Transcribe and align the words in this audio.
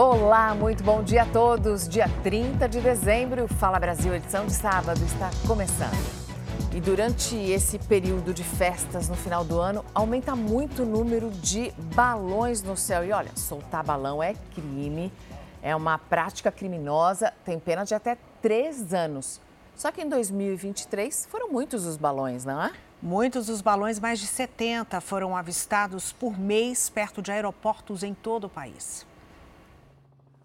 Olá, 0.00 0.54
muito 0.54 0.84
bom 0.84 1.02
dia 1.02 1.22
a 1.22 1.26
todos. 1.26 1.88
Dia 1.88 2.08
30 2.22 2.68
de 2.68 2.80
dezembro, 2.80 3.48
Fala 3.48 3.80
Brasil, 3.80 4.14
edição 4.14 4.46
de 4.46 4.52
sábado, 4.52 5.04
está 5.04 5.28
começando. 5.44 5.98
E 6.72 6.80
durante 6.80 7.34
esse 7.34 7.80
período 7.80 8.32
de 8.32 8.44
festas 8.44 9.08
no 9.08 9.16
final 9.16 9.44
do 9.44 9.58
ano, 9.58 9.84
aumenta 9.92 10.36
muito 10.36 10.84
o 10.84 10.86
número 10.86 11.32
de 11.32 11.72
balões 11.96 12.62
no 12.62 12.76
céu. 12.76 13.04
E 13.04 13.10
olha, 13.10 13.32
soltar 13.34 13.82
balão 13.82 14.22
é 14.22 14.34
crime, 14.54 15.12
é 15.60 15.74
uma 15.74 15.98
prática 15.98 16.52
criminosa, 16.52 17.32
tem 17.44 17.58
pena 17.58 17.82
de 17.82 17.92
até 17.92 18.16
três 18.40 18.94
anos. 18.94 19.40
Só 19.74 19.90
que 19.90 20.00
em 20.00 20.08
2023 20.08 21.26
foram 21.28 21.50
muitos 21.50 21.84
os 21.86 21.96
balões, 21.96 22.44
não 22.44 22.62
é? 22.62 22.72
Muitos 23.02 23.46
dos 23.46 23.60
balões, 23.60 23.98
mais 23.98 24.20
de 24.20 24.28
70, 24.28 25.00
foram 25.00 25.36
avistados 25.36 26.12
por 26.12 26.38
mês 26.38 26.88
perto 26.88 27.20
de 27.20 27.32
aeroportos 27.32 28.04
em 28.04 28.14
todo 28.14 28.44
o 28.44 28.48
país. 28.48 29.04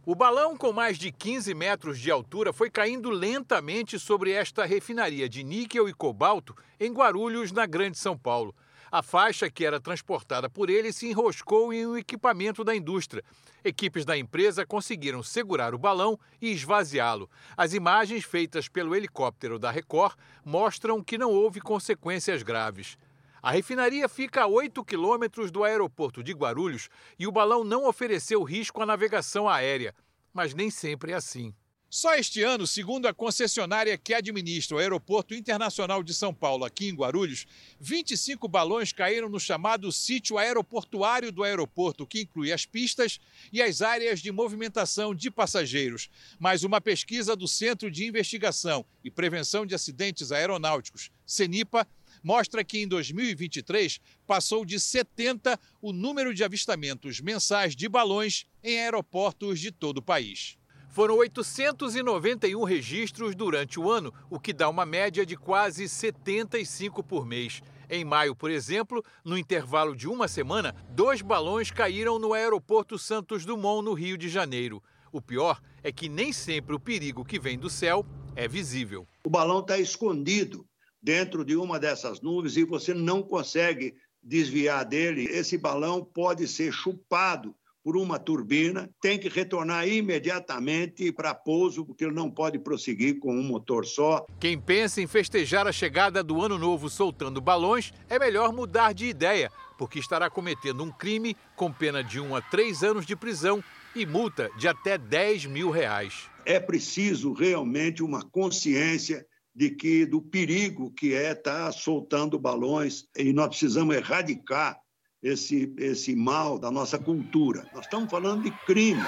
O 0.05 0.15
balão, 0.15 0.57
com 0.57 0.73
mais 0.73 0.97
de 0.97 1.13
15 1.13 1.53
metros 1.53 1.97
de 1.97 2.11
altura, 2.11 2.51
foi 2.51 2.69
caindo 2.69 3.09
lentamente 3.09 3.97
sobre 3.97 4.31
esta 4.31 4.65
refinaria 4.65 5.29
de 5.29 5.45
níquel 5.45 5.87
e 5.87 5.93
cobalto 5.93 6.53
em 6.77 6.91
Guarulhos, 6.91 7.53
na 7.53 7.65
Grande 7.65 7.97
São 7.97 8.17
Paulo. 8.17 8.53
A 8.91 9.01
faixa 9.01 9.49
que 9.49 9.65
era 9.65 9.79
transportada 9.79 10.49
por 10.49 10.69
ele 10.69 10.91
se 10.91 11.07
enroscou 11.07 11.71
em 11.71 11.87
um 11.87 11.97
equipamento 11.97 12.65
da 12.65 12.75
indústria. 12.75 13.23
Equipes 13.63 14.03
da 14.03 14.17
empresa 14.17 14.65
conseguiram 14.65 15.23
segurar 15.23 15.73
o 15.73 15.79
balão 15.79 16.19
e 16.41 16.51
esvaziá-lo. 16.51 17.29
As 17.55 17.73
imagens 17.73 18.25
feitas 18.25 18.67
pelo 18.67 18.93
helicóptero 18.93 19.57
da 19.57 19.71
Record 19.71 20.17
mostram 20.43 21.01
que 21.01 21.17
não 21.17 21.31
houve 21.31 21.61
consequências 21.61 22.43
graves. 22.43 22.97
A 23.43 23.51
refinaria 23.51 24.07
fica 24.07 24.43
a 24.43 24.47
8 24.47 24.85
quilômetros 24.85 25.51
do 25.51 25.65
aeroporto 25.65 26.23
de 26.23 26.31
Guarulhos 26.31 26.87
e 27.19 27.27
o 27.27 27.31
balão 27.31 27.61
não 27.61 27.85
ofereceu 27.85 28.41
risco 28.41 28.81
à 28.81 28.85
navegação 28.85 29.49
aérea. 29.49 29.93
Mas 30.33 30.53
nem 30.53 30.69
sempre 30.69 31.11
é 31.11 31.15
assim. 31.15 31.53
Só 31.89 32.15
este 32.15 32.41
ano, 32.41 32.65
segundo 32.65 33.05
a 33.05 33.13
concessionária 33.13 33.97
que 33.97 34.13
administra 34.13 34.77
o 34.77 34.79
Aeroporto 34.79 35.35
Internacional 35.35 36.01
de 36.01 36.11
São 36.11 36.33
Paulo, 36.33 36.65
aqui 36.65 36.87
em 36.87 36.95
Guarulhos, 36.95 37.45
25 37.79 38.47
balões 38.47 38.91
caíram 38.91 39.29
no 39.29 39.39
chamado 39.39 39.91
sítio 39.91 40.37
aeroportuário 40.39 41.31
do 41.31 41.43
aeroporto, 41.43 42.07
que 42.07 42.21
inclui 42.21 42.51
as 42.51 42.65
pistas 42.65 43.19
e 43.51 43.61
as 43.61 43.83
áreas 43.83 44.21
de 44.21 44.31
movimentação 44.31 45.13
de 45.13 45.29
passageiros. 45.29 46.09
Mas 46.39 46.63
uma 46.63 46.81
pesquisa 46.81 47.35
do 47.35 47.47
Centro 47.47 47.91
de 47.91 48.07
Investigação 48.07 48.83
e 49.03 49.11
Prevenção 49.11 49.63
de 49.63 49.75
Acidentes 49.75 50.31
Aeronáuticos, 50.31 51.11
CENIPA, 51.27 51.87
mostra 52.23 52.63
que 52.63 52.81
em 52.81 52.87
2023 52.87 53.99
passou 54.25 54.65
de 54.65 54.79
70 54.79 55.59
o 55.81 55.91
número 55.91 56.33
de 56.33 56.43
avistamentos 56.43 57.19
mensais 57.19 57.75
de 57.75 57.89
balões 57.89 58.45
em 58.63 58.79
aeroportos 58.79 59.59
de 59.59 59.71
todo 59.71 59.97
o 59.97 60.01
país. 60.01 60.57
Foram 60.93 61.17
891 61.17 62.63
registros 62.63 63.35
durante 63.35 63.79
o 63.79 63.89
ano, 63.89 64.13
o 64.29 64.39
que 64.39 64.53
dá 64.53 64.69
uma 64.69 64.85
média 64.85 65.25
de 65.25 65.35
quase 65.35 65.89
75 65.89 67.03
por 67.03 67.25
mês. 67.25 67.63
Em 67.89 68.05
maio, 68.05 68.35
por 68.35 68.51
exemplo, 68.51 69.03
no 69.25 69.35
intervalo 69.35 69.95
de 69.95 70.07
uma 70.07 70.27
semana, 70.27 70.75
dois 70.91 71.21
balões 71.21 71.71
caíram 71.71 72.19
no 72.19 72.31
aeroporto 72.31 72.99
Santos 72.99 73.43
Dumont, 73.43 73.83
no 73.83 73.93
Rio 73.93 74.19
de 74.19 74.29
Janeiro. 74.29 74.83
O 75.11 75.19
pior 75.19 75.59
é 75.83 75.91
que 75.91 76.07
nem 76.07 76.31
sempre 76.31 76.75
o 76.75 76.79
perigo 76.79 77.25
que 77.25 77.39
vem 77.39 77.57
do 77.57 77.71
céu 77.71 78.05
é 78.35 78.47
visível. 78.47 79.07
O 79.25 79.29
balão 79.31 79.61
está 79.61 79.79
escondido 79.79 80.63
dentro 81.03 81.43
de 81.43 81.57
uma 81.57 81.77
dessas 81.77 82.21
nuvens 82.21 82.55
e 82.55 82.63
você 82.63 82.93
não 82.93 83.21
consegue 83.21 83.93
desviar 84.23 84.85
dele. 84.85 85.25
Esse 85.25 85.57
balão 85.57 86.01
pode 86.01 86.47
ser 86.47 86.71
chupado 86.71 87.53
por 87.83 87.97
uma 87.97 88.17
turbina, 88.17 88.89
tem 89.01 89.19
que 89.19 89.27
retornar 89.27 89.85
imediatamente 89.85 91.11
para 91.11 91.35
pouso, 91.35 91.85
porque 91.85 92.05
ele 92.05 92.13
não 92.13 92.31
pode 92.31 92.57
prosseguir 92.57 93.19
com 93.19 93.35
um 93.35 93.43
motor 93.43 93.85
só. 93.85 94.25
Quem 94.39 94.57
pensa 94.57 95.01
em 95.01 95.07
festejar 95.07 95.67
a 95.67 95.71
chegada 95.73 96.23
do 96.23 96.41
Ano 96.41 96.57
Novo 96.57 96.89
soltando 96.89 97.41
balões, 97.41 97.91
é 98.09 98.17
melhor 98.17 98.53
mudar 98.53 98.93
de 98.93 99.07
ideia, 99.07 99.51
porque 99.77 99.99
estará 99.99 100.29
cometendo 100.29 100.81
um 100.81 100.91
crime 100.91 101.35
com 101.57 101.73
pena 101.73 102.01
de 102.01 102.21
um 102.21 102.33
a 102.33 102.41
três 102.41 102.83
anos 102.83 103.05
de 103.05 103.17
prisão 103.17 103.61
e 103.93 104.05
multa 104.05 104.49
de 104.57 104.69
até 104.69 104.97
10 104.97 105.47
mil 105.47 105.69
reais. 105.69 106.29
É 106.45 106.61
preciso 106.61 107.33
realmente 107.33 108.01
uma 108.01 108.23
consciência 108.23 109.25
de 109.55 109.69
que 109.69 110.05
do 110.05 110.21
perigo 110.21 110.91
que 110.91 111.13
é 111.13 111.31
estar 111.31 111.65
tá 111.65 111.71
soltando 111.71 112.39
balões 112.39 113.05
e 113.17 113.31
nós 113.31 113.49
precisamos 113.49 113.95
erradicar 113.95 114.79
esse, 115.21 115.73
esse 115.77 116.15
mal 116.15 116.59
da 116.59 116.69
nossa 116.69 116.99
cultura. 116.99 117.65
Nós 117.73 117.85
estamos 117.85 118.09
falando 118.09 118.43
de 118.43 118.51
crime. 118.65 119.01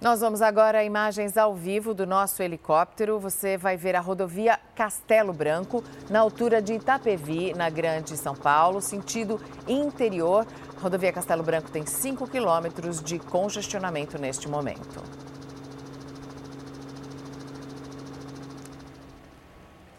Nós 0.00 0.20
vamos 0.20 0.42
agora 0.42 0.78
a 0.78 0.84
imagens 0.84 1.36
ao 1.36 1.54
vivo 1.54 1.94
do 1.94 2.06
nosso 2.06 2.42
helicóptero. 2.42 3.18
Você 3.18 3.56
vai 3.56 3.76
ver 3.76 3.96
a 3.96 4.00
rodovia 4.00 4.60
Castelo 4.74 5.32
Branco, 5.32 5.82
na 6.10 6.20
altura 6.20 6.60
de 6.60 6.74
Itapevi, 6.74 7.54
na 7.54 7.68
Grande 7.70 8.16
São 8.16 8.34
Paulo, 8.34 8.80
sentido 8.80 9.40
interior. 9.66 10.46
A 10.76 10.80
rodovia 10.80 11.12
Castelo 11.12 11.42
Branco 11.42 11.70
tem 11.70 11.84
5 11.86 12.28
quilômetros 12.28 13.02
de 13.02 13.18
congestionamento 13.18 14.18
neste 14.18 14.48
momento. 14.48 15.02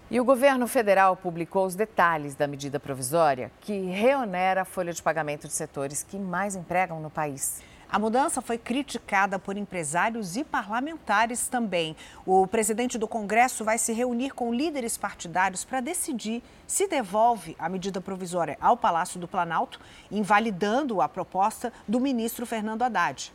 E 0.09 0.21
o 0.21 0.23
governo 0.23 0.67
federal 0.67 1.17
publicou 1.17 1.65
os 1.65 1.75
detalhes 1.75 2.33
da 2.33 2.47
medida 2.47 2.79
provisória 2.79 3.51
que 3.59 3.77
reonera 3.87 4.61
a 4.61 4.65
folha 4.65 4.93
de 4.93 5.03
pagamento 5.03 5.49
de 5.49 5.53
setores 5.53 6.01
que 6.01 6.17
mais 6.17 6.55
empregam 6.55 7.01
no 7.01 7.09
país. 7.09 7.61
A 7.89 7.99
mudança 7.99 8.41
foi 8.41 8.57
criticada 8.57 9.37
por 9.37 9.57
empresários 9.57 10.37
e 10.37 10.45
parlamentares 10.45 11.49
também. 11.49 11.93
O 12.25 12.47
presidente 12.47 12.97
do 12.97 13.05
Congresso 13.05 13.65
vai 13.65 13.77
se 13.77 13.91
reunir 13.91 14.29
com 14.29 14.53
líderes 14.53 14.97
partidários 14.97 15.65
para 15.65 15.81
decidir 15.81 16.41
se 16.65 16.87
devolve 16.87 17.53
a 17.59 17.67
medida 17.67 17.99
provisória 17.99 18.57
ao 18.61 18.77
Palácio 18.77 19.19
do 19.19 19.27
Planalto, 19.27 19.77
invalidando 20.09 21.01
a 21.01 21.09
proposta 21.09 21.71
do 21.85 21.99
ministro 21.99 22.45
Fernando 22.45 22.83
Haddad. 22.83 23.33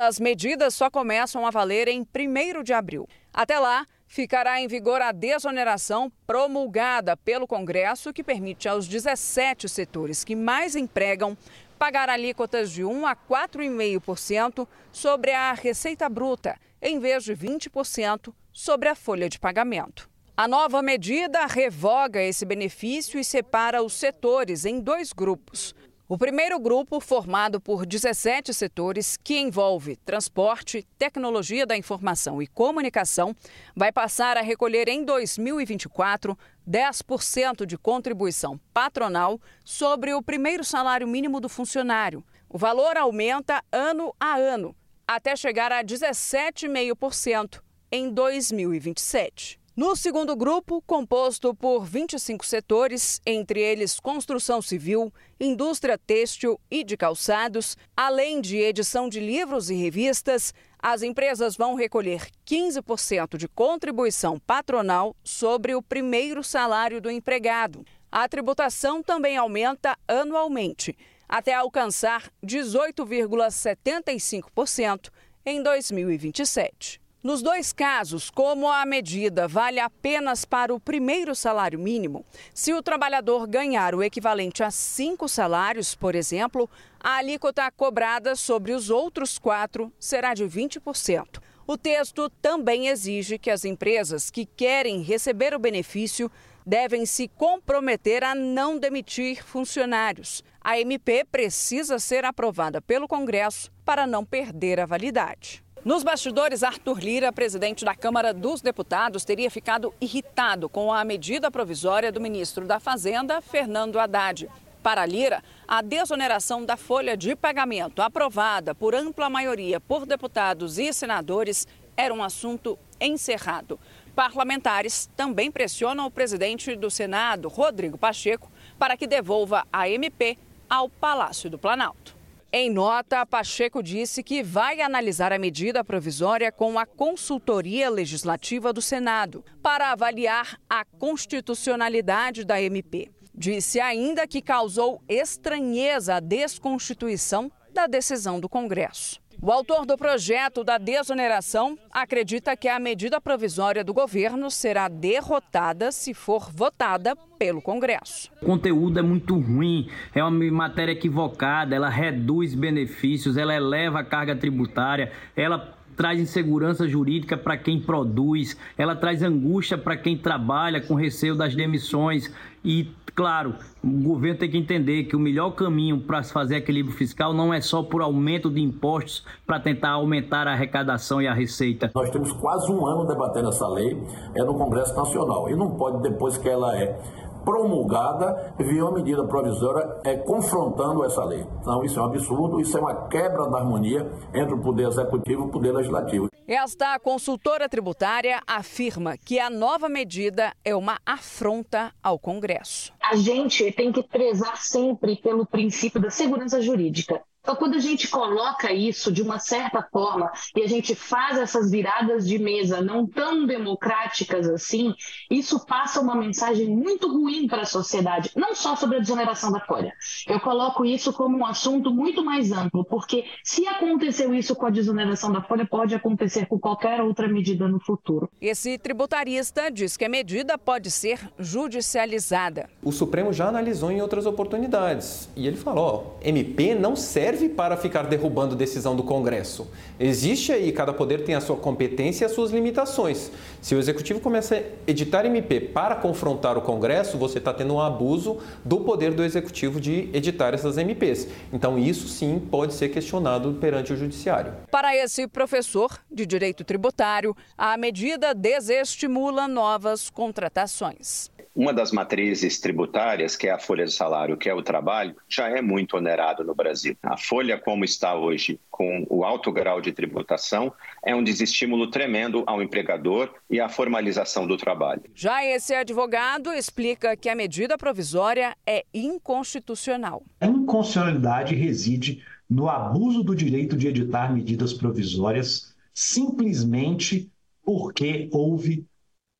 As 0.00 0.18
medidas 0.18 0.74
só 0.74 0.90
começam 0.90 1.46
a 1.46 1.50
valer 1.50 1.86
em 1.86 2.00
1 2.00 2.64
de 2.64 2.72
abril. 2.72 3.08
Até 3.32 3.56
lá, 3.58 3.86
ficará 4.12 4.60
em 4.60 4.68
vigor 4.68 5.00
a 5.00 5.10
desoneração 5.10 6.12
promulgada 6.26 7.16
pelo 7.16 7.46
Congresso, 7.46 8.12
que 8.12 8.22
permite 8.22 8.68
aos 8.68 8.86
17 8.86 9.66
setores 9.70 10.22
que 10.22 10.36
mais 10.36 10.76
empregam 10.76 11.34
pagar 11.78 12.10
alíquotas 12.10 12.70
de 12.70 12.84
1 12.84 13.06
a 13.06 13.16
4,5% 13.16 14.68
sobre 14.92 15.30
a 15.30 15.54
receita 15.54 16.10
bruta, 16.10 16.58
em 16.82 16.98
vez 16.98 17.24
de 17.24 17.34
20% 17.34 18.34
sobre 18.52 18.90
a 18.90 18.94
folha 18.94 19.30
de 19.30 19.40
pagamento. 19.40 20.10
A 20.36 20.46
nova 20.46 20.82
medida 20.82 21.46
revoga 21.46 22.22
esse 22.22 22.44
benefício 22.44 23.18
e 23.18 23.24
separa 23.24 23.82
os 23.82 23.94
setores 23.94 24.66
em 24.66 24.78
dois 24.78 25.14
grupos. 25.14 25.74
O 26.12 26.18
primeiro 26.18 26.60
grupo, 26.60 27.00
formado 27.00 27.58
por 27.58 27.86
17 27.86 28.52
setores, 28.52 29.16
que 29.16 29.38
envolve 29.40 29.96
transporte, 29.96 30.86
tecnologia 30.98 31.64
da 31.64 31.74
informação 31.74 32.42
e 32.42 32.46
comunicação, 32.46 33.34
vai 33.74 33.90
passar 33.90 34.36
a 34.36 34.42
recolher 34.42 34.88
em 34.88 35.06
2024 35.06 36.36
10% 36.68 37.64
de 37.64 37.78
contribuição 37.78 38.60
patronal 38.74 39.40
sobre 39.64 40.12
o 40.12 40.20
primeiro 40.20 40.62
salário 40.62 41.08
mínimo 41.08 41.40
do 41.40 41.48
funcionário. 41.48 42.22
O 42.46 42.58
valor 42.58 42.98
aumenta 42.98 43.64
ano 43.72 44.14
a 44.20 44.36
ano, 44.36 44.76
até 45.08 45.34
chegar 45.34 45.72
a 45.72 45.82
17,5% 45.82 47.62
em 47.90 48.12
2027. 48.12 49.61
No 49.74 49.96
segundo 49.96 50.36
grupo, 50.36 50.82
composto 50.82 51.54
por 51.54 51.86
25 51.86 52.44
setores, 52.44 53.22
entre 53.24 53.58
eles 53.58 53.98
construção 53.98 54.60
civil, 54.60 55.10
indústria 55.40 55.96
têxtil 55.96 56.60
e 56.70 56.84
de 56.84 56.94
calçados, 56.94 57.74
além 57.96 58.42
de 58.42 58.58
edição 58.58 59.08
de 59.08 59.18
livros 59.18 59.70
e 59.70 59.74
revistas, 59.74 60.52
as 60.78 61.02
empresas 61.02 61.56
vão 61.56 61.74
recolher 61.74 62.28
15% 62.46 63.38
de 63.38 63.48
contribuição 63.48 64.38
patronal 64.38 65.16
sobre 65.24 65.74
o 65.74 65.80
primeiro 65.80 66.44
salário 66.44 67.00
do 67.00 67.10
empregado. 67.10 67.82
A 68.10 68.28
tributação 68.28 69.02
também 69.02 69.38
aumenta 69.38 69.96
anualmente, 70.06 70.94
até 71.26 71.54
alcançar 71.54 72.30
18,75% 72.44 75.08
em 75.46 75.62
2027. 75.62 77.01
Nos 77.22 77.40
dois 77.40 77.72
casos, 77.72 78.30
como 78.30 78.68
a 78.68 78.84
medida 78.84 79.46
vale 79.46 79.78
apenas 79.78 80.44
para 80.44 80.74
o 80.74 80.80
primeiro 80.80 81.36
salário 81.36 81.78
mínimo, 81.78 82.24
se 82.52 82.74
o 82.74 82.82
trabalhador 82.82 83.46
ganhar 83.46 83.94
o 83.94 84.02
equivalente 84.02 84.60
a 84.60 84.72
cinco 84.72 85.28
salários, 85.28 85.94
por 85.94 86.16
exemplo, 86.16 86.68
a 86.98 87.18
alíquota 87.18 87.70
cobrada 87.70 88.34
sobre 88.34 88.72
os 88.72 88.90
outros 88.90 89.38
quatro 89.38 89.92
será 90.00 90.34
de 90.34 90.42
20%. 90.42 91.40
O 91.64 91.78
texto 91.78 92.28
também 92.28 92.88
exige 92.88 93.38
que 93.38 93.52
as 93.52 93.64
empresas 93.64 94.28
que 94.28 94.44
querem 94.44 95.00
receber 95.00 95.54
o 95.54 95.60
benefício 95.60 96.28
devem 96.66 97.06
se 97.06 97.28
comprometer 97.28 98.24
a 98.24 98.34
não 98.34 98.76
demitir 98.76 99.44
funcionários. 99.44 100.42
A 100.60 100.80
MP 100.80 101.24
precisa 101.30 102.00
ser 102.00 102.24
aprovada 102.24 102.82
pelo 102.82 103.06
Congresso 103.06 103.70
para 103.84 104.08
não 104.08 104.24
perder 104.24 104.80
a 104.80 104.86
validade. 104.86 105.62
Nos 105.84 106.04
bastidores, 106.04 106.62
Arthur 106.62 107.00
Lira, 107.00 107.32
presidente 107.32 107.84
da 107.84 107.92
Câmara 107.92 108.32
dos 108.32 108.62
Deputados, 108.62 109.24
teria 109.24 109.50
ficado 109.50 109.92
irritado 110.00 110.68
com 110.68 110.92
a 110.92 111.04
medida 111.04 111.50
provisória 111.50 112.12
do 112.12 112.20
ministro 112.20 112.68
da 112.68 112.78
Fazenda, 112.78 113.40
Fernando 113.40 113.98
Haddad. 113.98 114.48
Para 114.80 115.04
Lira, 115.04 115.42
a 115.66 115.82
desoneração 115.82 116.64
da 116.64 116.76
folha 116.76 117.16
de 117.16 117.34
pagamento 117.34 118.00
aprovada 118.00 118.76
por 118.76 118.94
ampla 118.94 119.28
maioria 119.28 119.80
por 119.80 120.06
deputados 120.06 120.78
e 120.78 120.92
senadores 120.92 121.66
era 121.96 122.14
um 122.14 122.22
assunto 122.22 122.78
encerrado. 123.00 123.76
Parlamentares 124.14 125.10
também 125.16 125.50
pressionam 125.50 126.06
o 126.06 126.12
presidente 126.12 126.76
do 126.76 126.92
Senado, 126.92 127.48
Rodrigo 127.48 127.98
Pacheco, 127.98 128.48
para 128.78 128.96
que 128.96 129.08
devolva 129.08 129.66
a 129.72 129.88
MP 129.88 130.38
ao 130.70 130.88
Palácio 130.88 131.50
do 131.50 131.58
Planalto. 131.58 132.11
Em 132.54 132.68
nota, 132.68 133.24
Pacheco 133.24 133.82
disse 133.82 134.22
que 134.22 134.42
vai 134.42 134.82
analisar 134.82 135.32
a 135.32 135.38
medida 135.38 135.82
provisória 135.82 136.52
com 136.52 136.78
a 136.78 136.84
consultoria 136.84 137.88
legislativa 137.88 138.74
do 138.74 138.82
Senado 138.82 139.42
para 139.62 139.90
avaliar 139.90 140.60
a 140.68 140.84
constitucionalidade 140.84 142.44
da 142.44 142.60
MP. 142.60 143.10
Disse 143.34 143.80
ainda 143.80 144.26
que 144.26 144.42
causou 144.42 145.02
estranheza 145.08 146.16
a 146.16 146.20
desconstituição 146.20 147.50
da 147.72 147.86
decisão 147.86 148.38
do 148.38 148.50
Congresso. 148.50 149.21
O 149.44 149.50
autor 149.50 149.84
do 149.84 149.98
projeto 149.98 150.62
da 150.62 150.78
desoneração 150.78 151.76
acredita 151.90 152.56
que 152.56 152.68
a 152.68 152.78
medida 152.78 153.20
provisória 153.20 153.82
do 153.82 153.92
governo 153.92 154.48
será 154.52 154.86
derrotada 154.86 155.90
se 155.90 156.14
for 156.14 156.48
votada 156.52 157.16
pelo 157.40 157.60
Congresso. 157.60 158.30
O 158.40 158.46
conteúdo 158.46 159.00
é 159.00 159.02
muito 159.02 159.36
ruim, 159.36 159.90
é 160.14 160.22
uma 160.22 160.30
matéria 160.52 160.92
equivocada, 160.92 161.74
ela 161.74 161.88
reduz 161.88 162.54
benefícios, 162.54 163.36
ela 163.36 163.52
eleva 163.52 163.98
a 163.98 164.04
carga 164.04 164.36
tributária, 164.36 165.10
ela 165.34 165.76
traz 165.96 166.20
insegurança 166.20 166.88
jurídica 166.88 167.36
para 167.36 167.56
quem 167.56 167.80
produz, 167.80 168.56
ela 168.76 168.96
traz 168.96 169.22
angústia 169.22 169.78
para 169.78 169.96
quem 169.96 170.16
trabalha 170.16 170.80
com 170.80 170.94
receio 170.94 171.34
das 171.34 171.54
demissões 171.54 172.32
e 172.64 172.88
Claro, 173.14 173.56
o 173.84 174.02
governo 174.02 174.38
tem 174.38 174.50
que 174.50 174.56
entender 174.56 175.04
que 175.04 175.14
o 175.14 175.18
melhor 175.18 175.50
caminho 175.50 176.00
para 176.00 176.22
se 176.22 176.32
fazer 176.32 176.56
equilíbrio 176.56 176.96
fiscal 176.96 177.34
não 177.34 177.52
é 177.52 177.60
só 177.60 177.82
por 177.82 178.00
aumento 178.00 178.50
de 178.50 178.62
impostos 178.62 179.24
para 179.46 179.60
tentar 179.60 179.90
aumentar 179.90 180.48
a 180.48 180.52
arrecadação 180.52 181.20
e 181.20 181.28
a 181.28 181.34
receita. 181.34 181.90
Nós 181.94 182.08
temos 182.10 182.32
quase 182.32 182.72
um 182.72 182.86
ano 182.86 183.06
debatendo 183.06 183.50
essa 183.50 183.68
lei 183.68 184.02
é 184.34 184.42
no 184.42 184.54
Congresso 184.54 184.96
Nacional 184.96 185.50
e 185.50 185.54
não 185.54 185.72
pode, 185.72 186.00
depois 186.02 186.38
que 186.38 186.48
ela 186.48 186.74
é 186.74 186.98
promulgada 187.44 188.54
via 188.58 188.84
uma 188.84 188.92
medida 188.92 189.24
provisória 189.24 190.00
é, 190.04 190.16
confrontando 190.16 191.04
essa 191.04 191.24
lei. 191.24 191.46
Então, 191.60 191.84
isso 191.84 191.98
é 191.98 192.02
um 192.02 192.06
absurdo, 192.06 192.60
isso 192.60 192.76
é 192.76 192.80
uma 192.80 193.08
quebra 193.08 193.48
da 193.48 193.58
harmonia 193.58 194.10
entre 194.34 194.54
o 194.54 194.60
Poder 194.60 194.88
Executivo 194.88 195.42
e 195.42 195.46
o 195.46 195.48
Poder 195.48 195.72
Legislativo. 195.72 196.28
Esta 196.46 196.98
consultora 196.98 197.68
tributária 197.68 198.40
afirma 198.46 199.16
que 199.16 199.38
a 199.38 199.48
nova 199.48 199.88
medida 199.88 200.52
é 200.64 200.74
uma 200.74 200.98
afronta 201.06 201.92
ao 202.02 202.18
Congresso. 202.18 202.92
A 203.02 203.16
gente 203.16 203.70
tem 203.72 203.92
que 203.92 204.02
prezar 204.02 204.56
sempre 204.56 205.16
pelo 205.16 205.46
princípio 205.46 206.00
da 206.00 206.10
segurança 206.10 206.60
jurídica. 206.60 207.22
Então, 207.42 207.56
quando 207.56 207.74
a 207.74 207.80
gente 207.80 208.06
coloca 208.06 208.72
isso 208.72 209.10
de 209.10 209.20
uma 209.20 209.40
certa 209.40 209.82
forma 209.82 210.30
e 210.56 210.62
a 210.62 210.68
gente 210.68 210.94
faz 210.94 211.36
essas 211.36 211.72
viradas 211.72 212.26
de 212.26 212.38
mesa 212.38 212.80
não 212.80 213.04
tão 213.04 213.44
democráticas 213.44 214.48
assim, 214.48 214.94
isso 215.28 215.66
passa 215.66 216.00
uma 216.00 216.14
mensagem 216.14 216.68
muito 216.68 217.08
ruim 217.08 217.48
para 217.48 217.62
a 217.62 217.66
sociedade, 217.66 218.30
não 218.36 218.54
só 218.54 218.76
sobre 218.76 218.98
a 218.98 219.00
desoneração 219.00 219.50
da 219.50 219.58
folha. 219.58 219.92
Eu 220.28 220.38
coloco 220.38 220.84
isso 220.84 221.12
como 221.12 221.36
um 221.36 221.44
assunto 221.44 221.90
muito 221.90 222.24
mais 222.24 222.52
amplo, 222.52 222.84
porque 222.84 223.24
se 223.42 223.66
aconteceu 223.66 224.32
isso 224.32 224.54
com 224.54 224.66
a 224.66 224.70
desoneração 224.70 225.32
da 225.32 225.42
folha, 225.42 225.66
pode 225.66 225.96
acontecer 225.96 226.46
com 226.46 226.60
qualquer 226.60 227.00
outra 227.00 227.26
medida 227.26 227.66
no 227.66 227.80
futuro. 227.80 228.30
Esse 228.40 228.78
tributarista 228.78 229.68
diz 229.68 229.96
que 229.96 230.04
a 230.04 230.08
medida 230.08 230.56
pode 230.56 230.92
ser 230.92 231.18
judicializada. 231.40 232.70
O 232.84 232.92
Supremo 232.92 233.32
já 233.32 233.48
analisou 233.48 233.90
em 233.90 234.00
outras 234.00 234.26
oportunidades 234.26 235.28
e 235.34 235.48
ele 235.48 235.56
falou: 235.56 236.18
ó, 236.22 236.24
MP 236.24 236.76
não 236.76 236.94
serve 236.94 237.31
serve 237.32 237.48
para 237.48 237.76
ficar 237.76 238.02
derrubando 238.02 238.54
decisão 238.54 238.94
do 238.94 239.02
Congresso. 239.02 239.70
Existe 239.98 240.52
aí, 240.52 240.70
cada 240.70 240.92
poder 240.92 241.24
tem 241.24 241.34
a 241.34 241.40
sua 241.40 241.56
competência 241.56 242.24
e 242.24 242.26
as 242.26 242.32
suas 242.32 242.50
limitações. 242.50 243.30
Se 243.60 243.74
o 243.74 243.78
Executivo 243.78 244.20
começa 244.20 244.56
a 244.56 244.62
editar 244.86 245.24
MP 245.24 245.60
para 245.60 245.96
confrontar 245.96 246.58
o 246.58 246.62
Congresso, 246.62 247.16
você 247.16 247.38
está 247.38 247.52
tendo 247.54 247.74
um 247.74 247.80
abuso 247.80 248.38
do 248.64 248.80
poder 248.80 249.12
do 249.14 249.24
Executivo 249.24 249.80
de 249.80 250.10
editar 250.12 250.52
essas 250.52 250.76
MPs. 250.76 251.28
Então, 251.52 251.78
isso 251.78 252.06
sim 252.08 252.38
pode 252.38 252.74
ser 252.74 252.90
questionado 252.90 253.54
perante 253.54 253.92
o 253.92 253.96
Judiciário. 253.96 254.52
Para 254.70 254.94
esse 254.94 255.26
professor 255.26 255.98
de 256.10 256.26
Direito 256.26 256.64
Tributário, 256.64 257.34
a 257.56 257.76
medida 257.76 258.34
desestimula 258.34 259.48
novas 259.48 260.10
contratações. 260.10 261.30
Uma 261.54 261.72
das 261.72 261.92
matrizes 261.92 262.58
tributárias, 262.58 263.36
que 263.36 263.46
é 263.46 263.50
a 263.50 263.58
folha 263.58 263.84
de 263.84 263.92
salário, 263.92 264.38
que 264.38 264.48
é 264.48 264.54
o 264.54 264.62
trabalho, 264.62 265.14
já 265.28 265.50
é 265.50 265.60
muito 265.60 265.98
onerado 265.98 266.42
no 266.42 266.54
Brasil. 266.54 266.96
A 267.02 267.18
folha, 267.18 267.58
como 267.58 267.84
está 267.84 268.14
hoje, 268.14 268.58
com 268.70 269.06
o 269.10 269.22
alto 269.22 269.52
grau 269.52 269.78
de 269.78 269.92
tributação, 269.92 270.72
é 271.04 271.14
um 271.14 271.22
desestímulo 271.22 271.90
tremendo 271.90 272.42
ao 272.46 272.62
empregador 272.62 273.34
e 273.50 273.60
à 273.60 273.68
formalização 273.68 274.46
do 274.46 274.56
trabalho. 274.56 275.02
Já 275.14 275.44
esse 275.44 275.74
advogado 275.74 276.52
explica 276.54 277.14
que 277.16 277.28
a 277.28 277.34
medida 277.34 277.76
provisória 277.76 278.56
é 278.66 278.86
inconstitucional. 278.94 280.22
A 280.40 280.46
inconstitucionalidade 280.46 281.54
reside 281.54 282.24
no 282.48 282.68
abuso 282.68 283.22
do 283.22 283.34
direito 283.34 283.76
de 283.76 283.88
editar 283.88 284.32
medidas 284.32 284.72
provisórias 284.72 285.74
simplesmente 285.92 287.30
porque 287.62 288.30
houve 288.32 288.86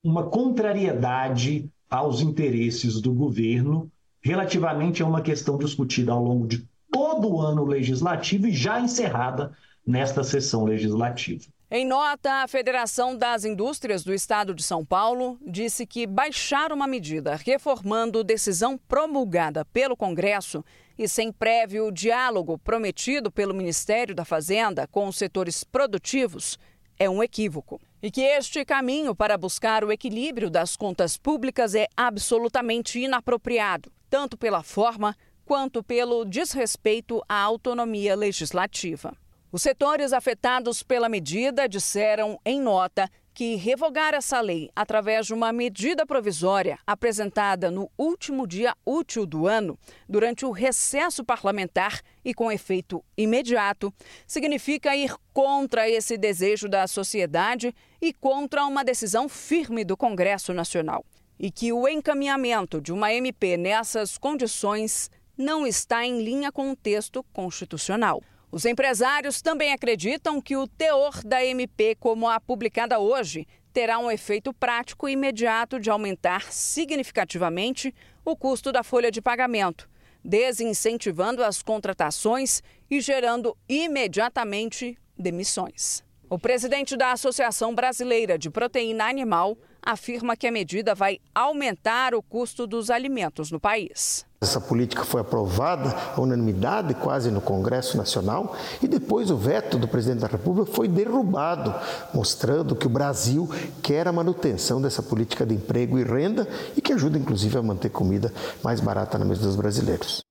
uma 0.04 0.28
contrariedade 0.28 1.70
aos 1.92 2.22
interesses 2.22 3.02
do 3.02 3.12
governo 3.12 3.92
relativamente 4.22 5.02
a 5.02 5.06
uma 5.06 5.20
questão 5.20 5.58
discutida 5.58 6.10
ao 6.10 6.24
longo 6.24 6.46
de 6.46 6.66
todo 6.90 7.30
o 7.30 7.40
ano 7.42 7.66
legislativo 7.66 8.46
e 8.46 8.52
já 8.52 8.80
encerrada 8.80 9.52
nesta 9.86 10.24
sessão 10.24 10.64
legislativa. 10.64 11.44
Em 11.70 11.86
nota, 11.86 12.42
a 12.42 12.48
Federação 12.48 13.14
das 13.14 13.44
Indústrias 13.44 14.04
do 14.04 14.14
Estado 14.14 14.54
de 14.54 14.62
São 14.62 14.84
Paulo 14.84 15.38
disse 15.46 15.86
que 15.86 16.06
baixar 16.06 16.72
uma 16.72 16.86
medida 16.86 17.34
reformando 17.34 18.24
decisão 18.24 18.78
promulgada 18.78 19.62
pelo 19.66 19.96
Congresso 19.96 20.64
e 20.98 21.06
sem 21.06 21.30
prévio 21.30 21.92
diálogo 21.92 22.56
prometido 22.56 23.30
pelo 23.30 23.54
Ministério 23.54 24.14
da 24.14 24.24
Fazenda 24.24 24.86
com 24.86 25.08
os 25.08 25.16
setores 25.16 25.62
produtivos 25.62 26.58
é 26.98 27.08
um 27.08 27.22
equívoco 27.22 27.80
e 28.02 28.10
que 28.10 28.20
este 28.20 28.64
caminho 28.64 29.14
para 29.14 29.38
buscar 29.38 29.84
o 29.84 29.92
equilíbrio 29.92 30.50
das 30.50 30.76
contas 30.76 31.16
públicas 31.16 31.74
é 31.74 31.86
absolutamente 31.96 32.98
inapropriado, 32.98 33.92
tanto 34.10 34.36
pela 34.36 34.62
forma 34.62 35.16
quanto 35.44 35.82
pelo 35.82 36.24
desrespeito 36.24 37.22
à 37.28 37.40
autonomia 37.40 38.16
legislativa. 38.16 39.16
Os 39.52 39.62
setores 39.62 40.12
afetados 40.12 40.82
pela 40.82 41.08
medida 41.08 41.68
disseram 41.68 42.40
em 42.44 42.60
nota 42.60 43.08
que 43.34 43.56
revogar 43.56 44.14
essa 44.14 44.40
lei 44.40 44.70
através 44.76 45.26
de 45.26 45.34
uma 45.34 45.52
medida 45.52 46.04
provisória 46.04 46.78
apresentada 46.86 47.70
no 47.70 47.90
último 47.96 48.46
dia 48.46 48.76
útil 48.84 49.24
do 49.24 49.46
ano, 49.46 49.78
durante 50.08 50.44
o 50.44 50.50
recesso 50.50 51.24
parlamentar 51.24 52.00
e 52.24 52.34
com 52.34 52.52
efeito 52.52 53.02
imediato, 53.16 53.92
significa 54.26 54.94
ir 54.94 55.14
contra 55.32 55.88
esse 55.88 56.18
desejo 56.18 56.68
da 56.68 56.86
sociedade 56.86 57.74
e 58.00 58.12
contra 58.12 58.64
uma 58.66 58.84
decisão 58.84 59.28
firme 59.28 59.84
do 59.84 59.96
Congresso 59.96 60.52
Nacional. 60.52 61.04
E 61.38 61.50
que 61.50 61.72
o 61.72 61.88
encaminhamento 61.88 62.80
de 62.80 62.92
uma 62.92 63.12
MP 63.12 63.56
nessas 63.56 64.18
condições 64.18 65.10
não 65.36 65.66
está 65.66 66.04
em 66.04 66.22
linha 66.22 66.52
com 66.52 66.70
o 66.70 66.76
texto 66.76 67.24
constitucional. 67.32 68.22
Os 68.52 68.66
empresários 68.66 69.40
também 69.40 69.72
acreditam 69.72 70.38
que 70.38 70.58
o 70.58 70.68
teor 70.68 71.24
da 71.24 71.42
MP, 71.42 71.96
como 71.98 72.28
a 72.28 72.38
publicada 72.38 72.98
hoje, 72.98 73.46
terá 73.72 73.98
um 73.98 74.10
efeito 74.10 74.52
prático 74.52 75.08
e 75.08 75.12
imediato 75.12 75.80
de 75.80 75.88
aumentar 75.88 76.52
significativamente 76.52 77.94
o 78.22 78.36
custo 78.36 78.70
da 78.70 78.82
folha 78.82 79.10
de 79.10 79.22
pagamento, 79.22 79.88
desincentivando 80.22 81.42
as 81.42 81.62
contratações 81.62 82.62
e 82.90 83.00
gerando 83.00 83.56
imediatamente 83.66 84.98
demissões. 85.18 86.04
O 86.32 86.38
presidente 86.38 86.96
da 86.96 87.12
Associação 87.12 87.74
Brasileira 87.74 88.38
de 88.38 88.48
Proteína 88.48 89.04
Animal 89.04 89.54
afirma 89.82 90.34
que 90.34 90.46
a 90.46 90.50
medida 90.50 90.94
vai 90.94 91.18
aumentar 91.34 92.14
o 92.14 92.22
custo 92.22 92.66
dos 92.66 92.88
alimentos 92.88 93.50
no 93.50 93.60
país. 93.60 94.24
Essa 94.40 94.58
política 94.58 95.04
foi 95.04 95.20
aprovada 95.20 95.94
à 96.16 96.18
unanimidade 96.18 96.94
quase 96.94 97.30
no 97.30 97.42
Congresso 97.42 97.98
Nacional 97.98 98.56
e 98.80 98.88
depois 98.88 99.30
o 99.30 99.36
veto 99.36 99.76
do 99.76 99.86
presidente 99.86 100.20
da 100.20 100.26
República 100.26 100.72
foi 100.72 100.88
derrubado, 100.88 101.74
mostrando 102.14 102.74
que 102.74 102.86
o 102.86 102.90
Brasil 102.90 103.46
quer 103.82 104.08
a 104.08 104.12
manutenção 104.12 104.80
dessa 104.80 105.02
política 105.02 105.44
de 105.44 105.54
emprego 105.54 105.98
e 105.98 106.02
renda 106.02 106.48
e 106.74 106.80
que 106.80 106.94
ajuda 106.94 107.18
inclusive 107.18 107.58
a 107.58 107.62
manter 107.62 107.90
comida 107.90 108.32
mais 108.64 108.80
barata 108.80 109.18
na 109.18 109.26
mesa 109.26 109.42
dos 109.42 109.54
brasileiros. 109.54 110.22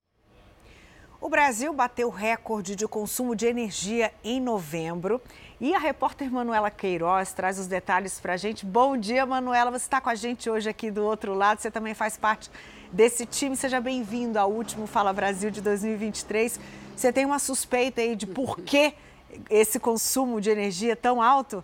O 1.21 1.29
Brasil 1.29 1.71
bateu 1.71 2.09
recorde 2.09 2.75
de 2.75 2.87
consumo 2.87 3.35
de 3.35 3.45
energia 3.45 4.11
em 4.23 4.41
novembro 4.41 5.21
e 5.61 5.75
a 5.75 5.77
repórter 5.77 6.31
Manuela 6.31 6.71
Queiroz 6.71 7.33
traz 7.33 7.59
os 7.59 7.67
detalhes 7.67 8.19
para 8.19 8.33
a 8.33 8.37
gente. 8.37 8.65
Bom 8.65 8.97
dia, 8.97 9.27
Manuela. 9.27 9.69
Você 9.69 9.85
está 9.85 10.01
com 10.01 10.09
a 10.09 10.15
gente 10.15 10.49
hoje 10.49 10.67
aqui 10.67 10.89
do 10.89 11.03
outro 11.03 11.35
lado. 11.35 11.61
Você 11.61 11.69
também 11.69 11.93
faz 11.93 12.17
parte 12.17 12.49
desse 12.91 13.27
time. 13.27 13.55
Seja 13.55 13.79
bem-vindo 13.79 14.39
ao 14.39 14.51
último 14.51 14.87
Fala 14.87 15.13
Brasil 15.13 15.51
de 15.51 15.61
2023. 15.61 16.59
Você 16.95 17.13
tem 17.13 17.25
uma 17.25 17.37
suspeita 17.37 18.01
aí 18.01 18.15
de 18.15 18.25
por 18.25 18.57
que 18.65 18.95
esse 19.51 19.79
consumo 19.79 20.41
de 20.41 20.49
energia 20.49 20.95
tão 20.95 21.21
alto? 21.21 21.63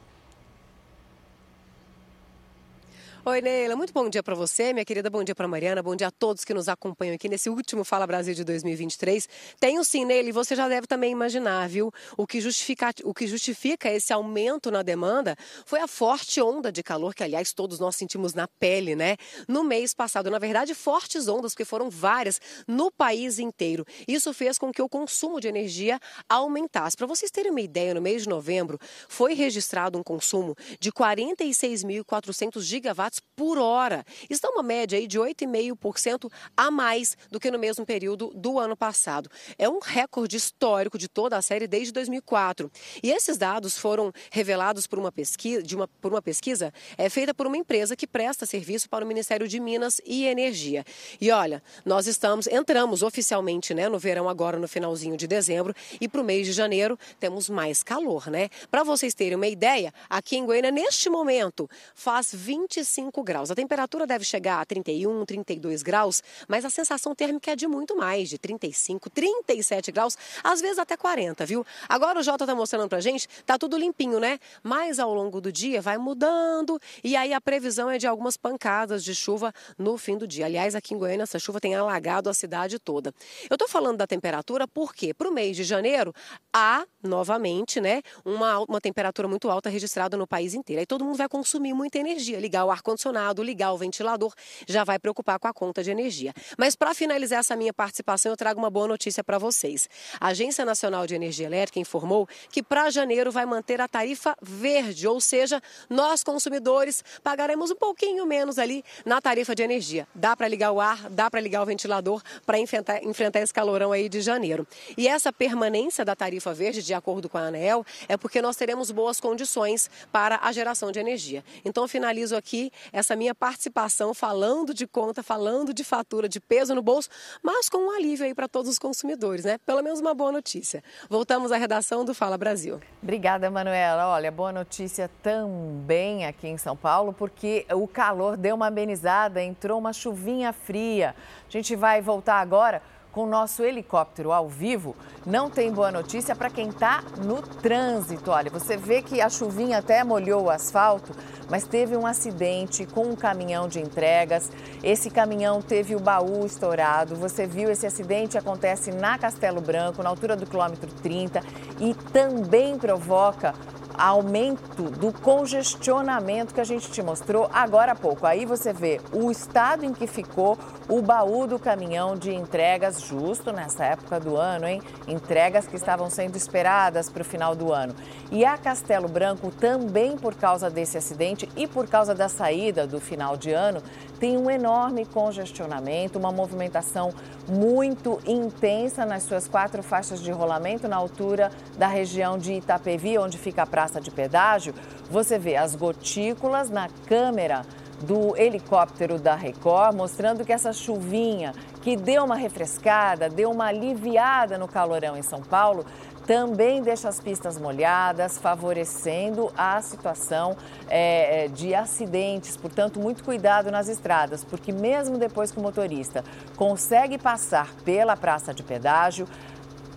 Oi, 3.30 3.42
Neila. 3.42 3.76
Muito 3.76 3.92
bom 3.92 4.08
dia 4.08 4.24
para 4.24 4.34
você, 4.34 4.72
minha 4.72 4.86
querida. 4.86 5.10
Bom 5.10 5.22
dia 5.22 5.36
para 5.36 5.46
Mariana. 5.50 5.84
Bom 5.84 5.98
dia 5.98 6.08
a 6.08 6.12
todos 6.12 6.46
que 6.46 6.54
nos 6.54 6.70
acompanham 6.70 7.14
aqui 7.14 7.28
nesse 7.28 7.50
último 7.50 7.84
Fala 7.84 8.08
Brasil 8.08 8.34
de 8.34 8.42
2023. 8.46 9.28
Tenho 9.60 9.84
sim, 9.84 10.06
Neila, 10.06 10.30
e 10.30 10.32
você 10.32 10.56
já 10.56 10.70
deve 10.70 10.88
também 10.88 11.12
imaginar, 11.12 11.68
viu? 11.68 11.92
O 12.16 12.26
que, 12.26 12.40
justifica, 12.40 12.90
o 13.04 13.14
que 13.14 13.28
justifica 13.28 13.92
esse 13.92 14.14
aumento 14.14 14.72
na 14.72 14.82
demanda 14.82 15.36
foi 15.66 15.82
a 15.82 15.90
forte 15.90 16.40
onda 16.40 16.72
de 16.72 16.82
calor 16.82 17.14
que, 17.14 17.22
aliás, 17.22 17.52
todos 17.52 17.80
nós 17.82 17.98
sentimos 17.98 18.34
na 18.34 18.48
pele, 18.48 18.96
né? 18.96 19.18
No 19.46 19.62
mês 19.62 19.94
passado. 19.94 20.32
Na 20.32 20.40
verdade, 20.40 20.74
fortes 20.74 21.28
ondas, 21.28 21.52
porque 21.52 21.66
foram 21.66 21.90
várias 21.90 22.40
no 22.66 22.90
país 22.90 23.40
inteiro. 23.40 23.86
Isso 24.08 24.34
fez 24.34 24.58
com 24.58 24.72
que 24.72 24.82
o 24.82 24.88
consumo 24.88 25.42
de 25.42 25.50
energia 25.50 26.00
aumentasse. 26.30 26.96
Para 26.96 27.08
vocês 27.08 27.30
terem 27.30 27.52
uma 27.52 27.60
ideia, 27.60 27.94
no 27.94 28.02
mês 28.02 28.24
de 28.24 28.30
novembro 28.30 28.80
foi 29.10 29.34
registrado 29.34 30.00
um 30.00 30.04
consumo 30.04 30.56
de 30.80 30.94
46.400 30.94 32.62
gigawatts 32.62 33.17
por 33.36 33.60
hora. 33.60 34.04
Isso 34.28 34.42
dá 34.42 34.50
uma 34.50 34.64
média 34.64 34.98
aí 34.98 35.06
de 35.06 35.20
8,5% 35.20 36.32
a 36.56 36.72
mais 36.72 37.16
do 37.30 37.40
que 37.40 37.52
no 37.52 37.60
mesmo 37.60 37.86
período 37.86 38.32
do 38.36 38.58
ano 38.58 38.76
passado. 38.76 39.30
É 39.60 39.70
um 39.70 39.80
recorde 39.80 40.36
histórico 40.36 40.98
de 40.98 41.08
toda 41.08 41.38
a 41.38 41.42
série 41.42 41.68
desde 41.68 41.94
2004. 41.94 42.72
E 43.04 43.12
esses 43.12 43.38
dados 43.38 43.78
foram 43.78 44.12
revelados 44.32 44.88
por 44.88 44.98
uma 44.98 45.12
pesquisa, 45.12 45.62
de 45.62 45.76
uma, 45.76 45.88
por 45.88 46.12
uma 46.12 46.22
pesquisa 46.22 46.74
é, 46.98 47.08
feita 47.10 47.34
por 47.34 47.46
uma 47.46 47.58
empresa 47.58 47.96
que 47.96 48.08
presta 48.08 48.46
serviço 48.46 48.90
para 48.90 49.06
o 49.06 49.08
Ministério 49.08 49.48
de 49.48 49.60
Minas 49.60 50.02
e 50.04 50.26
Energia. 50.26 50.84
E 51.22 51.30
olha, 51.30 51.62
nós 51.86 52.08
estamos, 52.08 52.48
entramos 52.48 53.04
oficialmente 53.04 53.74
né, 53.74 53.88
no 53.88 54.00
verão 54.00 54.28
agora 54.28 54.58
no 54.58 54.68
finalzinho 54.68 55.16
de 55.16 55.28
dezembro 55.28 55.76
e 56.02 56.08
para 56.08 56.22
o 56.22 56.24
mês 56.24 56.48
de 56.48 56.54
janeiro 56.54 56.98
temos 57.20 57.50
mais 57.50 57.84
calor, 57.84 58.30
né? 58.32 58.50
Para 58.72 58.84
vocês 58.84 59.14
terem 59.14 59.36
uma 59.36 59.48
ideia, 59.48 59.94
aqui 60.10 60.38
em 60.38 60.46
Goiânia, 60.46 60.72
neste 60.72 61.10
momento, 61.10 61.70
faz 61.94 62.34
25 62.34 63.07
25 63.08 63.24
graus. 63.24 63.52
A 63.52 63.56
temperatura 63.56 64.06
deve 64.06 64.24
chegar 64.24 64.62
a 64.62 64.66
31, 64.66 65.26
32 65.26 65.82
graus, 65.82 66.22
mas 66.48 66.66
a 66.66 66.70
sensação 66.70 67.16
térmica 67.16 67.52
é 67.52 67.56
de 67.56 67.68
muito 67.68 67.96
mais, 67.96 68.30
de 68.30 68.38
35, 68.38 69.10
37 69.10 69.92
graus, 69.92 70.18
às 70.44 70.62
vezes 70.62 70.78
até 70.78 70.98
40, 70.98 71.46
viu? 71.46 71.66
Agora 71.88 72.20
o 72.20 72.24
Jota 72.24 72.46
tá 72.46 72.54
mostrando 72.54 72.90
pra 72.90 73.00
gente, 73.00 73.28
tá 73.46 73.58
tudo 73.58 73.78
limpinho, 73.78 74.20
né? 74.20 74.40
Mas 74.62 75.00
ao 75.00 75.14
longo 75.14 75.40
do 75.40 75.52
dia 75.52 75.82
vai 75.82 75.98
mudando 75.98 76.80
e 77.04 77.16
aí 77.16 77.34
a 77.34 77.42
previsão 77.42 77.90
é 77.90 77.98
de 77.98 78.08
algumas 78.08 78.38
pancadas 78.38 79.04
de 79.04 79.16
chuva 79.16 79.54
no 79.78 79.98
fim 79.98 80.18
do 80.18 80.28
dia. 80.28 80.46
Aliás, 80.46 80.76
aqui 80.76 80.94
em 80.94 80.98
Goiânia 80.98 81.24
essa 81.24 81.40
chuva 81.40 81.60
tem 81.60 81.76
alagado 81.76 82.30
a 82.30 82.34
cidade 82.34 82.80
toda. 82.80 83.14
Eu 83.50 83.58
tô 83.58 83.68
falando 83.68 83.98
da 83.98 84.08
temperatura 84.08 84.68
porque 84.68 85.14
pro 85.14 85.32
mês 85.32 85.56
de 85.56 85.64
janeiro 85.64 86.14
há 86.54 86.86
novamente, 87.04 87.80
né, 87.80 88.02
uma, 88.26 88.60
uma 88.60 88.82
temperatura 88.82 89.28
muito 89.28 89.50
alta 89.50 89.70
registrada 89.70 90.18
no 90.18 90.28
país 90.28 90.54
inteiro. 90.54 90.80
Aí 90.82 90.86
todo 90.86 91.06
mundo 91.06 91.18
vai 91.18 91.30
consumir 91.30 91.74
muita 91.74 91.98
energia, 91.98 92.40
ligar 92.40 92.66
o 92.66 92.72
ar 92.72 92.82
ar-condicionado, 92.88 93.44
ligar 93.44 93.74
o 93.74 93.78
ventilador, 93.78 94.34
já 94.66 94.84
vai 94.84 94.98
preocupar 94.98 95.38
com 95.40 95.48
a 95.48 95.54
conta 95.54 95.84
de 95.84 95.92
energia. 95.92 96.34
Mas 96.58 96.76
para 96.76 96.94
finalizar 96.94 97.40
essa 97.40 97.56
minha 97.56 97.74
participação, 97.74 98.32
eu 98.32 98.38
trago 98.38 98.60
uma 98.60 98.70
boa 98.70 98.88
notícia 98.88 99.24
para 99.24 99.38
vocês. 99.38 99.90
A 100.20 100.28
Agência 100.28 100.64
Nacional 100.64 101.06
de 101.06 101.16
Energia 101.16 101.46
Elétrica 101.46 101.80
informou 101.80 102.28
que 102.52 102.64
para 102.64 102.90
janeiro 102.90 103.32
vai 103.32 103.46
manter 103.46 103.82
a 103.82 103.88
tarifa 103.88 104.36
verde, 104.42 105.08
ou 105.08 105.20
seja, 105.20 105.62
nós 105.90 106.24
consumidores 106.24 107.04
pagaremos 107.24 107.72
um 107.72 107.76
pouquinho 107.76 108.26
menos 108.26 108.58
ali 108.58 108.84
na 109.06 109.20
tarifa 109.20 109.54
de 109.54 109.64
energia. 109.64 110.08
Dá 110.16 110.36
para 110.36 110.48
ligar 110.48 110.72
o 110.72 110.80
ar, 110.80 111.10
dá 111.10 111.30
para 111.30 111.42
ligar 111.42 111.62
o 111.62 111.66
ventilador 111.66 112.22
para 112.46 112.58
enfrentar, 112.58 113.04
enfrentar 113.04 113.42
esse 113.42 113.54
calorão 113.54 113.92
aí 113.92 114.08
de 114.08 114.22
janeiro. 114.22 114.66
E 114.98 115.08
essa 115.08 115.34
permanência 115.34 116.06
da 116.06 116.16
tarifa 116.16 116.54
verde, 116.54 116.82
de 116.82 116.94
acordo 116.94 117.28
com 117.28 117.38
a 117.38 117.42
ANEEL, 117.42 117.86
é 118.08 118.16
porque 118.16 118.42
nós 118.42 118.56
teremos 118.56 118.92
boas 118.92 119.20
condições 119.20 119.90
para 120.12 120.40
a 120.42 120.52
geração 120.52 120.92
de 120.92 121.00
energia. 121.00 121.44
Então, 121.66 121.88
finalizo 121.88 122.36
aqui 122.36 122.72
essa 122.92 123.16
minha 123.16 123.34
participação 123.34 124.14
falando 124.14 124.74
de 124.74 124.88
conta, 124.88 125.24
falando 125.24 125.74
de 125.74 125.84
fatura, 125.84 126.28
de 126.28 126.40
peso 126.40 126.74
no 126.74 126.82
bolso, 126.82 127.10
mas 127.42 127.70
com 127.70 127.78
um 127.78 127.92
alívio 127.92 128.26
aí 128.26 128.34
para 128.34 128.48
todos 128.48 128.70
os 128.70 128.80
consumidores, 128.80 129.46
né? 129.46 129.58
Pelo 129.66 129.82
menos 129.82 130.00
uma 130.00 130.14
boa 130.14 130.32
notícia. 130.32 130.84
Voltamos 131.10 131.52
à 131.52 131.58
redação 131.58 132.06
do 132.06 132.14
Fala 132.14 132.38
Brasil. 132.38 132.80
Obrigada, 133.02 133.50
Manuela. 133.50 134.08
Olha, 134.08 134.32
boa 134.32 134.52
notícia 134.52 135.10
também 135.22 136.26
aqui 136.26 136.48
em 136.48 136.58
São 136.58 136.76
Paulo, 136.76 137.14
porque 137.14 137.66
o 137.74 137.88
calor 137.88 138.38
deu 138.38 138.56
uma 138.56 138.68
amenizada, 138.68 139.42
entrou 139.42 139.80
uma 139.80 139.94
chuvinha 139.94 140.52
fria. 140.54 141.16
A 141.48 141.52
gente 141.52 141.76
vai 141.76 142.02
voltar 142.02 142.40
agora 142.40 142.82
com 143.18 143.24
o 143.24 143.28
nosso 143.28 143.64
helicóptero 143.64 144.32
ao 144.32 144.48
vivo, 144.48 144.96
não 145.26 145.50
tem 145.50 145.72
boa 145.72 145.92
notícia 145.92 146.36
para 146.36 146.52
quem 146.52 146.70
está 146.70 147.04
no 147.26 147.42
trânsito. 147.42 148.30
Olha, 148.30 148.52
você 148.52 148.78
vê 148.78 149.02
que 149.02 149.20
a 149.20 149.28
chuvinha 149.28 149.80
até 149.80 150.04
molhou 150.04 150.44
o 150.44 150.50
asfalto, 150.52 151.16
mas 151.50 151.66
teve 151.66 151.98
um 151.98 152.06
acidente 152.06 152.86
com 152.86 153.08
um 153.08 153.16
caminhão 153.16 153.68
de 153.68 153.80
entregas. 153.80 154.52
Esse 154.84 155.10
caminhão 155.10 155.64
teve 155.64 155.96
o 155.96 156.00
baú 156.00 156.46
estourado. 156.46 157.16
Você 157.16 157.48
viu 157.48 157.72
esse 157.72 157.88
acidente 157.88 158.38
acontece 158.38 158.92
na 158.92 159.18
Castelo 159.18 159.62
Branco, 159.62 160.04
na 160.04 160.10
altura 160.10 160.36
do 160.36 160.46
quilômetro 160.46 160.92
30, 161.02 161.42
e 161.80 161.96
também 162.14 162.78
provoca 162.78 163.56
aumento 163.98 164.84
do 164.84 165.12
congestionamento 165.12 166.54
que 166.54 166.62
a 166.62 166.64
gente 166.64 166.92
te 166.92 167.02
mostrou 167.02 167.50
agora 167.52 167.94
há 167.94 167.96
pouco. 167.96 168.28
Aí 168.28 168.46
você 168.46 168.72
vê 168.72 169.02
o 169.12 169.32
estado 169.32 169.84
em 169.84 169.94
que 169.94 170.06
ficou 170.06 170.58
o 170.88 171.02
baú 171.02 171.48
do 171.48 171.58
caminhão 171.58 172.16
de 172.16 172.32
entregas, 172.32 173.02
justo 173.08 173.52
nessa 173.52 173.86
época 173.86 174.20
do 174.20 174.36
ano, 174.36 174.68
hein? 174.68 174.82
Entregas 175.08 175.66
que 175.66 175.76
estavam 175.76 176.10
sendo 176.10 176.36
esperadas 176.36 177.10
para 177.10 177.22
o 177.22 177.26
final 177.26 177.56
do 177.56 177.72
ano. 177.72 177.96
E 178.32 178.44
a 178.44 178.58
Castelo 178.58 179.08
Branco, 179.08 179.52
também 179.52 180.18
por 180.18 180.36
causa 180.36 180.70
desse 180.70 180.98
acidente 180.98 181.50
e 181.56 181.66
por 181.66 181.88
causa 181.88 182.14
da 182.14 182.28
saída 182.28 182.86
do 182.86 183.00
final 183.00 183.38
de 183.38 183.52
ano, 183.52 183.82
tem 184.20 184.36
um 184.38 184.50
enorme 184.50 185.06
congestionamento, 185.06 186.18
uma 186.18 186.32
movimentação 186.32 187.14
muito 187.48 188.20
intensa 188.26 189.06
nas 189.06 189.24
suas 189.24 189.48
quatro 189.48 189.82
faixas 189.82 190.22
de 190.22 190.32
rolamento 190.32 190.88
na 190.88 190.96
altura 190.96 191.52
da 191.78 191.88
região 191.88 192.38
de 192.38 192.54
Itapevi, 192.54 193.18
onde 193.18 193.38
fica 193.38 193.64
a 193.64 193.68
praça 193.68 194.02
de 194.02 194.12
pedágio. 194.12 194.74
Você 195.10 195.38
vê 195.38 195.56
as 195.56 195.76
gotículas 195.76 196.70
na 196.70 196.90
câmera 197.06 197.64
do 198.02 198.36
helicóptero 198.38 199.18
da 199.18 199.36
Record, 199.36 199.96
mostrando 199.96 200.46
que 200.46 200.54
essa 200.54 200.72
chuvinha 200.72 201.54
que 201.82 201.96
deu 201.96 202.24
uma 202.24 202.36
refrescada, 202.36 203.30
deu 203.30 203.50
uma 203.50 203.66
aliviada 203.66 204.58
no 204.58 204.68
calorão 204.68 205.18
em 205.18 205.24
São 205.24 205.42
Paulo, 205.42 205.86
também 206.28 206.82
deixa 206.82 207.08
as 207.08 207.22
pistas 207.22 207.58
molhadas, 207.58 208.38
favorecendo 208.38 209.50
a 209.58 209.82
situação 209.82 210.58
é, 210.90 211.48
de 211.48 211.74
acidentes. 211.74 212.58
Portanto, 212.58 213.00
muito 213.00 213.24
cuidado 213.24 213.72
nas 213.72 213.88
estradas, 213.88 214.44
porque 214.44 214.74
mesmo 214.74 215.18
depois 215.18 215.52
que 215.52 215.58
o 215.58 215.62
motorista 215.64 216.26
consegue 216.58 217.18
passar 217.18 217.74
pela 217.86 218.18
praça 218.18 218.54
de 218.54 218.62
pedágio 218.62 219.26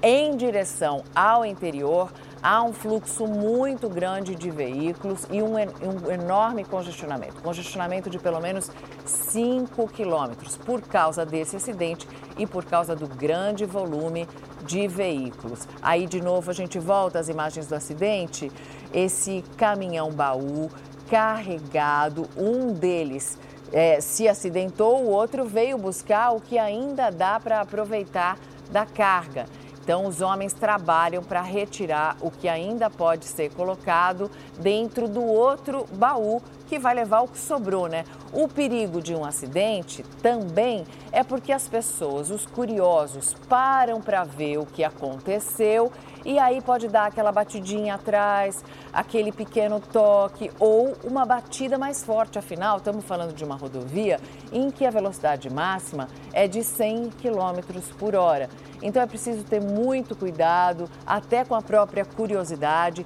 em 0.02 0.37
direção 0.37 1.02
ao 1.14 1.45
interior, 1.45 2.12
há 2.42 2.62
um 2.62 2.73
fluxo 2.73 3.26
muito 3.26 3.88
grande 3.88 4.35
de 4.35 4.50
veículos 4.50 5.26
e 5.30 5.42
um, 5.42 5.54
um 5.54 6.11
enorme 6.11 6.64
congestionamento 6.64 7.42
congestionamento 7.42 8.09
de 8.09 8.18
pelo 8.18 8.40
menos 8.40 8.70
5 9.04 9.88
quilômetros 9.88 10.56
por 10.56 10.80
causa 10.82 11.25
desse 11.25 11.56
acidente 11.56 12.06
e 12.38 12.47
por 12.47 12.64
causa 12.64 12.94
do 12.94 13.06
grande 13.06 13.64
volume 13.64 14.26
de 14.64 14.87
veículos. 14.87 15.66
Aí, 15.82 16.06
de 16.06 16.20
novo, 16.20 16.50
a 16.50 16.54
gente 16.54 16.78
volta 16.78 17.18
às 17.18 17.28
imagens 17.28 17.66
do 17.66 17.75
acidente. 17.75 18.50
Esse 18.92 19.44
caminhão 19.56 20.11
baú 20.11 20.70
carregado, 21.09 22.28
um 22.37 22.73
deles 22.73 23.38
é, 23.73 24.00
se 24.00 24.28
acidentou, 24.28 25.02
o 25.02 25.11
outro 25.11 25.44
veio 25.44 25.76
buscar 25.78 26.30
o 26.30 26.40
que 26.40 26.59
ainda 26.59 27.11
dá 27.11 27.38
para 27.38 27.61
aproveitar 27.61 28.38
da 28.70 28.87
carga. 28.87 29.47
Então, 29.90 30.06
os 30.06 30.20
homens 30.20 30.52
trabalham 30.52 31.20
para 31.20 31.42
retirar 31.42 32.16
o 32.20 32.30
que 32.30 32.49
ainda 32.49 32.88
pode 32.88 33.25
ser 33.25 33.50
colocado 33.50 34.30
dentro 34.61 35.09
do 35.09 35.20
outro 35.20 35.85
baú 35.94 36.40
que 36.70 36.78
vai 36.78 36.94
levar 36.94 37.22
o 37.22 37.26
que 37.26 37.36
sobrou, 37.36 37.88
né? 37.88 38.04
O 38.32 38.46
perigo 38.46 39.02
de 39.02 39.12
um 39.12 39.24
acidente 39.24 40.04
também 40.22 40.86
é 41.10 41.24
porque 41.24 41.50
as 41.52 41.66
pessoas, 41.66 42.30
os 42.30 42.46
curiosos, 42.46 43.34
param 43.48 44.00
para 44.00 44.22
ver 44.22 44.58
o 44.58 44.64
que 44.64 44.84
aconteceu 44.84 45.90
e 46.24 46.38
aí 46.38 46.60
pode 46.62 46.86
dar 46.86 47.06
aquela 47.06 47.32
batidinha 47.32 47.96
atrás, 47.96 48.64
aquele 48.92 49.32
pequeno 49.32 49.80
toque 49.80 50.48
ou 50.60 50.96
uma 51.02 51.26
batida 51.26 51.76
mais 51.76 52.04
forte. 52.04 52.38
Afinal, 52.38 52.76
estamos 52.76 53.04
falando 53.04 53.34
de 53.34 53.44
uma 53.44 53.56
rodovia 53.56 54.20
em 54.52 54.70
que 54.70 54.86
a 54.86 54.90
velocidade 54.90 55.50
máxima 55.50 56.06
é 56.32 56.46
de 56.46 56.62
100 56.62 57.10
km 57.20 57.80
por 57.98 58.14
hora. 58.14 58.48
Então 58.80 59.02
é 59.02 59.06
preciso 59.06 59.42
ter 59.42 59.60
muito 59.60 60.14
cuidado, 60.14 60.88
até 61.04 61.44
com 61.44 61.56
a 61.56 61.62
própria 61.62 62.04
curiosidade. 62.04 63.04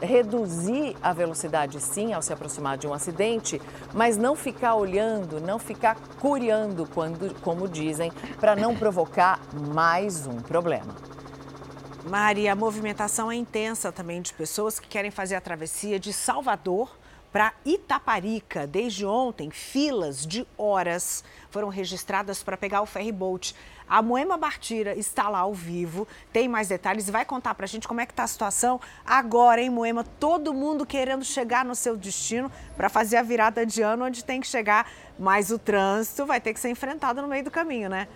Reduzir 0.00 0.96
a 1.02 1.12
velocidade 1.12 1.80
sim 1.80 2.12
ao 2.12 2.22
se 2.22 2.32
aproximar 2.32 2.78
de 2.78 2.86
um 2.86 2.94
acidente, 2.94 3.60
mas 3.92 4.16
não 4.16 4.36
ficar 4.36 4.76
olhando, 4.76 5.40
não 5.40 5.58
ficar 5.58 5.96
curiando, 6.20 6.86
quando, 6.94 7.34
como 7.40 7.68
dizem, 7.68 8.12
para 8.40 8.54
não 8.54 8.74
provocar 8.76 9.40
mais 9.52 10.26
um 10.26 10.36
problema. 10.36 10.94
Mari, 12.08 12.48
a 12.48 12.54
movimentação 12.54 13.32
é 13.32 13.34
intensa 13.34 13.90
também 13.90 14.20
de 14.20 14.32
pessoas 14.34 14.78
que 14.78 14.86
querem 14.86 15.10
fazer 15.10 15.34
a 15.34 15.40
travessia 15.40 15.98
de 15.98 16.12
Salvador 16.12 16.90
para 17.34 17.52
Itaparica. 17.64 18.64
Desde 18.64 19.04
ontem, 19.04 19.50
filas 19.50 20.24
de 20.24 20.46
horas 20.56 21.24
foram 21.50 21.66
registradas 21.66 22.44
para 22.44 22.56
pegar 22.56 22.80
o 22.80 22.86
ferry 22.86 23.10
boat. 23.10 23.56
A 23.88 24.00
Moema 24.00 24.36
Bartira 24.36 24.94
está 24.94 25.28
lá 25.28 25.40
ao 25.40 25.52
vivo, 25.52 26.06
tem 26.32 26.46
mais 26.46 26.68
detalhes 26.68 27.08
e 27.08 27.10
vai 27.10 27.24
contar 27.24 27.52
para 27.56 27.64
a 27.64 27.66
gente 27.66 27.88
como 27.88 28.00
é 28.00 28.06
que 28.06 28.12
está 28.12 28.22
a 28.22 28.28
situação 28.28 28.80
agora, 29.04 29.60
hein, 29.60 29.68
Moema? 29.68 30.04
Todo 30.04 30.54
mundo 30.54 30.86
querendo 30.86 31.24
chegar 31.24 31.64
no 31.64 31.74
seu 31.74 31.96
destino 31.96 32.52
para 32.76 32.88
fazer 32.88 33.16
a 33.16 33.22
virada 33.22 33.66
de 33.66 33.82
ano 33.82 34.04
onde 34.04 34.24
tem 34.24 34.40
que 34.40 34.46
chegar, 34.46 34.88
mas 35.18 35.50
o 35.50 35.58
trânsito 35.58 36.24
vai 36.24 36.40
ter 36.40 36.54
que 36.54 36.60
ser 36.60 36.70
enfrentado 36.70 37.20
no 37.20 37.26
meio 37.26 37.42
do 37.42 37.50
caminho, 37.50 37.90
né? 37.90 38.06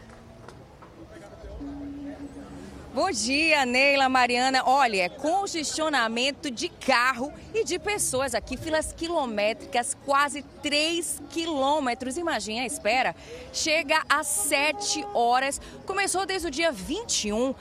Bom 3.00 3.12
dia, 3.12 3.64
Neila, 3.64 4.08
Mariana. 4.08 4.64
Olha, 4.66 5.04
é 5.04 5.08
congestionamento 5.08 6.50
de 6.50 6.68
carro 6.68 7.32
e 7.54 7.62
de 7.62 7.78
pessoas 7.78 8.34
aqui, 8.34 8.56
filas 8.56 8.92
quilométricas, 8.92 9.96
quase 10.04 10.42
3 10.64 11.22
quilômetros. 11.30 12.16
Imagina 12.16 12.62
a 12.62 12.66
espera. 12.66 13.14
Chega 13.52 14.02
às 14.08 14.26
7 14.26 15.06
horas. 15.14 15.60
Começou 15.86 16.26
desde 16.26 16.48
o 16.48 16.50
dia 16.50 16.72
21. 16.72 17.54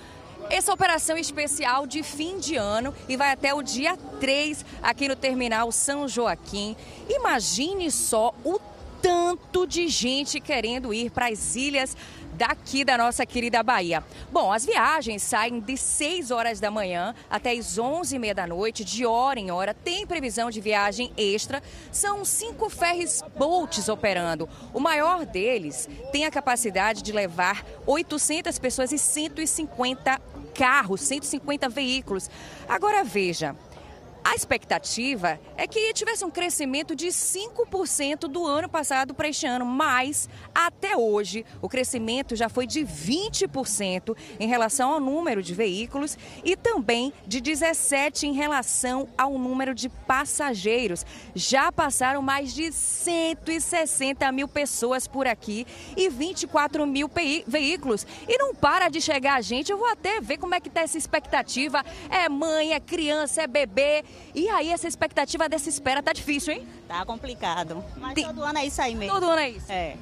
Essa 0.49 0.73
operação 0.73 1.15
especial 1.15 1.85
de 1.85 2.01
fim 2.01 2.39
de 2.39 2.55
ano 2.55 2.91
e 3.07 3.15
vai 3.15 3.31
até 3.31 3.53
o 3.53 3.61
dia 3.61 3.95
3 4.19 4.65
aqui 4.81 5.07
no 5.07 5.15
terminal 5.15 5.71
São 5.71 6.07
Joaquim. 6.07 6.75
Imagine 7.07 7.91
só 7.91 8.33
o 8.43 8.59
tanto 9.03 9.67
de 9.67 9.87
gente 9.87 10.39
querendo 10.39 10.91
ir 10.91 11.11
para 11.11 11.27
as 11.27 11.55
ilhas 11.55 11.95
daqui 12.37 12.85
da 12.85 12.97
nossa 12.97 13.25
querida 13.25 13.63
Bahia. 13.63 14.03
Bom, 14.31 14.53
as 14.53 14.63
viagens 14.63 15.23
saem 15.23 15.59
de 15.59 15.75
6 15.75 16.29
horas 16.29 16.59
da 16.59 16.69
manhã 16.69 17.15
até 17.29 17.51
as 17.51 17.77
11 17.77 18.15
e 18.15 18.19
meia 18.19 18.35
da 18.35 18.45
noite, 18.45 18.85
de 18.85 19.05
hora 19.05 19.39
em 19.39 19.49
hora. 19.49 19.73
Tem 19.73 20.05
previsão 20.05 20.51
de 20.51 20.61
viagem 20.61 21.11
extra. 21.17 21.61
São 21.91 22.23
cinco 22.23 22.69
ferries 22.69 23.23
boats 23.35 23.89
operando. 23.89 24.47
O 24.73 24.79
maior 24.79 25.25
deles 25.25 25.89
tem 26.11 26.25
a 26.25 26.31
capacidade 26.31 27.01
de 27.01 27.11
levar 27.11 27.65
800 27.85 28.59
pessoas 28.59 28.91
e 28.91 28.99
150 28.99 30.21
carros, 30.53 31.01
150 31.01 31.69
veículos. 31.69 32.29
Agora 32.67 33.03
veja, 33.03 33.55
a 34.23 34.35
expectativa 34.35 35.39
é 35.55 35.67
que 35.67 35.93
tivesse 35.93 36.25
um 36.25 36.29
crescimento 36.29 36.95
de 36.95 37.07
5% 37.07 38.27
do 38.27 38.45
ano 38.45 38.67
passado 38.69 39.13
para 39.13 39.29
este 39.29 39.45
ano, 39.45 39.65
mas 39.65 40.29
até 40.53 40.95
hoje 40.97 41.45
o 41.61 41.69
crescimento 41.69 42.35
já 42.35 42.49
foi 42.49 42.67
de 42.67 42.81
20% 42.81 44.15
em 44.39 44.47
relação 44.47 44.91
ao 44.91 44.99
número 44.99 45.41
de 45.41 45.53
veículos 45.53 46.17
e 46.43 46.55
também 46.55 47.13
de 47.25 47.41
17% 47.41 48.23
em 48.23 48.33
relação 48.33 49.07
ao 49.17 49.37
número 49.37 49.73
de 49.73 49.89
passageiros. 49.89 51.05
Já 51.33 51.71
passaram 51.71 52.21
mais 52.21 52.53
de 52.53 52.71
160 52.71 54.31
mil 54.31 54.47
pessoas 54.47 55.07
por 55.07 55.27
aqui 55.27 55.65
e 55.95 56.09
24 56.09 56.85
mil 56.85 57.09
veículos. 57.47 58.05
E 58.27 58.37
não 58.37 58.53
para 58.53 58.89
de 58.89 58.99
chegar 58.99 59.41
gente, 59.41 59.71
eu 59.71 59.77
vou 59.77 59.87
até 59.87 60.19
ver 60.19 60.37
como 60.37 60.55
é 60.55 60.59
que 60.59 60.67
está 60.67 60.81
essa 60.81 60.97
expectativa. 60.97 61.83
É 62.09 62.27
mãe, 62.27 62.73
é 62.73 62.79
criança, 62.79 63.43
é 63.43 63.47
bebê. 63.47 64.03
E 64.33 64.49
aí, 64.49 64.71
essa 64.71 64.87
expectativa 64.87 65.49
dessa 65.49 65.69
espera 65.69 66.01
tá 66.01 66.13
difícil, 66.13 66.53
hein? 66.53 66.67
Tá 66.87 67.05
complicado. 67.05 67.83
Mas 67.97 68.13
Tem... 68.13 68.25
todo 68.25 68.43
ano 68.43 68.59
é 68.59 68.65
isso 68.65 68.81
aí 68.81 68.95
mesmo. 68.95 69.13
Todo 69.13 69.29
ano 69.29 69.39
é 69.39 69.49
isso? 69.49 69.71
É. 69.71 69.95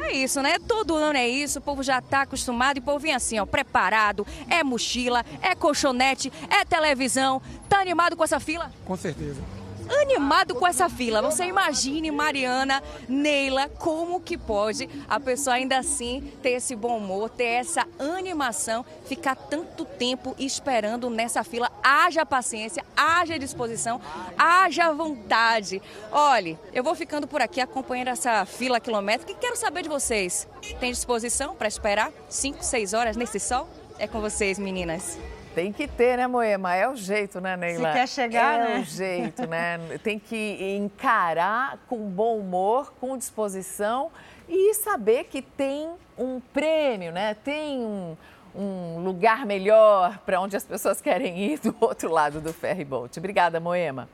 É 0.00 0.12
isso, 0.12 0.42
né? 0.42 0.58
Todo 0.58 0.96
ano 0.96 1.16
é 1.16 1.28
isso, 1.28 1.60
o 1.60 1.62
povo 1.62 1.82
já 1.82 2.00
tá 2.00 2.22
acostumado 2.22 2.78
e 2.78 2.80
o 2.80 2.82
povo 2.82 2.98
vem 2.98 3.14
assim, 3.14 3.38
ó, 3.38 3.46
preparado, 3.46 4.26
é 4.50 4.62
mochila, 4.64 5.24
é 5.40 5.54
colchonete, 5.54 6.32
é 6.50 6.64
televisão. 6.64 7.40
Tá 7.68 7.80
animado 7.80 8.16
com 8.16 8.24
essa 8.24 8.40
fila? 8.40 8.72
Com 8.84 8.96
certeza 8.96 9.40
animado 9.88 10.54
com 10.54 10.66
essa 10.66 10.88
fila. 10.88 11.22
Você 11.22 11.44
imagine, 11.44 12.10
Mariana, 12.10 12.82
Neila, 13.08 13.68
como 13.68 14.20
que 14.20 14.36
pode 14.36 14.88
a 15.08 15.18
pessoa 15.18 15.56
ainda 15.56 15.78
assim 15.78 16.32
ter 16.42 16.50
esse 16.50 16.74
bom 16.74 16.98
humor, 16.98 17.30
ter 17.30 17.44
essa 17.44 17.86
animação, 17.98 18.84
ficar 19.06 19.34
tanto 19.34 19.84
tempo 19.84 20.34
esperando 20.38 21.10
nessa 21.10 21.42
fila. 21.44 21.70
Haja 21.82 22.24
paciência, 22.24 22.84
haja 22.96 23.38
disposição, 23.38 24.00
haja 24.38 24.92
vontade. 24.92 25.82
Olhe, 26.10 26.58
eu 26.72 26.82
vou 26.82 26.94
ficando 26.94 27.26
por 27.26 27.40
aqui 27.40 27.60
acompanhando 27.60 28.08
essa 28.08 28.44
fila 28.44 28.80
quilométrica 28.80 29.32
e 29.32 29.36
quero 29.36 29.56
saber 29.56 29.82
de 29.82 29.88
vocês. 29.88 30.48
Tem 30.80 30.90
disposição 30.90 31.54
para 31.54 31.68
esperar 31.68 32.12
5, 32.28 32.62
6 32.64 32.94
horas 32.94 33.16
nesse 33.16 33.38
sol? 33.38 33.68
É 33.98 34.06
com 34.06 34.20
vocês, 34.20 34.58
meninas. 34.58 35.18
Tem 35.54 35.72
que 35.72 35.86
ter, 35.86 36.16
né, 36.16 36.26
Moema? 36.26 36.74
É 36.74 36.88
o 36.88 36.96
jeito, 36.96 37.40
né, 37.40 37.56
Neila? 37.56 37.92
Se 37.92 37.98
quer 37.98 38.08
chegar, 38.08 38.54
é 38.54 38.64
né? 38.64 38.76
É 38.76 38.80
o 38.80 38.84
jeito, 38.84 39.46
né? 39.46 39.78
Tem 40.02 40.18
que 40.18 40.76
encarar 40.76 41.78
com 41.88 41.98
bom 42.10 42.38
humor, 42.38 42.92
com 43.00 43.16
disposição 43.16 44.10
e 44.48 44.74
saber 44.74 45.24
que 45.24 45.40
tem 45.40 45.90
um 46.18 46.40
prêmio, 46.40 47.12
né? 47.12 47.34
Tem 47.34 47.78
um, 47.78 48.16
um 48.54 49.04
lugar 49.04 49.46
melhor 49.46 50.18
para 50.18 50.40
onde 50.40 50.56
as 50.56 50.64
pessoas 50.64 51.00
querem 51.00 51.38
ir 51.38 51.60
do 51.60 51.74
outro 51.80 52.10
lado 52.10 52.40
do 52.40 52.52
ferry 52.52 52.84
boat. 52.84 53.18
Obrigada, 53.18 53.60
Moema. 53.60 54.08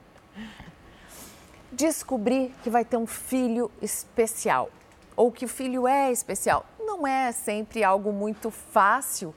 Descobrir 1.73 2.55
que 2.63 2.69
vai 2.69 2.85
ter 2.85 2.97
um 2.97 3.07
filho 3.07 3.71
especial 3.81 4.69
ou 5.17 5.33
que 5.33 5.45
o 5.45 5.49
filho 5.49 5.89
é 5.89 6.13
especial 6.13 6.67
não 6.79 7.07
é 7.07 7.33
sempre 7.33 7.85
algo 7.85 8.13
muito 8.13 8.51
fácil, 8.51 9.35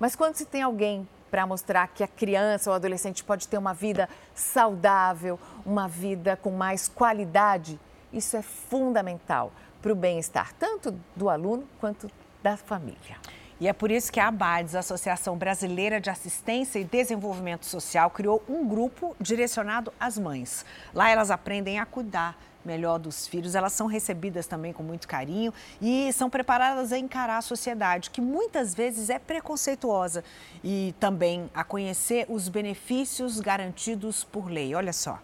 mas 0.00 0.16
quando 0.16 0.34
se 0.36 0.44
tem 0.44 0.62
alguém 0.62 1.06
para 1.34 1.48
mostrar 1.48 1.88
que 1.88 2.04
a 2.04 2.06
criança 2.06 2.70
ou 2.70 2.76
adolescente 2.76 3.24
pode 3.24 3.48
ter 3.48 3.58
uma 3.58 3.74
vida 3.74 4.08
saudável, 4.36 5.36
uma 5.66 5.88
vida 5.88 6.36
com 6.36 6.52
mais 6.52 6.86
qualidade. 6.86 7.76
Isso 8.12 8.36
é 8.36 8.42
fundamental 8.42 9.50
para 9.82 9.90
o 9.90 9.96
bem-estar, 9.96 10.52
tanto 10.60 10.94
do 11.16 11.28
aluno 11.28 11.64
quanto 11.80 12.08
da 12.40 12.56
família. 12.56 13.16
E 13.58 13.66
é 13.66 13.72
por 13.72 13.90
isso 13.90 14.12
que 14.12 14.20
a 14.20 14.28
ABADES, 14.28 14.76
Associação 14.76 15.36
Brasileira 15.36 16.00
de 16.00 16.08
Assistência 16.08 16.78
e 16.78 16.84
Desenvolvimento 16.84 17.66
Social, 17.66 18.10
criou 18.10 18.40
um 18.48 18.64
grupo 18.64 19.16
direcionado 19.20 19.92
às 19.98 20.16
mães. 20.16 20.64
Lá 20.94 21.10
elas 21.10 21.32
aprendem 21.32 21.80
a 21.80 21.84
cuidar 21.84 22.38
melhor 22.66 22.98
dos 22.98 23.26
filhos, 23.26 23.54
elas 23.54 23.72
são 23.72 23.86
recebidas 23.86 24.46
também 24.46 24.72
com 24.72 24.82
muito 24.82 25.06
carinho 25.06 25.52
e 25.80 26.12
são 26.12 26.30
preparadas 26.30 26.92
a 26.92 26.98
encarar 26.98 27.38
a 27.38 27.42
sociedade, 27.42 28.10
que 28.10 28.20
muitas 28.20 28.74
vezes 28.74 29.10
é 29.10 29.18
preconceituosa, 29.18 30.24
e 30.62 30.94
também 30.98 31.50
a 31.54 31.62
conhecer 31.62 32.26
os 32.28 32.48
benefícios 32.48 33.40
garantidos 33.40 34.24
por 34.24 34.48
lei. 34.48 34.74
Olha 34.74 34.92
só. 34.92 35.18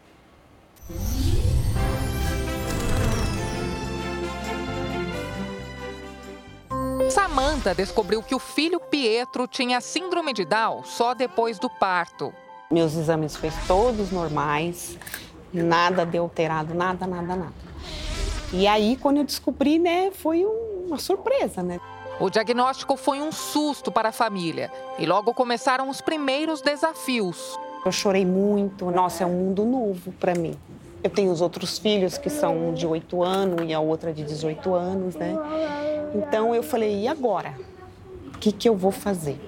Samantha 7.11 7.74
descobriu 7.74 8.22
que 8.22 8.35
o 8.35 8.38
filho 8.38 8.79
Pietro 8.79 9.46
tinha 9.46 9.81
síndrome 9.81 10.33
de 10.33 10.44
Down 10.44 10.85
só 10.85 11.12
depois 11.12 11.59
do 11.59 11.68
parto. 11.68 12.33
Meus 12.70 12.94
exames 12.94 13.35
foram 13.35 13.57
todos 13.66 14.12
normais, 14.12 14.96
Nada 15.53 16.05
de 16.07 16.19
alterado, 16.19 16.75
nada, 16.75 17.07
nada, 17.07 17.37
nada. 17.37 17.53
E 18.53 18.67
aí, 18.67 18.97
quando 18.97 19.19
eu 19.19 19.25
descobri, 19.25 19.79
né, 19.79 20.11
foi 20.13 20.45
uma 20.45 20.99
surpresa, 20.99 21.63
né? 21.63 21.81
O 22.21 22.29
diagnóstico 22.29 22.97
foi 22.97 23.21
um 23.21 23.33
susto 23.33 23.91
para 23.91 24.11
a 24.11 24.13
família 24.13 24.71
e 24.99 25.07
logo 25.07 25.33
começaram 25.33 25.89
os 25.89 26.01
primeiros 26.01 26.61
desafios. 26.61 27.59
Eu 27.85 27.91
chorei 27.91 28.27
muito, 28.27 28.91
nossa, 28.91 29.25
é 29.25 29.27
um 29.27 29.31
mundo 29.31 29.65
novo 29.65 30.13
para 30.13 30.35
mim. 30.35 30.55
Eu 31.03 31.09
tenho 31.09 31.33
os 31.33 31.41
outros 31.41 31.79
filhos 31.79 32.19
que 32.19 32.29
são 32.29 32.75
de 32.75 32.87
8 32.87 33.23
anos 33.23 33.63
e 33.67 33.73
a 33.73 33.81
outra 33.81 34.13
de 34.13 34.23
18 34.23 34.75
anos, 34.75 35.15
né? 35.15 35.35
Então 36.15 36.55
eu 36.55 36.63
falei, 36.63 37.05
e 37.05 37.09
agora? 37.09 37.55
O 38.35 38.39
que, 38.39 38.53
que 38.53 38.69
eu 38.69 38.77
vou 38.77 38.93
fazer? 38.93 39.41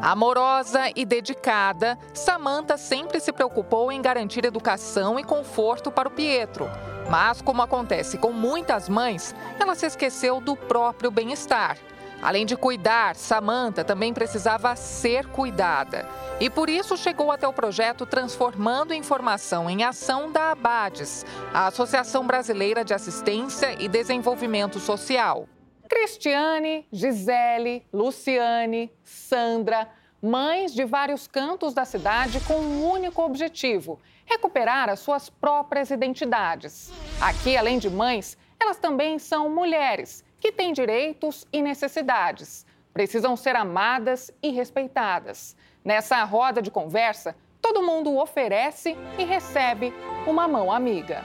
Amorosa 0.00 0.92
e 0.94 1.04
dedicada, 1.04 1.98
Samantha 2.14 2.76
sempre 2.76 3.18
se 3.18 3.32
preocupou 3.32 3.90
em 3.90 4.00
garantir 4.00 4.44
educação 4.44 5.18
e 5.18 5.24
conforto 5.24 5.90
para 5.90 6.08
o 6.08 6.12
Pietro. 6.12 6.70
Mas, 7.10 7.42
como 7.42 7.62
acontece 7.62 8.16
com 8.16 8.30
muitas 8.30 8.88
mães, 8.88 9.34
ela 9.58 9.74
se 9.74 9.86
esqueceu 9.86 10.40
do 10.40 10.54
próprio 10.54 11.10
bem-estar. 11.10 11.76
Além 12.22 12.46
de 12.46 12.56
cuidar, 12.56 13.16
Samantha 13.16 13.84
também 13.84 14.14
precisava 14.14 14.74
ser 14.76 15.26
cuidada. 15.26 16.08
E 16.38 16.48
por 16.48 16.68
isso 16.68 16.96
chegou 16.96 17.32
até 17.32 17.48
o 17.48 17.52
projeto 17.52 18.06
Transformando 18.06 18.94
Informação 18.94 19.68
em 19.68 19.82
Ação 19.82 20.30
da 20.30 20.52
Abades, 20.52 21.26
a 21.52 21.66
Associação 21.66 22.24
Brasileira 22.24 22.84
de 22.84 22.94
Assistência 22.94 23.74
e 23.80 23.88
Desenvolvimento 23.88 24.78
Social. 24.78 25.48
Cristiane, 25.88 26.86
Gisele, 26.92 27.86
Luciane, 27.90 28.92
Sandra, 29.02 29.88
mães 30.20 30.74
de 30.74 30.84
vários 30.84 31.26
cantos 31.26 31.72
da 31.72 31.84
cidade 31.86 32.40
com 32.40 32.54
um 32.54 32.90
único 32.90 33.22
objetivo: 33.22 33.98
recuperar 34.26 34.90
as 34.90 35.00
suas 35.00 35.30
próprias 35.30 35.90
identidades. 35.90 36.92
Aqui, 37.20 37.56
além 37.56 37.78
de 37.78 37.88
mães, 37.88 38.36
elas 38.60 38.76
também 38.76 39.18
são 39.18 39.48
mulheres 39.48 40.22
que 40.38 40.52
têm 40.52 40.74
direitos 40.74 41.46
e 41.50 41.62
necessidades. 41.62 42.66
Precisam 42.92 43.34
ser 43.34 43.56
amadas 43.56 44.30
e 44.42 44.50
respeitadas. 44.50 45.56
Nessa 45.82 46.22
roda 46.24 46.60
de 46.60 46.70
conversa, 46.70 47.34
todo 47.62 47.82
mundo 47.82 48.16
oferece 48.18 48.94
e 49.18 49.24
recebe 49.24 49.92
uma 50.26 50.46
mão 50.46 50.70
amiga. 50.70 51.24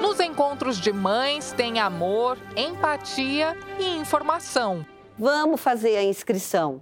Nos 0.00 0.20
encontros 0.20 0.78
de 0.80 0.92
mães 0.92 1.52
tem 1.52 1.80
amor, 1.80 2.38
empatia 2.56 3.56
e 3.80 3.96
informação. 3.96 4.86
Vamos 5.18 5.60
fazer 5.60 5.96
a 5.96 6.04
inscrição, 6.04 6.80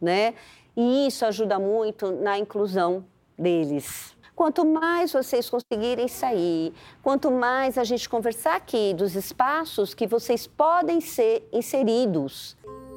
né? 0.00 0.34
E 0.76 1.06
isso 1.06 1.24
ajuda 1.24 1.58
muito 1.58 2.12
na 2.12 2.38
inclusão 2.38 3.04
deles. 3.38 4.14
Quanto 4.36 4.64
mais 4.64 5.12
vocês 5.12 5.50
conseguirem 5.50 6.06
sair, 6.06 6.72
quanto 7.02 7.30
mais 7.30 7.78
a 7.78 7.84
gente 7.84 8.08
conversar 8.08 8.56
aqui 8.56 8.94
dos 8.94 9.14
espaços 9.14 9.94
que 9.94 10.06
vocês 10.06 10.46
podem 10.46 11.00
ser 11.00 11.48
inseridos. 11.52 12.56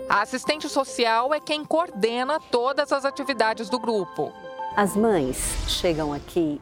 A 0.10 0.22
assistente 0.22 0.68
social 0.68 1.34
é 1.34 1.40
quem 1.40 1.64
coordena 1.64 2.40
todas 2.52 2.92
as 2.92 3.06
atividades 3.06 3.70
do 3.70 3.80
grupo. 3.80 4.32
As 4.76 4.96
mães 4.96 5.38
chegam 5.68 6.14
aqui 6.14 6.62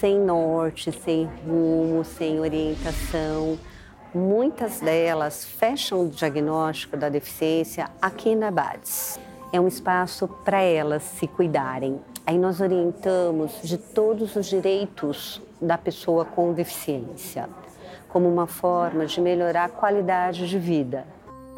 sem 0.00 0.18
norte, 0.18 0.90
sem 0.90 1.28
rumo, 1.46 2.02
sem 2.06 2.40
orientação. 2.40 3.58
Muitas 4.14 4.80
delas 4.80 5.44
fecham 5.44 6.06
o 6.06 6.08
diagnóstico 6.08 6.96
da 6.96 7.10
deficiência 7.10 7.86
aqui 8.00 8.34
na 8.34 8.50
BADS. 8.50 9.20
É 9.52 9.60
um 9.60 9.68
espaço 9.68 10.26
para 10.26 10.62
elas 10.62 11.02
se 11.02 11.26
cuidarem. 11.26 12.00
Aí 12.26 12.38
nós 12.38 12.62
orientamos 12.62 13.60
de 13.62 13.76
todos 13.76 14.36
os 14.36 14.46
direitos 14.46 15.42
da 15.60 15.76
pessoa 15.76 16.24
com 16.24 16.54
deficiência, 16.54 17.46
como 18.08 18.26
uma 18.26 18.46
forma 18.46 19.04
de 19.04 19.20
melhorar 19.20 19.66
a 19.66 19.68
qualidade 19.68 20.48
de 20.48 20.58
vida. 20.58 21.04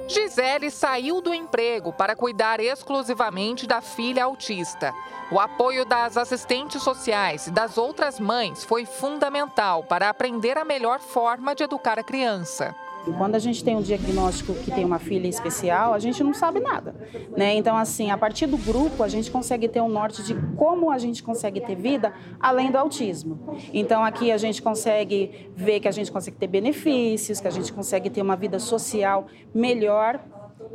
Gisele 0.08 0.70
saiu 0.70 1.20
do 1.20 1.32
emprego 1.32 1.92
para 1.92 2.16
cuidar 2.16 2.60
exclusivamente 2.60 3.66
da 3.66 3.80
filha 3.80 4.24
autista. 4.24 4.92
O 5.30 5.40
apoio 5.40 5.84
das 5.84 6.16
assistentes 6.16 6.82
sociais 6.82 7.46
e 7.46 7.50
das 7.50 7.78
outras 7.78 8.20
mães 8.20 8.64
foi 8.64 8.84
fundamental 8.84 9.82
para 9.84 10.08
aprender 10.08 10.58
a 10.58 10.64
melhor 10.64 11.00
forma 11.00 11.54
de 11.54 11.64
educar 11.64 11.98
a 11.98 12.02
criança. 12.02 12.74
Quando 13.18 13.34
a 13.34 13.38
gente 13.38 13.64
tem 13.64 13.76
um 13.76 13.82
diagnóstico 13.82 14.54
que 14.54 14.70
tem 14.70 14.84
uma 14.84 14.98
filha 14.98 15.26
especial, 15.26 15.92
a 15.92 15.98
gente 15.98 16.22
não 16.22 16.32
sabe 16.32 16.60
nada, 16.60 16.94
né? 17.36 17.54
Então, 17.54 17.76
assim, 17.76 18.10
a 18.10 18.16
partir 18.16 18.46
do 18.46 18.56
grupo, 18.56 19.02
a 19.02 19.08
gente 19.08 19.30
consegue 19.30 19.68
ter 19.68 19.80
um 19.80 19.88
norte 19.88 20.22
de 20.22 20.34
como 20.56 20.90
a 20.90 20.98
gente 20.98 21.22
consegue 21.22 21.60
ter 21.60 21.74
vida 21.74 22.12
além 22.38 22.70
do 22.70 22.78
autismo. 22.78 23.56
Então, 23.72 24.04
aqui 24.04 24.30
a 24.30 24.36
gente 24.36 24.62
consegue 24.62 25.50
ver 25.54 25.80
que 25.80 25.88
a 25.88 25.92
gente 25.92 26.12
consegue 26.12 26.36
ter 26.36 26.46
benefícios, 26.46 27.40
que 27.40 27.48
a 27.48 27.50
gente 27.50 27.72
consegue 27.72 28.08
ter 28.08 28.22
uma 28.22 28.36
vida 28.36 28.58
social 28.58 29.26
melhor 29.52 30.20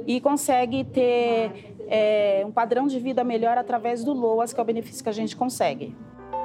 e 0.06 0.20
consegue 0.20 0.84
ter 0.84 1.76
é, 1.88 2.44
um 2.46 2.52
padrão 2.52 2.88
de 2.88 3.00
vida 3.00 3.24
melhor 3.24 3.58
através 3.58 4.04
do 4.04 4.14
LOAS, 4.14 4.54
que 4.54 4.60
é 4.60 4.64
o 4.64 4.66
benefício 4.66 5.04
que 5.04 5.10
a 5.10 5.14
gente 5.14 5.36
consegue. 5.36 5.96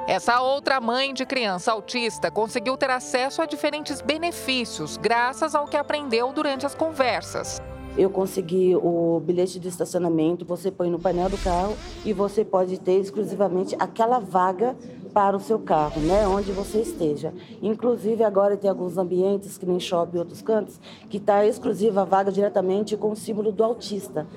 Essa 0.05 0.41
outra 0.41 0.81
mãe 0.81 1.13
de 1.13 1.25
criança 1.25 1.71
autista 1.71 2.29
conseguiu 2.29 2.75
ter 2.75 2.89
acesso 2.89 3.41
a 3.41 3.45
diferentes 3.45 4.01
benefícios 4.01 4.97
graças 4.97 5.55
ao 5.55 5.65
que 5.65 5.77
aprendeu 5.77 6.33
durante 6.33 6.65
as 6.65 6.75
conversas. 6.75 7.61
Eu 7.97 8.09
consegui 8.09 8.75
o 8.75 9.21
bilhete 9.23 9.59
de 9.59 9.69
estacionamento, 9.69 10.43
você 10.43 10.69
põe 10.69 10.89
no 10.89 10.99
painel 10.99 11.29
do 11.29 11.37
carro 11.37 11.77
e 12.03 12.11
você 12.11 12.43
pode 12.43 12.79
ter 12.79 12.99
exclusivamente 12.99 13.77
aquela 13.79 14.19
vaga 14.19 14.75
para 15.13 15.37
o 15.37 15.39
seu 15.39 15.59
carro, 15.59 16.01
né, 16.01 16.27
onde 16.27 16.51
você 16.51 16.81
esteja. 16.81 17.33
Inclusive 17.61 18.25
agora 18.25 18.57
tem 18.57 18.69
alguns 18.69 18.97
ambientes, 18.97 19.57
que 19.57 19.65
nem 19.65 19.79
shopping 19.79 20.17
e 20.17 20.19
outros 20.19 20.41
cantos, 20.41 20.81
que 21.09 21.17
está 21.17 21.45
exclusiva 21.45 22.01
a 22.01 22.05
vaga 22.05 22.31
diretamente 22.31 22.97
com 22.97 23.11
o 23.11 23.15
símbolo 23.15 23.53
do 23.53 23.63
autista. 23.63 24.27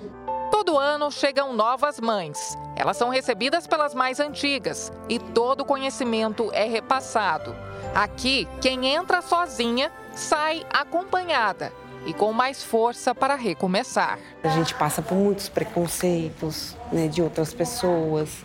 Todo 0.66 0.80
ano 0.80 1.12
chegam 1.12 1.52
novas 1.52 2.00
mães. 2.00 2.58
Elas 2.74 2.96
são 2.96 3.08
recebidas 3.08 3.68
pelas 3.68 3.94
mais 3.94 4.18
antigas 4.18 4.92
e 5.08 5.16
todo 5.16 5.60
o 5.60 5.64
conhecimento 5.64 6.50
é 6.52 6.64
repassado. 6.64 7.54
Aqui, 7.94 8.48
quem 8.60 8.84
entra 8.88 9.22
sozinha 9.22 9.92
sai 10.12 10.66
acompanhada 10.68 11.72
e 12.04 12.12
com 12.12 12.32
mais 12.32 12.64
força 12.64 13.14
para 13.14 13.36
recomeçar. 13.36 14.18
A 14.42 14.48
gente 14.48 14.74
passa 14.74 15.00
por 15.00 15.14
muitos 15.14 15.48
preconceitos 15.48 16.76
né, 16.90 17.06
de 17.06 17.22
outras 17.22 17.54
pessoas, 17.54 18.44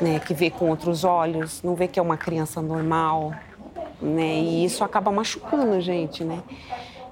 né, 0.00 0.18
que 0.20 0.32
vê 0.32 0.50
com 0.50 0.70
outros 0.70 1.04
olhos, 1.04 1.62
não 1.62 1.74
vê 1.74 1.86
que 1.86 2.00
é 2.00 2.02
uma 2.02 2.16
criança 2.16 2.62
normal, 2.62 3.34
né, 4.00 4.38
e 4.38 4.64
isso 4.64 4.82
acaba 4.82 5.12
machucando 5.12 5.74
a 5.74 5.80
gente, 5.80 6.24
né. 6.24 6.42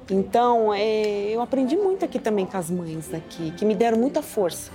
Então, 0.09 0.73
é, 0.73 1.31
eu 1.31 1.41
aprendi 1.41 1.77
muito 1.77 2.05
aqui 2.05 2.19
também 2.19 2.47
com 2.47 2.57
as 2.57 2.71
mães 2.71 3.09
daqui, 3.09 3.51
que 3.53 3.65
me 3.65 3.75
deram 3.75 3.99
muita 3.99 4.23
força. 4.23 4.71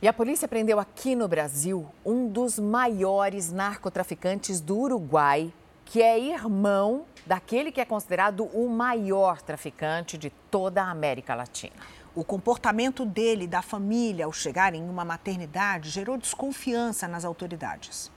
E 0.00 0.08
a 0.08 0.12
polícia 0.12 0.48
prendeu 0.48 0.80
aqui 0.80 1.14
no 1.14 1.28
Brasil 1.28 1.86
um 2.04 2.26
dos 2.26 2.58
maiores 2.58 3.52
narcotraficantes 3.52 4.58
do 4.58 4.78
Uruguai, 4.78 5.52
que 5.84 6.00
é 6.00 6.18
irmão 6.18 7.04
daquele 7.26 7.70
que 7.70 7.82
é 7.82 7.84
considerado 7.84 8.44
o 8.54 8.66
maior 8.70 9.42
traficante 9.42 10.16
de 10.16 10.30
toda 10.50 10.82
a 10.82 10.90
América 10.90 11.34
Latina. 11.34 11.74
O 12.14 12.24
comportamento 12.24 13.04
dele 13.04 13.44
e 13.44 13.46
da 13.46 13.60
família 13.60 14.24
ao 14.24 14.32
chegar 14.32 14.74
em 14.74 14.82
uma 14.82 15.04
maternidade 15.04 15.90
gerou 15.90 16.16
desconfiança 16.16 17.06
nas 17.06 17.24
autoridades. 17.24 18.10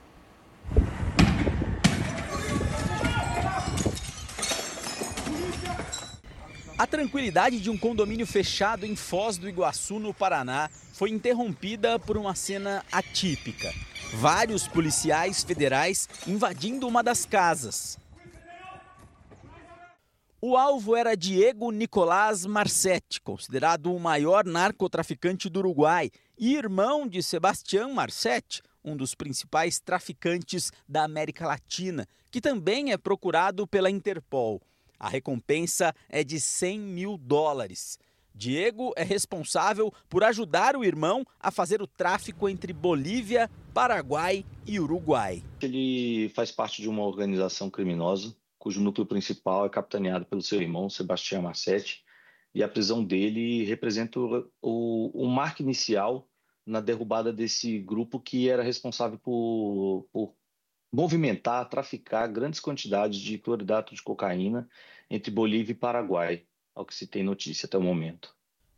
A 6.76 6.88
tranquilidade 6.88 7.60
de 7.60 7.70
um 7.70 7.78
condomínio 7.78 8.26
fechado 8.26 8.84
em 8.84 8.96
Foz 8.96 9.38
do 9.38 9.48
Iguaçu, 9.48 10.00
no 10.00 10.12
Paraná, 10.12 10.68
foi 10.92 11.10
interrompida 11.10 12.00
por 12.00 12.16
uma 12.16 12.34
cena 12.34 12.84
atípica. 12.90 13.72
Vários 14.14 14.66
policiais 14.66 15.44
federais 15.44 16.08
invadindo 16.26 16.88
uma 16.88 17.00
das 17.00 17.24
casas. 17.24 17.96
O 20.40 20.56
alvo 20.56 20.96
era 20.96 21.16
Diego 21.16 21.70
Nicolás 21.70 22.44
Marcetti, 22.44 23.20
considerado 23.20 23.94
o 23.94 24.00
maior 24.00 24.44
narcotraficante 24.44 25.48
do 25.48 25.60
Uruguai 25.60 26.10
e 26.36 26.56
irmão 26.56 27.06
de 27.06 27.22
Sebastião 27.22 27.94
Marcetti, 27.94 28.60
um 28.84 28.96
dos 28.96 29.14
principais 29.14 29.78
traficantes 29.78 30.72
da 30.88 31.04
América 31.04 31.46
Latina, 31.46 32.06
que 32.32 32.40
também 32.40 32.90
é 32.90 32.98
procurado 32.98 33.64
pela 33.64 33.88
Interpol. 33.88 34.60
A 35.04 35.08
recompensa 35.08 35.94
é 36.08 36.24
de 36.24 36.40
100 36.40 36.78
mil 36.80 37.18
dólares. 37.18 37.98
Diego 38.34 38.90
é 38.96 39.02
responsável 39.02 39.92
por 40.08 40.24
ajudar 40.24 40.74
o 40.76 40.82
irmão 40.82 41.26
a 41.38 41.50
fazer 41.50 41.82
o 41.82 41.86
tráfico 41.86 42.48
entre 42.48 42.72
Bolívia, 42.72 43.50
Paraguai 43.74 44.46
e 44.66 44.80
Uruguai. 44.80 45.42
Ele 45.60 46.30
faz 46.30 46.50
parte 46.50 46.80
de 46.80 46.88
uma 46.88 47.02
organização 47.02 47.68
criminosa 47.68 48.34
cujo 48.58 48.80
núcleo 48.80 49.04
principal 49.04 49.66
é 49.66 49.68
capitaneado 49.68 50.24
pelo 50.24 50.40
seu 50.40 50.58
irmão 50.62 50.88
Sebastião 50.88 51.42
Massetti 51.42 52.02
e 52.54 52.62
a 52.62 52.68
prisão 52.68 53.04
dele 53.04 53.62
representa 53.64 54.18
o, 54.18 54.50
o, 54.62 55.24
o 55.24 55.28
marco 55.28 55.60
inicial 55.60 56.26
na 56.64 56.80
derrubada 56.80 57.30
desse 57.30 57.78
grupo 57.78 58.18
que 58.18 58.48
era 58.48 58.62
responsável 58.62 59.18
por, 59.18 60.08
por 60.10 60.34
movimentar, 60.90 61.68
traficar 61.68 62.28
grandes 62.28 62.60
quantidades 62.60 63.18
de 63.18 63.36
cloridato 63.36 63.94
de 63.94 64.00
cocaína 64.00 64.66
entre 65.10 65.30
Bolívia 65.30 65.72
e 65.72 65.76
Paraguai, 65.76 66.44
ao 66.74 66.84
que 66.84 66.94
se 66.94 67.06
tem 67.06 67.22
notícia 67.22 67.66
até 67.66 67.78
o 67.78 67.82
momento. 67.82 68.34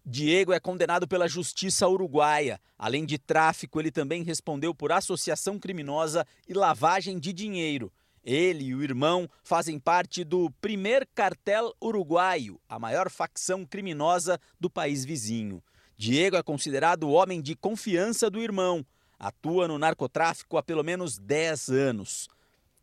Diego 0.09 0.53
é 0.53 0.61
condenado 0.61 1.09
pela 1.09 1.27
justiça 1.27 1.89
uruguaia. 1.89 2.61
Além 2.79 3.05
de 3.05 3.19
tráfico, 3.19 3.81
ele 3.81 3.91
também 3.91 4.23
respondeu 4.23 4.73
por 4.73 4.93
associação 4.93 5.59
criminosa 5.59 6.25
e 6.49 6.55
lavagem 6.55 7.19
de 7.19 7.33
dinheiro. 7.33 7.93
Ele 8.23 8.67
e 8.67 8.75
o 8.75 8.83
irmão 8.85 9.29
fazem 9.43 9.81
parte 9.81 10.23
do 10.23 10.49
primeiro 10.61 11.07
cartel 11.15 11.75
uruguaio, 11.83 12.61
a 12.69 12.79
maior 12.79 13.11
facção 13.11 13.65
criminosa 13.65 14.39
do 14.61 14.71
país 14.71 15.05
vizinho. 15.05 15.63
Diego 15.97 16.37
é 16.37 16.43
considerado 16.43 17.05
o 17.05 17.11
homem 17.11 17.41
de 17.41 17.57
confiança 17.57 18.31
do 18.31 18.41
irmão. 18.41 18.85
Atua 19.19 19.67
no 19.67 19.79
narcotráfico 19.79 20.57
há 20.57 20.63
pelo 20.63 20.85
menos 20.85 21.19
10 21.19 21.69
anos. 21.71 22.29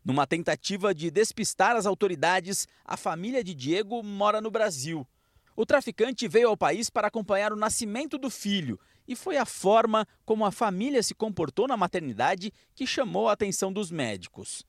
Numa 0.04 0.26
tentativa 0.26 0.94
de 0.94 1.10
despistar 1.10 1.76
as 1.76 1.86
autoridades, 1.86 2.68
a 2.84 2.94
família 2.94 3.42
de 3.42 3.54
Diego 3.54 4.02
mora 4.02 4.38
no 4.38 4.50
Brasil. 4.50 5.06
O 5.56 5.64
traficante 5.64 6.28
veio 6.28 6.48
ao 6.48 6.56
país 6.58 6.90
para 6.90 7.08
acompanhar 7.08 7.54
o 7.54 7.56
nascimento 7.56 8.18
do 8.18 8.28
filho 8.28 8.78
e 9.08 9.16
foi 9.16 9.38
a 9.38 9.46
forma 9.46 10.06
como 10.24 10.44
a 10.44 10.52
família 10.52 11.02
se 11.02 11.14
comportou 11.14 11.66
na 11.66 11.76
maternidade 11.76 12.52
que 12.74 12.86
chamou 12.86 13.30
a 13.30 13.32
atenção 13.32 13.72
dos 13.72 13.90
médicos. 13.90 14.62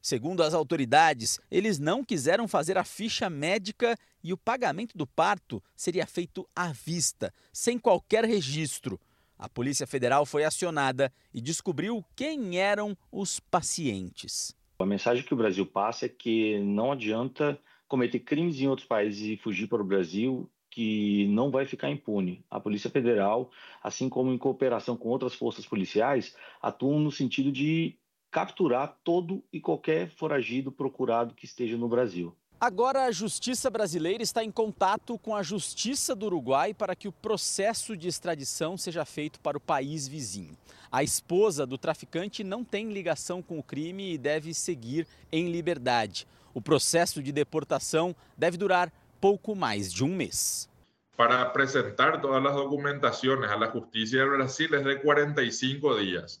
Segundo 0.00 0.42
as 0.42 0.54
autoridades, 0.54 1.38
eles 1.50 1.78
não 1.78 2.02
quiseram 2.02 2.48
fazer 2.48 2.78
a 2.78 2.84
ficha 2.84 3.28
médica 3.28 3.96
e 4.24 4.32
o 4.32 4.38
pagamento 4.38 4.96
do 4.96 5.06
parto 5.06 5.62
seria 5.76 6.06
feito 6.06 6.48
à 6.56 6.72
vista, 6.72 7.32
sem 7.52 7.78
qualquer 7.78 8.24
registro. 8.24 8.98
A 9.38 9.48
Polícia 9.48 9.86
Federal 9.86 10.24
foi 10.24 10.44
acionada 10.44 11.12
e 11.32 11.40
descobriu 11.40 12.04
quem 12.16 12.58
eram 12.58 12.96
os 13.10 13.38
pacientes. 13.38 14.56
A 14.82 14.86
mensagem 14.86 15.24
que 15.24 15.32
o 15.32 15.36
Brasil 15.36 15.64
passa 15.64 16.06
é 16.06 16.08
que 16.08 16.58
não 16.58 16.90
adianta 16.90 17.58
cometer 17.86 18.18
crimes 18.18 18.60
em 18.60 18.66
outros 18.66 18.86
países 18.86 19.22
e 19.22 19.36
fugir 19.36 19.68
para 19.68 19.80
o 19.80 19.84
Brasil, 19.84 20.50
que 20.68 21.26
não 21.28 21.50
vai 21.50 21.64
ficar 21.66 21.90
impune. 21.90 22.44
A 22.50 22.58
Polícia 22.58 22.90
Federal, 22.90 23.50
assim 23.82 24.08
como 24.08 24.32
em 24.32 24.38
cooperação 24.38 24.96
com 24.96 25.10
outras 25.10 25.34
forças 25.34 25.66
policiais, 25.66 26.36
atuam 26.60 26.98
no 26.98 27.12
sentido 27.12 27.52
de 27.52 27.96
capturar 28.30 28.98
todo 29.04 29.44
e 29.52 29.60
qualquer 29.60 30.08
foragido 30.08 30.72
procurado 30.72 31.34
que 31.34 31.44
esteja 31.44 31.76
no 31.76 31.88
Brasil. 31.88 32.34
Agora, 32.64 33.06
a 33.06 33.10
justiça 33.10 33.68
brasileira 33.68 34.22
está 34.22 34.44
em 34.44 34.50
contato 34.52 35.18
com 35.18 35.34
a 35.34 35.42
justiça 35.42 36.14
do 36.14 36.26
Uruguai 36.26 36.72
para 36.72 36.94
que 36.94 37.08
o 37.08 37.12
processo 37.12 37.96
de 37.96 38.06
extradição 38.06 38.76
seja 38.76 39.04
feito 39.04 39.40
para 39.40 39.56
o 39.56 39.60
país 39.60 40.06
vizinho. 40.06 40.56
A 40.88 41.02
esposa 41.02 41.66
do 41.66 41.76
traficante 41.76 42.44
não 42.44 42.62
tem 42.62 42.92
ligação 42.92 43.42
com 43.42 43.58
o 43.58 43.64
crime 43.64 44.14
e 44.14 44.16
deve 44.16 44.54
seguir 44.54 45.08
em 45.32 45.50
liberdade. 45.50 46.24
O 46.54 46.62
processo 46.62 47.20
de 47.20 47.32
deportação 47.32 48.14
deve 48.38 48.56
durar 48.56 48.92
pouco 49.20 49.56
mais 49.56 49.92
de 49.92 50.04
um 50.04 50.14
mês. 50.14 50.70
Para 51.16 51.42
apresentar 51.42 52.20
todas 52.20 52.46
as 52.46 52.54
documentações 52.54 53.42
à 53.42 53.72
Justiça 53.72 54.18
do 54.18 54.36
Brasil 54.36 54.68
é 54.76 54.82
de 54.82 55.00
45 55.00 56.00
dias. 56.00 56.40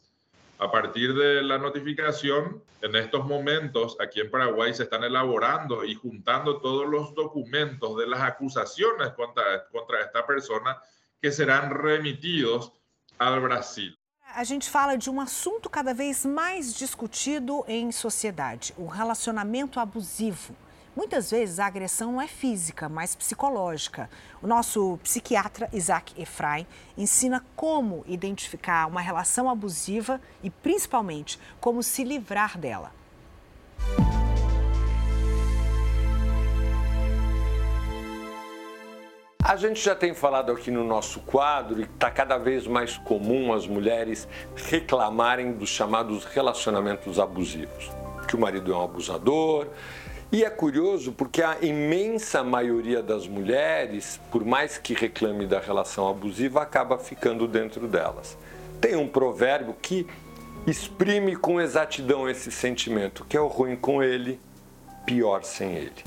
A 0.62 0.70
partir 0.70 1.12
de 1.12 1.42
la 1.42 1.58
notificación, 1.58 2.62
en 2.82 2.94
estos 2.94 3.26
momentos 3.26 3.96
aquí 4.00 4.20
en 4.20 4.30
Paraguay 4.30 4.72
se 4.72 4.84
están 4.84 5.02
elaborando 5.02 5.84
y 5.84 5.96
juntando 5.96 6.60
todos 6.60 6.88
los 6.88 7.12
documentos 7.16 7.96
de 7.96 8.06
las 8.06 8.20
acusaciones 8.20 9.10
contra, 9.14 9.66
contra 9.72 10.02
esta 10.02 10.24
persona 10.24 10.80
que 11.20 11.32
serán 11.32 11.68
remitidos 11.68 12.72
al 13.18 13.40
Brasil. 13.40 13.98
A 14.36 14.44
gente 14.44 14.70
fala 14.70 14.96
de 14.96 15.10
um 15.10 15.20
assunto 15.20 15.68
cada 15.68 15.92
vez 15.92 16.24
mais 16.24 16.72
discutido 16.72 17.64
em 17.66 17.90
sociedade: 17.90 18.72
o 18.78 18.86
relacionamento 18.86 19.80
abusivo. 19.80 20.54
Muitas 20.94 21.30
vezes 21.30 21.58
a 21.58 21.66
agressão 21.66 22.12
não 22.12 22.20
é 22.20 22.28
física, 22.28 22.86
mas 22.86 23.14
psicológica. 23.14 24.10
O 24.42 24.46
nosso 24.46 24.98
psiquiatra 25.02 25.66
Isaac 25.72 26.20
Efraim 26.20 26.66
ensina 26.98 27.42
como 27.56 28.04
identificar 28.06 28.86
uma 28.86 29.00
relação 29.00 29.48
abusiva 29.48 30.20
e, 30.42 30.50
principalmente, 30.50 31.38
como 31.58 31.82
se 31.82 32.04
livrar 32.04 32.58
dela. 32.58 32.92
A 39.42 39.56
gente 39.56 39.82
já 39.82 39.94
tem 39.94 40.14
falado 40.14 40.52
aqui 40.52 40.70
no 40.70 40.84
nosso 40.84 41.20
quadro 41.20 41.80
e 41.80 41.84
está 41.84 42.10
cada 42.10 42.36
vez 42.36 42.66
mais 42.66 42.98
comum 42.98 43.52
as 43.54 43.66
mulheres 43.66 44.28
reclamarem 44.54 45.52
dos 45.52 45.70
chamados 45.70 46.24
relacionamentos 46.26 47.18
abusivos. 47.18 47.90
Que 48.28 48.36
o 48.36 48.38
marido 48.38 48.72
é 48.72 48.76
um 48.76 48.84
abusador, 48.84 49.66
e 50.32 50.42
é 50.42 50.48
curioso 50.48 51.12
porque 51.12 51.42
a 51.42 51.58
imensa 51.60 52.42
maioria 52.42 53.02
das 53.02 53.28
mulheres, 53.28 54.18
por 54.30 54.42
mais 54.42 54.78
que 54.78 54.94
reclame 54.94 55.46
da 55.46 55.60
relação 55.60 56.08
abusiva, 56.08 56.62
acaba 56.62 56.96
ficando 56.96 57.46
dentro 57.46 57.86
delas. 57.86 58.38
Tem 58.80 58.96
um 58.96 59.06
provérbio 59.06 59.76
que 59.80 60.06
exprime 60.66 61.36
com 61.36 61.60
exatidão 61.60 62.26
esse 62.26 62.50
sentimento, 62.50 63.26
que 63.28 63.36
é 63.36 63.40
o 63.42 63.46
ruim 63.46 63.76
com 63.76 64.02
ele, 64.02 64.40
pior 65.04 65.44
sem 65.44 65.74
ele. 65.74 66.02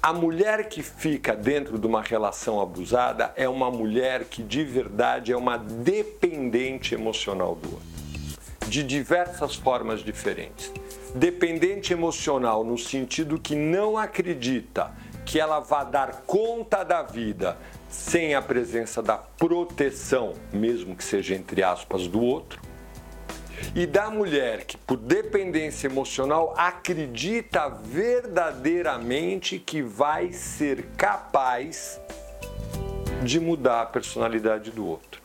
A 0.00 0.12
mulher 0.12 0.68
que 0.68 0.80
fica 0.80 1.34
dentro 1.34 1.80
de 1.80 1.86
uma 1.86 2.00
relação 2.00 2.60
abusada 2.60 3.32
é 3.34 3.48
uma 3.48 3.72
mulher 3.72 4.24
que 4.24 4.40
de 4.40 4.62
verdade 4.62 5.32
é 5.32 5.36
uma 5.36 5.56
dependente 5.56 6.94
emocional 6.94 7.56
do 7.56 7.72
outro, 7.72 8.68
de 8.68 8.84
diversas 8.84 9.56
formas 9.56 10.00
diferentes 10.00 10.72
dependente 11.14 11.92
emocional 11.92 12.64
no 12.64 12.78
sentido 12.78 13.38
que 13.38 13.54
não 13.54 13.96
acredita 13.96 14.92
que 15.24 15.38
ela 15.38 15.60
vá 15.60 15.84
dar 15.84 16.22
conta 16.26 16.82
da 16.82 17.02
vida 17.02 17.56
sem 17.88 18.34
a 18.34 18.42
presença 18.42 19.02
da 19.02 19.16
proteção, 19.16 20.34
mesmo 20.52 20.96
que 20.96 21.04
seja 21.04 21.34
entre 21.34 21.62
aspas, 21.62 22.06
do 22.06 22.20
outro. 22.20 22.60
E 23.74 23.86
da 23.86 24.10
mulher 24.10 24.64
que, 24.64 24.76
por 24.76 24.96
dependência 24.96 25.86
emocional, 25.86 26.52
acredita 26.56 27.68
verdadeiramente 27.68 29.58
que 29.58 29.80
vai 29.80 30.32
ser 30.32 30.86
capaz 30.96 32.00
de 33.22 33.38
mudar 33.38 33.82
a 33.82 33.86
personalidade 33.86 34.72
do 34.72 34.84
outro. 34.84 35.21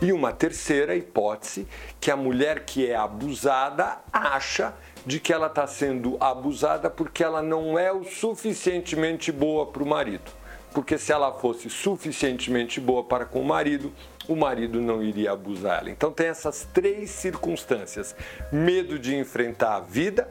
E 0.00 0.12
uma 0.12 0.32
terceira 0.32 0.94
hipótese, 0.94 1.66
que 2.00 2.10
a 2.10 2.16
mulher 2.16 2.64
que 2.64 2.86
é 2.86 2.94
abusada 2.94 3.98
acha 4.12 4.72
de 5.04 5.18
que 5.18 5.32
ela 5.32 5.48
está 5.48 5.66
sendo 5.66 6.16
abusada 6.20 6.88
porque 6.88 7.24
ela 7.24 7.42
não 7.42 7.76
é 7.76 7.92
o 7.92 8.04
suficientemente 8.04 9.32
boa 9.32 9.66
para 9.66 9.82
o 9.82 9.86
marido. 9.86 10.30
Porque 10.72 10.98
se 10.98 11.10
ela 11.10 11.32
fosse 11.32 11.68
suficientemente 11.68 12.80
boa 12.80 13.02
para 13.02 13.24
com 13.24 13.40
o 13.40 13.44
marido, 13.44 13.92
o 14.28 14.36
marido 14.36 14.80
não 14.80 15.02
iria 15.02 15.32
abusar 15.32 15.80
ela. 15.80 15.90
Então 15.90 16.12
tem 16.12 16.28
essas 16.28 16.68
três 16.72 17.10
circunstâncias: 17.10 18.14
medo 18.52 18.98
de 18.98 19.16
enfrentar 19.16 19.76
a 19.76 19.80
vida, 19.80 20.28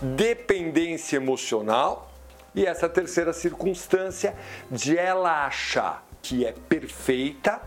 dependência 0.00 1.16
emocional 1.16 2.10
e 2.54 2.64
essa 2.64 2.88
terceira 2.88 3.32
circunstância 3.32 4.34
de 4.70 4.96
ela 4.96 5.46
achar 5.46 6.04
que 6.22 6.44
é 6.44 6.52
perfeita 6.52 7.60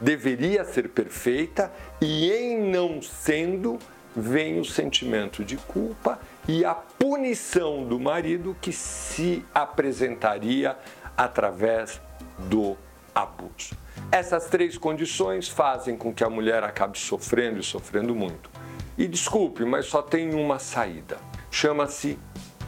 deveria 0.00 0.64
ser 0.64 0.88
perfeita 0.88 1.72
e, 2.00 2.30
em 2.30 2.70
não 2.70 3.02
sendo, 3.02 3.78
vem 4.14 4.58
o 4.60 4.64
sentimento 4.64 5.44
de 5.44 5.56
culpa 5.56 6.18
e 6.46 6.64
a 6.64 6.74
punição 6.74 7.84
do 7.84 7.98
marido 7.98 8.56
que 8.60 8.72
se 8.72 9.44
apresentaria 9.54 10.76
através 11.16 12.00
do 12.38 12.76
abuso. 13.14 13.76
Essas 14.10 14.46
três 14.46 14.78
condições 14.78 15.48
fazem 15.48 15.96
com 15.96 16.14
que 16.14 16.24
a 16.24 16.30
mulher 16.30 16.62
acabe 16.62 16.98
sofrendo 16.98 17.58
e 17.58 17.62
sofrendo 17.62 18.14
muito. 18.14 18.48
E 18.96 19.06
desculpe, 19.06 19.64
mas 19.64 19.86
só 19.86 20.00
tem 20.00 20.34
uma 20.34 20.58
saída. 20.58 21.18
Chama-se 21.50 22.18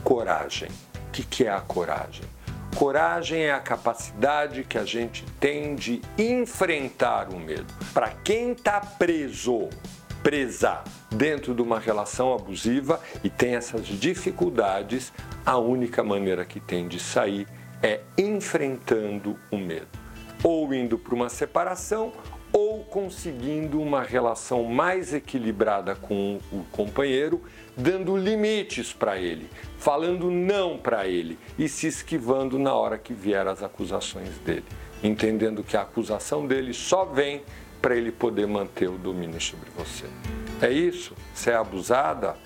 coragem. 0.05 0.69
O 1.09 1.11
que 1.11 1.45
é 1.45 1.51
a 1.51 1.61
coragem? 1.61 2.25
Coragem 2.77 3.43
é 3.43 3.53
a 3.53 3.61
capacidade 3.61 4.65
que 4.65 4.79
a 4.79 4.85
gente 4.85 5.25
tem 5.39 5.75
de 5.75 6.01
enfrentar 6.17 7.29
o 7.29 7.39
medo. 7.39 7.67
Para 7.93 8.11
quem 8.11 8.53
está 8.53 8.81
preso, 8.81 9.69
presa 10.23 10.83
dentro 11.11 11.55
de 11.55 11.61
uma 11.61 11.79
relação 11.79 12.33
abusiva 12.33 13.01
e 13.23 13.29
tem 13.29 13.55
essas 13.55 13.87
dificuldades, 13.87 15.13
a 15.45 15.59
única 15.59 16.03
maneira 16.03 16.45
que 16.45 16.61
tem 16.61 16.89
de 16.89 17.01
sair 17.01 17.47
é 17.83 18.01
enfrentando 18.17 19.39
o 19.51 19.59
medo. 19.59 19.89
Ou 20.43 20.73
indo 20.73 20.97
para 20.97 21.15
uma 21.15 21.29
separação 21.29 22.13
ou 22.53 22.85
conseguindo 22.85 23.81
uma 23.81 24.03
relação 24.03 24.65
mais 24.65 25.15
equilibrada 25.15 25.95
com 25.95 26.39
o 26.51 26.65
companheiro, 26.73 27.43
dando 27.77 28.17
limites 28.17 28.93
para 28.93 29.19
ele, 29.19 29.49
falando 29.81 30.31
não 30.31 30.77
para 30.77 31.09
ele 31.09 31.39
e 31.59 31.67
se 31.67 31.87
esquivando 31.87 32.59
na 32.59 32.75
hora 32.75 32.99
que 32.99 33.15
vier 33.15 33.47
as 33.49 33.63
acusações 33.63 34.37
dele, 34.45 34.67
entendendo 35.03 35.65
que 35.65 35.75
a 35.75 35.81
acusação 35.81 36.47
dele 36.47 36.75
só 36.75 37.07
vem 37.07 37.43
para 37.81 37.97
ele 37.97 38.13
poder 38.13 38.47
manter 38.47 38.91
o 38.91 38.99
domínio 38.99 39.41
sobre 39.41 39.71
você. 39.71 40.05
É 40.61 40.71
isso? 40.71 41.15
Você 41.35 41.51
é 41.51 41.57
abusada? 41.57 42.37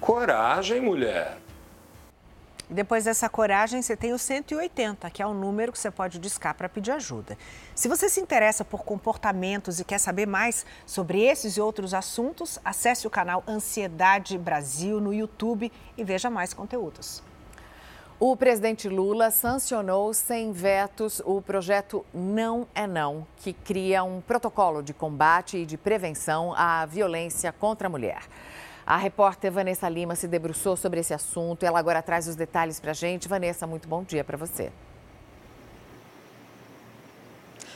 Coragem, 0.00 0.80
mulher! 0.80 1.36
Depois 2.70 3.04
dessa 3.04 3.30
coragem, 3.30 3.80
você 3.80 3.96
tem 3.96 4.12
o 4.12 4.18
180, 4.18 5.08
que 5.08 5.22
é 5.22 5.26
o 5.26 5.32
número 5.32 5.72
que 5.72 5.78
você 5.78 5.90
pode 5.90 6.18
discar 6.18 6.54
para 6.54 6.68
pedir 6.68 6.90
ajuda. 6.90 7.38
Se 7.74 7.88
você 7.88 8.10
se 8.10 8.20
interessa 8.20 8.62
por 8.62 8.84
comportamentos 8.84 9.80
e 9.80 9.84
quer 9.84 9.98
saber 9.98 10.26
mais 10.26 10.66
sobre 10.84 11.22
esses 11.22 11.56
e 11.56 11.60
outros 11.62 11.94
assuntos, 11.94 12.58
acesse 12.62 13.06
o 13.06 13.10
canal 13.10 13.42
Ansiedade 13.48 14.36
Brasil 14.36 15.00
no 15.00 15.14
YouTube 15.14 15.72
e 15.96 16.04
veja 16.04 16.28
mais 16.28 16.52
conteúdos. 16.52 17.22
O 18.20 18.36
presidente 18.36 18.86
Lula 18.86 19.30
sancionou 19.30 20.12
sem 20.12 20.52
vetos 20.52 21.22
o 21.24 21.40
projeto 21.40 22.04
Não 22.12 22.66
é 22.74 22.86
Não, 22.86 23.26
que 23.36 23.54
cria 23.54 24.02
um 24.02 24.20
protocolo 24.20 24.82
de 24.82 24.92
combate 24.92 25.58
e 25.58 25.64
de 25.64 25.78
prevenção 25.78 26.52
à 26.54 26.84
violência 26.84 27.50
contra 27.50 27.86
a 27.86 27.90
mulher. 27.90 28.20
A 28.90 28.96
repórter 28.96 29.52
Vanessa 29.52 29.86
Lima 29.86 30.16
se 30.16 30.26
debruçou 30.26 30.74
sobre 30.74 31.00
esse 31.00 31.12
assunto. 31.12 31.62
Ela 31.62 31.78
agora 31.78 32.00
traz 32.00 32.26
os 32.26 32.34
detalhes 32.34 32.80
para 32.80 32.92
a 32.92 32.94
gente. 32.94 33.28
Vanessa, 33.28 33.66
muito 33.66 33.86
bom 33.86 34.02
dia 34.02 34.24
para 34.24 34.38
você. 34.38 34.72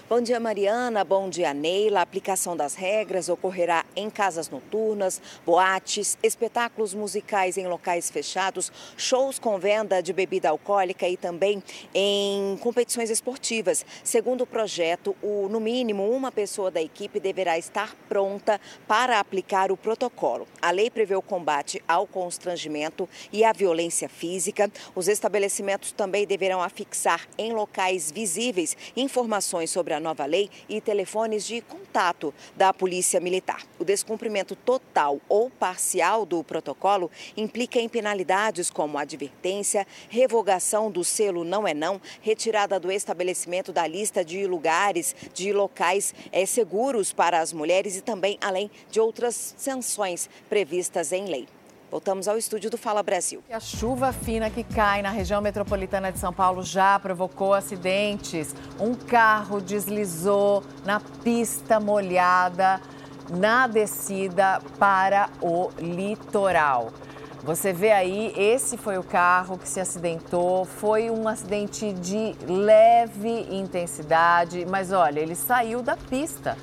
Bom 0.09 0.21
dia, 0.21 0.39
Mariana. 0.39 1.05
Bom 1.05 1.31
dia, 1.31 1.55
Neila. 1.55 2.01
A 2.01 2.03
aplicação 2.03 2.57
das 2.57 2.75
regras 2.75 3.29
ocorrerá 3.29 3.87
em 3.97 4.11
casas 4.11 4.51
noturnas, 4.51 5.23
boates, 5.47 6.19
espetáculos 6.23 6.93
musicais 6.93 7.57
em 7.57 7.67
locais 7.67 8.11
fechados, 8.11 8.71
shows 8.97 9.39
com 9.39 9.59
venda 9.59 10.03
de 10.03 10.13
bebida 10.13 10.51
alcoólica 10.51 11.09
e 11.09 11.17
também 11.17 11.63
em 11.95 12.59
competições 12.61 13.11
esportivas. 13.11 13.87
Segundo 14.05 14.43
o 14.43 14.47
projeto, 14.47 15.17
o, 15.23 15.49
no 15.49 15.61
mínimo 15.61 16.11
uma 16.11 16.33
pessoa 16.33 16.71
da 16.71 16.83
equipe 16.83 17.19
deverá 17.19 17.57
estar 17.57 17.95
pronta 18.09 18.61
para 18.87 19.19
aplicar 19.19 19.73
o 19.73 19.77
protocolo. 19.77 20.47
A 20.61 20.71
lei 20.73 20.91
prevê 20.91 21.15
o 21.15 21.23
combate 21.23 21.83
ao 21.89 22.07
constrangimento 22.07 23.09
e 23.33 23.45
à 23.45 23.53
violência 23.53 24.09
física. 24.09 24.71
Os 24.95 25.09
estabelecimentos 25.09 25.93
também 25.93 26.27
deverão 26.27 26.61
afixar 26.61 27.27
em 27.39 27.53
locais 27.53 28.11
visíveis 28.11 28.77
informações 28.95 29.71
sobre 29.71 29.92
a 29.93 30.01
nova 30.01 30.25
lei 30.27 30.51
e 30.69 30.81
telefones 30.81 31.47
de 31.47 31.61
contato 31.61 32.35
da 32.57 32.73
Polícia 32.73 33.21
Militar. 33.21 33.63
O 33.79 33.85
descumprimento 33.85 34.57
total 34.57 35.21
ou 35.29 35.51
parcial 35.51 36.25
do 36.25 36.43
protocolo 36.43 37.11
implica 37.37 37.79
em 37.79 37.89
penalidades 37.89 38.71
como 38.71 38.99
advertência, 38.99 39.87
revogação 40.09 40.91
do 40.91 41.05
selo 41.05 41.45
não 41.45 41.67
é 41.67 41.75
não, 41.75 42.01
retirada 42.21 42.79
do 42.79 42.91
estabelecimento 42.91 43.73
da 43.73 43.87
lista 43.87 44.25
de 44.25 44.47
lugares, 44.47 45.15
de 45.33 45.53
locais 45.53 46.15
é, 46.31 46.45
seguros 46.47 47.13
para 47.13 47.41
as 47.41 47.53
mulheres 47.53 47.97
e 47.97 48.01
também 48.01 48.39
além 48.41 48.71
de 48.91 49.01
outras 49.01 49.55
sanções 49.57 50.29
previstas 50.49 51.13
em 51.13 51.27
lei. 51.27 51.47
Voltamos 51.93 52.27
ao 52.27 52.39
estúdio 52.39 52.71
do 52.71 52.79
Fala 52.79 53.03
Brasil. 53.03 53.45
A 53.53 53.61
chuva 53.61 54.15
fina 54.15 54.49
que 54.49 54.65
cai 54.65 55.03
na 55.03 55.11
região 55.11 55.43
metropolitana 55.43 56.11
de 56.11 56.19
São 56.19 56.33
Paulo 56.33 56.63
já 56.63 56.99
provocou 56.99 57.53
acidentes. 57.53 58.55
Um 58.81 58.95
carro 58.95 59.61
deslizou 59.61 60.65
na 60.87 60.99
pista 61.23 61.79
molhada 61.79 62.81
na 63.29 63.67
descida 63.67 64.63
para 64.79 65.29
o 65.43 65.69
litoral. 65.79 66.95
Você 67.43 67.75
vê 67.75 67.93
aí, 67.93 68.33
esse 68.39 68.79
foi 68.79 68.97
o 68.97 69.03
carro 69.03 69.59
que 69.59 69.69
se 69.69 69.79
acidentou. 69.79 70.65
Foi 70.65 71.11
um 71.11 71.29
acidente 71.29 71.93
de 71.93 72.35
leve 72.49 73.55
intensidade, 73.55 74.65
mas 74.65 74.93
olha, 74.93 75.21
ele 75.21 75.35
saiu 75.35 75.83
da 75.83 75.99
pista. 75.99 76.57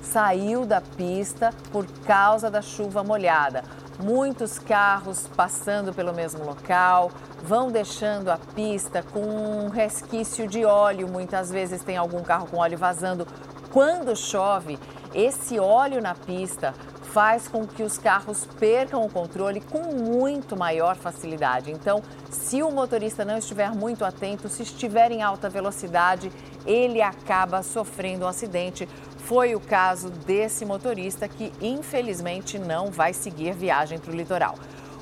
Saiu 0.00 0.64
da 0.64 0.80
pista 0.80 1.52
por 1.72 1.84
causa 2.06 2.48
da 2.48 2.62
chuva 2.62 3.02
molhada 3.02 3.64
muitos 3.98 4.58
carros 4.58 5.28
passando 5.36 5.92
pelo 5.92 6.14
mesmo 6.14 6.44
local, 6.44 7.10
vão 7.42 7.70
deixando 7.70 8.30
a 8.30 8.36
pista 8.36 9.02
com 9.02 9.20
um 9.20 9.68
resquício 9.68 10.46
de 10.46 10.64
óleo. 10.64 11.08
Muitas 11.08 11.50
vezes 11.50 11.82
tem 11.82 11.96
algum 11.96 12.22
carro 12.22 12.46
com 12.46 12.58
óleo 12.58 12.78
vazando. 12.78 13.26
Quando 13.72 14.16
chove, 14.16 14.78
esse 15.14 15.58
óleo 15.58 16.00
na 16.00 16.14
pista 16.14 16.74
faz 17.16 17.48
com 17.48 17.66
que 17.66 17.82
os 17.82 17.96
carros 17.96 18.46
percam 18.58 19.02
o 19.02 19.08
controle 19.08 19.62
com 19.62 19.82
muito 19.94 20.54
maior 20.54 20.96
facilidade. 20.96 21.70
Então, 21.70 22.02
se 22.30 22.62
o 22.62 22.70
motorista 22.70 23.24
não 23.24 23.38
estiver 23.38 23.70
muito 23.70 24.04
atento, 24.04 24.50
se 24.50 24.62
estiver 24.62 25.10
em 25.10 25.22
alta 25.22 25.48
velocidade, 25.48 26.30
ele 26.66 27.00
acaba 27.00 27.62
sofrendo 27.62 28.26
um 28.26 28.28
acidente 28.28 28.86
foi 29.26 29.56
o 29.56 29.60
caso 29.60 30.08
desse 30.08 30.64
motorista 30.64 31.26
que, 31.26 31.52
infelizmente, 31.60 32.60
não 32.60 32.92
vai 32.92 33.12
seguir 33.12 33.54
viagem 33.54 33.98
para 33.98 34.12
o 34.12 34.14
litoral. 34.14 34.54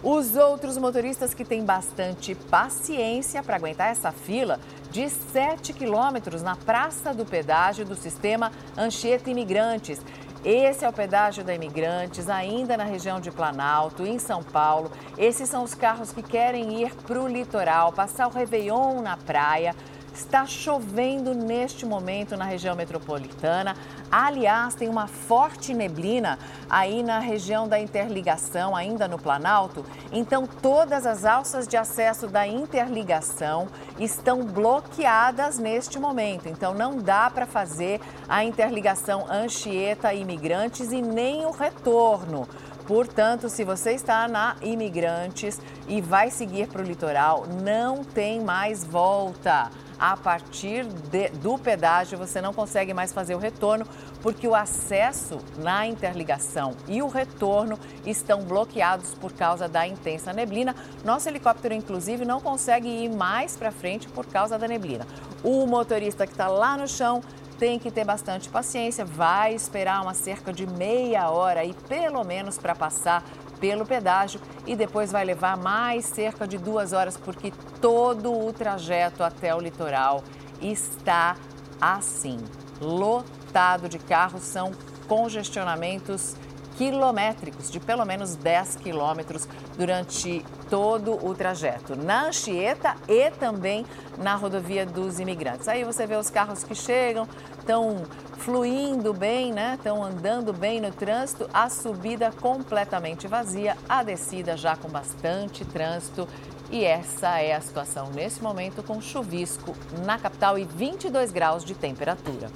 Os 0.03 0.35
outros 0.35 0.79
motoristas 0.79 1.35
que 1.35 1.45
têm 1.45 1.63
bastante 1.63 2.35
paciência 2.35 3.43
para 3.43 3.57
aguentar 3.57 3.91
essa 3.91 4.11
fila 4.13 4.59
de 4.91 5.11
7 5.11 5.75
quilômetros 5.75 6.43
na 6.43 6.57
Praça 6.57 7.13
do 7.13 7.27
Pedágio 7.27 7.85
do 7.85 7.95
sistema 7.95 8.51
Anchieta 8.77 9.31
Imigrantes. 9.31 10.01
Esse 10.43 10.85
é 10.85 10.89
o 10.89 10.93
pedágio 10.93 11.43
da 11.43 11.55
Imigrantes, 11.55 12.29
ainda 12.29 12.77
na 12.77 12.85
região 12.85 13.19
de 13.19 13.31
Planalto, 13.31 14.07
em 14.07 14.19
São 14.19 14.43
Paulo. 14.43 14.91
Esses 15.19 15.49
são 15.49 15.65
os 15.65 15.75
carros 15.75 16.13
que 16.13 16.23
querem 16.23 16.83
ir 16.83 16.95
para 16.95 17.21
o 17.21 17.29
litoral, 17.29 17.93
passar 17.93 18.27
o 18.27 18.31
Réveillon 18.31 19.01
na 19.01 19.17
praia. 19.17 19.75
Está 20.15 20.47
chovendo 20.47 21.35
neste 21.35 21.85
momento 21.85 22.37
na 22.37 22.45
região 22.45 22.77
metropolitana. 22.77 23.77
Aliás, 24.09 24.73
tem 24.77 24.89
uma 24.89 25.09
forte 25.09 25.75
neblina 25.75 26.39
aí 26.71 27.03
na 27.03 27.19
região 27.19 27.67
da 27.67 27.81
interligação, 27.81 28.77
ainda 28.77 29.09
no 29.09 29.19
Planalto. 29.19 29.85
Então, 30.13 30.47
todas 30.47 31.05
as 31.05 31.25
alças 31.25 31.67
de 31.67 31.77
acesso 31.77 32.29
da 32.29 32.47
interligação 32.47 33.67
estão 33.99 34.45
bloqueadas 34.45 35.59
neste 35.59 35.99
momento. 35.99 36.49
Então, 36.49 36.75
não 36.75 36.97
dá 36.99 37.29
para 37.29 37.45
fazer 37.45 38.01
a 38.29 38.45
interligação 38.45 39.27
Anchieta-Imigrantes 39.29 40.93
e 40.93 41.03
nem 41.03 41.45
o 41.45 41.51
retorno. 41.51 42.49
Portanto, 42.87 43.49
se 43.49 43.65
você 43.65 43.93
está 43.93 44.29
na 44.29 44.57
Imigrantes 44.63 45.61
e 45.89 46.01
vai 46.01 46.31
seguir 46.31 46.69
para 46.69 46.83
o 46.83 46.85
litoral, 46.85 47.47
não 47.63 48.05
tem 48.05 48.41
mais 48.41 48.85
volta 48.85 49.71
a 49.99 50.17
partir 50.17 50.85
de, 50.85 51.29
do 51.29 51.59
pedágio 51.59 52.19
você 52.19 52.41
não 52.41 52.53
consegue 52.53 52.93
mais 52.93 53.13
fazer 53.13 53.35
o 53.35 53.39
retorno, 53.39 53.87
porque 54.23 54.47
o 54.47 54.55
acesso 54.55 55.39
na 55.59 55.87
interligação 55.87 56.75
e 56.89 57.03
o 57.03 57.09
retorno 57.09 57.79
estão 58.07 58.43
bloqueados 58.43 59.15
por 59.15 59.33
causa 59.33 59.69
da 59.69 59.87
intensa 59.87 60.33
neblina. 60.33 60.75
Nosso 61.05 61.29
helicóptero, 61.29 61.75
inclusive, 61.75 62.25
não 62.25 62.41
consegue 62.41 62.89
ir 62.89 63.09
mais 63.09 63.57
para 63.57 63.71
frente 63.71 64.09
por 64.09 64.27
causa 64.27 64.59
da 64.59 64.67
neblina. 64.67 65.07
O 65.43 65.67
motorista 65.67 66.27
que 66.27 66.33
está 66.33 66.49
lá 66.49 66.77
no 66.77 66.89
chão 66.89 67.23
tem 67.59 67.79
que 67.79 67.91
ter 67.91 68.05
bastante 68.05 68.49
paciência, 68.49 69.05
vai 69.05 69.55
esperar 69.55 70.03
uma 70.03 70.15
cerca 70.15 70.53
de 70.53 70.67
meia 70.67 71.31
hora 71.31 71.61
aí, 71.61 71.75
pelo 71.89 72.25
menos, 72.25 72.59
para 72.59 72.75
passar 72.75 73.25
pelo 73.61 73.87
pedágio 73.87 74.41
e 74.67 74.75
depois 74.77 75.13
vai 75.13 75.25
levar 75.25 75.57
mais 75.57 76.05
cerca 76.05 76.47
de 76.47 76.59
duas 76.59 76.93
horas, 76.93 77.17
porque 77.17 77.53
todo 77.81 78.33
o 78.33 78.53
trajeto 78.53 79.23
até 79.23 79.55
o 79.55 79.61
litoral 79.61 80.23
está 80.61 81.37
assim, 81.81 82.39
lotado 82.81 83.89
de 83.89 83.99
carros, 83.99 84.43
são 84.43 84.73
congestionamentos 85.07 86.37
quilométricos, 86.77 87.71
de 87.71 87.81
pelo 87.81 88.05
menos 88.05 88.37
10 88.37 88.77
quilômetros 88.77 89.49
durante 89.77 90.45
todo 90.69 91.25
o 91.25 91.35
trajeto, 91.35 91.97
na 91.97 92.27
Anchieta 92.27 92.97
e 93.09 93.31
também 93.31 93.87
na 94.19 94.35
rodovia 94.35 94.85
dos 94.85 95.21
imigrantes. 95.21 95.69
Aí 95.69 95.85
você 95.85 96.07
vê 96.07 96.17
os 96.17 96.31
carros 96.31 96.65
que 96.65 96.75
chegam, 96.75 97.29
estão 97.59 98.03
fluindo 98.39 99.13
bem, 99.13 99.53
né? 99.53 99.75
Estão 99.77 100.03
andando 100.03 100.53
bem 100.53 100.81
no 100.81 100.91
trânsito, 100.91 101.49
a 101.53 101.69
subida 101.71 102.31
completamente 102.33 103.27
vazia, 103.27 103.77
a 103.89 104.03
descida 104.03 104.57
já 104.57 104.77
com 104.77 104.89
bastante 104.89 105.65
trânsito. 105.65 106.29
E 106.71 106.85
essa 106.85 107.41
é 107.41 107.55
a 107.55 107.61
situação 107.61 108.11
nesse 108.11 108.43
momento 108.43 108.83
com 108.83 109.01
chuvisco 109.01 109.77
na 110.05 110.19
capital 110.19 110.59
e 110.59 110.65
22 110.65 111.31
graus 111.31 111.65
de 111.65 111.75
temperatura. 111.75 112.51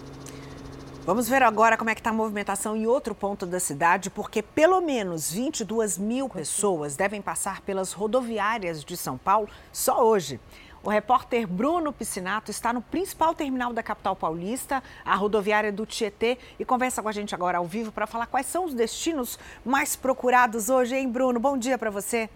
Vamos 1.08 1.26
ver 1.26 1.42
agora 1.42 1.74
como 1.74 1.88
é 1.88 1.94
que 1.94 2.00
está 2.00 2.10
a 2.10 2.12
movimentação 2.12 2.76
em 2.76 2.86
outro 2.86 3.14
ponto 3.14 3.46
da 3.46 3.58
cidade, 3.58 4.10
porque 4.10 4.42
pelo 4.42 4.78
menos 4.82 5.32
22 5.32 5.96
mil 5.96 6.28
pessoas 6.28 6.96
devem 6.96 7.22
passar 7.22 7.62
pelas 7.62 7.94
rodoviárias 7.94 8.84
de 8.84 8.94
São 8.94 9.16
Paulo 9.16 9.48
só 9.72 10.04
hoje. 10.04 10.38
O 10.84 10.90
repórter 10.90 11.48
Bruno 11.48 11.94
Piscinato 11.94 12.50
está 12.50 12.74
no 12.74 12.82
principal 12.82 13.34
terminal 13.34 13.72
da 13.72 13.82
capital 13.82 14.14
paulista, 14.14 14.82
a 15.02 15.14
rodoviária 15.14 15.72
do 15.72 15.86
Tietê, 15.86 16.36
e 16.60 16.64
conversa 16.66 17.02
com 17.02 17.08
a 17.08 17.12
gente 17.12 17.34
agora 17.34 17.56
ao 17.56 17.64
vivo 17.64 17.90
para 17.90 18.06
falar 18.06 18.26
quais 18.26 18.44
são 18.44 18.66
os 18.66 18.74
destinos 18.74 19.38
mais 19.64 19.96
procurados 19.96 20.68
hoje, 20.68 20.94
hein, 20.94 21.08
Bruno? 21.10 21.40
Bom 21.40 21.56
dia 21.56 21.78
para 21.78 21.88
você. 21.88 22.28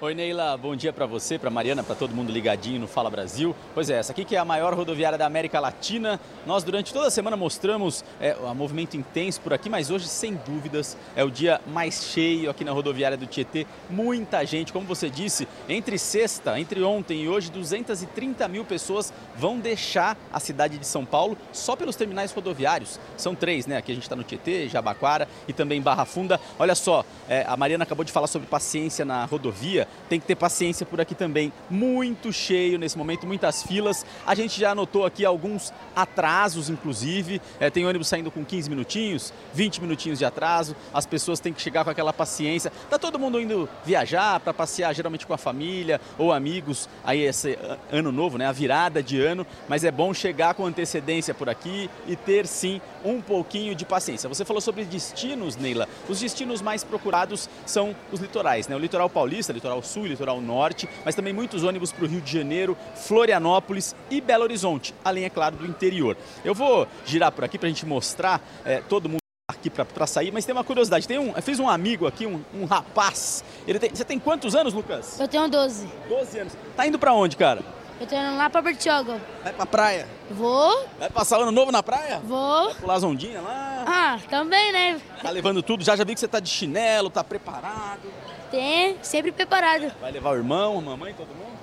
Oi 0.00 0.14
Neila, 0.14 0.56
bom 0.56 0.76
dia 0.76 0.92
para 0.92 1.06
você, 1.06 1.40
para 1.40 1.50
Mariana, 1.50 1.82
para 1.82 1.96
todo 1.96 2.14
mundo 2.14 2.30
ligadinho 2.30 2.78
no 2.78 2.86
Fala 2.86 3.10
Brasil. 3.10 3.52
Pois 3.74 3.90
é, 3.90 3.94
essa 3.94 4.12
aqui 4.12 4.24
que 4.24 4.36
é 4.36 4.38
a 4.38 4.44
maior 4.44 4.72
rodoviária 4.72 5.18
da 5.18 5.26
América 5.26 5.58
Latina. 5.58 6.20
Nós 6.46 6.62
durante 6.62 6.92
toda 6.92 7.08
a 7.08 7.10
semana 7.10 7.36
mostramos 7.36 8.04
é, 8.20 8.36
o 8.36 8.54
movimento 8.54 8.96
intenso 8.96 9.40
por 9.40 9.52
aqui, 9.52 9.68
mas 9.68 9.90
hoje 9.90 10.06
sem 10.06 10.34
dúvidas 10.46 10.96
é 11.16 11.24
o 11.24 11.30
dia 11.32 11.60
mais 11.66 12.04
cheio 12.04 12.48
aqui 12.48 12.64
na 12.64 12.70
rodoviária 12.70 13.16
do 13.16 13.26
Tietê. 13.26 13.66
Muita 13.90 14.44
gente, 14.46 14.72
como 14.72 14.86
você 14.86 15.10
disse, 15.10 15.48
entre 15.68 15.98
sexta, 15.98 16.60
entre 16.60 16.80
ontem 16.80 17.24
e 17.24 17.28
hoje, 17.28 17.50
230 17.50 18.46
mil 18.46 18.64
pessoas 18.64 19.12
vão 19.36 19.58
deixar 19.58 20.16
a 20.32 20.38
cidade 20.38 20.78
de 20.78 20.86
São 20.86 21.04
Paulo 21.04 21.36
só 21.52 21.74
pelos 21.74 21.96
terminais 21.96 22.30
rodoviários. 22.30 23.00
São 23.16 23.34
três, 23.34 23.66
né? 23.66 23.78
Aqui 23.78 23.90
a 23.90 23.94
gente 23.96 24.04
está 24.04 24.14
no 24.14 24.22
Tietê, 24.22 24.68
Jabaquara 24.68 25.26
e 25.48 25.52
também 25.52 25.82
Barra 25.82 26.04
Funda. 26.04 26.40
Olha 26.56 26.76
só, 26.76 27.04
é, 27.28 27.44
a 27.48 27.56
Mariana 27.56 27.82
acabou 27.82 28.04
de 28.04 28.12
falar 28.12 28.28
sobre 28.28 28.46
paciência 28.46 29.04
na 29.04 29.24
rodovia. 29.24 29.87
Tem 30.08 30.18
que 30.18 30.26
ter 30.26 30.34
paciência 30.34 30.86
por 30.86 31.00
aqui 31.00 31.14
também. 31.14 31.52
Muito 31.68 32.32
cheio 32.32 32.78
nesse 32.78 32.96
momento, 32.96 33.26
muitas 33.26 33.62
filas. 33.62 34.04
A 34.26 34.34
gente 34.34 34.58
já 34.58 34.70
anotou 34.70 35.04
aqui 35.04 35.24
alguns 35.24 35.72
atrasos, 35.94 36.70
inclusive. 36.70 37.40
É, 37.60 37.70
tem 37.70 37.86
ônibus 37.86 38.08
saindo 38.08 38.30
com 38.30 38.44
15 38.44 38.70
minutinhos, 38.70 39.32
20 39.52 39.80
minutinhos 39.80 40.18
de 40.18 40.24
atraso. 40.24 40.74
As 40.92 41.06
pessoas 41.06 41.40
têm 41.40 41.52
que 41.52 41.60
chegar 41.60 41.84
com 41.84 41.90
aquela 41.90 42.12
paciência. 42.12 42.72
Tá 42.88 42.98
todo 42.98 43.18
mundo 43.18 43.40
indo 43.40 43.68
viajar 43.84 44.40
para 44.40 44.54
passear, 44.54 44.94
geralmente 44.94 45.26
com 45.26 45.34
a 45.34 45.38
família 45.38 46.00
ou 46.16 46.32
amigos. 46.32 46.88
Aí 47.04 47.20
esse 47.22 47.58
ano 47.90 48.10
novo, 48.10 48.38
né? 48.38 48.46
A 48.46 48.52
virada 48.52 49.02
de 49.02 49.20
ano. 49.20 49.46
Mas 49.68 49.84
é 49.84 49.90
bom 49.90 50.12
chegar 50.14 50.54
com 50.54 50.66
antecedência 50.66 51.34
por 51.34 51.48
aqui 51.48 51.90
e 52.06 52.16
ter 52.16 52.46
sim 52.46 52.80
um 53.04 53.20
pouquinho 53.20 53.74
de 53.74 53.84
paciência. 53.84 54.28
Você 54.28 54.44
falou 54.44 54.60
sobre 54.60 54.84
destinos, 54.84 55.56
Neila. 55.56 55.88
Os 56.08 56.20
destinos 56.20 56.62
mais 56.62 56.82
procurados 56.82 57.48
são 57.66 57.94
os 58.12 58.20
litorais, 58.20 58.68
né? 58.68 58.76
O 58.76 58.78
litoral 58.78 59.08
paulista, 59.08 59.52
litoral 59.52 59.77
sul, 59.82 60.06
litoral 60.06 60.40
norte, 60.40 60.88
mas 61.04 61.14
também 61.14 61.32
muitos 61.32 61.64
ônibus 61.64 61.92
para 61.92 62.04
o 62.04 62.08
Rio 62.08 62.20
de 62.20 62.32
Janeiro, 62.32 62.76
Florianópolis 62.94 63.94
e 64.10 64.20
Belo 64.20 64.44
Horizonte, 64.44 64.94
além, 65.04 65.24
é 65.24 65.30
claro, 65.30 65.56
do 65.56 65.66
interior. 65.66 66.16
Eu 66.44 66.54
vou 66.54 66.86
girar 67.04 67.32
por 67.32 67.44
aqui 67.44 67.58
para 67.58 67.66
a 67.66 67.70
gente 67.70 67.86
mostrar 67.86 68.40
é, 68.64 68.80
todo 68.80 69.08
mundo 69.08 69.18
aqui 69.50 69.70
para 69.70 70.06
sair, 70.06 70.30
mas 70.30 70.44
tem 70.44 70.54
uma 70.54 70.62
curiosidade. 70.62 71.08
Tem 71.08 71.18
um, 71.18 71.32
eu 71.34 71.42
fiz 71.42 71.58
um 71.58 71.68
amigo 71.68 72.06
aqui, 72.06 72.26
um, 72.26 72.42
um 72.54 72.64
rapaz. 72.64 73.42
Ele 73.66 73.78
tem, 73.78 73.90
você 73.90 74.04
tem 74.04 74.18
quantos 74.18 74.54
anos, 74.54 74.74
Lucas? 74.74 75.18
Eu 75.18 75.26
tenho 75.26 75.48
12. 75.48 75.88
12 76.08 76.38
anos. 76.38 76.52
Tá 76.76 76.86
indo 76.86 76.98
para 76.98 77.12
onde, 77.12 77.36
cara? 77.36 77.62
Eu 78.00 78.06
tô 78.06 78.14
indo 78.14 78.36
lá 78.36 78.48
pra 78.48 78.62
Bertioga. 78.62 79.20
Vai 79.42 79.52
pra 79.52 79.66
praia? 79.66 80.06
Vou. 80.30 80.86
Vai 80.98 81.10
passar 81.10 81.38
o 81.38 81.42
ano 81.42 81.50
novo 81.50 81.72
na 81.72 81.82
praia? 81.82 82.20
Vou. 82.20 82.66
Vai 82.66 82.74
pular 82.74 82.94
as 82.94 83.02
ondinhas 83.02 83.42
lá? 83.42 83.84
Ah, 83.86 84.18
também, 84.30 84.72
né? 84.72 85.00
Tá 85.20 85.30
levando 85.30 85.62
tudo? 85.62 85.82
Já 85.82 85.96
já 85.96 86.04
vi 86.04 86.14
que 86.14 86.20
você 86.20 86.28
tá 86.28 86.38
de 86.38 86.48
chinelo, 86.48 87.10
tá 87.10 87.24
preparado. 87.24 88.08
Tem, 88.50 88.96
sempre 89.02 89.30
preparado. 89.32 89.92
Vai 90.00 90.12
levar 90.12 90.30
o 90.30 90.36
irmão, 90.36 90.78
a 90.78 90.80
mamãe, 90.80 91.14
todo 91.14 91.28
mundo? 91.28 91.58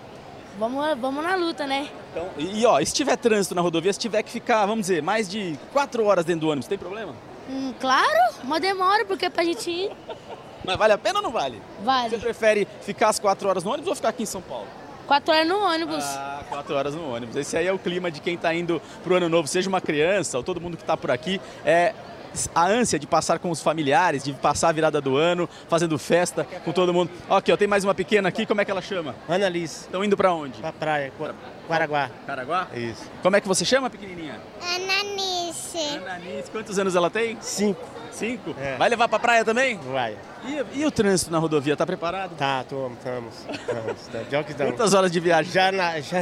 Vamos, 0.57 0.97
vamos 0.99 1.23
na 1.23 1.35
luta, 1.35 1.67
né? 1.67 1.89
Então, 2.11 2.29
e, 2.37 2.61
e 2.61 2.65
ó, 2.65 2.79
se 2.83 2.93
tiver 2.93 3.17
trânsito 3.17 3.53
na 3.53 3.61
rodovia, 3.61 3.91
se 3.91 3.99
tiver 3.99 4.23
que 4.23 4.31
ficar, 4.31 4.65
vamos 4.65 4.87
dizer, 4.87 5.01
mais 5.01 5.29
de 5.29 5.59
quatro 5.73 6.05
horas 6.05 6.23
dentro 6.23 6.41
do 6.41 6.49
ônibus, 6.49 6.67
tem 6.67 6.77
problema? 6.77 7.13
Hum, 7.49 7.73
claro, 7.79 8.33
uma 8.43 8.59
demora, 8.59 9.03
porque 9.05 9.25
é 9.25 9.29
pra 9.29 9.43
gente 9.43 9.69
ir. 9.69 9.91
Mas 10.63 10.77
vale 10.77 10.93
a 10.93 10.97
pena 10.97 11.19
ou 11.19 11.23
não 11.23 11.31
vale? 11.31 11.61
Vale. 11.83 12.09
Você 12.09 12.17
prefere 12.17 12.67
ficar 12.81 13.09
as 13.09 13.19
quatro 13.19 13.49
horas 13.49 13.63
no 13.63 13.71
ônibus 13.71 13.89
ou 13.89 13.95
ficar 13.95 14.09
aqui 14.09 14.23
em 14.23 14.27
São 14.27 14.41
Paulo? 14.41 14.67
Quatro 15.05 15.33
horas 15.33 15.47
no 15.47 15.59
ônibus. 15.59 16.03
Ah, 16.03 16.43
quatro 16.49 16.75
horas 16.75 16.95
no 16.95 17.13
ônibus. 17.13 17.35
Esse 17.35 17.55
aí 17.55 17.67
é 17.67 17.71
o 17.71 17.77
clima 17.77 18.09
de 18.09 18.19
quem 18.21 18.35
está 18.35 18.53
indo 18.55 18.81
pro 19.03 19.15
ano 19.15 19.29
novo, 19.29 19.47
seja 19.47 19.69
uma 19.69 19.81
criança 19.81 20.37
ou 20.37 20.43
todo 20.43 20.59
mundo 20.59 20.77
que 20.77 20.83
está 20.83 20.97
por 20.97 21.11
aqui. 21.11 21.39
É 21.63 21.93
a 22.53 22.65
ânsia 22.65 22.99
de 22.99 23.07
passar 23.07 23.39
com 23.39 23.49
os 23.49 23.61
familiares, 23.61 24.23
de 24.23 24.33
passar 24.33 24.69
a 24.69 24.71
virada 24.71 25.01
do 25.01 25.17
ano, 25.17 25.49
fazendo 25.67 25.97
festa 25.97 26.45
com 26.63 26.71
todo 26.71 26.93
mundo. 26.93 27.09
Aqui, 27.29 27.51
ó, 27.51 27.57
tem 27.57 27.67
mais 27.67 27.83
uma 27.83 27.93
pequena 27.93 28.29
aqui, 28.29 28.45
como 28.45 28.61
é 28.61 28.65
que 28.65 28.71
ela 28.71 28.81
chama? 28.81 29.15
Ana 29.27 29.49
Liz. 29.49 29.81
Estão 29.81 30.03
indo 30.03 30.15
para 30.15 30.33
onde? 30.33 30.59
Pra 30.59 30.71
praia, 30.71 31.11
Guaraguá. 31.67 32.09
Caraguá? 32.25 32.67
Isso. 32.73 33.09
Como 33.21 33.35
é 33.35 33.41
que 33.41 33.47
você 33.47 33.65
chama, 33.65 33.89
pequenininha? 33.89 34.39
Ananice. 34.61 35.97
Ananice. 35.97 36.51
Quantos 36.51 36.77
anos 36.77 36.95
ela 36.95 37.09
tem? 37.09 37.37
Cinco. 37.41 37.81
Cinco? 38.11 38.55
É. 38.59 38.77
Vai 38.77 38.89
levar 38.89 39.09
pra 39.09 39.19
praia 39.19 39.43
também? 39.43 39.77
Vai. 39.77 40.15
E, 40.45 40.79
e, 40.79 40.85
o 40.85 40.91
trânsito 40.91 41.31
na 41.31 41.37
rodovia, 41.37 41.75
tá 41.75 41.85
preparado? 41.85 42.35
Tá, 42.37 42.61
estamos, 42.61 42.97
estamos. 42.97 44.55
Quantas 44.57 44.93
horas 44.93 45.11
de 45.11 45.19
viagem? 45.19 45.51
Já, 45.51 45.71
na, 45.71 45.99
já 45.99 46.19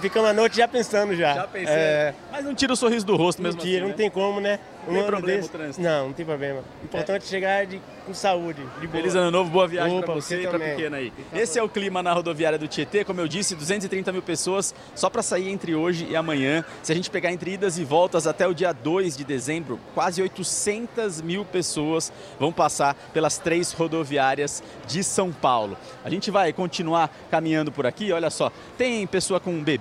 ficamos 0.00 0.30
a 0.30 0.32
noite 0.32 0.56
já 0.56 0.68
pensando 0.68 1.14
já. 1.14 1.34
Já 1.34 1.46
pensando. 1.46 1.76
É... 1.76 2.14
Mas 2.32 2.44
não 2.44 2.54
tira 2.54 2.72
o 2.72 2.76
sorriso 2.76 3.04
do 3.06 3.16
rosto 3.16 3.42
mesmo 3.42 3.58
não 3.58 3.64
tira, 3.64 3.76
assim, 3.76 3.82
não 3.82 3.88
né? 3.88 3.94
tem 3.94 4.10
como, 4.10 4.40
né? 4.40 4.58
Não 4.86 4.94
tem 4.94 5.06
problema 5.06 5.36
desse... 5.36 5.48
o 5.48 5.52
trânsito? 5.52 5.82
Não, 5.82 6.06
não 6.06 6.12
tem 6.12 6.26
problema. 6.26 6.60
O 6.82 6.84
importante 6.84 7.22
é 7.22 7.26
chegar 7.26 7.66
de, 7.66 7.80
com 8.06 8.12
saúde, 8.12 8.60
de 8.80 8.86
boa. 8.86 9.00
Feliz 9.00 9.14
ano 9.14 9.30
novo, 9.30 9.50
boa 9.50 9.66
viagem 9.66 9.96
Opa, 9.96 10.06
pra 10.06 10.14
você, 10.14 10.36
você 10.36 10.42
e 10.42 10.42
pra 10.42 10.52
também. 10.52 10.76
pequena 10.76 10.96
aí. 10.98 11.12
Esse 11.32 11.58
é 11.58 11.62
o 11.62 11.68
clima 11.68 12.02
na 12.02 12.12
rodoviária 12.12 12.58
do 12.58 12.68
Tietê, 12.68 13.04
como 13.04 13.20
eu 13.20 13.28
disse, 13.28 13.54
230 13.54 14.12
mil 14.12 14.22
pessoas 14.22 14.74
só 14.94 15.08
para 15.08 15.22
sair 15.22 15.48
entre 15.48 15.74
hoje 15.74 16.06
e 16.10 16.16
amanhã. 16.16 16.64
Se 16.82 16.92
a 16.92 16.94
gente 16.94 17.10
pegar 17.10 17.32
entre 17.32 17.52
idas 17.52 17.78
e 17.78 17.84
voltas 17.84 18.26
até 18.26 18.46
o 18.46 18.54
dia 18.54 18.72
2 18.72 19.16
de 19.16 19.24
dezembro, 19.24 19.80
quase 19.94 20.20
800 20.20 21.22
mil 21.22 21.44
pessoas 21.44 22.12
vão 22.38 22.52
passar 22.52 22.94
pelas 23.12 23.38
três 23.38 23.72
rodoviárias 23.72 24.62
de 24.86 25.02
São 25.02 25.32
Paulo. 25.32 25.76
A 26.04 26.10
gente 26.10 26.30
vai 26.30 26.52
continuar 26.52 27.10
caminhando 27.30 27.72
por 27.72 27.86
aqui, 27.86 28.12
olha 28.12 28.28
só, 28.28 28.52
tem 28.76 29.06
pessoa 29.06 29.40
com 29.40 29.62
bebê, 29.62 29.73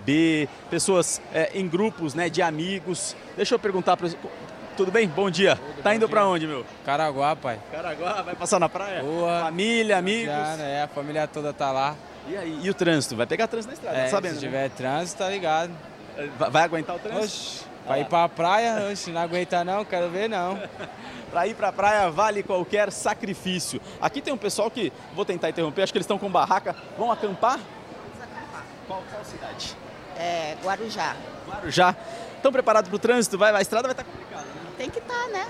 pessoas 0.69 1.21
é, 1.33 1.51
em 1.53 1.67
grupos 1.67 2.13
né, 2.13 2.29
de 2.29 2.41
amigos. 2.41 3.15
Deixa 3.35 3.55
eu 3.55 3.59
perguntar 3.59 3.97
para 3.97 4.09
tudo 4.75 4.91
bem? 4.91 5.07
Bom 5.07 5.29
dia. 5.29 5.55
Tudo, 5.55 5.83
tá 5.83 5.89
bom 5.89 5.95
indo 5.95 6.09
para 6.09 6.27
onde, 6.27 6.47
meu? 6.47 6.65
Caraguá, 6.83 7.35
pai. 7.35 7.59
Caraguá, 7.71 8.21
vai 8.23 8.35
passar 8.35 8.59
na 8.59 8.67
praia? 8.67 9.03
Boa. 9.03 9.41
Família, 9.41 9.97
amigos? 9.97 10.33
Já, 10.33 10.55
né? 10.55 10.83
A 10.83 10.87
família 10.87 11.27
toda 11.27 11.53
tá 11.53 11.71
lá. 11.71 11.95
E 12.27 12.35
aí, 12.35 12.59
e 12.63 12.69
o 12.69 12.73
trânsito? 12.73 13.15
Vai 13.15 13.27
pegar 13.27 13.47
trânsito 13.47 13.69
na 13.69 13.73
estrada, 13.73 13.97
é, 13.97 14.03
tá 14.05 14.09
sabendo? 14.09 14.39
Se 14.39 14.45
né? 14.45 14.47
tiver 14.47 14.69
trânsito, 14.69 15.19
tá 15.19 15.29
ligado. 15.29 15.71
Vai, 16.37 16.49
vai 16.49 16.63
aguentar 16.63 16.95
o 16.95 16.99
trânsito? 16.99 17.23
Oxi, 17.23 17.65
pra 17.85 17.99
ir 17.99 18.05
pra 18.05 18.29
praia, 18.29 18.89
oxi, 18.91 19.11
não 19.11 19.21
aguentar 19.21 19.65
não, 19.65 19.83
quero 19.85 20.09
ver 20.09 20.29
não. 20.29 20.59
para 21.31 21.47
ir 21.47 21.55
para 21.55 21.67
a 21.67 21.73
praia 21.73 22.09
vale 22.09 22.41
qualquer 22.41 22.91
sacrifício. 22.91 23.81
Aqui 24.01 24.21
tem 24.21 24.33
um 24.33 24.37
pessoal 24.37 24.71
que, 24.71 24.91
vou 25.13 25.25
tentar 25.25 25.49
interromper, 25.49 25.83
acho 25.83 25.91
que 25.91 25.97
eles 25.97 26.05
estão 26.05 26.17
com 26.17 26.29
barraca. 26.29 26.75
Vão 26.97 27.11
acampar? 27.11 27.59
Qual, 28.87 29.03
qual 29.11 29.25
cidade? 29.25 29.82
É, 30.18 30.55
Guarujá. 30.64 31.16
Guarujá. 31.47 31.95
Estão 32.36 32.51
preparados 32.51 32.89
para 32.89 32.95
o 32.95 32.99
trânsito? 32.99 33.38
Vai, 33.38 33.53
a 33.55 33.61
estrada 33.61 33.88
vai 33.88 33.93
estar 33.93 34.03
complicada, 34.03 34.43
né? 34.43 34.72
Tem 34.78 34.89
que 34.89 34.99
estar, 34.99 35.28
né? 35.30 35.47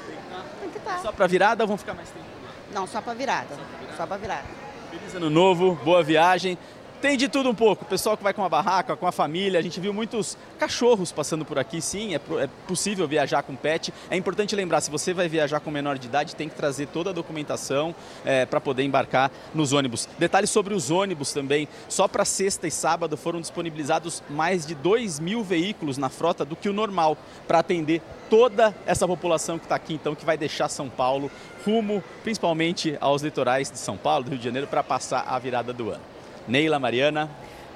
Tem 0.59 0.69
que 0.69 0.77
estar. 0.77 0.99
Só 0.99 1.11
para 1.11 1.27
virada 1.27 1.63
ou 1.63 1.67
vão 1.67 1.77
ficar 1.77 1.93
mais 1.93 2.09
tempo? 2.09 2.25
Não, 2.73 2.85
só 2.87 3.01
para 3.01 3.13
virada. 3.13 3.55
Só 3.97 4.05
para 4.05 4.17
virada. 4.17 4.45
Feliz 4.89 5.15
ano 5.15 5.29
novo, 5.29 5.75
boa 5.83 6.03
viagem. 6.03 6.57
Tem 7.03 7.17
de 7.17 7.27
tudo 7.27 7.49
um 7.49 7.53
pouco. 7.53 7.83
Pessoal 7.83 8.15
que 8.15 8.23
vai 8.23 8.33
com 8.33 8.45
a 8.45 8.47
barraca, 8.47 8.95
com 8.95 9.05
a 9.05 9.11
família. 9.11 9.59
A 9.59 9.61
gente 9.61 9.77
viu 9.77 9.93
muitos 9.93 10.37
cachorros 10.57 11.11
passando 11.11 11.43
por 11.43 11.59
aqui, 11.59 11.81
sim. 11.81 12.15
É, 12.15 12.21
é 12.41 12.47
possível 12.65 13.05
viajar 13.05 13.43
com 13.43 13.57
pet. 13.57 13.93
É 14.09 14.15
importante 14.15 14.55
lembrar, 14.55 14.79
se 14.79 14.89
você 14.89 15.13
vai 15.13 15.27
viajar 15.27 15.59
com 15.59 15.69
menor 15.69 15.97
de 15.97 16.07
idade, 16.07 16.33
tem 16.33 16.47
que 16.47 16.55
trazer 16.55 16.87
toda 16.87 17.09
a 17.09 17.13
documentação 17.13 17.93
é, 18.23 18.45
para 18.45 18.61
poder 18.61 18.83
embarcar 18.83 19.29
nos 19.53 19.73
ônibus. 19.73 20.07
Detalhes 20.17 20.49
sobre 20.49 20.73
os 20.73 20.91
ônibus 20.91 21.33
também. 21.33 21.67
Só 21.89 22.07
para 22.07 22.23
sexta 22.23 22.67
e 22.67 22.71
sábado 22.71 23.17
foram 23.17 23.41
disponibilizados 23.41 24.23
mais 24.29 24.65
de 24.65 24.73
2 24.73 25.19
mil 25.19 25.43
veículos 25.43 25.97
na 25.97 26.07
frota 26.07 26.45
do 26.45 26.55
que 26.55 26.69
o 26.69 26.73
normal 26.73 27.17
para 27.45 27.59
atender 27.59 28.01
toda 28.29 28.73
essa 28.85 29.05
população 29.05 29.59
que 29.59 29.65
está 29.65 29.75
aqui, 29.75 29.93
então, 29.93 30.15
que 30.15 30.23
vai 30.23 30.37
deixar 30.37 30.69
São 30.69 30.87
Paulo 30.87 31.29
rumo 31.65 32.01
principalmente 32.23 32.97
aos 33.01 33.21
litorais 33.21 33.69
de 33.69 33.77
São 33.77 33.97
Paulo, 33.97 34.23
do 34.23 34.29
Rio 34.29 34.39
de 34.39 34.45
Janeiro, 34.45 34.67
para 34.67 34.81
passar 34.81 35.25
a 35.27 35.37
virada 35.37 35.73
do 35.73 35.89
ano. 35.89 36.12
Neila, 36.47 36.77
Mariana. 36.79 37.29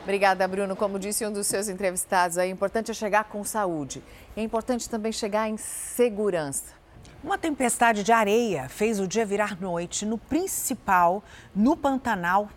Obrigada, 0.03 0.47
Bruno. 0.47 0.75
Como 0.75 0.99
disse 0.99 1.25
um 1.25 1.31
dos 1.31 1.47
seus 1.47 1.69
entrevistados, 1.69 2.37
é 2.37 2.47
importante 2.47 2.93
chegar 2.93 3.25
com 3.25 3.43
saúde. 3.43 4.03
É 4.35 4.41
importante 4.41 4.89
também 4.89 5.11
chegar 5.11 5.49
em 5.49 5.57
segurança. 5.57 6.75
Uma 7.23 7.37
tempestade 7.37 8.03
de 8.03 8.11
areia 8.11 8.69
fez 8.69 8.99
o 8.99 9.07
dia 9.07 9.25
virar 9.25 9.59
noite 9.59 10.05
no 10.05 10.17
principal, 10.17 11.23
no 11.55 11.75
Pantanal, 11.75 12.49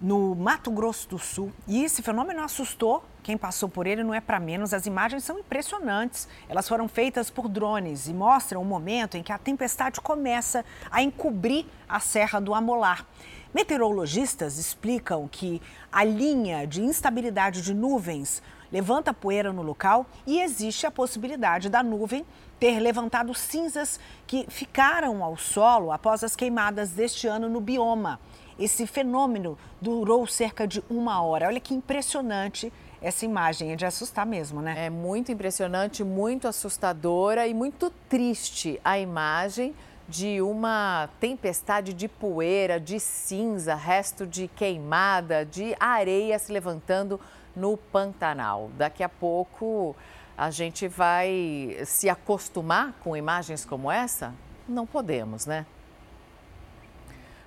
no 0.00 0.34
Mato 0.34 0.70
Grosso 0.70 1.08
do 1.08 1.18
Sul. 1.18 1.52
E 1.66 1.84
esse 1.84 2.02
fenômeno 2.02 2.42
assustou 2.42 3.04
quem 3.22 3.38
passou 3.38 3.68
por 3.68 3.86
ele, 3.86 4.02
não 4.02 4.12
é 4.12 4.20
para 4.20 4.40
menos. 4.40 4.74
As 4.74 4.84
imagens 4.84 5.22
são 5.22 5.38
impressionantes. 5.38 6.28
Elas 6.48 6.68
foram 6.68 6.88
feitas 6.88 7.30
por 7.30 7.48
drones 7.48 8.08
e 8.08 8.12
mostram 8.12 8.60
o 8.60 8.64
momento 8.64 9.16
em 9.16 9.22
que 9.22 9.32
a 9.32 9.38
tempestade 9.38 10.00
começa 10.00 10.64
a 10.90 11.02
encobrir 11.02 11.64
a 11.88 12.00
Serra 12.00 12.40
do 12.40 12.52
Amolar. 12.52 13.06
Meteorologistas 13.54 14.56
explicam 14.56 15.28
que 15.28 15.60
a 15.92 16.02
linha 16.02 16.66
de 16.66 16.82
instabilidade 16.82 17.60
de 17.60 17.74
nuvens 17.74 18.42
levanta 18.72 19.12
poeira 19.12 19.52
no 19.52 19.60
local 19.60 20.06
e 20.26 20.40
existe 20.40 20.86
a 20.86 20.90
possibilidade 20.90 21.68
da 21.68 21.82
nuvem 21.82 22.24
ter 22.58 22.80
levantado 22.80 23.34
cinzas 23.34 24.00
que 24.26 24.46
ficaram 24.48 25.22
ao 25.22 25.36
solo 25.36 25.92
após 25.92 26.24
as 26.24 26.34
queimadas 26.34 26.92
deste 26.92 27.26
ano 27.26 27.46
no 27.46 27.60
bioma. 27.60 28.18
Esse 28.58 28.86
fenômeno 28.86 29.58
durou 29.82 30.26
cerca 30.26 30.66
de 30.66 30.82
uma 30.88 31.22
hora. 31.22 31.48
Olha 31.48 31.60
que 31.60 31.74
impressionante 31.74 32.72
essa 33.02 33.26
imagem, 33.26 33.72
é 33.72 33.76
de 33.76 33.84
assustar 33.84 34.24
mesmo, 34.24 34.62
né? 34.62 34.86
É 34.86 34.88
muito 34.88 35.30
impressionante, 35.30 36.04
muito 36.04 36.48
assustadora 36.48 37.46
e 37.46 37.52
muito 37.52 37.90
triste 38.08 38.80
a 38.82 38.98
imagem 38.98 39.74
de 40.08 40.42
uma 40.42 41.08
tempestade 41.20 41.92
de 41.92 42.08
poeira, 42.08 42.78
de 42.80 42.98
cinza, 42.98 43.74
resto 43.74 44.26
de 44.26 44.48
queimada, 44.48 45.44
de 45.44 45.74
areia 45.78 46.38
se 46.38 46.52
levantando 46.52 47.20
no 47.54 47.76
Pantanal. 47.76 48.70
Daqui 48.76 49.02
a 49.02 49.08
pouco 49.08 49.94
a 50.36 50.50
gente 50.50 50.88
vai 50.88 51.78
se 51.84 52.08
acostumar 52.08 52.94
com 53.02 53.16
imagens 53.16 53.64
como 53.64 53.90
essa? 53.90 54.34
Não 54.68 54.86
podemos, 54.86 55.46
né? 55.46 55.66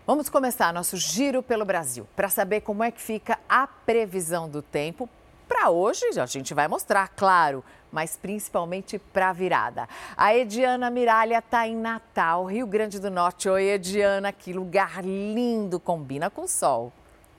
Vamos 0.08 0.30
começar 0.30 0.72
nosso 0.72 0.98
giro 0.98 1.42
pelo 1.42 1.66
Brasil 1.66 2.08
para 2.16 2.30
saber 2.30 2.62
como 2.62 2.84
é 2.84 2.92
que 2.92 3.02
fica 3.02 3.40
a 3.50 3.66
previsão 3.66 4.48
do 4.48 4.62
tempo. 4.62 5.10
Para 5.48 5.72
hoje, 5.72 6.06
a 6.20 6.26
gente 6.28 6.54
vai 6.54 6.68
mostrar, 6.68 7.08
claro, 7.10 7.64
mas 7.96 8.18
principalmente 8.18 9.00
para 9.00 9.30
a 9.30 9.34
virada. 9.34 9.88
A 10.18 10.36
Ediana 10.36 10.90
Miralha 10.90 11.40
está 11.40 11.66
em 11.66 11.78
Natal, 11.78 12.44
Rio 12.44 12.68
Grande 12.68 13.00
do 13.00 13.10
Norte. 13.10 13.48
Oi, 13.48 13.70
Ediana, 13.70 14.34
que 14.34 14.52
lugar 14.52 15.02
lindo, 15.02 15.80
combina 15.80 16.30
com 16.30 16.46
sol. 16.46 16.92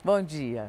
Bom 0.03 0.19
dia. 0.19 0.65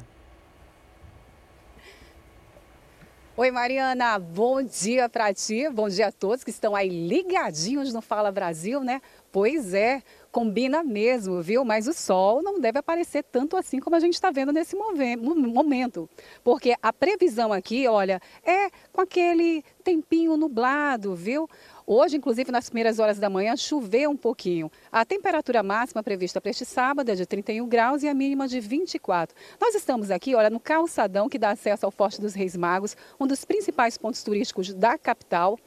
Oi, 3.35 3.51
Mariana, 3.51 4.19
bom 4.19 4.63
dia 4.63 5.09
para 5.09 5.33
ti, 5.33 5.71
bom 5.71 5.89
dia 5.89 6.09
a 6.09 6.13
todos 6.13 6.45
que 6.45 6.51
estão 6.51 6.77
aí 6.77 6.89
ligadinhos 6.89 7.95
no 7.95 8.03
Fala 8.03 8.31
Brasil, 8.31 8.85
né? 8.85 9.01
Pois 9.33 9.73
é, 9.73 10.03
combina 10.31 10.83
mesmo, 10.83 11.43
viu? 11.43 11.65
Mas 11.65 11.87
o 11.87 11.93
sol 11.93 12.43
não 12.43 12.61
deve 12.61 12.79
aparecer 12.79 13.25
tanto 13.25 13.57
assim 13.57 13.81
como 13.81 13.97
a 13.97 14.01
gente 14.01 14.15
está 14.15 14.31
vendo 14.31 14.53
nesse 14.53 14.77
momento. 14.77 16.09
Porque 16.45 16.75
a 16.83 16.93
previsão 16.93 17.53
aqui, 17.53 17.87
olha, 17.87 18.21
é 18.43 18.71
com 18.93 19.01
aquele 19.01 19.65
tempinho 19.83 20.37
nublado, 20.37 21.15
viu? 21.15 21.49
Hoje, 21.87 22.19
inclusive, 22.19 22.53
nas 22.53 22.69
primeiras 22.69 22.99
horas 22.99 23.19
da 23.19 23.31
manhã, 23.31 23.57
choveu 23.57 24.11
um 24.11 24.17
pouquinho. 24.17 24.71
A 24.93 25.05
temperatura 25.07 25.63
máxima 25.63 26.03
prevista 26.03 26.41
para 26.41 26.51
este 26.51 26.65
sábado 26.65 27.11
é 27.11 27.15
de 27.15 27.25
31 27.25 27.67
graus 27.67 28.03
e 28.03 28.09
a 28.09 28.13
mínima 28.13 28.47
de 28.47 28.61
24. 28.61 29.35
Nós 29.59 29.75
estamos 29.75 30.11
aqui, 30.11 30.35
olha, 30.35 30.51
no 30.51 30.61
calçadão 30.61 31.29
que 31.29 31.39
dá 31.39 31.51
acesso 31.51 31.87
ao 31.87 31.91
Forte 31.91 32.21
dos 32.21 32.35
Reis 32.35 32.55
Magos, 32.57 32.95
um 33.19 33.27
dos 33.27 33.45
principais 33.45 33.97
pontos 33.97 34.23
turísticos 34.23 34.75
da 34.75 34.99
capital. 34.99 35.59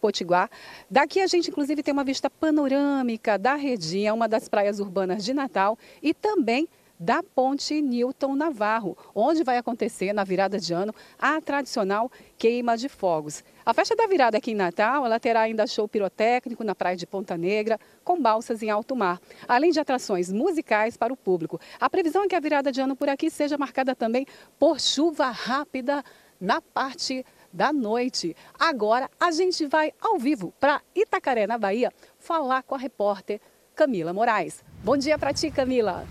Potiguar. 0.00 0.50
Daqui 0.90 1.20
a 1.20 1.26
gente, 1.26 1.50
inclusive, 1.50 1.82
tem 1.82 1.92
uma 1.92 2.04
vista 2.04 2.30
panorâmica 2.30 3.38
da 3.38 3.54
Redinha, 3.54 4.14
uma 4.14 4.28
das 4.28 4.48
praias 4.48 4.80
urbanas 4.80 5.24
de 5.24 5.34
Natal, 5.34 5.78
e 6.02 6.14
também 6.14 6.68
da 7.00 7.22
Ponte 7.22 7.80
Newton 7.80 8.36
Navarro, 8.36 8.94
onde 9.14 9.42
vai 9.42 9.56
acontecer, 9.56 10.12
na 10.12 10.22
virada 10.22 10.60
de 10.60 10.74
ano, 10.74 10.94
a 11.18 11.40
tradicional 11.40 12.12
queima 12.36 12.76
de 12.76 12.90
fogos. 12.90 13.42
A 13.64 13.72
festa 13.72 13.96
da 13.96 14.06
virada 14.06 14.36
aqui 14.36 14.50
em 14.50 14.54
Natal, 14.54 15.06
ela 15.06 15.18
terá 15.18 15.40
ainda 15.40 15.66
show 15.66 15.88
pirotécnico 15.88 16.62
na 16.62 16.74
praia 16.74 16.96
de 16.96 17.06
Ponta 17.06 17.38
Negra, 17.38 17.80
com 18.04 18.20
balsas 18.20 18.62
em 18.62 18.68
alto 18.68 18.94
mar, 18.94 19.18
além 19.48 19.70
de 19.70 19.80
atrações 19.80 20.30
musicais 20.30 20.98
para 20.98 21.10
o 21.10 21.16
público. 21.16 21.58
A 21.80 21.88
previsão 21.88 22.24
é 22.24 22.28
que 22.28 22.36
a 22.36 22.40
virada 22.40 22.70
de 22.70 22.82
ano 22.82 22.94
por 22.94 23.08
aqui 23.08 23.30
seja 23.30 23.56
marcada 23.56 23.94
também 23.94 24.26
por 24.58 24.78
chuva 24.78 25.30
rápida 25.30 26.04
na 26.38 26.60
parte 26.60 27.24
da 27.52 27.72
noite. 27.72 28.36
Agora 28.58 29.10
a 29.18 29.30
gente 29.30 29.66
vai 29.66 29.92
ao 30.00 30.18
vivo 30.18 30.52
para 30.58 30.80
Itacaré, 30.94 31.46
na 31.46 31.58
Bahia, 31.58 31.92
falar 32.18 32.62
com 32.62 32.74
a 32.74 32.78
repórter 32.78 33.40
Camila 33.74 34.12
Moraes. 34.12 34.62
Bom 34.82 34.96
dia 34.96 35.18
para 35.18 35.32
ti, 35.32 35.50
Camila. 35.50 36.06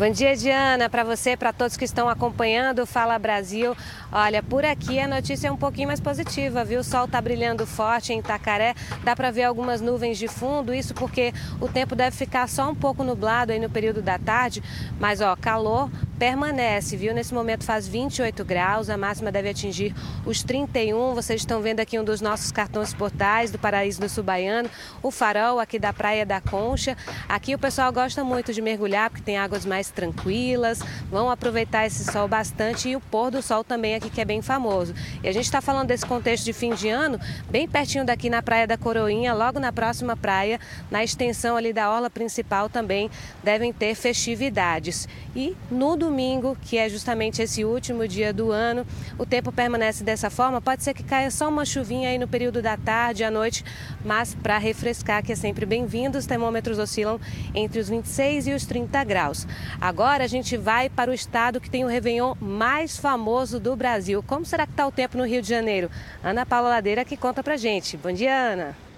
Bom 0.00 0.10
dia, 0.10 0.34
Diana, 0.34 0.88
para 0.88 1.04
você, 1.04 1.36
para 1.36 1.52
todos 1.52 1.76
que 1.76 1.84
estão 1.84 2.08
acompanhando 2.08 2.78
o 2.78 2.86
Fala 2.86 3.18
Brasil. 3.18 3.76
Olha, 4.10 4.42
por 4.42 4.64
aqui 4.64 4.98
a 4.98 5.06
notícia 5.06 5.48
é 5.48 5.52
um 5.52 5.58
pouquinho 5.58 5.88
mais 5.88 6.00
positiva, 6.00 6.64
viu? 6.64 6.80
O 6.80 6.82
sol 6.82 7.04
está 7.04 7.20
brilhando 7.20 7.66
forte 7.66 8.10
em 8.10 8.20
Itacaré, 8.20 8.74
dá 9.04 9.14
para 9.14 9.30
ver 9.30 9.42
algumas 9.42 9.82
nuvens 9.82 10.16
de 10.16 10.26
fundo, 10.26 10.72
isso 10.72 10.94
porque 10.94 11.34
o 11.60 11.68
tempo 11.68 11.94
deve 11.94 12.16
ficar 12.16 12.48
só 12.48 12.70
um 12.70 12.74
pouco 12.74 13.04
nublado 13.04 13.52
aí 13.52 13.60
no 13.60 13.68
período 13.68 14.00
da 14.00 14.18
tarde, 14.18 14.62
mas 14.98 15.20
ó, 15.20 15.36
calor 15.36 15.90
permanece, 16.20 16.98
viu? 16.98 17.14
Nesse 17.14 17.32
momento 17.32 17.64
faz 17.64 17.88
28 17.88 18.44
graus, 18.44 18.90
a 18.90 18.96
máxima 18.98 19.32
deve 19.32 19.48
atingir 19.48 19.94
os 20.26 20.42
31. 20.42 21.14
Vocês 21.14 21.40
estão 21.40 21.62
vendo 21.62 21.80
aqui 21.80 21.98
um 21.98 22.04
dos 22.04 22.20
nossos 22.20 22.52
cartões 22.52 22.92
portais 22.92 23.50
do 23.50 23.58
Paraíso 23.58 24.02
do 24.02 24.06
Subaiano, 24.06 24.68
o 25.02 25.10
farol 25.10 25.58
aqui 25.58 25.78
da 25.78 25.94
Praia 25.94 26.26
da 26.26 26.38
Concha. 26.38 26.94
Aqui 27.26 27.54
o 27.54 27.58
pessoal 27.58 27.90
gosta 27.90 28.22
muito 28.22 28.52
de 28.52 28.60
mergulhar 28.60 29.08
porque 29.08 29.24
tem 29.24 29.38
águas 29.38 29.64
mais 29.64 29.88
tranquilas, 29.88 30.80
vão 31.10 31.30
aproveitar 31.30 31.86
esse 31.86 32.04
sol 32.04 32.28
bastante 32.28 32.90
e 32.90 32.96
o 32.96 33.00
pôr 33.00 33.30
do 33.30 33.40
sol 33.40 33.64
também 33.64 33.94
aqui 33.94 34.10
que 34.10 34.20
é 34.20 34.24
bem 34.26 34.42
famoso. 34.42 34.94
E 35.22 35.28
a 35.28 35.32
gente 35.32 35.46
está 35.46 35.62
falando 35.62 35.88
desse 35.88 36.04
contexto 36.04 36.44
de 36.44 36.52
fim 36.52 36.74
de 36.74 36.90
ano, 36.90 37.18
bem 37.48 37.66
pertinho 37.66 38.04
daqui 38.04 38.28
na 38.28 38.42
Praia 38.42 38.66
da 38.66 38.76
Coroinha, 38.76 39.32
logo 39.32 39.58
na 39.58 39.72
próxima 39.72 40.14
praia, 40.14 40.60
na 40.90 41.02
extensão 41.02 41.56
ali 41.56 41.72
da 41.72 41.90
orla 41.90 42.10
principal 42.10 42.68
também 42.68 43.10
devem 43.42 43.72
ter 43.72 43.94
festividades. 43.94 45.08
E 45.34 45.56
no 45.70 46.09
domingo 46.10 46.58
que 46.60 46.76
é 46.76 46.88
justamente 46.88 47.40
esse 47.40 47.64
último 47.64 48.06
dia 48.08 48.32
do 48.32 48.50
ano, 48.50 48.84
o 49.16 49.24
tempo 49.24 49.52
permanece 49.52 50.02
dessa 50.02 50.28
forma. 50.28 50.60
Pode 50.60 50.82
ser 50.82 50.92
que 50.92 51.04
caia 51.04 51.30
só 51.30 51.48
uma 51.48 51.64
chuvinha 51.64 52.08
aí 52.08 52.18
no 52.18 52.26
período 52.26 52.60
da 52.60 52.76
tarde, 52.76 53.22
à 53.22 53.30
noite, 53.30 53.64
mas 54.04 54.34
para 54.34 54.58
refrescar, 54.58 55.22
que 55.22 55.32
é 55.32 55.36
sempre 55.36 55.64
bem-vindo, 55.64 56.18
os 56.18 56.26
termômetros 56.26 56.78
oscilam 56.80 57.20
entre 57.54 57.78
os 57.78 57.88
26 57.88 58.48
e 58.48 58.52
os 58.52 58.66
30 58.66 59.04
graus. 59.04 59.46
Agora 59.80 60.24
a 60.24 60.26
gente 60.26 60.56
vai 60.56 60.90
para 60.90 61.12
o 61.12 61.14
estado 61.14 61.60
que 61.60 61.70
tem 61.70 61.84
o 61.84 61.88
Réveillon 61.88 62.34
mais 62.40 62.96
famoso 62.96 63.60
do 63.60 63.76
Brasil. 63.76 64.22
Como 64.26 64.44
será 64.44 64.66
que 64.66 64.72
está 64.72 64.86
o 64.86 64.92
tempo 64.92 65.16
no 65.16 65.24
Rio 65.24 65.40
de 65.40 65.48
Janeiro? 65.48 65.88
Ana 66.24 66.44
Paula 66.44 66.70
Ladeira 66.70 67.04
que 67.04 67.16
conta 67.16 67.42
pra 67.42 67.56
gente. 67.56 67.96
Bom 67.96 68.12
dia, 68.12 68.34
Ana. 68.34 68.89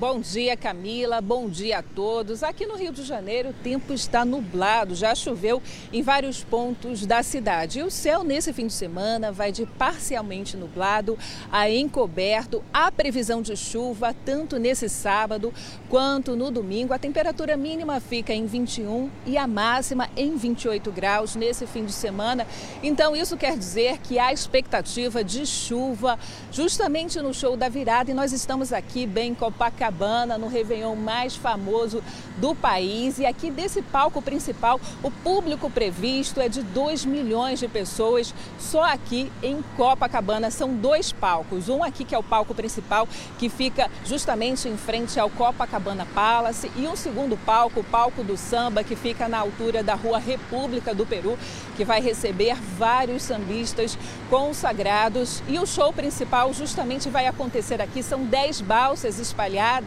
Bom 0.00 0.18
dia, 0.18 0.56
Camila. 0.56 1.20
Bom 1.20 1.46
dia 1.46 1.80
a 1.80 1.82
todos. 1.82 2.42
Aqui 2.42 2.64
no 2.64 2.74
Rio 2.74 2.90
de 2.90 3.02
Janeiro, 3.02 3.50
o 3.50 3.52
tempo 3.52 3.92
está 3.92 4.24
nublado, 4.24 4.94
já 4.94 5.14
choveu 5.14 5.60
em 5.92 6.00
vários 6.00 6.42
pontos 6.42 7.04
da 7.04 7.22
cidade. 7.22 7.80
E 7.80 7.82
o 7.82 7.90
céu, 7.90 8.24
nesse 8.24 8.50
fim 8.50 8.66
de 8.66 8.72
semana, 8.72 9.30
vai 9.30 9.52
de 9.52 9.66
parcialmente 9.66 10.56
nublado 10.56 11.18
a 11.52 11.68
encoberto. 11.68 12.64
Há 12.72 12.90
previsão 12.90 13.42
de 13.42 13.54
chuva 13.54 14.16
tanto 14.24 14.58
nesse 14.58 14.88
sábado 14.88 15.52
quanto 15.90 16.34
no 16.34 16.50
domingo. 16.50 16.94
A 16.94 16.98
temperatura 16.98 17.54
mínima 17.54 18.00
fica 18.00 18.32
em 18.32 18.46
21 18.46 19.10
e 19.26 19.36
a 19.36 19.46
máxima 19.46 20.08
em 20.16 20.34
28 20.34 20.90
graus 20.90 21.36
nesse 21.36 21.66
fim 21.66 21.84
de 21.84 21.92
semana. 21.92 22.46
Então, 22.82 23.14
isso 23.14 23.36
quer 23.36 23.54
dizer 23.54 23.98
que 23.98 24.18
há 24.18 24.32
expectativa 24.32 25.22
de 25.22 25.44
chuva 25.44 26.18
justamente 26.50 27.20
no 27.20 27.34
show 27.34 27.54
da 27.54 27.68
virada. 27.68 28.10
E 28.10 28.14
nós 28.14 28.32
estamos 28.32 28.72
aqui 28.72 29.06
bem 29.06 29.32
em 29.32 29.34
Copacabana 29.34 29.89
Copacabana, 29.90 30.38
no 30.38 30.46
Réveillon 30.46 30.94
mais 30.94 31.34
famoso 31.34 32.02
do 32.38 32.54
país. 32.54 33.18
E 33.18 33.26
aqui 33.26 33.50
desse 33.50 33.82
palco 33.82 34.22
principal, 34.22 34.80
o 35.02 35.10
público 35.10 35.68
previsto 35.68 36.40
é 36.40 36.48
de 36.48 36.62
2 36.62 37.04
milhões 37.04 37.58
de 37.58 37.68
pessoas 37.68 38.32
só 38.58 38.84
aqui 38.84 39.30
em 39.42 39.62
Copacabana. 39.76 40.50
São 40.50 40.74
dois 40.74 41.12
palcos. 41.12 41.68
Um 41.68 41.82
aqui 41.82 42.04
que 42.04 42.14
é 42.14 42.18
o 42.18 42.22
palco 42.22 42.54
principal, 42.54 43.08
que 43.38 43.48
fica 43.48 43.90
justamente 44.04 44.68
em 44.68 44.76
frente 44.76 45.18
ao 45.18 45.28
Copacabana 45.28 46.06
Palace, 46.14 46.70
e 46.76 46.86
um 46.86 46.96
segundo 46.96 47.36
palco, 47.36 47.80
o 47.80 47.84
palco 47.84 48.22
do 48.22 48.36
samba, 48.36 48.84
que 48.84 48.94
fica 48.94 49.28
na 49.28 49.38
altura 49.38 49.82
da 49.82 49.94
Rua 49.94 50.18
República 50.18 50.94
do 50.94 51.04
Peru, 51.04 51.36
que 51.76 51.84
vai 51.84 52.00
receber 52.00 52.56
vários 52.78 53.22
sambistas 53.22 53.98
consagrados. 54.28 55.42
E 55.48 55.58
o 55.58 55.66
show 55.66 55.92
principal 55.92 56.52
justamente 56.52 57.08
vai 57.08 57.26
acontecer 57.26 57.80
aqui. 57.82 58.02
São 58.02 58.24
10 58.24 58.60
balsas 58.60 59.18
espalhadas 59.18 59.79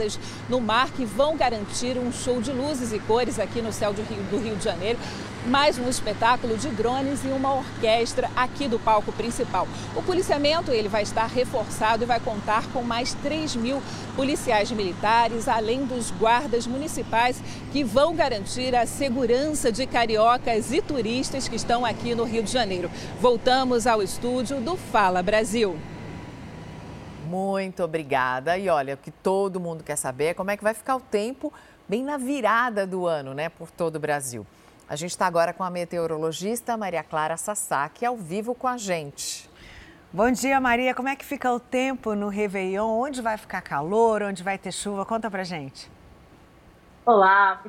no 0.49 0.59
mar 0.59 0.91
que 0.91 1.05
vão 1.05 1.37
garantir 1.37 1.97
um 1.97 2.11
show 2.11 2.41
de 2.41 2.51
luzes 2.51 2.91
e 2.91 2.99
cores 2.99 3.39
aqui 3.39 3.61
no 3.61 3.71
céu 3.71 3.93
do 3.93 4.01
Rio, 4.01 4.23
do 4.23 4.37
Rio 4.37 4.55
de 4.55 4.63
Janeiro 4.63 4.99
mais 5.45 5.77
um 5.77 5.89
espetáculo 5.89 6.57
de 6.57 6.69
drones 6.69 7.23
e 7.25 7.27
uma 7.27 7.53
orquestra 7.53 8.29
aqui 8.35 8.67
do 8.67 8.79
palco 8.79 9.11
principal. 9.11 9.67
O 9.95 10.01
policiamento 10.01 10.71
ele 10.71 10.87
vai 10.87 11.03
estar 11.03 11.25
reforçado 11.25 12.03
e 12.03 12.07
vai 12.07 12.19
contar 12.19 12.65
com 12.71 12.81
mais 12.81 13.13
3 13.15 13.55
mil 13.55 13.81
policiais 14.15 14.71
militares, 14.71 15.47
além 15.47 15.85
dos 15.85 16.11
guardas 16.11 16.65
municipais 16.65 17.41
que 17.71 17.83
vão 17.83 18.15
garantir 18.15 18.75
a 18.75 18.85
segurança 18.85 19.71
de 19.71 19.85
cariocas 19.85 20.71
e 20.71 20.81
turistas 20.81 21.47
que 21.47 21.55
estão 21.55 21.85
aqui 21.85 22.15
no 22.15 22.23
Rio 22.23 22.43
de 22.43 22.51
Janeiro. 22.51 22.89
Voltamos 23.19 23.85
ao 23.85 24.01
estúdio 24.01 24.61
do 24.61 24.77
Fala 24.77 25.21
Brasil. 25.21 25.77
Muito 27.33 27.83
obrigada. 27.83 28.59
E 28.59 28.69
olha, 28.69 28.93
o 28.93 28.97
que 28.97 29.09
todo 29.09 29.59
mundo 29.59 29.83
quer 29.83 29.95
saber 29.95 30.25
é 30.25 30.33
como 30.35 30.51
é 30.51 30.57
que 30.57 30.63
vai 30.63 30.75
ficar 30.75 30.97
o 30.97 30.99
tempo 30.99 31.51
bem 31.89 32.03
na 32.03 32.15
virada 32.15 32.85
do 32.85 33.07
ano, 33.07 33.33
né, 33.33 33.49
por 33.49 33.71
todo 33.71 33.95
o 33.95 33.99
Brasil. 33.99 34.45
A 34.87 34.95
gente 34.95 35.09
está 35.09 35.25
agora 35.25 35.51
com 35.51 35.63
a 35.63 35.69
meteorologista 35.71 36.77
Maria 36.77 37.03
Clara 37.03 37.35
Sasaki 37.35 38.05
ao 38.05 38.15
vivo 38.15 38.53
com 38.53 38.67
a 38.67 38.77
gente. 38.77 39.49
Bom 40.11 40.29
dia, 40.29 40.61
Maria. 40.61 40.93
Como 40.93 41.09
é 41.09 41.15
que 41.15 41.25
fica 41.25 41.51
o 41.51 41.59
tempo 41.59 42.13
no 42.13 42.27
Réveillon? 42.27 42.87
Onde 42.87 43.19
vai 43.19 43.35
ficar 43.35 43.61
calor? 43.61 44.21
Onde 44.21 44.43
vai 44.43 44.59
ter 44.59 44.71
chuva? 44.71 45.03
Conta 45.03 45.31
pra 45.31 45.43
gente. 45.43 45.89
Olá, 47.03 47.63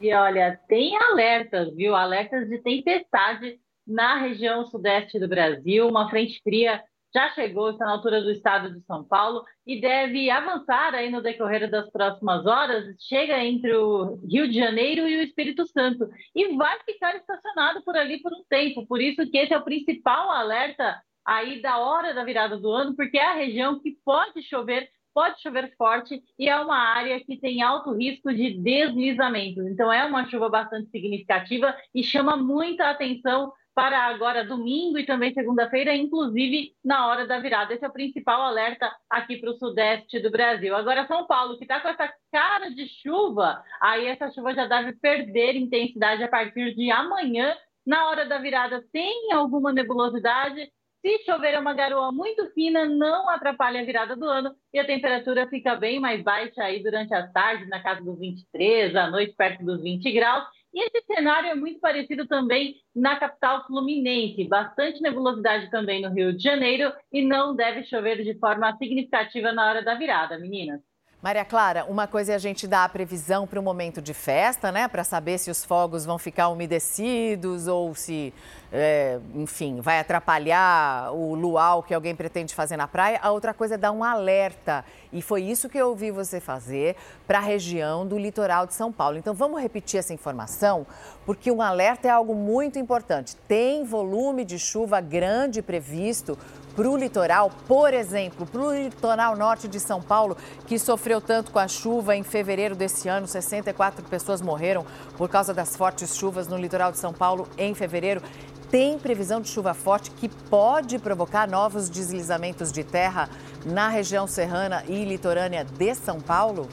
e 0.00 0.14
olha, 0.14 0.58
tem 0.66 0.96
alertas, 0.96 1.74
viu? 1.76 1.94
Alertas 1.94 2.48
de 2.48 2.56
tempestade 2.56 3.60
na 3.86 4.16
região 4.16 4.64
sudeste 4.64 5.18
do 5.18 5.28
Brasil. 5.28 5.86
Uma 5.86 6.08
frente 6.08 6.40
fria 6.42 6.82
já 7.12 7.28
chegou, 7.30 7.70
está 7.70 7.84
na 7.84 7.92
altura 7.92 8.22
do 8.22 8.30
estado 8.30 8.72
de 8.72 8.80
São 8.86 9.02
Paulo 9.04 9.44
e 9.66 9.80
deve 9.80 10.30
avançar 10.30 10.94
aí 10.94 11.10
no 11.10 11.22
decorrer 11.22 11.68
das 11.68 11.90
próximas 11.90 12.46
horas. 12.46 12.94
Chega 13.00 13.42
entre 13.44 13.74
o 13.74 14.20
Rio 14.24 14.48
de 14.48 14.54
Janeiro 14.54 15.08
e 15.08 15.18
o 15.18 15.22
Espírito 15.22 15.66
Santo 15.66 16.08
e 16.34 16.56
vai 16.56 16.78
ficar 16.84 17.16
estacionado 17.16 17.82
por 17.82 17.96
ali 17.96 18.20
por 18.22 18.32
um 18.32 18.44
tempo. 18.48 18.86
Por 18.86 19.00
isso 19.00 19.28
que 19.28 19.38
esse 19.38 19.52
é 19.52 19.58
o 19.58 19.64
principal 19.64 20.30
alerta 20.30 21.00
aí 21.24 21.60
da 21.60 21.78
hora 21.78 22.14
da 22.14 22.24
virada 22.24 22.56
do 22.56 22.70
ano, 22.70 22.94
porque 22.94 23.18
é 23.18 23.26
a 23.26 23.34
região 23.34 23.80
que 23.80 23.96
pode 24.04 24.42
chover, 24.42 24.88
pode 25.12 25.42
chover 25.42 25.74
forte 25.76 26.22
e 26.38 26.48
é 26.48 26.56
uma 26.58 26.78
área 26.78 27.20
que 27.24 27.36
tem 27.38 27.60
alto 27.60 27.92
risco 27.92 28.32
de 28.32 28.56
deslizamentos. 28.58 29.66
Então 29.66 29.92
é 29.92 30.04
uma 30.04 30.28
chuva 30.28 30.48
bastante 30.48 30.90
significativa 30.90 31.76
e 31.92 32.04
chama 32.04 32.36
muita 32.36 32.88
atenção 32.88 33.52
para 33.74 33.98
agora 33.98 34.44
domingo 34.44 34.98
e 34.98 35.06
também 35.06 35.32
segunda-feira, 35.32 35.94
inclusive 35.94 36.74
na 36.84 37.06
hora 37.06 37.26
da 37.26 37.38
virada. 37.38 37.72
Esse 37.72 37.84
é 37.84 37.88
o 37.88 37.92
principal 37.92 38.42
alerta 38.42 38.90
aqui 39.08 39.36
para 39.36 39.50
o 39.50 39.58
sudeste 39.58 40.20
do 40.20 40.30
Brasil. 40.30 40.74
Agora, 40.74 41.06
São 41.06 41.26
Paulo, 41.26 41.56
que 41.56 41.64
está 41.64 41.80
com 41.80 41.88
essa 41.88 42.12
cara 42.32 42.70
de 42.70 42.86
chuva, 43.02 43.62
aí 43.80 44.06
essa 44.06 44.30
chuva 44.30 44.54
já 44.54 44.66
deve 44.66 44.92
perder 44.94 45.56
intensidade 45.56 46.22
a 46.22 46.28
partir 46.28 46.74
de 46.74 46.90
amanhã. 46.90 47.56
Na 47.86 48.08
hora 48.08 48.26
da 48.26 48.38
virada, 48.38 48.84
tem 48.92 49.32
alguma 49.32 49.72
nebulosidade, 49.72 50.70
se 51.00 51.24
chover 51.24 51.58
uma 51.58 51.72
garoa 51.72 52.12
muito 52.12 52.52
fina, 52.52 52.84
não 52.84 53.28
atrapalha 53.30 53.80
a 53.80 53.84
virada 53.84 54.14
do 54.14 54.26
ano 54.26 54.54
e 54.72 54.78
a 54.78 54.86
temperatura 54.86 55.48
fica 55.48 55.74
bem 55.74 55.98
mais 55.98 56.22
baixa 56.22 56.62
aí 56.62 56.82
durante 56.82 57.14
as 57.14 57.32
tardes, 57.32 57.68
na 57.70 57.82
casa 57.82 58.02
dos 58.02 58.18
23, 58.18 58.94
à 58.94 59.10
noite 59.10 59.34
perto 59.34 59.64
dos 59.64 59.82
20 59.82 60.12
graus. 60.12 60.44
E 60.72 60.86
esse 60.86 61.04
cenário 61.04 61.50
é 61.50 61.54
muito 61.54 61.80
parecido 61.80 62.26
também 62.26 62.76
na 62.94 63.18
capital 63.18 63.66
fluminense. 63.66 64.44
Bastante 64.44 65.02
nebulosidade 65.02 65.70
também 65.70 66.00
no 66.00 66.10
Rio 66.10 66.36
de 66.36 66.42
Janeiro 66.42 66.92
e 67.12 67.22
não 67.22 67.54
deve 67.54 67.84
chover 67.84 68.22
de 68.22 68.38
forma 68.38 68.76
significativa 68.76 69.52
na 69.52 69.68
hora 69.68 69.82
da 69.82 69.94
virada, 69.94 70.38
meninas. 70.38 70.80
Maria 71.22 71.44
Clara, 71.44 71.84
uma 71.84 72.06
coisa 72.06 72.32
é 72.32 72.34
a 72.34 72.38
gente 72.38 72.66
dar 72.66 72.84
a 72.84 72.88
previsão 72.88 73.46
para 73.46 73.60
o 73.60 73.62
momento 73.62 74.00
de 74.00 74.14
festa, 74.14 74.72
né? 74.72 74.88
Para 74.88 75.04
saber 75.04 75.36
se 75.36 75.50
os 75.50 75.62
fogos 75.62 76.06
vão 76.06 76.18
ficar 76.18 76.48
umedecidos 76.48 77.66
ou 77.66 77.94
se, 77.94 78.32
é, 78.72 79.18
enfim, 79.34 79.80
vai 79.80 79.98
atrapalhar 79.98 81.12
o 81.12 81.34
luau 81.34 81.82
que 81.82 81.92
alguém 81.92 82.14
pretende 82.14 82.54
fazer 82.54 82.76
na 82.76 82.86
praia. 82.86 83.18
A 83.20 83.30
outra 83.30 83.52
coisa 83.52 83.74
é 83.74 83.78
dar 83.78 83.90
um 83.90 84.04
alerta. 84.04 84.84
E 85.12 85.20
foi 85.20 85.42
isso 85.42 85.68
que 85.68 85.76
eu 85.76 85.88
ouvi 85.88 86.12
você 86.12 86.38
fazer 86.38 86.94
para 87.26 87.38
a 87.38 87.40
região 87.40 88.06
do 88.06 88.16
litoral 88.16 88.66
de 88.66 88.74
São 88.74 88.92
Paulo. 88.92 89.18
Então 89.18 89.34
vamos 89.34 89.60
repetir 89.60 89.98
essa 89.98 90.14
informação, 90.14 90.86
porque 91.26 91.50
um 91.50 91.60
alerta 91.60 92.06
é 92.06 92.10
algo 92.12 92.32
muito 92.32 92.78
importante. 92.78 93.34
Tem 93.48 93.82
volume 93.84 94.44
de 94.44 94.58
chuva 94.58 95.00
grande 95.00 95.62
previsto 95.62 96.38
para 96.76 96.88
o 96.88 96.96
litoral, 96.96 97.50
por 97.66 97.92
exemplo, 97.92 98.46
para 98.46 98.60
o 98.60 98.72
litoral 98.72 99.36
norte 99.36 99.66
de 99.66 99.80
São 99.80 100.00
Paulo, 100.00 100.36
que 100.66 100.78
sofreu 100.78 101.20
tanto 101.20 101.50
com 101.50 101.58
a 101.58 101.66
chuva 101.66 102.14
em 102.14 102.22
fevereiro 102.22 102.76
desse 102.76 103.08
ano, 103.08 103.26
64 103.26 104.04
pessoas 104.04 104.40
morreram 104.40 104.86
por 105.16 105.28
causa 105.28 105.52
das 105.52 105.76
fortes 105.76 106.14
chuvas 106.14 106.46
no 106.46 106.56
litoral 106.56 106.92
de 106.92 106.98
São 106.98 107.12
Paulo 107.12 107.48
em 107.58 107.74
fevereiro. 107.74 108.22
Tem 108.70 108.96
previsão 109.00 109.40
de 109.40 109.48
chuva 109.48 109.74
forte 109.74 110.12
que 110.12 110.28
pode 110.48 110.96
provocar 111.00 111.48
novos 111.48 111.90
deslizamentos 111.90 112.70
de 112.70 112.84
terra 112.84 113.28
na 113.66 113.88
região 113.88 114.28
serrana 114.28 114.84
e 114.88 115.04
litorânea 115.04 115.64
de 115.64 115.92
São 115.96 116.20
Paulo? 116.20 116.68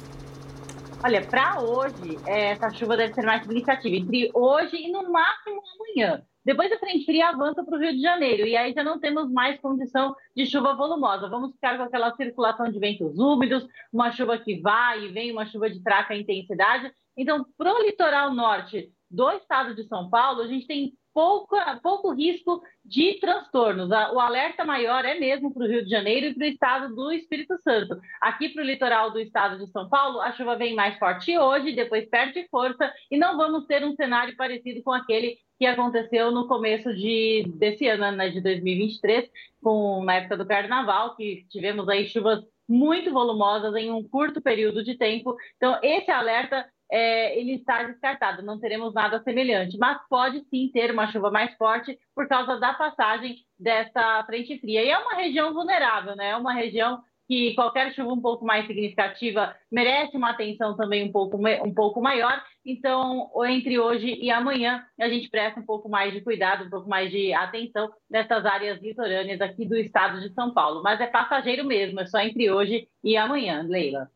Olha, 1.04 1.26
para 1.26 1.60
hoje, 1.60 2.20
essa 2.28 2.70
chuva 2.70 2.95
deve 2.95 3.16
ser 3.16 3.26
mais 3.26 3.41
significativa, 3.41 3.95
entre 3.95 4.30
hoje 4.32 4.78
e 4.78 4.91
no 4.91 5.12
máximo 5.12 5.60
amanhã. 5.76 6.22
Depois 6.45 6.72
a 6.72 6.78
frente 6.78 7.04
fria 7.04 7.30
avança 7.30 7.64
para 7.64 7.76
o 7.76 7.80
Rio 7.80 7.91
de 7.91 8.02
Janeiro 8.02 8.45
e 8.45 8.56
aí 8.56 8.74
já 8.74 8.84
não 8.84 9.00
temos 9.00 9.32
mais 9.32 9.60
condição 9.60 10.16
de 10.36 10.45
chuva 10.45 10.76
volumosa. 10.76 11.28
Vamos 11.28 11.52
ficar 11.54 11.78
com 11.78 11.84
aquela 11.84 12.16
circulação 12.16 12.72
de 12.72 12.80
ventos 12.80 13.18
úmidos, 13.18 13.68
uma 13.91 14.12
chuva 14.12 14.38
que 14.38 14.62
vai 14.62 15.04
e 15.04 15.12
vem, 15.12 15.32
uma 15.32 15.48
chuva 15.48 15.68
de 15.68 15.82
fraca 15.82 16.16
intensidade. 16.16 16.91
Então, 17.18 17.43
para 17.58 17.74
o 17.74 17.82
litoral 17.82 18.34
norte 18.34 18.91
do 19.10 19.32
estado 19.32 19.74
de 19.74 19.84
São 19.88 20.10
Paulo, 20.10 20.41
a 20.41 20.48
gente 20.48 20.68
tem 20.68 20.93
pouco, 21.18 21.55
pouco 21.82 22.13
risco 22.13 22.61
de 22.86 23.20
transtornos. 23.20 23.89
O 23.89 24.20
alerta 24.20 24.63
maior 24.63 25.03
é 25.03 25.20
mesmo 25.20 25.51
para 25.51 25.63
o 25.63 25.68
Rio 25.68 25.84
de 25.84 25.89
Janeiro 25.89 26.28
e 26.28 26.36
para 26.36 26.45
o 26.45 26.47
estado 26.47 26.95
do 26.95 27.11
Espírito 27.11 27.57
Santo. 27.63 27.99
Aqui 28.22 28.49
para 28.49 28.61
o 28.61 28.65
litoral 28.65 29.09
do 29.09 29.20
estado 29.20 29.57
de 29.57 29.72
São 29.72 29.89
Paulo, 29.89 30.22
a 30.22 30.32
chuva 30.34 30.55
vem 30.55 30.76
mais 30.76 30.95
forte 30.99 31.36
hoje, 31.36 31.74
depois 31.74 32.07
perde 32.07 32.47
força 32.51 32.93
e 33.09 33.18
não 33.18 33.36
vamos 33.36 33.65
ter 33.65 33.84
um 33.84 33.95
cenário 33.95 34.36
parecido 34.36 34.84
com 34.84 34.91
aquele 34.91 35.39
que 35.57 35.65
aconteceu 35.65 36.30
no 36.30 36.47
começo 36.47 36.93
de, 36.93 37.51
desse 37.55 37.88
ano, 37.88 38.15
né, 38.15 38.30
de 38.30 38.39
2023, 38.39 39.28
com, 39.63 40.03
na 40.03 40.18
época 40.18 40.38
do 40.38 40.45
Carnaval, 40.45 41.15
que 41.15 41.47
tivemos 41.49 41.89
aí 41.89 42.07
chuvas 42.07 42.43
muito 42.70 43.11
volumosas 43.11 43.74
em 43.76 43.89
um 43.89 44.07
curto 44.07 44.39
período 44.39 44.84
de 44.84 44.95
tempo. 44.95 45.36
Então, 45.55 45.80
esse 45.82 46.11
alerta 46.11 46.63
é, 46.92 47.38
ele 47.40 47.56
está 47.56 47.84
descartado, 47.84 48.42
não 48.42 48.60
teremos 48.60 48.94
nada 48.94 49.22
semelhante, 49.22 49.78
mas 49.78 50.00
pode 50.10 50.44
sim 50.50 50.70
ter 50.74 50.92
uma 50.92 51.12
chuva 51.12 51.30
mais 51.30 51.54
forte 51.56 51.98
por 52.16 52.28
causa 52.28 52.60
da 52.60 52.74
passagem 52.74 53.36
dessa 53.60 54.24
frente 54.26 54.60
fria. 54.60 54.84
E 54.84 54.90
é 54.90 54.98
uma 54.98 55.16
região 55.16 55.54
vulnerável, 55.54 56.16
né? 56.16 56.30
É 56.30 56.38
uma 56.38 56.54
região 56.54 57.02
que 57.28 57.54
qualquer 57.56 57.94
chuva 57.94 58.14
um 58.14 58.22
pouco 58.22 58.46
mais 58.46 58.66
significativa 58.66 59.54
merece 59.70 60.16
uma 60.16 60.30
atenção 60.30 60.78
também 60.78 61.04
um 61.04 61.12
pouco, 61.12 61.38
um 61.38 61.74
pouco 61.74 62.02
maior. 62.02 62.42
Então, 62.66 63.30
entre 63.46 63.78
hoje 63.78 64.18
e 64.22 64.32
amanhã, 64.32 64.84
a 65.00 65.10
gente 65.10 65.30
presta 65.30 65.60
um 65.60 65.66
pouco 65.66 65.90
mais 65.90 66.14
de 66.14 66.22
cuidado, 66.22 66.66
um 66.66 66.70
pouco 66.70 66.90
mais 66.90 67.12
de 67.12 67.34
atenção 67.34 67.92
nessas 68.10 68.46
áreas 68.46 68.82
litorâneas 68.82 69.42
aqui 69.42 69.66
do 69.66 69.76
estado 69.76 70.22
de 70.22 70.34
São 70.34 70.54
Paulo. 70.54 70.82
Mas 70.82 71.02
é 71.02 71.08
passageiro 71.08 71.66
mesmo, 71.66 72.00
é 72.00 72.06
só 72.06 72.20
entre 72.20 72.50
hoje 72.50 72.88
e 73.04 73.18
amanhã, 73.18 73.62
Leila. 73.68 74.10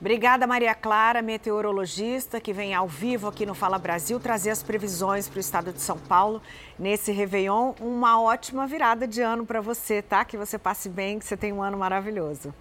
Obrigada, 0.00 0.46
Maria 0.46 0.74
Clara, 0.74 1.22
meteorologista, 1.22 2.40
que 2.40 2.52
vem 2.52 2.74
ao 2.74 2.86
vivo 2.86 3.28
aqui 3.28 3.46
no 3.46 3.54
Fala 3.54 3.78
Brasil 3.78 4.18
trazer 4.18 4.50
as 4.50 4.62
previsões 4.62 5.28
para 5.28 5.38
o 5.38 5.40
estado 5.40 5.72
de 5.72 5.80
São 5.80 5.96
Paulo 5.96 6.42
nesse 6.78 7.12
Réveillon. 7.12 7.74
Uma 7.80 8.20
ótima 8.20 8.66
virada 8.66 9.06
de 9.06 9.22
ano 9.22 9.46
para 9.46 9.60
você, 9.60 10.02
tá? 10.02 10.24
Que 10.24 10.36
você 10.36 10.58
passe 10.58 10.88
bem, 10.88 11.18
que 11.18 11.24
você 11.24 11.36
tenha 11.36 11.54
um 11.54 11.62
ano 11.62 11.78
maravilhoso. 11.78 12.52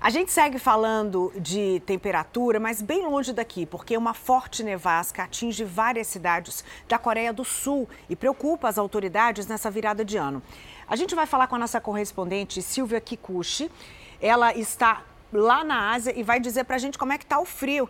A 0.00 0.10
gente 0.10 0.30
segue 0.30 0.58
falando 0.58 1.32
de 1.34 1.80
temperatura, 1.86 2.60
mas 2.60 2.82
bem 2.82 3.06
longe 3.06 3.32
daqui, 3.32 3.64
porque 3.64 3.96
uma 3.96 4.12
forte 4.12 4.62
nevasca 4.62 5.22
atinge 5.22 5.64
várias 5.64 6.06
cidades 6.06 6.62
da 6.86 6.98
Coreia 6.98 7.32
do 7.32 7.42
Sul 7.42 7.88
e 8.08 8.14
preocupa 8.14 8.68
as 8.68 8.76
autoridades 8.76 9.46
nessa 9.46 9.70
virada 9.70 10.04
de 10.04 10.18
ano. 10.18 10.42
A 10.86 10.94
gente 10.94 11.14
vai 11.14 11.24
falar 11.26 11.46
com 11.46 11.56
a 11.56 11.58
nossa 11.58 11.80
correspondente 11.80 12.60
Silvia 12.60 13.00
Kikuchi. 13.00 13.70
Ela 14.20 14.54
está 14.54 15.02
lá 15.40 15.64
na 15.64 15.92
Ásia 15.92 16.12
e 16.16 16.22
vai 16.22 16.40
dizer 16.40 16.64
para 16.64 16.76
a 16.76 16.78
gente 16.78 16.98
como 16.98 17.12
é 17.12 17.18
que 17.18 17.24
está 17.24 17.38
o 17.38 17.44
frio. 17.44 17.88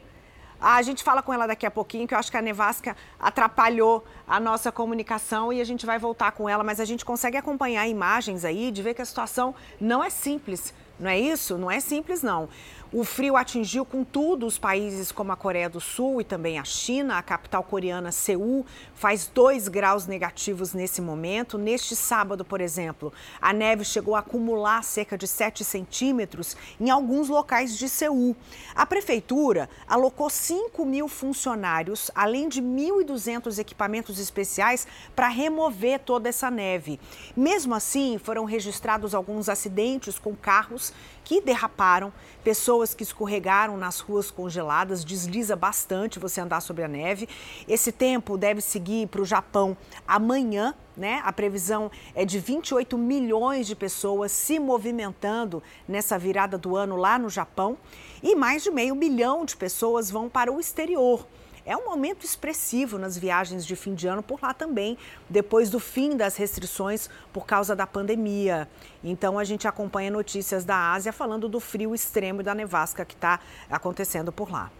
A 0.60 0.80
gente 0.82 1.02
fala 1.04 1.22
com 1.22 1.32
ela 1.32 1.46
daqui 1.46 1.66
a 1.66 1.70
pouquinho, 1.70 2.08
que 2.08 2.14
eu 2.14 2.18
acho 2.18 2.30
que 2.30 2.36
a 2.36 2.42
nevasca 2.42 2.96
atrapalhou 3.18 4.04
a 4.26 4.40
nossa 4.40 4.72
comunicação 4.72 5.52
e 5.52 5.60
a 5.60 5.64
gente 5.64 5.84
vai 5.84 5.98
voltar 5.98 6.32
com 6.32 6.48
ela, 6.48 6.64
mas 6.64 6.80
a 6.80 6.84
gente 6.84 7.04
consegue 7.04 7.36
acompanhar 7.36 7.86
imagens 7.86 8.44
aí 8.44 8.70
de 8.70 8.82
ver 8.82 8.94
que 8.94 9.02
a 9.02 9.04
situação 9.04 9.54
não 9.80 10.02
é 10.02 10.08
simples. 10.08 10.72
Não 10.98 11.10
é 11.10 11.18
isso? 11.18 11.58
Não 11.58 11.70
é 11.70 11.80
simples, 11.80 12.22
não. 12.22 12.48
O 12.96 13.02
frio 13.02 13.36
atingiu 13.36 13.84
com 13.84 14.04
tudo 14.04 14.46
os 14.46 14.56
países 14.56 15.10
como 15.10 15.32
a 15.32 15.36
Coreia 15.36 15.68
do 15.68 15.80
Sul 15.80 16.20
e 16.20 16.24
também 16.24 16.60
a 16.60 16.64
China. 16.64 17.18
A 17.18 17.22
capital 17.24 17.64
coreana, 17.64 18.12
Seul, 18.12 18.64
faz 18.94 19.26
2 19.26 19.66
graus 19.66 20.06
negativos 20.06 20.72
nesse 20.72 21.02
momento. 21.02 21.58
Neste 21.58 21.96
sábado, 21.96 22.44
por 22.44 22.60
exemplo, 22.60 23.12
a 23.42 23.52
neve 23.52 23.84
chegou 23.84 24.14
a 24.14 24.20
acumular 24.20 24.84
cerca 24.84 25.18
de 25.18 25.26
7 25.26 25.64
centímetros 25.64 26.56
em 26.78 26.88
alguns 26.88 27.28
locais 27.28 27.76
de 27.76 27.88
Seul. 27.88 28.36
A 28.76 28.86
prefeitura 28.86 29.68
alocou 29.88 30.30
5 30.30 30.84
mil 30.84 31.08
funcionários, 31.08 32.12
além 32.14 32.48
de 32.48 32.62
1.200 32.62 33.58
equipamentos 33.58 34.20
especiais, 34.20 34.86
para 35.16 35.26
remover 35.26 35.98
toda 35.98 36.28
essa 36.28 36.48
neve. 36.48 37.00
Mesmo 37.36 37.74
assim, 37.74 38.18
foram 38.22 38.44
registrados 38.44 39.16
alguns 39.16 39.48
acidentes 39.48 40.16
com 40.16 40.36
carros 40.36 40.83
que 41.24 41.40
derraparam, 41.40 42.12
pessoas 42.42 42.92
que 42.92 43.02
escorregaram 43.02 43.76
nas 43.76 44.00
ruas 44.00 44.30
congeladas, 44.30 45.04
desliza 45.04 45.56
bastante 45.56 46.18
você 46.18 46.40
andar 46.40 46.60
sobre 46.60 46.84
a 46.84 46.88
neve. 46.88 47.28
Esse 47.66 47.90
tempo 47.90 48.36
deve 48.36 48.60
seguir 48.60 49.08
para 49.08 49.22
o 49.22 49.24
Japão 49.24 49.76
amanhã, 50.06 50.74
né? 50.96 51.22
A 51.24 51.32
previsão 51.32 51.90
é 52.14 52.24
de 52.24 52.38
28 52.38 52.98
milhões 52.98 53.66
de 53.66 53.74
pessoas 53.74 54.32
se 54.32 54.58
movimentando 54.58 55.62
nessa 55.88 56.18
virada 56.18 56.58
do 56.58 56.76
ano 56.76 56.96
lá 56.96 57.18
no 57.18 57.30
Japão 57.30 57.78
e 58.22 58.34
mais 58.34 58.62
de 58.62 58.70
meio 58.70 58.94
milhão 58.94 59.44
de 59.44 59.56
pessoas 59.56 60.10
vão 60.10 60.28
para 60.28 60.52
o 60.52 60.60
exterior 60.60 61.26
é 61.66 61.76
um 61.76 61.90
aumento 61.90 62.24
expressivo 62.24 62.98
nas 62.98 63.16
viagens 63.16 63.64
de 63.64 63.74
fim 63.74 63.94
de 63.94 64.06
ano 64.06 64.22
por 64.22 64.42
lá 64.42 64.52
também, 64.52 64.98
depois 65.28 65.70
do 65.70 65.80
fim 65.80 66.16
das 66.16 66.36
restrições 66.36 67.08
por 67.32 67.46
causa 67.46 67.74
da 67.74 67.86
pandemia. 67.86 68.68
Então 69.02 69.38
a 69.38 69.44
gente 69.44 69.66
acompanha 69.66 70.10
notícias 70.10 70.64
da 70.64 70.92
Ásia 70.92 71.12
falando 71.12 71.48
do 71.48 71.60
frio 71.60 71.94
extremo 71.94 72.40
e 72.40 72.44
da 72.44 72.54
nevasca 72.54 73.04
que 73.04 73.14
está 73.14 73.40
acontecendo 73.70 74.30
por 74.30 74.50
lá. 74.50 74.70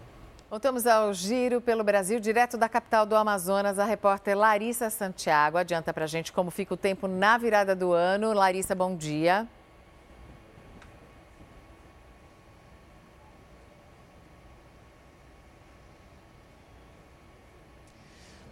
Voltamos 0.47 0.85
ao 0.85 1.11
Giro 1.11 1.59
pelo 1.59 1.83
Brasil, 1.83 2.19
direto 2.19 2.55
da 2.55 2.69
capital 2.69 3.05
do 3.05 3.15
Amazonas. 3.15 3.79
A 3.79 3.83
repórter 3.83 4.37
Larissa 4.37 4.91
Santiago 4.91 5.57
adianta 5.57 5.91
para 5.91 6.05
gente 6.05 6.31
como 6.31 6.51
fica 6.51 6.75
o 6.75 6.77
tempo 6.77 7.07
na 7.07 7.37
virada 7.37 7.75
do 7.75 7.91
ano. 7.91 8.31
Larissa, 8.31 8.75
bom 8.75 8.95
dia. 8.95 9.47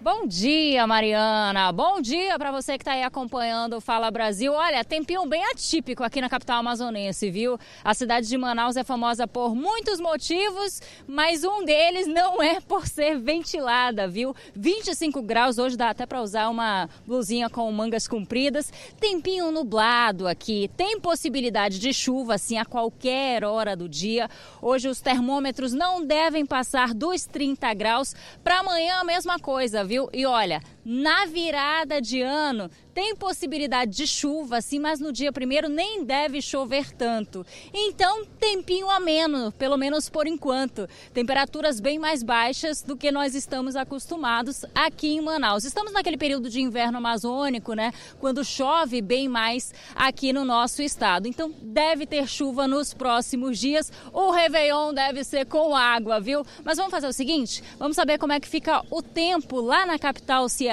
Bom 0.03 0.27
dia, 0.27 0.85
Mariana. 0.85 1.71
Bom 1.71 2.01
dia 2.01 2.37
para 2.37 2.51
você 2.51 2.77
que 2.77 2.81
está 2.81 2.91
aí 2.91 3.03
acompanhando 3.03 3.77
o 3.77 3.79
Fala 3.79 4.11
Brasil. 4.11 4.51
Olha, 4.51 4.83
tempinho 4.83 5.25
bem 5.25 5.41
atípico 5.45 6.03
aqui 6.03 6.19
na 6.19 6.27
capital 6.27 6.59
amazonense, 6.59 7.31
viu? 7.31 7.57
A 7.81 7.93
cidade 7.93 8.27
de 8.27 8.37
Manaus 8.37 8.75
é 8.75 8.83
famosa 8.83 9.25
por 9.25 9.55
muitos 9.55 10.01
motivos, 10.01 10.81
mas 11.07 11.45
um 11.45 11.63
deles 11.63 12.05
não 12.05 12.43
é 12.43 12.59
por 12.59 12.85
ser 12.85 13.17
ventilada, 13.17 14.05
viu? 14.05 14.35
25 14.53 15.21
graus 15.21 15.57
hoje 15.57 15.77
dá 15.77 15.91
até 15.91 16.05
para 16.05 16.21
usar 16.21 16.49
uma 16.49 16.89
blusinha 17.07 17.49
com 17.49 17.71
mangas 17.71 18.05
compridas. 18.05 18.73
Tempinho 18.99 19.53
nublado 19.53 20.27
aqui. 20.27 20.69
Tem 20.75 20.99
possibilidade 20.99 21.79
de 21.79 21.93
chuva 21.93 22.33
assim 22.33 22.57
a 22.57 22.65
qualquer 22.65 23.45
hora 23.45 23.73
do 23.73 23.87
dia. 23.87 24.29
Hoje 24.61 24.89
os 24.89 24.99
termômetros 24.99 25.71
não 25.71 26.05
devem 26.05 26.45
passar 26.45 26.93
dos 26.93 27.25
30 27.25 27.73
graus. 27.73 28.13
Para 28.43 28.59
amanhã 28.59 28.95
a 28.95 29.05
mesma 29.05 29.39
coisa, 29.39 29.81
viu? 29.81 29.92
Viu? 29.93 30.09
E 30.11 30.25
olha, 30.25 30.59
na 30.85 31.25
virada 31.25 32.01
de 32.01 32.21
ano 32.21 32.69
tem 32.93 33.15
possibilidade 33.15 33.91
de 33.91 34.05
chuva, 34.05 34.61
sim, 34.61 34.77
mas 34.77 34.99
no 34.99 35.11
dia 35.11 35.31
primeiro 35.31 35.67
nem 35.67 36.03
deve 36.05 36.41
chover 36.41 36.91
tanto. 36.91 37.43
Então, 37.73 38.23
tempinho 38.39 38.87
ameno, 38.89 39.51
pelo 39.53 39.77
menos 39.77 40.09
por 40.09 40.27
enquanto. 40.27 40.87
Temperaturas 41.11 41.79
bem 41.79 41.97
mais 41.97 42.21
baixas 42.21 42.83
do 42.83 42.95
que 42.95 43.11
nós 43.11 43.33
estamos 43.33 43.75
acostumados 43.75 44.63
aqui 44.75 45.15
em 45.15 45.21
Manaus. 45.21 45.63
Estamos 45.63 45.91
naquele 45.91 46.17
período 46.17 46.49
de 46.49 46.61
inverno 46.61 46.99
amazônico, 46.99 47.73
né? 47.73 47.91
Quando 48.19 48.45
chove 48.45 49.01
bem 49.01 49.27
mais 49.27 49.73
aqui 49.95 50.31
no 50.31 50.45
nosso 50.45 50.83
estado. 50.83 51.27
Então, 51.27 51.51
deve 51.63 52.05
ter 52.05 52.27
chuva 52.27 52.67
nos 52.67 52.93
próximos 52.93 53.57
dias. 53.57 53.91
O 54.11 54.29
Réveillon 54.29 54.93
deve 54.93 55.23
ser 55.23 55.47
com 55.47 55.75
água, 55.75 56.19
viu? 56.19 56.45
Mas 56.63 56.77
vamos 56.77 56.91
fazer 56.91 57.07
o 57.07 57.13
seguinte: 57.13 57.63
vamos 57.79 57.95
saber 57.95 58.19
como 58.19 58.33
é 58.33 58.39
que 58.39 58.47
fica 58.47 58.83
o 58.91 59.01
tempo 59.01 59.59
lá 59.61 59.83
na 59.83 59.97
capital 59.97 60.47
cearense. 60.47 60.72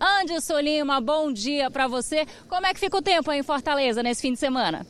Anderson 0.00 0.60
Lima, 0.60 1.00
bom 1.00 1.32
dia 1.32 1.70
para 1.70 1.88
você. 1.88 2.26
Como 2.48 2.66
é 2.66 2.72
que 2.72 2.80
fica 2.80 2.96
o 2.96 3.02
tempo 3.02 3.30
aí 3.30 3.40
em 3.40 3.42
Fortaleza 3.42 4.02
nesse 4.02 4.22
fim 4.22 4.32
de 4.32 4.38
semana? 4.38 4.86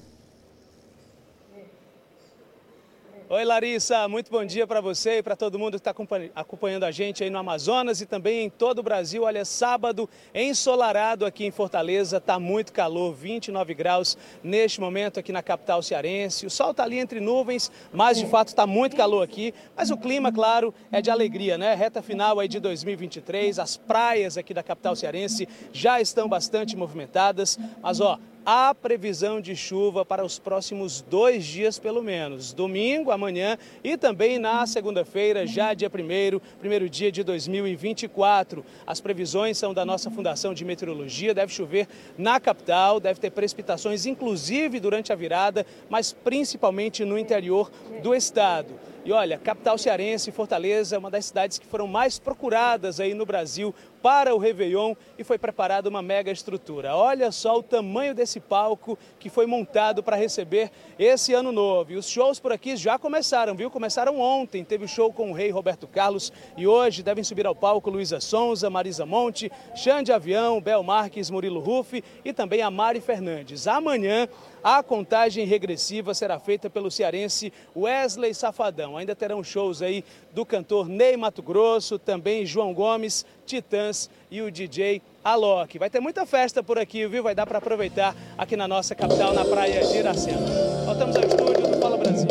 Oi 3.27 3.43
Larissa, 3.43 4.07
muito 4.07 4.31
bom 4.31 4.45
dia 4.45 4.67
para 4.67 4.83
você 4.83 5.17
e 5.17 5.23
para 5.23 5.35
todo 5.35 5.59
mundo 5.59 5.81
que 5.81 5.89
está 5.89 5.95
acompanhando 6.35 6.85
a 6.85 6.91
gente 6.91 7.25
aí 7.25 7.31
no 7.31 7.39
Amazonas 7.39 8.03
e 8.03 8.07
também 8.07 8.45
em 8.45 8.51
todo 8.51 8.81
o 8.81 8.83
Brasil. 8.83 9.23
Olha, 9.23 9.47
sábado 9.47 10.11
ensolarado 10.35 11.25
aqui 11.25 11.47
em 11.47 11.51
Fortaleza, 11.51 12.19
está 12.19 12.39
muito 12.39 12.71
calor, 12.71 13.15
29 13.15 13.73
graus 13.73 14.19
neste 14.43 14.79
momento 14.79 15.19
aqui 15.19 15.33
na 15.33 15.43
capital 15.43 15.83
cearense. 15.83 16.45
O 16.45 16.51
sol 16.51 16.73
está 16.73 16.83
ali 16.83 16.99
entre 16.99 17.19
nuvens, 17.19 17.73
mas 17.91 18.19
de 18.19 18.27
fato 18.27 18.49
está 18.49 18.67
muito 18.67 18.95
calor 18.95 19.23
aqui. 19.23 19.55
Mas 19.75 19.91
o 19.91 19.97
clima, 19.97 20.31
claro, 20.31 20.75
é 20.93 21.01
de 21.01 21.11
alegria, 21.11 21.57
né? 21.57 21.75
Reta 21.75 22.03
final 22.03 22.39
aí 22.39 22.47
de 22.47 22.61
2023, 22.61 23.59
as 23.59 23.75
praias 23.75 24.37
aqui 24.37 24.53
da 24.53 24.63
capital 24.63 24.95
cearense 24.95 25.49
já 25.73 25.99
estão 25.99 26.29
bastante 26.29 26.77
movimentadas. 26.77 27.59
Mas 27.83 28.01
ó, 28.01 28.19
há 28.45 28.75
previsão 28.75 29.41
de 29.41 29.57
chuva 29.57 30.05
para 30.05 30.25
os 30.25 30.39
próximos 30.39 31.01
dois 31.01 31.45
dias, 31.45 31.79
pelo 31.79 32.03
menos. 32.03 32.53
Domingo, 32.53 33.11
amanhã 33.11 33.59
e 33.83 33.97
também 33.97 34.39
na 34.39 34.67
segunda-feira, 34.67 35.47
já 35.47 35.73
dia 35.75 35.89
1 35.89 36.41
primeiro 36.59 36.89
dia 36.89 37.11
de 37.11 37.23
2024. 37.23 38.65
As 38.87 39.01
previsões 39.01 39.57
são 39.57 39.73
da 39.73 39.85
nossa 39.85 40.11
Fundação 40.11 40.53
de 40.53 40.65
Meteorologia. 40.65 41.35
Deve 41.35 41.53
chover 41.53 41.89
na 42.19 42.39
capital, 42.39 43.01
deve 43.01 43.21
ter 43.21 43.31
precipitações, 43.31 44.07
inclusive 44.07 44.81
durante 44.81 45.13
a 45.13 45.17
virada, 45.17 45.65
mas 45.89 46.13
principalmente 46.13 47.05
no 47.05 47.19
interior 47.19 47.71
do 48.03 48.15
estado. 48.15 48.75
E 49.05 49.13
olha, 49.13 49.37
capital 49.37 49.77
cearense, 49.77 50.33
Fortaleza, 50.33 50.99
uma 50.99 51.11
das 51.11 51.27
cidades 51.27 51.59
que 51.59 51.67
foram 51.67 51.87
mais 51.87 52.19
procuradas 52.19 53.01
aí 53.01 53.13
no 53.13 53.27
Brasil 53.27 53.75
para 54.05 54.35
o 54.35 54.39
Réveillon 54.39 54.95
e 55.19 55.25
foi 55.25 55.39
preparada 55.39 55.89
uma 55.89 56.03
mega 56.03 56.31
estrutura. 56.31 56.95
Olha 56.95 57.33
só 57.33 57.57
o 57.57 57.63
tamanho 57.63 58.15
desse 58.15 58.39
palco 58.39 58.99
que 59.19 59.31
foi 59.31 59.47
montado 59.47 60.03
para 60.03 60.15
receber 60.15 60.71
esse 60.99 61.33
ano 61.33 61.51
novo. 61.51 61.93
E 61.93 61.97
os 61.97 62.07
shows 62.07 62.39
por 62.39 62.53
aqui 62.53 62.77
já 62.77 62.99
começaram, 62.99 63.55
viu? 63.55 63.71
Começaram 63.71 64.21
ontem. 64.21 64.63
Teve 64.63 64.87
show 64.87 65.11
com 65.11 65.31
o 65.31 65.33
rei 65.33 65.49
Roberto 65.49 65.89
Carlos 65.89 66.31
e 66.55 66.67
hoje 66.67 67.03
devem 67.03 67.25
subir 67.25 67.47
ao 67.47 67.55
palco 67.55 67.89
Luísa 67.89 68.21
Sonza, 68.21 68.69
Marisa 68.69 69.07
Monte, 69.07 69.51
Xande 69.75 70.13
Avião, 70.13 70.61
Bel 70.61 70.83
Marques, 70.83 71.31
Murilo 71.31 71.61
Ruff 71.61 72.05
e 72.23 72.31
também 72.35 72.61
a 72.61 72.71
Mari 72.71 73.01
Fernandes. 73.01 73.67
Amanhã 73.67 74.29
a 74.63 74.83
contagem 74.83 75.45
regressiva 75.45 76.15
será 76.15 76.39
feita 76.39 76.71
pelo 76.71 76.91
cearense 76.91 77.53
Wesley 77.77 78.35
Safadão. 78.35 78.97
Ainda 78.97 79.15
terão 79.15 79.45
shows 79.45 79.83
aí 79.83 80.03
do 80.33 80.47
cantor 80.47 80.89
Ney 80.89 81.19
Mato 81.19 81.43
Grosso, 81.43 81.99
também 81.99 82.47
João 82.47 82.73
Gomes, 82.73 83.27
Titãs 83.45 84.11
e 84.31 84.43
o 84.43 84.51
DJ 84.51 85.03
Alok. 85.23 85.79
Vai 85.79 85.91
ter 85.91 86.01
muita 86.01 86.27
festa 86.27 86.63
por 86.63 86.79
aqui, 86.79 87.07
viu? 87.07 87.23
Vai 87.23 87.35
dar 87.35 87.47
para 87.47 87.59
aproveitar 87.59 88.15
aqui 88.37 88.57
na 88.57 88.67
nossa 88.67 88.95
capital, 88.95 89.33
na 89.33 89.45
praia 89.45 89.87
de 89.87 89.97
Iracema. 89.99 90.47
Voltamos 90.85 91.17
ao 91.17 91.23
estúdio 91.23 91.69
do 91.69 91.81
Fala 91.81 91.97
Brasil. 91.97 92.29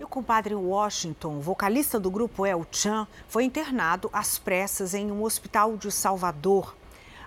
E 0.00 0.04
o 0.04 0.08
compadre 0.08 0.54
Washington, 0.54 1.40
vocalista 1.40 1.98
do 1.98 2.10
grupo 2.10 2.46
El 2.46 2.66
Chan, 2.70 3.06
foi 3.28 3.44
internado 3.44 4.08
às 4.12 4.38
pressas 4.38 4.94
em 4.94 5.10
um 5.10 5.22
hospital 5.22 5.76
de 5.76 5.90
Salvador. 5.90 6.74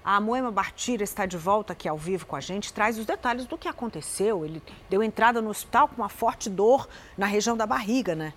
A 0.04 0.22
Moema 0.22 0.52
Bartira 0.52 1.04
está 1.04 1.26
de 1.26 1.36
volta 1.36 1.74
aqui 1.74 1.90
ao 1.90 1.98
vivo 1.98 2.28
com 2.28 2.36
a 2.36 2.40
gente, 2.40 2.72
traz 2.72 3.00
os 3.00 3.08
detalhes 3.08 3.48
do 3.48 3.58
que 3.58 3.68
aconteceu. 3.68 4.46
Ele 4.46 4.62
deu 4.88 5.02
entrada 5.02 5.42
no 5.42 5.50
hospital 5.50 5.88
com 5.88 6.02
uma 6.02 6.10
forte 6.10 6.48
dor 6.48 6.88
na 7.18 7.26
região 7.26 7.58
da 7.58 7.66
barriga, 7.66 8.14
né? 8.14 8.32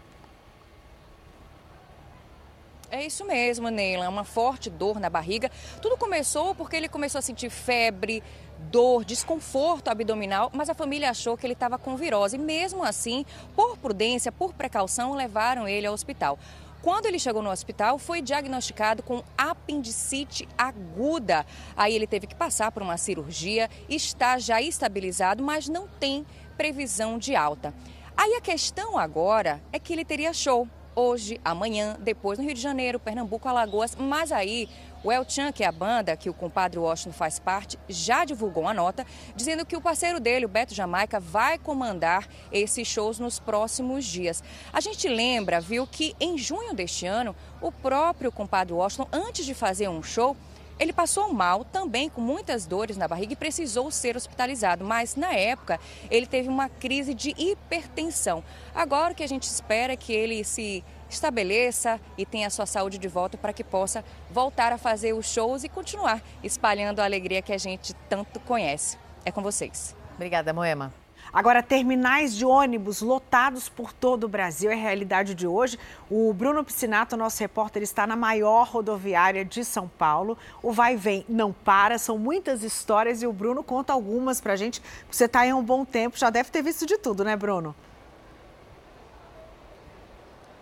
É 2.91 3.05
isso 3.05 3.23
mesmo, 3.25 3.69
Neila, 3.69 4.09
uma 4.09 4.25
forte 4.25 4.71
dor 4.71 4.99
na 4.99 5.11
barriga. 5.11 5.51
Tudo 5.83 5.99
começou 5.99 6.55
porque 6.55 6.75
ele 6.75 6.89
começou 6.89 7.19
a 7.19 7.23
sentir 7.23 7.51
febre, 7.51 8.23
dor, 8.71 9.05
desconforto 9.05 9.89
abdominal, 9.89 10.51
mas 10.55 10.71
a 10.71 10.75
família 10.75 11.11
achou 11.11 11.37
que 11.37 11.45
ele 11.45 11.53
estava 11.53 11.77
com 11.77 11.97
virose. 11.97 12.37
E 12.37 12.39
mesmo 12.39 12.83
assim, 12.83 13.27
por 13.55 13.77
prudência, 13.77 14.33
por 14.33 14.55
precaução, 14.55 15.13
levaram 15.13 15.69
ele 15.69 15.87
ao 15.87 15.93
hospital. 15.93 16.39
Quando 16.81 17.05
ele 17.05 17.19
chegou 17.19 17.43
no 17.43 17.51
hospital, 17.51 17.99
foi 17.99 18.23
diagnosticado 18.23 19.03
com 19.03 19.23
apendicite 19.37 20.49
aguda. 20.57 21.45
Aí 21.77 21.95
ele 21.95 22.07
teve 22.07 22.27
que 22.27 22.35
passar 22.35 22.73
por 22.73 22.83
uma 22.83 22.97
cirurgia, 22.97 23.69
está 23.87 24.39
já 24.39 24.63
estabilizado, 24.63 25.43
mas 25.43 25.69
não 25.69 25.87
tem 25.87 26.25
previsão 26.57 27.19
de 27.19 27.37
alta. 27.37 27.75
Aí 28.17 28.35
a 28.35 28.41
questão 28.41 28.99
agora 28.99 29.61
é 29.73 29.79
que 29.79 29.93
ele 29.93 30.07
teria 30.07 30.33
show 30.33 30.67
hoje, 30.99 31.41
amanhã, 31.45 31.97
depois 32.01 32.41
no 32.41 32.45
Rio 32.45 32.55
de 32.55 32.61
Janeiro, 32.61 32.99
Pernambuco, 32.99 33.49
Alagoas, 33.49 33.95
mas 33.97 34.33
aí 34.33 34.69
o 35.05 35.13
El 35.13 35.25
Chan, 35.29 35.53
que 35.53 35.63
é 35.63 35.67
a 35.69 35.71
banda 35.71 36.17
que 36.17 36.29
o 36.29 36.35
compadre 36.35 36.77
Washington 36.77 37.13
faz 37.13 37.39
parte, 37.39 37.79
já 37.89 38.25
divulgou 38.25 38.65
uma 38.65 38.75
nota 38.75 39.07
dizendo 39.37 39.65
que 39.65 39.77
o 39.77 39.81
parceiro 39.81 40.19
dele, 40.19 40.45
o 40.45 40.49
Beto 40.49 40.75
Jamaica, 40.75 41.21
vai 41.21 41.57
comandar 41.57 42.27
esses 42.51 42.89
shows 42.89 43.21
nos 43.21 43.39
próximos 43.39 44.05
dias. 44.05 44.43
A 44.73 44.81
gente 44.81 45.09
lembra, 45.09 45.61
viu, 45.61 45.87
que 45.87 46.17
em 46.19 46.37
junho 46.37 46.75
deste 46.75 47.07
ano, 47.07 47.35
o 47.61 47.71
próprio 47.71 48.33
compadre 48.33 48.75
Washington, 48.75 49.07
antes 49.13 49.47
de 49.47 49.55
fazer 49.55 49.89
um 49.89 50.03
show, 50.03 50.37
ele 50.79 50.93
passou 50.93 51.33
mal, 51.33 51.65
também 51.65 52.09
com 52.09 52.21
muitas 52.21 52.67
dores 52.67 52.97
na 52.97 53.09
barriga 53.09 53.33
e 53.33 53.37
precisou 53.37 53.91
ser 53.91 54.17
hospitalizado, 54.17 54.85
mas 54.85 55.17
na 55.17 55.33
época 55.33 55.81
ele 56.11 56.27
teve 56.27 56.49
uma 56.49 56.69
crise 56.69 57.15
de 57.15 57.35
hipertensão. 57.37 58.43
Agora 58.75 59.13
o 59.13 59.17
que 59.17 59.23
a 59.23 59.29
gente 59.29 59.45
espera 59.45 59.93
é 59.93 59.97
que 59.97 60.13
ele 60.13 60.45
se 60.45 60.85
estabeleça 61.11 62.01
e 62.17 62.27
tenha 62.27 62.51
sua 62.51 62.67
saúde 62.67 62.99
de 62.99 63.09
volta 63.09 63.39
para 63.39 63.53
que 63.53 63.65
possa 63.65 64.05
voltar 64.31 64.73
a 64.73 64.79
fazer 64.79 65.15
os 65.15 65.27
shows 65.27 65.65
e 65.65 65.69
continuar 65.69 66.23
espalhando 66.43 67.01
a 67.01 67.05
alegria 67.05 67.43
que 67.43 67.53
a 67.53 67.59
gente 67.59 67.95
tanto 68.09 68.39
conhece. 68.41 68.99
É 69.25 69.33
com 69.33 69.43
vocês. 69.43 69.97
Obrigada, 70.15 70.53
Moema. 70.53 71.08
Agora, 71.39 71.63
terminais 71.63 72.35
de 72.35 72.45
ônibus 72.45 73.01
lotados 73.01 73.69
por 73.69 73.93
todo 73.93 74.25
o 74.25 74.29
Brasil 74.29 74.73
é 74.73 74.75
a 74.75 74.77
realidade 74.77 75.37
de 75.37 75.47
hoje. 75.47 75.79
O 76.11 76.33
Bruno 76.33 76.65
Piscinato, 76.65 77.17
nosso 77.17 77.39
repórter, 77.39 77.81
está 77.81 78.09
na 78.09 78.17
maior 78.17 78.67
rodoviária 78.67 79.45
de 79.45 79.65
São 79.65 79.87
Paulo. 79.87 80.37
O 80.61 80.73
vai 80.73 80.95
e 80.95 80.97
vem 80.97 81.25
não 81.29 81.53
para, 81.53 81.97
são 81.97 82.19
muitas 82.19 82.65
histórias 82.65 83.23
e 83.23 83.27
o 83.29 83.33
Bruno 83.33 83.63
conta 83.63 83.93
algumas 83.93 84.41
para 84.41 84.55
a 84.55 84.57
gente. 84.57 84.83
Você 85.09 85.27
está 85.27 85.43
aí 85.43 85.51
há 85.51 85.55
um 85.55 85.63
bom 85.63 85.85
tempo, 85.85 86.19
já 86.19 86.29
deve 86.29 86.51
ter 86.51 86.61
visto 86.61 86.85
de 86.85 86.99
tudo, 86.99 87.23
né, 87.23 87.37
Bruno? 87.37 87.73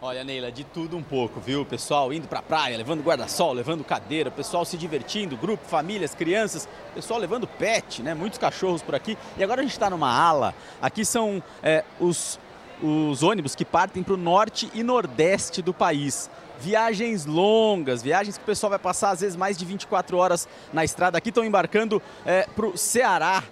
Olha, 0.03 0.23
Neila, 0.23 0.53
de 0.53 0.63
tudo 0.63 0.95
um 0.95 1.03
pouco, 1.03 1.41
viu? 1.41 1.65
Pessoal 1.65 2.13
indo 2.13 2.29
pra 2.29 2.43
praia, 2.43 2.77
levando 2.77 3.03
guarda-sol, 3.03 3.55
levando 3.55 3.83
cadeira, 3.83 4.31
pessoal 4.31 4.63
se 4.63 4.77
divertindo, 4.77 5.39
grupo, 5.39 5.67
famílias, 5.67 6.15
crianças, 6.15 6.69
pessoal 6.95 7.19
levando 7.19 7.47
pet, 7.47 8.03
né? 8.03 8.13
Muitos 8.13 8.39
cachorros 8.39 8.83
por 8.83 8.95
aqui. 8.95 9.17
E 9.39 9.43
agora 9.43 9.61
a 9.61 9.65
gente 9.65 9.73
está 9.73 9.89
numa 9.89 10.13
ala. 10.13 10.55
Aqui 10.83 11.03
são 11.03 11.43
é, 11.63 11.83
os, 11.99 12.39
os 12.83 13.23
ônibus 13.23 13.55
que 13.55 13.65
partem 13.65 14.03
para 14.03 14.13
o 14.13 14.19
norte 14.19 14.71
e 14.75 14.83
nordeste 14.83 15.63
do 15.63 15.73
país. 15.73 16.29
Viagens 16.61 17.25
longas, 17.25 18.03
viagens 18.03 18.37
que 18.37 18.45
o 18.45 18.47
pessoal 18.47 18.69
vai 18.69 18.79
passar 18.79 19.13
às 19.13 19.23
vezes 19.23 19.35
mais 19.35 19.57
de 19.57 19.65
24 19.65 20.19
horas 20.19 20.47
na 20.75 20.85
estrada. 20.85 21.17
Aqui 21.17 21.31
estão 21.31 21.43
embarcando 21.43 22.03
é, 22.27 22.47
para 22.55 22.67
o 22.67 22.77
Ceará. 22.77 23.43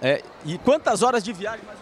É, 0.00 0.22
e 0.44 0.58
quantas 0.58 1.02
horas 1.02 1.24
de 1.24 1.32
viagem 1.32 1.66
mais? 1.66 1.81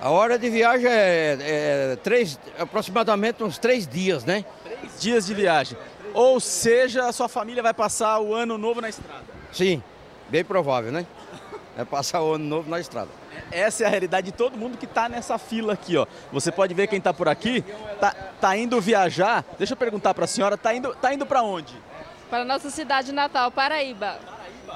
A 0.00 0.10
hora 0.10 0.38
de 0.38 0.50
viagem 0.50 0.86
é, 0.88 1.38
é 1.40 1.96
três, 2.02 2.38
aproximadamente 2.58 3.42
uns 3.42 3.58
três 3.58 3.86
dias, 3.86 4.24
né? 4.24 4.44
Três 4.62 5.00
dias 5.00 5.26
de 5.26 5.34
viagem. 5.34 5.76
Ou 6.12 6.38
seja, 6.38 7.06
a 7.06 7.12
sua 7.12 7.28
família 7.28 7.62
vai 7.62 7.74
passar 7.74 8.20
o 8.20 8.34
ano 8.34 8.58
novo 8.58 8.80
na 8.80 8.88
estrada. 8.88 9.24
Sim, 9.52 9.82
bem 10.28 10.44
provável, 10.44 10.92
né? 10.92 11.06
É 11.76 11.84
passar 11.84 12.22
o 12.22 12.34
ano 12.34 12.44
novo 12.44 12.70
na 12.70 12.80
estrada. 12.80 13.10
Essa 13.50 13.84
é 13.84 13.86
a 13.86 13.90
realidade 13.90 14.26
de 14.26 14.32
todo 14.32 14.56
mundo 14.56 14.78
que 14.78 14.86
está 14.86 15.08
nessa 15.08 15.38
fila 15.38 15.74
aqui, 15.74 15.96
ó. 15.96 16.06
Você 16.32 16.50
pode 16.50 16.72
ver 16.72 16.86
quem 16.86 16.98
está 16.98 17.12
por 17.12 17.28
aqui, 17.28 17.62
tá, 18.00 18.14
tá 18.40 18.56
indo 18.56 18.80
viajar. 18.80 19.44
Deixa 19.58 19.74
eu 19.74 19.76
perguntar 19.76 20.14
para 20.14 20.24
a 20.24 20.28
senhora, 20.28 20.56
tá 20.56 20.74
indo, 20.74 20.94
tá 20.94 21.12
indo 21.12 21.26
para 21.26 21.42
onde? 21.42 21.74
Para 22.30 22.44
nossa 22.44 22.70
cidade 22.70 23.12
natal, 23.12 23.50
Paraíba. 23.50 24.18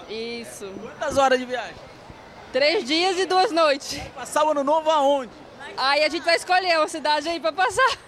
Isso. 0.09 0.71
Quantas 0.81 1.17
horas 1.19 1.39
de 1.39 1.45
viagem? 1.45 1.90
Três 2.53 2.85
dias 2.85 3.19
e 3.19 3.27
duas 3.27 3.53
noites. 3.53 4.01
Passar 4.15 4.45
o 4.45 4.51
ano 4.51 4.65
novo 4.65 4.91
aonde? 4.91 5.31
Aí 5.77 6.03
a 6.03 6.09
gente 6.09 6.25
vai 6.25 6.37
escolher 6.37 6.79
uma 6.79 6.89
cidade 6.89 7.29
aí 7.29 7.39
para 7.39 7.53
passar. 7.53 7.99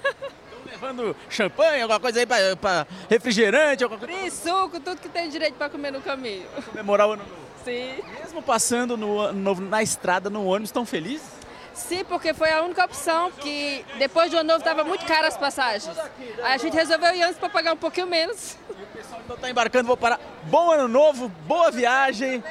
levando 0.82 1.14
champanhe, 1.28 1.82
alguma 1.82 2.00
coisa 2.00 2.20
aí 2.20 2.26
para 2.26 2.86
refrigerante, 3.08 3.84
alguma 3.84 4.00
coisa? 4.00 4.30
Suco, 4.30 4.80
tudo 4.80 5.00
que 5.00 5.08
tem 5.08 5.28
direito 5.28 5.54
para 5.54 5.70
comer 5.70 5.92
no 5.92 6.00
caminho. 6.00 6.46
Pra 6.48 6.62
comemorar 6.62 7.08
o 7.08 7.12
ano 7.12 7.22
novo. 7.22 7.42
Sim. 7.64 8.02
Mesmo 8.20 8.42
passando 8.42 8.96
no 8.96 9.20
ano 9.20 9.38
novo 9.38 9.62
na 9.62 9.82
estrada, 9.82 10.28
no 10.28 10.44
ônibus, 10.44 10.70
estão 10.70 10.84
felizes? 10.84 11.26
Sim, 11.72 12.04
porque 12.04 12.34
foi 12.34 12.50
a 12.50 12.62
única 12.62 12.84
opção 12.84 13.30
que 13.30 13.84
depois 13.96 14.30
do 14.30 14.36
ano 14.36 14.48
novo 14.48 14.58
estava 14.58 14.84
muito 14.84 15.06
caro 15.06 15.26
as 15.26 15.36
passagens. 15.36 15.96
Aí 16.42 16.54
a 16.54 16.58
gente 16.58 16.74
resolveu 16.74 17.14
ir 17.14 17.22
antes 17.22 17.38
para 17.38 17.48
pagar 17.48 17.72
um 17.72 17.76
pouquinho 17.76 18.06
menos. 18.06 18.58
E 18.68 18.82
o 18.82 18.86
pessoal 18.86 19.20
então 19.24 19.36
está 19.36 19.48
embarcando, 19.48 19.86
vou 19.86 19.96
parar. 19.96 20.20
Bom 20.44 20.70
ano 20.72 20.88
novo, 20.88 21.28
boa 21.46 21.70
viagem. 21.70 22.42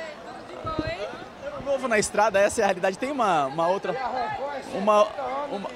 Novo 1.65 1.87
na 1.87 1.99
estrada, 1.99 2.39
essa 2.39 2.61
é 2.61 2.63
a 2.63 2.67
realidade. 2.67 2.97
Tem 2.97 3.11
uma, 3.11 3.45
uma 3.45 3.67
outra. 3.67 3.95
Uma, 4.73 5.03
uma... 5.47 5.69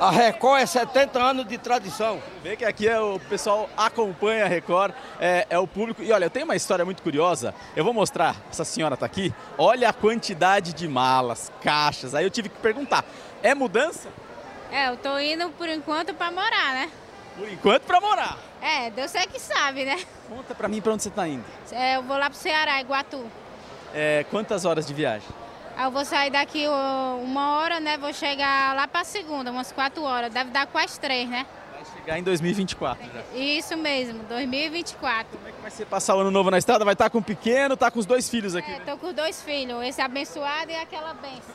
A 0.00 0.10
Record 0.10 0.60
é 0.60 0.66
70 0.66 1.18
anos 1.18 1.46
de 1.46 1.56
tradição. 1.56 2.20
Vê 2.42 2.56
que 2.56 2.64
aqui 2.64 2.86
é 2.88 3.00
o 3.00 3.18
pessoal 3.20 3.70
acompanha 3.76 4.44
a 4.44 4.48
Record, 4.48 4.92
é, 5.18 5.46
é, 5.48 5.58
o 5.58 5.66
público. 5.66 6.02
E 6.02 6.12
olha, 6.12 6.26
eu 6.26 6.30
tenho 6.30 6.44
uma 6.44 6.56
história 6.56 6.84
muito 6.84 7.02
curiosa. 7.02 7.54
Eu 7.74 7.84
vou 7.84 7.94
mostrar, 7.94 8.36
essa 8.50 8.64
senhora 8.64 8.94
está 8.94 9.06
aqui. 9.06 9.32
Olha 9.56 9.88
a 9.88 9.92
quantidade 9.92 10.72
de 10.72 10.86
malas, 10.86 11.50
caixas. 11.62 12.14
Aí 12.14 12.24
eu 12.24 12.30
tive 12.30 12.48
que 12.48 12.58
perguntar: 12.58 13.04
é 13.42 13.54
mudança? 13.54 14.08
É, 14.70 14.88
eu 14.88 14.96
tô 14.96 15.18
indo 15.18 15.48
por 15.50 15.68
enquanto 15.68 16.12
para 16.14 16.30
morar, 16.30 16.74
né? 16.74 16.90
Por 17.36 17.48
enquanto 17.48 17.82
para 17.82 18.00
morar. 18.00 18.38
É, 18.60 18.90
Deus 18.90 19.14
é 19.14 19.26
que 19.26 19.40
sabe, 19.40 19.84
né? 19.84 20.02
Conta 20.28 20.54
para 20.54 20.68
mim 20.68 20.80
para 20.80 20.92
onde 20.92 21.02
você 21.02 21.08
está 21.08 21.26
indo. 21.28 21.44
É, 21.70 21.96
eu 21.96 22.02
vou 22.02 22.16
lá 22.16 22.28
pro 22.28 22.38
Ceará, 22.38 22.80
Iguatu. 22.80 23.24
É, 23.94 24.24
quantas 24.28 24.64
horas 24.64 24.86
de 24.86 24.92
viagem? 24.92 25.28
Eu 25.80 25.90
vou 25.90 26.04
sair 26.04 26.30
daqui 26.30 26.66
uma 26.68 27.58
hora, 27.58 27.80
né? 27.80 27.96
Vou 27.96 28.12
chegar 28.12 28.74
lá 28.74 28.86
para 28.86 29.04
segunda, 29.04 29.50
umas 29.50 29.72
quatro 29.72 30.02
horas. 30.02 30.32
Deve 30.32 30.50
dar 30.50 30.66
quase 30.66 30.98
três, 30.98 31.28
né? 31.28 31.46
Vai 31.72 31.84
chegar 31.84 32.18
em 32.18 32.22
2024 32.22 33.04
já. 33.12 33.38
Isso 33.38 33.76
mesmo, 33.76 34.22
2024. 34.24 35.36
Como 35.36 35.48
é 35.48 35.52
que 35.52 35.60
vai 35.60 35.70
ser 35.70 35.86
passar 35.86 36.16
o 36.16 36.20
ano 36.20 36.30
novo 36.30 36.50
na 36.50 36.58
estrada? 36.58 36.84
Vai 36.84 36.94
estar 36.94 37.10
com 37.10 37.18
o 37.18 37.22
pequeno, 37.22 37.76
tá 37.76 37.90
com 37.90 37.98
os 37.98 38.06
dois 38.06 38.28
filhos 38.28 38.54
aqui? 38.54 38.70
É, 38.70 38.78
né? 38.78 38.82
tô 38.84 38.96
com 38.96 39.08
os 39.08 39.14
dois 39.14 39.42
filhos, 39.42 39.82
esse 39.84 40.00
abençoado 40.00 40.70
e 40.70 40.76
aquela 40.76 41.14
benção. 41.14 41.54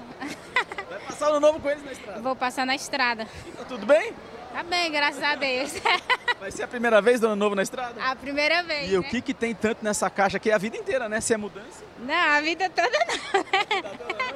Vai 0.89 0.99
passar 0.99 1.27
o 1.27 1.31
ano 1.31 1.39
novo 1.39 1.59
com 1.59 1.69
eles 1.69 1.83
na 1.83 1.91
estrada? 1.91 2.21
Vou 2.21 2.35
passar 2.35 2.65
na 2.65 2.75
estrada. 2.75 3.27
E 3.47 3.51
tá 3.51 3.63
tudo 3.65 3.85
bem? 3.85 4.13
Tá 4.53 4.63
bem, 4.63 4.91
graças 4.91 5.21
a 5.21 5.35
Deus. 5.35 5.73
Vai 6.39 6.51
ser 6.51 6.63
a 6.63 6.67
primeira 6.67 7.01
vez 7.01 7.19
do 7.19 7.27
ano 7.27 7.35
novo 7.35 7.55
na 7.55 7.61
estrada? 7.63 8.01
A 8.01 8.15
primeira 8.15 8.63
vez. 8.63 8.89
E 8.89 8.93
né? 8.93 8.99
o 8.99 9.03
que, 9.03 9.21
que 9.21 9.33
tem 9.33 9.53
tanto 9.53 9.83
nessa 9.83 10.09
caixa 10.09 10.37
aqui? 10.37 10.49
É 10.49 10.53
a 10.53 10.57
vida 10.57 10.77
inteira, 10.77 11.09
né? 11.09 11.19
Se 11.21 11.33
é 11.33 11.37
mudança? 11.37 11.83
Não, 11.99 12.13
a 12.13 12.41
vida 12.41 12.69
toda 12.69 12.89
não. 12.89 13.43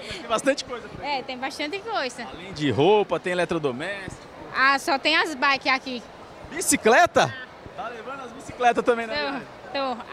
Tem 0.04 0.28
bastante 0.28 0.66
coisa. 0.66 0.88
Por 0.88 1.04
É, 1.04 1.22
tem 1.24 1.38
bastante 1.38 1.80
coisa. 1.80 2.28
Além 2.32 2.54
de 2.54 2.70
roupa, 2.72 3.20
tem 3.20 3.32
eletrodoméstico. 3.34 4.28
Ah, 4.56 4.78
só 4.78 5.00
tem 5.00 5.16
as 5.16 5.34
bikes 5.34 5.72
aqui. 5.72 6.04
Bicicleta? 6.52 7.34
Tá 7.76 7.88
levando 7.88 8.22
as 8.26 8.32
bicicletas 8.32 8.84
também, 8.84 9.08
né? 9.08 9.42
Tô, 9.72 9.96
tô. 9.96 10.04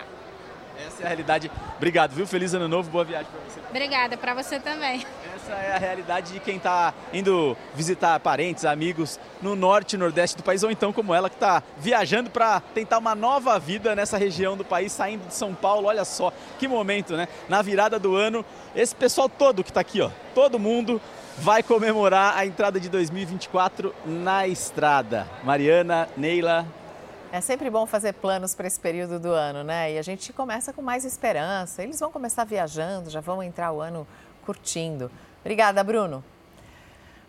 Essa 0.86 1.02
é 1.02 1.04
a 1.04 1.08
realidade. 1.08 1.50
Obrigado, 1.76 2.12
viu? 2.12 2.26
Feliz 2.26 2.54
ano 2.54 2.68
novo, 2.68 2.90
boa 2.90 3.04
viagem 3.04 3.30
pra 3.30 3.40
você. 3.40 3.60
Obrigada, 3.68 4.16
pra 4.16 4.32
você 4.32 4.58
também. 4.58 5.04
Essa 5.50 5.58
é 5.62 5.74
a 5.74 5.78
realidade 5.78 6.32
de 6.32 6.38
quem 6.38 6.58
está 6.58 6.94
indo 7.12 7.56
visitar 7.74 8.20
parentes, 8.20 8.64
amigos 8.64 9.18
no 9.42 9.56
norte 9.56 9.94
e 9.94 9.98
nordeste 9.98 10.36
do 10.36 10.44
país, 10.44 10.62
ou 10.62 10.70
então 10.70 10.92
como 10.92 11.12
ela 11.12 11.28
que 11.28 11.34
está 11.34 11.60
viajando 11.76 12.30
para 12.30 12.60
tentar 12.72 12.98
uma 12.98 13.16
nova 13.16 13.58
vida 13.58 13.96
nessa 13.96 14.16
região 14.16 14.56
do 14.56 14.64
país, 14.64 14.92
saindo 14.92 15.26
de 15.26 15.34
São 15.34 15.52
Paulo. 15.52 15.88
Olha 15.88 16.04
só 16.04 16.32
que 16.56 16.68
momento, 16.68 17.16
né? 17.16 17.26
Na 17.48 17.62
virada 17.62 17.98
do 17.98 18.14
ano, 18.14 18.44
esse 18.76 18.94
pessoal 18.94 19.28
todo 19.28 19.64
que 19.64 19.70
está 19.70 19.80
aqui, 19.80 20.00
ó, 20.00 20.08
todo 20.36 20.56
mundo 20.56 21.00
vai 21.38 21.64
comemorar 21.64 22.38
a 22.38 22.46
entrada 22.46 22.78
de 22.78 22.88
2024 22.88 23.92
na 24.06 24.46
estrada. 24.46 25.26
Mariana, 25.42 26.08
Neila, 26.16 26.64
é 27.32 27.40
sempre 27.40 27.68
bom 27.70 27.86
fazer 27.86 28.12
planos 28.12 28.54
para 28.54 28.68
esse 28.68 28.78
período 28.78 29.18
do 29.18 29.32
ano, 29.32 29.64
né? 29.64 29.94
E 29.94 29.98
a 29.98 30.02
gente 30.02 30.32
começa 30.32 30.72
com 30.72 30.80
mais 30.80 31.04
esperança. 31.04 31.82
Eles 31.82 31.98
vão 31.98 32.12
começar 32.12 32.44
viajando, 32.44 33.10
já 33.10 33.20
vão 33.20 33.42
entrar 33.42 33.72
o 33.72 33.80
ano 33.80 34.06
curtindo. 34.44 35.10
Obrigada, 35.40 35.82
Bruno. 35.82 36.22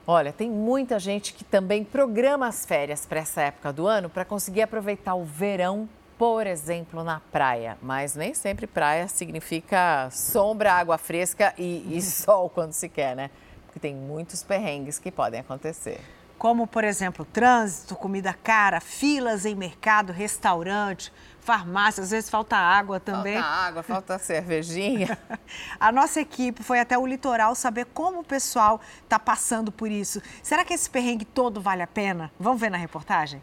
Olha, 0.05 0.33
tem 0.33 0.49
muita 0.49 0.99
gente 0.99 1.33
que 1.33 1.43
também 1.43 1.83
programa 1.83 2.47
as 2.47 2.65
férias 2.65 3.05
para 3.05 3.19
essa 3.19 3.41
época 3.41 3.71
do 3.71 3.87
ano 3.87 4.09
para 4.09 4.25
conseguir 4.25 4.63
aproveitar 4.63 5.15
o 5.15 5.23
verão, 5.23 5.87
por 6.17 6.45
exemplo, 6.45 7.03
na 7.03 7.21
praia. 7.31 7.77
Mas 7.81 8.15
nem 8.15 8.33
sempre 8.33 8.67
praia 8.67 9.07
significa 9.07 10.09
sombra, 10.11 10.73
água 10.73 10.97
fresca 10.97 11.53
e, 11.57 11.95
e 11.95 12.01
sol 12.03 12.49
quando 12.49 12.73
se 12.73 12.89
quer, 12.89 13.15
né? 13.15 13.29
Porque 13.65 13.79
tem 13.79 13.95
muitos 13.95 14.43
perrengues 14.43 14.99
que 14.99 15.11
podem 15.11 15.39
acontecer 15.39 16.01
como, 16.41 16.65
por 16.65 16.83
exemplo, 16.83 17.23
trânsito, 17.23 17.95
comida 17.95 18.33
cara, 18.33 18.79
filas 18.79 19.45
em 19.45 19.53
mercado, 19.53 20.11
restaurante, 20.11 21.13
farmácia, 21.41 22.03
às 22.03 22.11
vezes 22.11 22.29
falta 22.29 22.55
água 22.55 22.99
também. 22.99 23.33
Falta 23.33 23.47
água, 23.49 23.83
falta 23.83 24.19
cervejinha. 24.19 25.17
A 25.79 25.91
nossa 25.91 26.21
equipe 26.21 26.63
foi 26.63 26.79
até 26.79 26.97
o 26.97 27.05
litoral 27.05 27.55
saber 27.55 27.85
como 27.93 28.19
o 28.19 28.23
pessoal 28.23 28.79
está 29.03 29.19
passando 29.19 29.71
por 29.71 29.89
isso. 29.89 30.21
Será 30.41 30.63
que 30.63 30.73
esse 30.73 30.89
perrengue 30.89 31.25
todo 31.25 31.59
vale 31.59 31.81
a 31.81 31.87
pena? 31.87 32.31
Vamos 32.39 32.61
ver 32.61 32.69
na 32.69 32.77
reportagem? 32.77 33.41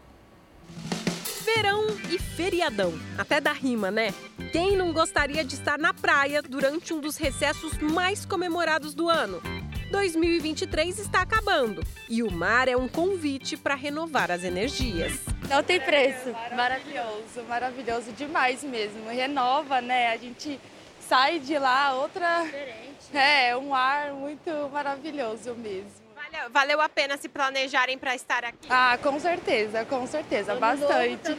Verão 1.43 1.87
e 2.09 2.17
feriadão. 2.19 2.93
Até 3.17 3.41
da 3.41 3.51
rima, 3.51 3.91
né? 3.91 4.13
Quem 4.51 4.75
não 4.75 4.93
gostaria 4.93 5.43
de 5.43 5.55
estar 5.55 5.77
na 5.77 5.93
praia 5.93 6.41
durante 6.41 6.93
um 6.93 6.99
dos 6.99 7.17
recessos 7.17 7.77
mais 7.79 8.25
comemorados 8.25 8.93
do 8.93 9.09
ano? 9.09 9.41
2023 9.89 10.99
está 10.99 11.21
acabando 11.21 11.83
e 12.07 12.21
o 12.21 12.31
mar 12.31 12.67
é 12.67 12.77
um 12.77 12.87
convite 12.87 13.57
para 13.57 13.75
renovar 13.75 14.31
as 14.31 14.43
energias. 14.43 15.19
Não 15.49 15.63
tem 15.63 15.79
preço. 15.79 16.31
Maravilhoso, 16.55 17.43
maravilhoso 17.47 18.11
demais 18.11 18.63
mesmo. 18.63 19.09
Renova, 19.09 19.81
né? 19.81 20.11
A 20.11 20.17
gente 20.17 20.59
sai 20.99 21.39
de 21.39 21.57
lá 21.57 21.95
outra. 21.95 22.43
Diferente. 22.43 23.17
É, 23.17 23.57
um 23.57 23.73
ar 23.73 24.13
muito 24.13 24.51
maravilhoso 24.71 25.55
mesmo. 25.55 25.89
Valeu, 26.15 26.49
valeu 26.51 26.81
a 26.81 26.87
pena 26.87 27.17
se 27.17 27.27
planejarem 27.27 27.97
para 27.97 28.13
estar 28.13 28.45
aqui? 28.45 28.67
Ah, 28.69 28.99
com 29.01 29.19
certeza, 29.19 29.83
com 29.85 30.05
certeza, 30.05 30.53
bastante. 30.55 31.35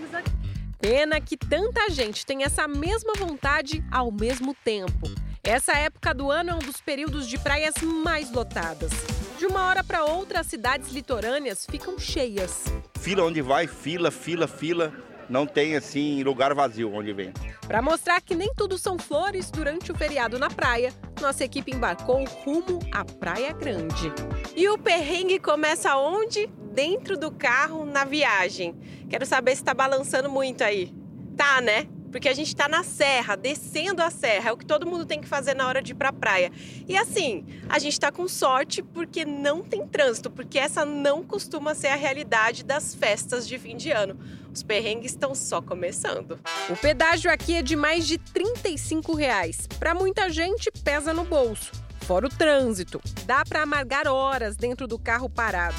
Pena 0.81 1.21
que 1.21 1.37
tanta 1.37 1.89
gente 1.91 2.27
tem 2.27 2.43
essa 2.43 2.67
mesma 2.67 3.13
vontade 3.15 3.85
ao 3.93 4.11
mesmo 4.11 4.55
tempo. 4.65 5.09
Essa 5.43 5.73
época 5.73 6.13
do 6.13 6.31
ano 6.31 6.51
é 6.51 6.55
um 6.55 6.59
dos 6.59 6.83
períodos 6.83 7.27
de 7.27 7.39
praias 7.39 7.75
mais 7.83 8.31
lotadas. 8.31 8.91
De 9.39 9.47
uma 9.47 9.65
hora 9.65 9.83
para 9.83 10.05
outra, 10.05 10.41
as 10.41 10.47
cidades 10.47 10.91
litorâneas 10.93 11.67
ficam 11.69 11.99
cheias. 11.99 12.65
Fila 12.99 13.25
onde 13.25 13.41
vai, 13.41 13.67
fila, 13.67 14.11
fila, 14.11 14.47
fila. 14.47 14.93
Não 15.31 15.47
tem 15.47 15.77
assim 15.77 16.23
lugar 16.23 16.53
vazio 16.55 16.93
onde 16.93 17.13
vem. 17.15 17.33
Para 17.67 17.81
mostrar 17.81 18.21
que 18.21 18.35
nem 18.35 18.53
tudo 18.55 18.77
são 18.77 18.99
flores, 18.99 19.51
durante 19.51 19.91
o 19.91 19.95
feriado 19.95 20.39
na 20.39 20.51
praia, 20.51 20.93
nossa 21.23 21.45
equipe 21.45 21.75
embarcou 21.75 22.23
rumo 22.25 22.79
à 22.93 23.03
Praia 23.03 23.53
Grande. 23.55 24.13
E 24.55 24.69
o 24.69 24.77
perrengue 24.77 25.39
começa 25.39 25.97
onde? 25.97 26.49
Dentro 26.75 27.17
do 27.17 27.31
carro, 27.31 27.87
na 27.87 28.05
viagem. 28.05 28.79
Quero 29.09 29.25
saber 29.25 29.53
se 29.53 29.63
está 29.63 29.73
balançando 29.73 30.29
muito 30.29 30.63
aí. 30.63 30.93
Tá, 31.35 31.63
né? 31.63 31.89
Porque 32.11 32.29
a 32.29 32.35
gente 32.35 32.49
está 32.49 32.69
na 32.69 32.83
serra, 32.83 33.37
descendo 33.37 34.03
a 34.03 34.11
serra, 34.11 34.51
é 34.51 34.53
o 34.53 34.57
que 34.57 34.67
todo 34.67 34.87
mundo 34.87 35.07
tem 35.07 35.21
que 35.21 35.29
fazer 35.29 35.55
na 35.55 35.67
hora 35.67 35.81
de 35.81 35.93
ir 35.93 35.95
para 35.95 36.11
a 36.11 36.13
praia. 36.13 36.51
E 36.89 36.97
assim, 36.97 37.45
a 37.69 37.79
gente 37.79 37.93
está 37.93 38.11
com 38.11 38.27
sorte 38.27 38.83
porque 38.83 39.25
não 39.25 39.63
tem 39.63 39.87
trânsito, 39.87 40.31
porque 40.31 40.59
essa 40.59 40.85
não 40.85 41.23
costuma 41.23 41.75
ser 41.75 41.89
a 41.89 41.97
realidade 41.97 42.65
das 42.65 42.95
festas 42.95 43.47
de 43.47 43.59
fim 43.59 43.77
de 43.77 43.91
ano. 43.91 44.19
Os 44.53 44.63
perrengues 44.63 45.13
estão 45.13 45.35
só 45.35 45.63
começando. 45.63 46.39
O 46.69 46.77
pedágio 46.77 47.31
aqui 47.31 47.55
é 47.55 47.63
de 47.63 47.77
mais 47.77 48.07
de 48.07 48.19
35 48.19 49.15
reais. 49.15 49.67
Para 49.79 49.95
muita 49.95 50.29
gente, 50.29 50.71
pesa 50.85 51.13
no 51.13 51.25
bolso. 51.25 51.71
Fora 52.01 52.27
o 52.27 52.29
trânsito, 52.29 53.01
dá 53.25 53.45
para 53.45 53.63
amargar 53.63 54.09
horas 54.09 54.57
dentro 54.57 54.89
do 54.89 54.99
carro 54.99 55.31
parado. 55.31 55.79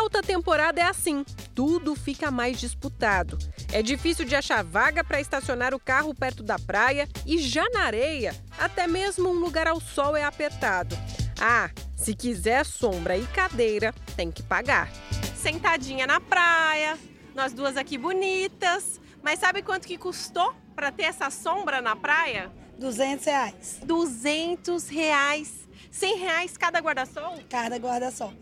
Alta 0.00 0.22
temporada 0.22 0.80
é 0.80 0.84
assim, 0.84 1.26
tudo 1.54 1.94
fica 1.94 2.30
mais 2.30 2.58
disputado. 2.58 3.36
É 3.70 3.82
difícil 3.82 4.24
de 4.24 4.34
achar 4.34 4.64
vaga 4.64 5.04
para 5.04 5.20
estacionar 5.20 5.74
o 5.74 5.78
carro 5.78 6.14
perto 6.14 6.42
da 6.42 6.58
praia 6.58 7.06
e 7.26 7.36
já 7.36 7.68
na 7.68 7.82
areia, 7.82 8.34
até 8.58 8.86
mesmo 8.86 9.28
um 9.28 9.34
lugar 9.34 9.68
ao 9.68 9.78
sol 9.78 10.16
é 10.16 10.24
apertado. 10.24 10.96
Ah, 11.38 11.68
se 11.94 12.14
quiser 12.14 12.64
sombra 12.64 13.18
e 13.18 13.26
cadeira, 13.26 13.94
tem 14.16 14.30
que 14.30 14.42
pagar. 14.42 14.90
Sentadinha 15.36 16.06
na 16.06 16.18
praia, 16.18 16.98
Nós 17.34 17.52
duas 17.52 17.76
aqui 17.76 17.98
bonitas. 17.98 18.98
Mas 19.22 19.38
sabe 19.38 19.62
quanto 19.62 19.86
que 19.86 19.98
custou 19.98 20.54
para 20.74 20.90
ter 20.90 21.04
essa 21.04 21.28
sombra 21.28 21.82
na 21.82 21.94
praia? 21.94 22.50
200 22.78 23.26
reais. 23.26 23.80
200 23.84 24.88
reais. 24.88 25.68
100 25.90 26.16
reais 26.16 26.56
cada 26.56 26.78
guarda-sol? 26.80 27.38
Cada 27.50 27.76
guarda-sol. 27.76 28.32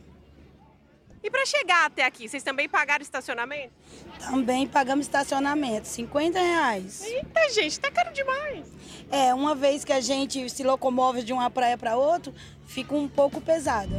E 1.29 1.31
para 1.31 1.45
chegar 1.45 1.85
até 1.85 2.07
aqui, 2.07 2.27
vocês 2.27 2.43
também 2.43 2.67
pagaram 2.67 3.03
estacionamento? 3.03 3.71
Também 4.19 4.67
pagamos 4.67 5.05
estacionamento, 5.05 5.87
50 5.87 6.41
reais. 6.41 7.03
Eita, 7.05 7.51
gente, 7.53 7.79
tá 7.79 7.91
caro 7.91 8.15
demais. 8.15 8.67
É, 9.11 9.35
uma 9.35 9.55
vez 9.55 9.85
que 9.85 9.93
a 9.93 10.01
gente 10.01 10.49
se 10.49 10.63
locomove 10.63 11.23
de 11.23 11.35
uma 11.35 11.51
praia 11.51 11.77
para 11.77 11.99
outra, 11.99 12.33
fica 12.65 12.95
um 12.95 13.07
pouco 13.07 13.43
pesada. 13.43 13.99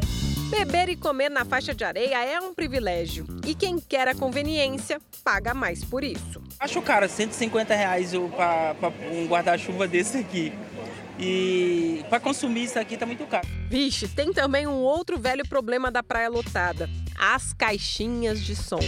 Beber 0.49 0.89
e 0.89 0.95
comer 0.95 1.29
na 1.29 1.45
faixa 1.45 1.71
de 1.75 1.83
areia 1.83 2.25
é 2.25 2.41
um 2.41 2.51
privilégio. 2.51 3.27
E 3.45 3.53
quem 3.53 3.77
quer 3.77 4.07
a 4.07 4.15
conveniência, 4.15 4.99
paga 5.23 5.53
mais 5.53 5.83
por 5.83 6.03
isso. 6.03 6.41
Acho 6.59 6.81
caro, 6.81 7.07
150 7.07 7.75
reais 7.75 8.11
para 8.35 8.91
um 9.11 9.27
guarda-chuva 9.27 9.87
desse 9.87 10.17
aqui. 10.17 10.51
E 11.19 12.05
para 12.09 12.19
consumir 12.19 12.63
isso 12.63 12.79
aqui 12.79 12.95
tá 12.95 13.05
muito 13.05 13.25
caro. 13.27 13.47
Vixe, 13.67 14.07
tem 14.07 14.31
também 14.31 14.65
um 14.65 14.77
outro 14.81 15.19
velho 15.19 15.47
problema 15.47 15.91
da 15.91 16.01
praia 16.01 16.29
lotada: 16.29 16.89
as 17.19 17.51
caixinhas 17.53 18.39
de 18.39 18.55
som. 18.55 18.79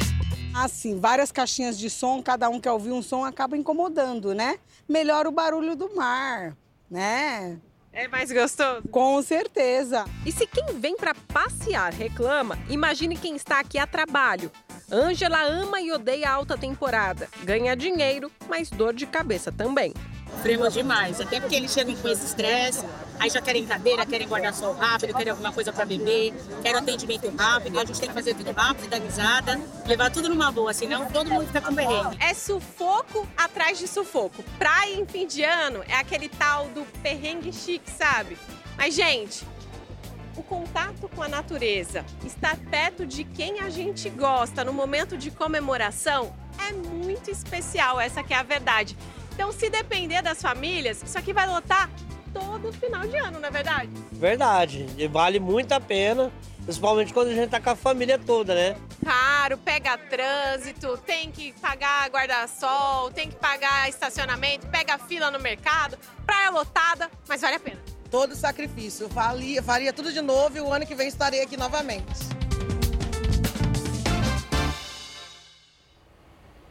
Assim, 0.54 1.00
várias 1.00 1.32
caixinhas 1.32 1.78
de 1.78 1.90
som, 1.90 2.22
cada 2.22 2.50
um 2.50 2.60
quer 2.60 2.72
ouvir 2.72 2.92
um 2.92 3.02
som, 3.02 3.24
acaba 3.24 3.56
incomodando, 3.58 4.34
né? 4.34 4.60
Melhora 4.88 5.28
o 5.28 5.32
barulho 5.32 5.76
do 5.76 5.94
mar, 5.96 6.56
né? 6.90 7.58
É 7.94 8.08
mais 8.08 8.32
gostoso? 8.32 8.88
Com 8.90 9.22
certeza. 9.22 10.06
E 10.26 10.32
se 10.32 10.48
quem 10.48 10.80
vem 10.80 10.96
para 10.96 11.14
passear 11.14 11.92
reclama, 11.94 12.58
imagine 12.70 13.18
quem 13.18 13.36
está 13.36 13.60
aqui 13.60 13.78
a 13.78 13.86
trabalho. 13.86 14.50
Ângela 14.90 15.42
ama 15.44 15.82
e 15.82 15.92
odeia 15.92 16.30
a 16.30 16.34
alta 16.34 16.58
temporada. 16.58 17.28
Ganha 17.44 17.76
dinheiro, 17.76 18.32
mas 18.48 18.70
dor 18.70 18.94
de 18.94 19.06
cabeça 19.06 19.52
também. 19.52 19.94
Sofremos 20.32 20.74
demais, 20.74 21.22
até 21.22 21.40
porque 21.40 21.56
eles 21.56 21.72
chegam 21.72 21.96
com 21.96 22.08
esse 22.08 22.26
estresse, 22.26 22.84
aí 23.20 23.30
já 23.30 23.42
querem 23.42 23.66
cadeira, 23.66 24.06
querem 24.06 24.28
guarda-sol 24.28 24.74
rápido, 24.74 25.14
querem 25.14 25.30
alguma 25.30 25.52
coisa 25.52 25.72
para 25.72 25.86
beber, 25.86 26.34
querem 26.64 26.80
atendimento 26.80 27.32
rápido, 27.38 27.80
a 27.80 27.86
gente 27.86 28.00
tem 28.00 28.10
que 28.10 28.16
fazer 28.16 28.34
tudo 28.34 28.52
rápido, 28.52 28.90
dar 28.90 29.00
risada, 29.00 29.62
levar 29.86 30.10
tudo 30.10 30.30
numa 30.30 30.52
boa, 30.52 30.74
senão 30.74 31.06
todo 31.12 31.30
mundo 31.30 31.46
fica 31.46 31.62
com 31.62 31.76
perrengue. 31.76 32.18
É 32.20 32.34
sufoco 32.34 33.28
atrás 33.38 33.78
de 33.78 33.88
sufoco. 33.88 34.44
Praia 34.58 34.96
em 34.96 35.06
fim 35.06 35.28
de 35.28 35.44
ano 35.44 35.84
é 35.88 35.94
aquele 35.94 36.28
tal 36.28 36.68
do 36.70 36.84
perrengue 37.04 37.54
chique, 37.54 37.92
sabe? 37.92 38.38
Mas, 38.76 38.96
gente, 38.96 39.46
o 40.36 40.42
contato 40.42 41.08
com 41.10 41.22
a 41.22 41.28
natureza, 41.28 42.04
estar 42.26 42.58
perto 42.58 43.06
de 43.06 43.24
quem 43.24 43.60
a 43.60 43.70
gente 43.70 44.10
gosta 44.10 44.64
no 44.64 44.74
momento 44.74 45.18
de 45.18 45.30
comemoração 45.30 46.34
é 46.68 46.74
muito 46.74 47.30
especial, 47.30 48.00
essa 48.00 48.22
é 48.22 48.34
a 48.34 48.44
verdade. 48.44 48.98
Então, 49.34 49.52
se 49.52 49.70
depender 49.70 50.22
das 50.22 50.42
famílias, 50.42 51.02
isso 51.04 51.18
aqui 51.18 51.34
vai 51.34 51.48
lotar 51.48 51.90
todo 52.34 52.72
final 52.74 53.06
de 53.08 53.18
ano, 53.18 53.40
não 53.40 53.48
é 53.48 53.52
verdade? 53.52 53.90
Verdade. 54.12 54.88
E 54.98 55.08
vale 55.08 55.40
muito 55.40 55.74
a 55.74 55.80
pena, 55.80 56.32
principalmente 56.64 57.14
quando 57.14 57.30
a 57.30 57.34
gente 57.34 57.50
tá 57.50 57.60
com 57.60 57.70
a 57.70 57.76
família 57.76 58.18
toda, 58.18 58.56
né? 58.56 58.78
Caro, 59.04 59.58
pega 59.58 59.98
trânsito, 59.98 60.98
tem 60.98 61.32
que 61.32 61.54
pagar 61.54 62.10
guarda-sol, 62.10 63.12
tem 63.12 63.30
que 63.30 63.36
pagar 63.36 63.90
estacionamento, 63.90 64.68
pega 64.68 64.98
fila 64.98 65.30
no 65.32 65.40
mercado, 65.40 65.98
praia 66.26 66.50
lotada, 66.50 67.10
mas 67.28 67.42
vale 67.42 67.56
a 67.56 67.60
pena. 67.60 67.82
Todo 68.10 68.36
sacrifício. 68.36 69.10
Faria, 69.10 69.64
faria 69.64 69.94
tudo 69.94 70.12
de 70.12 70.22
novo 70.22 70.58
e 70.58 70.62
o 70.62 70.72
ano 70.72 70.86
que 70.86 70.96
vem 70.96 71.08
estarei 71.08 71.42
aqui 71.42 71.56
novamente. 71.56 72.41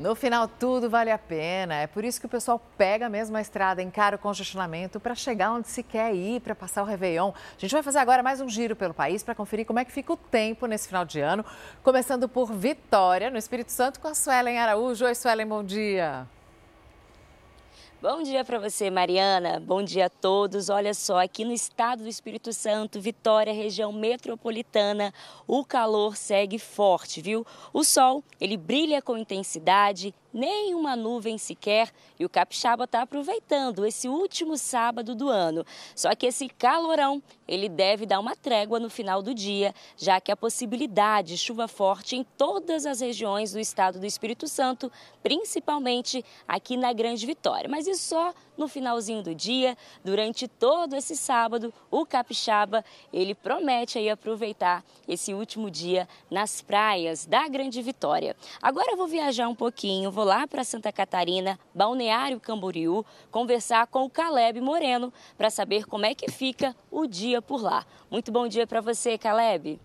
No 0.01 0.15
final, 0.15 0.49
tudo 0.49 0.89
vale 0.89 1.11
a 1.11 1.19
pena. 1.19 1.75
É 1.75 1.87
por 1.87 2.07
isso 2.07 2.19
que 2.19 2.25
o 2.25 2.29
pessoal 2.29 2.59
pega 2.79 3.07
mesmo 3.07 3.37
a 3.37 3.41
estrada, 3.43 3.83
encara 3.83 4.17
o 4.17 4.19
congestionamento 4.19 4.99
para 4.99 5.15
chegar 5.15 5.53
onde 5.53 5.69
se 5.69 5.83
quer 5.83 6.15
ir, 6.15 6.41
para 6.41 6.55
passar 6.55 6.83
o 6.83 6.87
Réveillon. 6.87 7.29
A 7.29 7.61
gente 7.61 7.71
vai 7.71 7.83
fazer 7.83 7.99
agora 7.99 8.23
mais 8.23 8.41
um 8.41 8.49
giro 8.49 8.75
pelo 8.75 8.95
país 8.95 9.23
para 9.23 9.35
conferir 9.35 9.67
como 9.67 9.79
é 9.79 9.85
que 9.85 9.93
fica 9.93 10.11
o 10.11 10.17
tempo 10.17 10.65
nesse 10.65 10.89
final 10.89 11.05
de 11.05 11.21
ano. 11.21 11.45
Começando 11.83 12.31
por 12.31 12.51
Vitória, 12.51 13.29
no 13.29 13.37
Espírito 13.37 13.73
Santo, 13.73 14.01
com 14.01 14.09
a 14.09 14.15
Suelen 14.15 14.59
Araújo. 14.59 15.05
Oi, 15.05 15.15
Suelen, 15.15 15.47
bom 15.47 15.63
dia. 15.63 16.27
Bom 18.03 18.23
dia 18.23 18.43
para 18.43 18.59
você, 18.59 18.89
Mariana. 18.89 19.61
Bom 19.61 19.83
dia 19.83 20.07
a 20.07 20.09
todos. 20.09 20.71
Olha 20.71 20.95
só, 20.95 21.23
aqui 21.23 21.45
no 21.45 21.53
estado 21.53 22.03
do 22.03 22.09
Espírito 22.09 22.51
Santo, 22.51 22.99
Vitória, 22.99 23.53
região 23.53 23.93
metropolitana, 23.93 25.13
o 25.47 25.63
calor 25.67 26.17
segue 26.17 26.59
forte, 26.59 27.21
viu? 27.21 27.47
O 27.75 27.85
sol, 27.85 28.25
ele 28.41 28.57
brilha 28.57 29.03
com 29.03 29.19
intensidade, 29.19 30.15
nem 30.33 30.75
uma 30.75 30.95
nuvem 30.97 31.39
sequer 31.39 31.91
e 32.19 32.25
o 32.25 32.29
Capixaba 32.29 32.85
está 32.85 33.03
aproveitando 33.03 33.87
esse 33.87 34.09
último 34.09 34.57
sábado 34.57 35.15
do 35.15 35.29
ano. 35.29 35.65
Só 35.95 36.15
que 36.15 36.27
esse 36.27 36.49
calorão, 36.49 37.23
ele 37.47 37.69
deve 37.69 38.07
dar 38.07 38.21
uma 38.21 38.37
trégua 38.37 38.79
no 38.79 38.91
final 38.91 39.23
do 39.23 39.35
dia, 39.35 39.75
já 39.97 40.21
que 40.21 40.31
a 40.31 40.37
possibilidade 40.37 41.31
de 41.31 41.39
chuva 41.39 41.69
forte 41.69 42.17
em 42.17 42.25
todas 42.37 42.87
as 42.87 43.01
regiões 43.01 43.53
do 43.53 43.61
estado 43.61 43.99
do 43.99 44.07
Espírito 44.07 44.47
Santo, 44.49 44.91
principalmente 45.23 46.25
aqui 46.47 46.77
na 46.77 46.93
Grande 46.93 47.27
Vitória. 47.27 47.69
Mas 47.69 47.87
isso 47.87 48.03
só 48.03 48.35
no 48.61 48.69
finalzinho 48.69 49.23
do 49.23 49.35
dia, 49.35 49.77
durante 50.05 50.47
todo 50.47 50.95
esse 50.95 51.17
sábado, 51.17 51.73
o 51.91 52.05
Capixaba, 52.05 52.85
ele 53.11 53.35
promete 53.35 53.99
aí 53.99 54.11
aproveitar 54.11 54.85
esse 55.09 55.33
último 55.33 55.71
dia 55.71 56.07
nas 56.31 56.61
praias 56.61 57.25
da 57.25 57.49
Grande 57.49 57.81
Vitória. 57.81 58.37
Agora 58.61 58.93
eu 58.93 58.97
vou 58.97 59.07
viajar 59.07 59.49
um 59.49 59.55
pouquinho, 59.55 60.11
vou 60.21 60.27
lá 60.27 60.47
para 60.47 60.63
Santa 60.65 60.93
Catarina, 60.93 61.59
Balneário 61.75 62.39
Camboriú, 62.39 63.07
conversar 63.31 63.87
com 63.87 64.05
o 64.05 64.11
Caleb 64.11 64.61
Moreno 64.61 65.11
para 65.39 65.49
saber 65.49 65.87
como 65.87 66.05
é 66.05 66.15
que 66.15 66.31
fica 66.31 66.77
o 66.91 67.07
dia 67.07 67.41
por 67.41 67.63
lá. 67.63 67.87
Muito 68.11 68.31
bom 68.31 68.47
dia 68.47 68.67
para 68.67 68.83
você, 68.83 69.17
Caleb. 69.17 69.81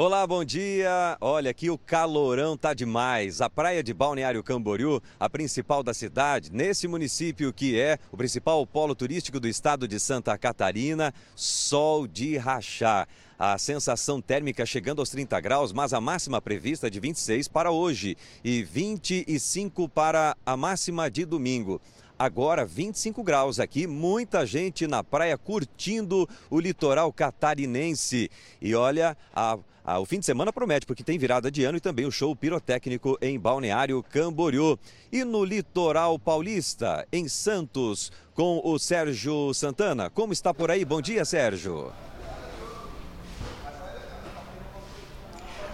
Olá, 0.00 0.24
bom 0.24 0.44
dia. 0.44 1.18
Olha, 1.20 1.50
aqui 1.50 1.70
o 1.70 1.76
calorão 1.76 2.56
tá 2.56 2.72
demais. 2.72 3.40
A 3.40 3.50
praia 3.50 3.82
de 3.82 3.92
Balneário 3.92 4.44
Camboriú, 4.44 5.02
a 5.18 5.28
principal 5.28 5.82
da 5.82 5.92
cidade, 5.92 6.52
nesse 6.52 6.86
município 6.86 7.52
que 7.52 7.76
é 7.76 7.98
o 8.12 8.16
principal 8.16 8.64
polo 8.64 8.94
turístico 8.94 9.40
do 9.40 9.48
estado 9.48 9.88
de 9.88 9.98
Santa 9.98 10.38
Catarina, 10.38 11.12
sol 11.34 12.06
de 12.06 12.36
rachar. 12.36 13.08
A 13.36 13.58
sensação 13.58 14.20
térmica 14.20 14.64
chegando 14.64 15.00
aos 15.00 15.10
30 15.10 15.40
graus, 15.40 15.72
mas 15.72 15.92
a 15.92 16.00
máxima 16.00 16.40
prevista 16.40 16.86
é 16.86 16.90
de 16.90 17.00
26 17.00 17.48
para 17.48 17.72
hoje 17.72 18.16
e 18.44 18.62
25 18.62 19.88
para 19.88 20.36
a 20.46 20.56
máxima 20.56 21.10
de 21.10 21.24
domingo. 21.24 21.80
Agora 22.16 22.64
25 22.64 23.22
graus 23.22 23.60
aqui, 23.60 23.86
muita 23.86 24.46
gente 24.46 24.86
na 24.86 25.02
praia 25.04 25.38
curtindo 25.38 26.28
o 26.50 26.58
litoral 26.58 27.12
catarinense. 27.12 28.28
E 28.60 28.74
olha, 28.74 29.16
a 29.32 29.56
ah, 29.90 29.98
o 29.98 30.04
fim 30.04 30.18
de 30.18 30.26
semana 30.26 30.52
promete, 30.52 30.84
porque 30.84 31.02
tem 31.02 31.18
virada 31.18 31.50
de 31.50 31.64
ano 31.64 31.78
e 31.78 31.80
também 31.80 32.04
o 32.04 32.12
show 32.12 32.36
pirotécnico 32.36 33.16
em 33.22 33.40
Balneário 33.40 34.02
Camboriú. 34.02 34.78
E 35.10 35.24
no 35.24 35.42
litoral 35.42 36.18
paulista, 36.18 37.08
em 37.10 37.26
Santos, 37.26 38.12
com 38.34 38.60
o 38.62 38.78
Sérgio 38.78 39.54
Santana. 39.54 40.10
Como 40.10 40.34
está 40.34 40.52
por 40.52 40.70
aí? 40.70 40.84
Bom 40.84 41.00
dia, 41.00 41.24
Sérgio. 41.24 41.90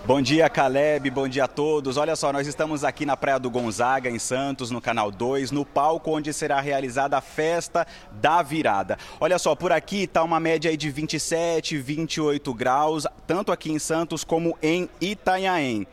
Bom 0.06 0.20
dia, 0.20 0.50
Caleb. 0.50 1.08
Bom 1.08 1.26
dia 1.26 1.44
a 1.44 1.48
todos. 1.48 1.96
Olha 1.96 2.14
só, 2.14 2.30
nós 2.30 2.46
estamos 2.46 2.84
aqui 2.84 3.06
na 3.06 3.16
Praia 3.16 3.38
do 3.38 3.48
Gonzaga, 3.48 4.10
em 4.10 4.18
Santos, 4.18 4.70
no 4.70 4.78
Canal 4.78 5.10
2, 5.10 5.50
no 5.50 5.64
palco 5.64 6.10
onde 6.10 6.30
será 6.30 6.60
realizada 6.60 7.16
a 7.16 7.22
festa 7.22 7.86
da 8.12 8.42
virada. 8.42 8.98
Olha 9.18 9.38
só, 9.38 9.54
por 9.54 9.72
aqui 9.72 10.02
está 10.02 10.22
uma 10.22 10.38
média 10.38 10.70
aí 10.70 10.76
de 10.76 10.90
27, 10.90 11.78
28 11.78 12.52
graus, 12.52 13.06
tanto 13.26 13.50
aqui 13.50 13.72
em 13.72 13.78
Santos 13.78 14.24
como 14.24 14.58
em 14.62 14.90
Itanhaém. 15.00 15.86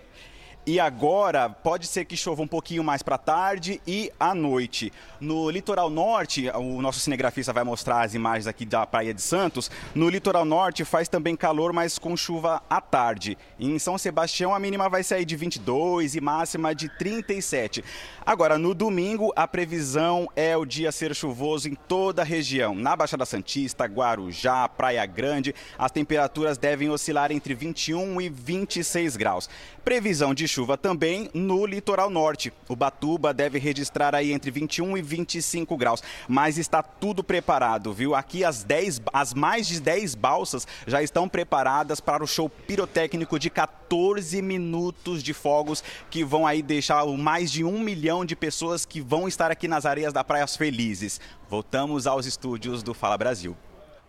E 0.64 0.80
agora 0.80 1.50
pode 1.50 1.88
ser 1.88 2.06
que 2.06 2.16
chova 2.16 2.44
um 2.44 2.48
pouquinho 2.48 2.84
mais 2.84 3.02
para 3.02 3.18
tarde 3.18 3.82
e 3.88 4.12
à 4.20 4.36
noite. 4.36 4.94
No 5.20 5.50
litoral 5.50 5.90
norte, 5.90 6.52
o 6.52 6.80
nosso 6.84 7.00
cinegrafista 7.00 7.52
vai 7.52 7.64
mostrar 7.64 8.02
as 8.02 8.14
imagens 8.14 8.46
aqui 8.46 8.64
da 8.64 8.86
Praia 8.86 9.12
de 9.12 9.24
Santos. 9.24 9.72
No 9.96 10.08
litoral 10.08 10.46
norte 10.46 10.86
faz 10.86 11.10
também 11.10 11.36
calor, 11.36 11.74
mas 11.74 11.98
com 11.98 12.16
chuva 12.16 12.62
à 12.70 12.80
tarde. 12.80 13.40
Em 13.60 13.80
São 13.80 13.98
Sebastião 13.98 14.54
a 14.54 14.60
mínima 14.60 14.88
vai 14.88 15.02
sair 15.02 15.26
de 15.26 15.36
22 15.36 16.14
e 16.14 16.22
máxima 16.22 16.76
de 16.76 16.90
37. 16.90 17.84
Agora 18.24 18.60
no 18.60 18.76
domingo 18.76 19.34
a 19.36 19.48
previsão 19.48 20.30
é 20.36 20.56
o 20.56 20.64
dia 20.64 20.92
ser 20.92 21.16
chuvoso 21.16 21.70
em 21.70 21.74
toda 21.74 22.22
a 22.22 22.26
região. 22.26 22.76
Na 22.76 22.96
Baixada 22.96 23.26
Santista, 23.26 23.86
Guarujá, 23.86 24.70
Praia 24.70 25.08
Grande, 25.08 25.56
as 25.76 25.92
temperaturas 25.92 26.60
devem 26.60 26.92
oscilar 26.92 27.32
entre 27.32 27.56
21 27.56 28.22
e 28.22 28.30
26 28.30 29.18
graus. 29.18 29.50
Previsão 29.84 30.36
de 30.36 30.51
chuva 30.52 30.78
também 30.78 31.30
no 31.34 31.66
litoral 31.66 32.10
norte. 32.10 32.52
O 32.68 32.76
Batuba 32.76 33.34
deve 33.34 33.58
registrar 33.58 34.14
aí 34.14 34.34
entre 34.34 34.52
21 34.52 34.98
e 34.98 35.02
25 35.02 35.78
graus, 35.78 36.04
mas 36.28 36.58
está 36.58 36.84
tudo 36.84 37.24
preparado, 37.24 37.94
viu? 37.94 38.14
Aqui 38.14 38.44
as 38.44 38.62
10, 38.64 39.02
as 39.14 39.34
mais 39.34 39.66
de 39.66 39.80
10 39.80 40.14
balsas 40.16 40.68
já 40.86 41.02
estão 41.02 41.30
preparadas 41.30 42.02
para 42.02 42.22
o 42.22 42.28
show 42.28 42.50
pirotécnico 42.50 43.40
de 43.40 43.50
14 43.50 44.42
minutos 44.42 45.24
de 45.24 45.34
fogos 45.34 45.82
que 46.10 46.24
vão 46.24 46.46
aí 46.46 46.62
deixar 46.62 47.06
mais 47.06 47.50
de 47.50 47.64
um 47.64 47.80
milhão 47.80 48.26
de 48.26 48.36
pessoas 48.36 48.86
que 48.86 49.00
vão 49.00 49.30
estar 49.30 49.52
aqui 49.52 49.70
nas 49.70 49.86
areias 49.86 50.12
da 50.12 50.24
Praias 50.24 50.58
Felizes. 50.58 51.22
Voltamos 51.50 52.06
aos 52.06 52.26
estúdios 52.26 52.84
do 52.84 52.94
Fala 52.94 53.18
Brasil. 53.18 53.56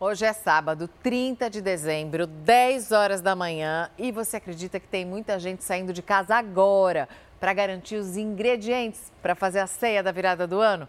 Hoje 0.04 0.24
é 0.24 0.32
sábado, 0.32 0.90
30 1.00 1.48
de 1.48 1.60
dezembro, 1.60 2.26
10 2.26 2.90
horas 2.90 3.20
da 3.20 3.36
manhã, 3.36 3.88
e 3.96 4.10
você 4.10 4.38
acredita 4.38 4.80
que 4.80 4.88
tem 4.88 5.04
muita 5.04 5.38
gente 5.38 5.62
saindo 5.62 5.92
de 5.92 6.02
casa 6.02 6.34
agora 6.34 7.08
para 7.38 7.54
garantir 7.54 7.94
os 7.94 8.16
ingredientes 8.16 9.12
para 9.22 9.36
fazer 9.36 9.60
a 9.60 9.66
ceia 9.68 10.02
da 10.02 10.10
virada 10.10 10.44
do 10.44 10.58
ano? 10.58 10.88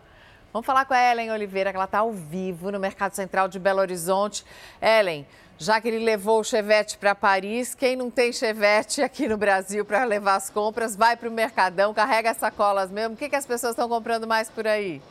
Vamos 0.51 0.65
falar 0.65 0.85
com 0.85 0.95
a 0.95 1.11
Ellen 1.11 1.29
Oliveira, 1.29 1.69
que 1.69 1.75
ela 1.75 1.85
está 1.85 1.99
ao 1.99 2.11
vivo 2.11 2.71
no 2.71 2.79
Mercado 2.79 3.13
Central 3.13 3.47
de 3.47 3.59
Belo 3.59 3.81
Horizonte. 3.81 4.43
Ellen, 4.81 5.27
já 5.59 5.79
que 5.79 5.89
ele 5.89 6.03
levou 6.03 6.39
o 6.39 6.43
Chevette 6.43 6.97
para 6.97 7.13
Paris, 7.13 7.75
quem 7.75 7.95
não 7.95 8.09
tem 8.09 8.33
Chevette 8.33 9.03
aqui 9.03 9.27
no 9.27 9.37
Brasil 9.37 9.85
para 9.85 10.03
levar 10.05 10.37
as 10.37 10.49
compras, 10.49 10.95
vai 10.95 11.15
para 11.15 11.29
o 11.29 11.31
Mercadão, 11.31 11.93
carrega 11.93 12.31
as 12.31 12.37
sacolas 12.37 12.89
mesmo. 12.89 13.13
O 13.13 13.17
que, 13.17 13.29
que 13.29 13.35
as 13.35 13.45
pessoas 13.45 13.73
estão 13.73 13.87
comprando 13.87 14.25
mais 14.25 14.49
por 14.49 14.65
aí? 14.65 15.03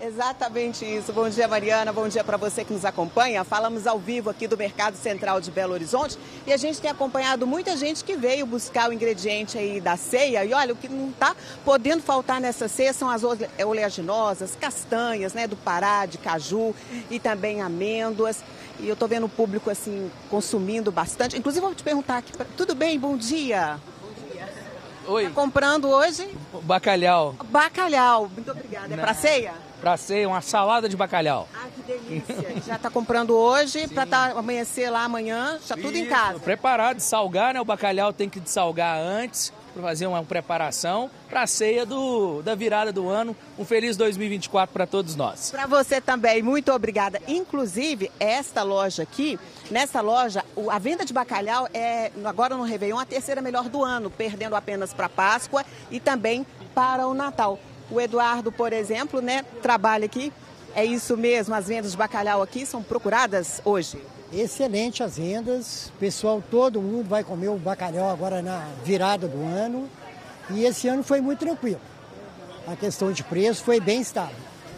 Exatamente 0.00 0.84
isso. 0.84 1.12
Bom 1.12 1.28
dia, 1.28 1.48
Mariana. 1.48 1.92
Bom 1.92 2.06
dia 2.06 2.22
para 2.22 2.36
você 2.36 2.64
que 2.64 2.72
nos 2.72 2.84
acompanha. 2.84 3.42
Falamos 3.42 3.84
ao 3.84 3.98
vivo 3.98 4.30
aqui 4.30 4.46
do 4.46 4.56
Mercado 4.56 4.96
Central 4.96 5.40
de 5.40 5.50
Belo 5.50 5.72
Horizonte 5.72 6.16
e 6.46 6.52
a 6.52 6.56
gente 6.56 6.80
tem 6.80 6.88
acompanhado 6.88 7.46
muita 7.46 7.76
gente 7.76 8.04
que 8.04 8.16
veio 8.16 8.46
buscar 8.46 8.88
o 8.90 8.92
ingrediente 8.92 9.58
aí 9.58 9.80
da 9.80 9.96
ceia. 9.96 10.44
E 10.44 10.54
olha, 10.54 10.72
o 10.72 10.76
que 10.76 10.88
não 10.88 11.10
está 11.10 11.34
podendo 11.64 12.00
faltar 12.00 12.40
nessa 12.40 12.68
ceia 12.68 12.92
são 12.92 13.10
as 13.10 13.22
oleaginosas, 13.64 14.54
castanhas, 14.54 15.34
né, 15.34 15.48
do 15.48 15.56
Pará, 15.56 16.06
de 16.06 16.16
caju 16.16 16.74
e 17.10 17.18
também 17.18 17.60
amêndoas. 17.60 18.44
E 18.78 18.86
eu 18.86 18.92
estou 18.92 19.08
vendo 19.08 19.26
o 19.26 19.28
público 19.28 19.68
assim 19.68 20.08
consumindo 20.30 20.92
bastante. 20.92 21.36
Inclusive, 21.36 21.66
vou 21.66 21.74
te 21.74 21.82
perguntar 21.82 22.18
aqui, 22.18 22.32
tudo 22.56 22.72
bem? 22.72 22.96
Bom 22.98 23.16
dia. 23.16 23.80
Oi. 25.08 25.24
Tá 25.24 25.30
comprando 25.30 25.88
hoje? 25.88 26.28
Bacalhau. 26.62 27.34
Bacalhau. 27.46 28.30
Muito 28.32 28.50
obrigada. 28.52 28.94
É 28.94 28.96
para 28.96 29.14
ceia? 29.14 29.67
Para 29.80 29.96
ceia, 29.96 30.28
uma 30.28 30.40
salada 30.40 30.88
de 30.88 30.96
bacalhau. 30.96 31.48
Ah, 31.54 31.68
que 31.74 31.82
delícia. 31.82 32.62
já 32.66 32.76
está 32.76 32.90
comprando 32.90 33.36
hoje 33.36 33.86
para 33.88 34.06
tá, 34.06 34.32
amanhecer 34.32 34.90
lá 34.90 35.04
amanhã, 35.04 35.58
já 35.66 35.76
tudo 35.76 35.96
em 35.96 36.06
casa. 36.06 36.40
Preparado, 36.40 37.00
salgar, 37.00 37.54
né? 37.54 37.60
O 37.60 37.64
bacalhau 37.64 38.12
tem 38.12 38.28
que 38.28 38.40
salgar 38.44 38.98
antes 38.98 39.52
para 39.72 39.82
fazer 39.82 40.06
uma 40.06 40.24
preparação 40.24 41.08
para 41.28 41.42
a 41.42 41.46
ceia 41.46 41.86
do, 41.86 42.42
da 42.42 42.54
virada 42.54 42.92
do 42.92 43.08
ano. 43.08 43.36
Um 43.56 43.64
feliz 43.64 43.96
2024 43.96 44.72
para 44.72 44.86
todos 44.86 45.14
nós. 45.14 45.50
Para 45.50 45.66
você 45.66 46.00
também, 46.00 46.42
muito 46.42 46.72
obrigada. 46.72 47.20
Inclusive, 47.28 48.10
esta 48.18 48.62
loja 48.62 49.04
aqui, 49.04 49.38
nessa 49.70 50.00
loja, 50.00 50.44
a 50.70 50.78
venda 50.78 51.04
de 51.04 51.12
bacalhau 51.12 51.68
é 51.72 52.10
agora 52.24 52.56
no 52.56 52.64
Réveillon 52.64 52.98
a 52.98 53.06
terceira 53.06 53.40
melhor 53.40 53.68
do 53.68 53.84
ano, 53.84 54.10
perdendo 54.10 54.56
apenas 54.56 54.92
para 54.92 55.08
Páscoa 55.08 55.64
e 55.90 56.00
também 56.00 56.44
para 56.74 57.06
o 57.06 57.14
Natal. 57.14 57.58
O 57.90 58.00
Eduardo, 58.00 58.52
por 58.52 58.72
exemplo, 58.72 59.20
né, 59.20 59.44
trabalha 59.62 60.06
aqui. 60.06 60.32
É 60.74 60.84
isso 60.84 61.16
mesmo, 61.16 61.54
as 61.54 61.66
vendas 61.66 61.92
de 61.92 61.96
bacalhau 61.96 62.42
aqui 62.42 62.66
são 62.66 62.82
procuradas 62.82 63.60
hoje? 63.64 63.98
Excelente 64.32 65.02
as 65.02 65.16
vendas. 65.16 65.90
Pessoal, 65.98 66.42
todo 66.50 66.82
mundo 66.82 67.08
vai 67.08 67.24
comer 67.24 67.48
o 67.48 67.56
bacalhau 67.56 68.10
agora 68.10 68.42
na 68.42 68.66
virada 68.84 69.26
do 69.26 69.42
ano. 69.42 69.88
E 70.50 70.64
esse 70.64 70.86
ano 70.88 71.02
foi 71.02 71.20
muito 71.20 71.40
tranquilo. 71.40 71.80
A 72.66 72.76
questão 72.76 73.10
de 73.10 73.24
preço 73.24 73.64
foi 73.64 73.80
bem 73.80 74.00
estável. 74.00 74.36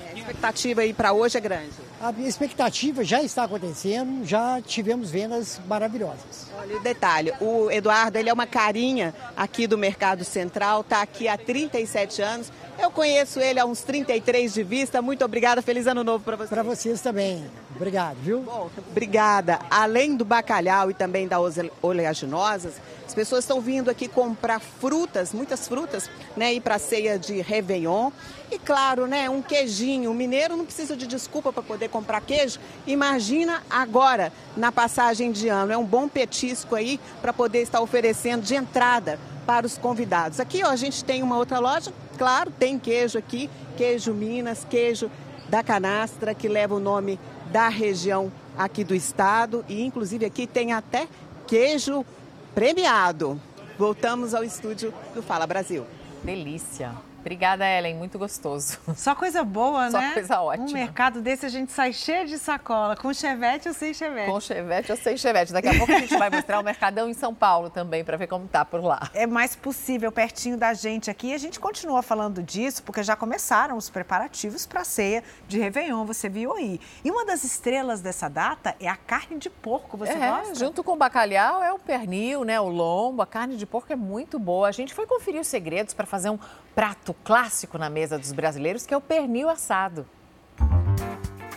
A 0.08 0.18
expectativa 0.18 0.80
aí 0.82 0.92
para 0.92 1.12
hoje 1.12 1.36
é 1.36 1.40
grande? 1.40 1.72
A 2.00 2.12
expectativa 2.22 3.04
já 3.04 3.22
está 3.22 3.44
acontecendo, 3.44 4.24
já 4.24 4.60
tivemos 4.60 5.10
vendas 5.10 5.60
maravilhosas. 5.66 6.46
Olha 6.58 6.76
o 6.76 6.80
detalhe, 6.80 7.32
o 7.40 7.70
Eduardo 7.70 8.18
ele 8.18 8.28
é 8.28 8.32
uma 8.32 8.46
carinha 8.46 9.14
aqui 9.36 9.66
do 9.66 9.76
Mercado 9.76 10.24
Central, 10.24 10.80
está 10.80 11.02
aqui 11.02 11.28
há 11.28 11.36
37 11.36 12.22
anos. 12.22 12.52
Eu 12.90 12.92
conheço 12.92 13.38
ele 13.38 13.60
há 13.60 13.64
uns 13.64 13.82
33 13.82 14.52
de 14.52 14.64
vista. 14.64 15.00
Muito 15.00 15.24
obrigada, 15.24 15.62
feliz 15.62 15.86
ano 15.86 16.02
novo 16.02 16.24
para 16.24 16.34
vocês. 16.34 16.50
Para 16.50 16.62
vocês 16.64 17.00
também. 17.00 17.44
Obrigado, 17.76 18.16
viu? 18.16 18.40
Bom, 18.40 18.68
obrigada. 18.90 19.60
Além 19.70 20.16
do 20.16 20.24
bacalhau 20.24 20.90
e 20.90 20.94
também 20.94 21.28
das 21.28 21.40
oleaginosas, 21.80 22.74
as 23.06 23.14
pessoas 23.14 23.44
estão 23.44 23.60
vindo 23.60 23.90
aqui 23.90 24.08
comprar 24.08 24.58
frutas, 24.58 25.32
muitas 25.32 25.68
frutas, 25.68 26.10
né? 26.36 26.52
Ir 26.52 26.62
para 26.62 26.74
a 26.74 26.78
ceia 26.80 27.16
de 27.16 27.40
Réveillon. 27.40 28.10
E 28.50 28.58
claro, 28.58 29.06
né? 29.06 29.30
Um 29.30 29.40
queijinho. 29.40 30.10
O 30.10 30.14
mineiro 30.14 30.56
não 30.56 30.64
precisa 30.64 30.96
de 30.96 31.06
desculpa 31.06 31.52
para 31.52 31.62
poder 31.62 31.90
comprar 31.90 32.20
queijo. 32.20 32.58
Imagina 32.88 33.62
agora, 33.70 34.32
na 34.56 34.72
passagem 34.72 35.30
de 35.30 35.46
ano. 35.46 35.70
É 35.72 35.78
um 35.78 35.86
bom 35.86 36.08
petisco 36.08 36.74
aí 36.74 36.98
para 37.22 37.32
poder 37.32 37.62
estar 37.62 37.80
oferecendo 37.80 38.42
de 38.42 38.56
entrada 38.56 39.16
para 39.46 39.64
os 39.64 39.78
convidados. 39.78 40.40
Aqui, 40.40 40.64
ó, 40.64 40.70
a 40.70 40.76
gente 40.76 41.04
tem 41.04 41.22
uma 41.22 41.36
outra 41.36 41.60
loja. 41.60 41.92
Claro, 42.20 42.50
tem 42.50 42.78
queijo 42.78 43.16
aqui. 43.16 43.48
Queijo 43.78 44.12
Minas, 44.12 44.62
queijo 44.68 45.10
da 45.48 45.62
canastra, 45.62 46.34
que 46.34 46.48
leva 46.48 46.74
o 46.74 46.78
nome 46.78 47.18
da 47.50 47.70
região 47.70 48.30
aqui 48.58 48.84
do 48.84 48.94
estado. 48.94 49.64
E, 49.66 49.82
inclusive, 49.82 50.26
aqui 50.26 50.46
tem 50.46 50.74
até 50.74 51.08
queijo 51.46 52.04
premiado. 52.54 53.40
Voltamos 53.78 54.34
ao 54.34 54.44
estúdio 54.44 54.92
do 55.14 55.22
Fala 55.22 55.46
Brasil. 55.46 55.86
Delícia. 56.22 56.92
Obrigada, 57.20 57.66
Ellen. 57.66 57.94
Muito 57.94 58.18
gostoso. 58.18 58.78
Só 58.96 59.14
coisa 59.14 59.44
boa, 59.44 59.90
Só 59.90 59.98
né? 59.98 60.08
Só 60.08 60.14
coisa 60.14 60.40
ótima. 60.40 60.68
Um 60.68 60.72
mercado 60.72 61.20
desse 61.20 61.46
a 61.46 61.48
gente 61.48 61.70
sai 61.72 61.92
cheio 61.92 62.26
de 62.26 62.38
sacola, 62.38 62.96
com 62.96 63.12
chevette 63.12 63.68
ou 63.68 63.74
sem 63.74 63.92
chevette. 63.92 64.30
Com 64.30 64.40
chevette 64.40 64.90
ou 64.90 64.98
sem 64.98 65.16
chevette. 65.16 65.52
Daqui 65.52 65.68
a 65.68 65.76
pouco 65.76 65.92
a 65.92 65.98
gente 65.98 66.16
vai 66.16 66.30
mostrar 66.30 66.58
o 66.58 66.62
Mercadão 66.62 67.08
em 67.08 67.14
São 67.14 67.34
Paulo 67.34 67.70
também, 67.70 68.02
para 68.02 68.16
ver 68.16 68.26
como 68.26 68.48
tá 68.48 68.64
por 68.64 68.82
lá. 68.82 69.10
É 69.14 69.26
mais 69.26 69.54
possível, 69.54 70.10
pertinho 70.10 70.56
da 70.56 70.72
gente 70.74 71.10
aqui. 71.10 71.28
E 71.28 71.34
a 71.34 71.38
gente 71.38 71.60
continua 71.60 72.02
falando 72.02 72.42
disso, 72.42 72.82
porque 72.82 73.02
já 73.02 73.14
começaram 73.14 73.76
os 73.76 73.90
preparativos 73.90 74.66
para 74.66 74.80
a 74.80 74.84
ceia 74.84 75.22
de 75.46 75.58
Réveillon, 75.58 76.04
você 76.04 76.28
viu 76.28 76.54
aí. 76.54 76.80
E 77.04 77.10
uma 77.10 77.24
das 77.24 77.44
estrelas 77.44 78.00
dessa 78.00 78.28
data 78.28 78.74
é 78.80 78.88
a 78.88 78.96
carne 78.96 79.38
de 79.38 79.50
porco, 79.50 79.96
você 79.96 80.12
é, 80.12 80.30
gosta? 80.30 80.54
junto 80.54 80.82
com 80.82 80.92
o 80.92 80.96
bacalhau 80.96 81.62
é 81.62 81.72
o 81.72 81.78
pernil, 81.78 82.44
né? 82.44 82.60
O 82.60 82.68
lombo, 82.68 83.22
a 83.22 83.26
carne 83.26 83.56
de 83.56 83.66
porco 83.66 83.92
é 83.92 83.96
muito 83.96 84.38
boa. 84.38 84.68
A 84.68 84.72
gente 84.72 84.94
foi 84.94 85.06
conferir 85.06 85.40
os 85.40 85.46
segredos 85.46 85.94
para 85.94 86.06
fazer 86.06 86.30
um 86.30 86.38
prato 86.74 87.09
clássico 87.14 87.78
na 87.78 87.90
mesa 87.90 88.18
dos 88.18 88.32
brasileiros, 88.32 88.86
que 88.86 88.94
é 88.94 88.96
o 88.96 89.00
pernil 89.00 89.48
assado. 89.48 90.06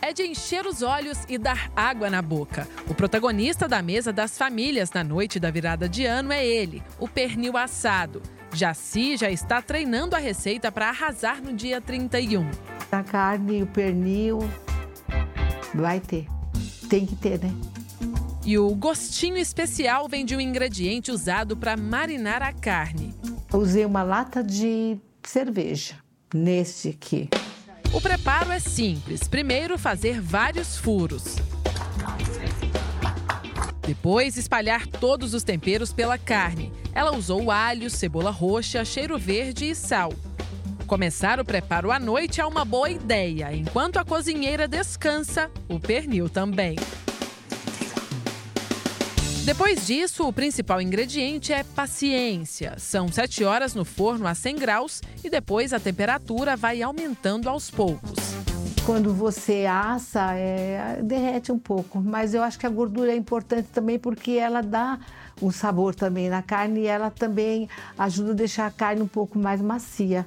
É 0.02 0.12
de 0.12 0.24
encher 0.24 0.66
os 0.66 0.82
olhos 0.82 1.20
e 1.30 1.38
dar 1.38 1.72
água 1.76 2.10
na 2.10 2.22
boca. 2.22 2.68
O 2.90 2.94
protagonista 2.94 3.70
da 3.70 3.82
mesa 3.82 4.12
das 4.12 4.38
famílias 4.38 4.92
na 4.92 5.04
noite 5.04 5.40
da 5.40 5.50
virada 5.50 5.88
de 5.88 6.06
ano 6.06 6.34
é 6.34 6.46
ele, 6.46 6.84
o 7.00 7.08
pernil 7.08 7.56
assado. 7.56 8.22
Jaci 8.52 9.18
já 9.18 9.32
está 9.32 9.62
treinando 9.62 10.16
a 10.16 10.20
receita 10.20 10.72
para 10.72 10.90
arrasar 10.90 11.42
no 11.42 11.54
dia 11.54 11.80
31. 11.80 12.50
A 12.92 13.02
carne 13.02 13.60
e 13.60 13.64
o 13.64 13.68
pernil 13.68 14.40
vai 15.74 16.00
ter. 16.00 16.28
Tem 16.90 17.06
que 17.06 17.16
ter, 17.16 17.40
né? 17.40 17.52
E 18.46 18.58
o 18.58 18.76
gostinho 18.76 19.38
especial 19.38 20.10
vem 20.10 20.26
de 20.26 20.36
um 20.36 20.42
ingrediente 20.42 21.12
usado 21.12 21.56
para 21.56 21.78
marinar 21.78 22.42
a 22.42 22.52
carne. 22.52 23.16
Usei 23.54 23.86
uma 23.86 24.04
lata 24.04 24.44
de 24.44 25.00
cerveja 25.30 25.96
neste 26.34 26.90
aqui. 26.90 27.30
O 27.94 28.02
preparo 28.02 28.52
é 28.52 28.60
simples. 28.60 29.28
Primeiro, 29.28 29.78
fazer 29.78 30.20
vários 30.20 30.78
furos. 30.78 31.36
Depois, 33.86 34.38
espalhar 34.38 34.88
todos 34.88 35.34
os 35.34 35.44
temperos 35.44 35.94
pela 35.94 36.18
carne. 36.18 36.72
Ela 36.94 37.16
usou 37.16 37.52
alho, 37.52 37.90
cebola 37.90 38.32
roxa, 38.32 38.84
cheiro 38.86 39.18
verde 39.18 39.70
e 39.70 39.76
sal. 39.76 40.14
Começar 40.88 41.40
o 41.40 41.46
preparo 41.46 41.92
à 41.92 42.00
noite 42.00 42.40
é 42.40 42.46
uma 42.46 42.64
boa 42.64 42.90
ideia. 42.90 43.54
Enquanto 43.54 43.98
a 43.98 44.06
cozinheira 44.06 44.68
descansa, 44.68 45.52
o 45.68 45.80
pernil 45.80 46.30
também. 46.30 46.76
Depois 49.46 49.86
disso, 49.86 50.26
o 50.26 50.32
principal 50.32 50.82
ingrediente 50.82 51.52
é 51.52 51.66
paciência. 51.66 52.76
São 52.78 53.12
7 53.12 53.44
horas 53.44 53.76
no 53.76 53.84
forno 53.84 54.26
a 54.26 54.34
100 54.34 54.56
graus 54.56 55.02
e 55.22 55.30
depois 55.30 55.74
a 55.74 55.80
temperatura 55.82 56.56
vai 56.56 56.82
aumentando 56.82 57.50
aos 57.50 57.70
poucos. 57.70 58.14
Quando 58.86 59.14
você 59.14 59.66
assa, 59.66 60.34
é, 60.34 61.02
derrete 61.04 61.52
um 61.52 61.60
pouco, 61.60 62.00
mas 62.00 62.34
eu 62.34 62.42
acho 62.42 62.58
que 62.58 62.66
a 62.66 62.70
gordura 62.70 63.12
é 63.12 63.16
importante 63.18 63.68
também 63.68 64.00
porque 64.00 64.32
ela 64.32 64.62
dá 64.62 64.98
um 65.42 65.52
sabor 65.52 65.94
também 65.94 66.30
na 66.30 66.42
carne 66.42 66.82
e 66.82 66.88
ela 66.88 67.10
também 67.10 67.68
ajuda 67.98 68.32
a 68.32 68.36
deixar 68.36 68.66
a 68.66 68.72
carne 68.72 69.02
um 69.02 69.08
pouco 69.08 69.38
mais 69.38 69.62
macia. 69.62 70.26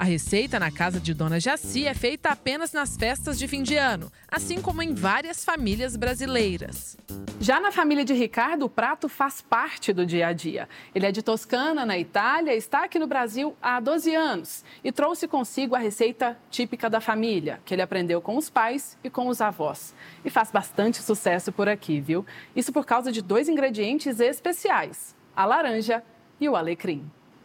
A 0.00 0.04
receita 0.04 0.58
na 0.58 0.70
casa 0.70 0.98
de 0.98 1.12
Dona 1.12 1.38
Jaci 1.38 1.86
é 1.86 1.92
feita 1.92 2.30
apenas 2.30 2.72
nas 2.72 2.96
festas 2.96 3.38
de 3.38 3.46
fim 3.46 3.62
de 3.62 3.76
ano, 3.76 4.10
assim 4.30 4.58
como 4.58 4.82
em 4.82 4.94
várias 4.94 5.44
famílias 5.44 5.94
brasileiras. 5.94 6.96
Já 7.38 7.60
na 7.60 7.70
família 7.70 8.02
de 8.02 8.14
Ricardo, 8.14 8.64
o 8.64 8.68
prato 8.70 9.10
faz 9.10 9.42
parte 9.42 9.92
do 9.92 10.06
dia 10.06 10.28
a 10.28 10.32
dia. 10.32 10.66
Ele 10.94 11.04
é 11.04 11.12
de 11.12 11.20
Toscana, 11.20 11.84
na 11.84 11.98
Itália, 11.98 12.54
está 12.54 12.84
aqui 12.84 12.98
no 12.98 13.06
Brasil 13.06 13.54
há 13.60 13.78
12 13.78 14.14
anos 14.14 14.64
e 14.82 14.90
trouxe 14.90 15.28
consigo 15.28 15.74
a 15.74 15.78
receita 15.78 16.34
típica 16.50 16.88
da 16.88 17.02
família, 17.02 17.60
que 17.66 17.74
ele 17.74 17.82
aprendeu 17.82 18.22
com 18.22 18.38
os 18.38 18.48
pais 18.48 18.96
e 19.04 19.10
com 19.10 19.28
os 19.28 19.42
avós. 19.42 19.94
E 20.24 20.30
faz 20.30 20.50
bastante 20.50 21.02
sucesso 21.02 21.52
por 21.52 21.68
aqui, 21.68 22.00
viu? 22.00 22.24
Isso 22.56 22.72
por 22.72 22.86
causa 22.86 23.12
de 23.12 23.20
dois 23.20 23.50
ingredientes 23.50 24.18
especiais: 24.18 25.14
a 25.36 25.44
laranja 25.44 26.02
e 26.40 26.48
o 26.48 26.56
alecrim. 26.56 27.04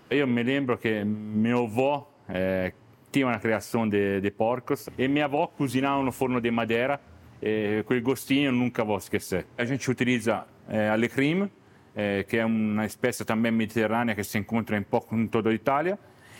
Eu 0.09 0.25
me 0.25 0.41
lembro 0.41 0.77
que 0.77 1.03
meu 1.03 1.65
avô 1.65 2.14
eh, 2.29 2.73
tinha 3.11 3.27
uma 3.27 3.39
criação 3.39 3.87
de, 3.87 4.19
de, 4.19 4.31
porcos 4.31 4.89
e 4.97 5.07
minha 5.07 5.25
avó 5.25 5.47
cozinhava 5.47 6.03
no 6.03 6.11
forno 6.11 6.41
de 6.41 6.51
madeira 6.51 6.99
e 7.41 7.83
quel 7.87 8.01
gostinho 8.01 8.51
nunca 8.51 8.83
vou 8.83 8.97
esquecer. 8.97 9.45
A 9.57 9.63
gente 9.65 9.89
utiliza 9.89 10.45
eh, 10.67 10.89
alecrim, 10.89 11.49
eh, 11.95 12.25
que 12.27 12.37
é 12.37 12.45
uma 12.45 12.85
espécie 12.85 13.23
também 13.23 13.51
mediterrânea 13.51 14.15
que 14.15 14.23
se 14.23 14.37
encontra 14.37 14.77
em 14.77 14.83
pouco 14.83 15.15
em 15.15 15.27
toda 15.27 15.49
a 15.49 15.53
Itália, 15.53 15.97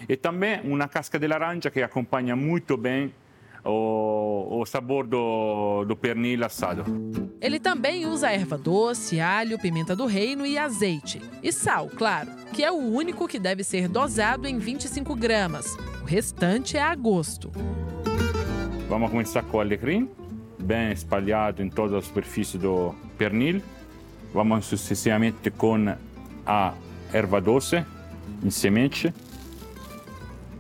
e 0.10 0.18
também 0.18 0.60
uma 0.64 0.88
casca 0.88 1.18
de 1.18 1.28
laranja 1.28 1.70
que 1.72 1.82
acompanha 1.82 2.36
muito 2.36 2.76
bem 2.76 3.14
o, 3.66 4.62
o 4.62 4.66
sabor 4.66 5.08
do, 5.08 5.84
do 5.86 5.96
pernil 5.96 6.46
assado. 6.46 6.84
Ele 7.42 7.60
também 7.60 8.06
usa 8.06 8.32
erva 8.32 8.58
doce, 8.58 9.20
alho, 9.20 9.60
pimenta 9.60 9.96
do 9.96 10.06
reino 10.06 10.46
e 10.46 10.58
azeite. 10.58 11.22
E 11.42 11.52
sal, 11.52 11.90
claro, 11.90 12.32
que 12.54 12.64
é 12.64 12.72
o 12.72 12.76
único 12.76 13.28
que 13.28 13.40
deve 13.40 13.64
ser 13.64 13.88
dosado 13.88 14.48
em 14.48 14.60
25 14.60 15.16
gramas. 15.16 15.76
O 16.02 16.06
restante 16.06 16.78
é 16.78 16.82
a 16.82 16.94
gosto. 16.96 17.52
Vamos 18.88 19.10
começar 19.10 19.42
com 19.44 19.58
o 19.58 19.60
alecrim, 19.60 20.10
bem 20.60 20.92
espalhado 20.92 21.64
em 21.64 21.70
toda 21.70 21.98
a 21.98 22.02
superfície 22.02 22.58
do 22.58 22.94
pernil. 23.18 23.62
Vamos 24.32 24.66
sucessivamente 24.66 25.50
com 25.50 25.96
a 26.46 26.74
erva 27.12 27.42
doce 27.42 27.84
em 28.44 28.50
semente. 28.52 29.14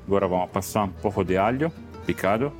Agora 0.07 0.27
vamos 0.27 0.49
passar 0.49 0.86
um 0.86 0.90
pouco 0.90 1.23
de 1.23 1.38
alho 1.38 1.72
picado 2.06 2.52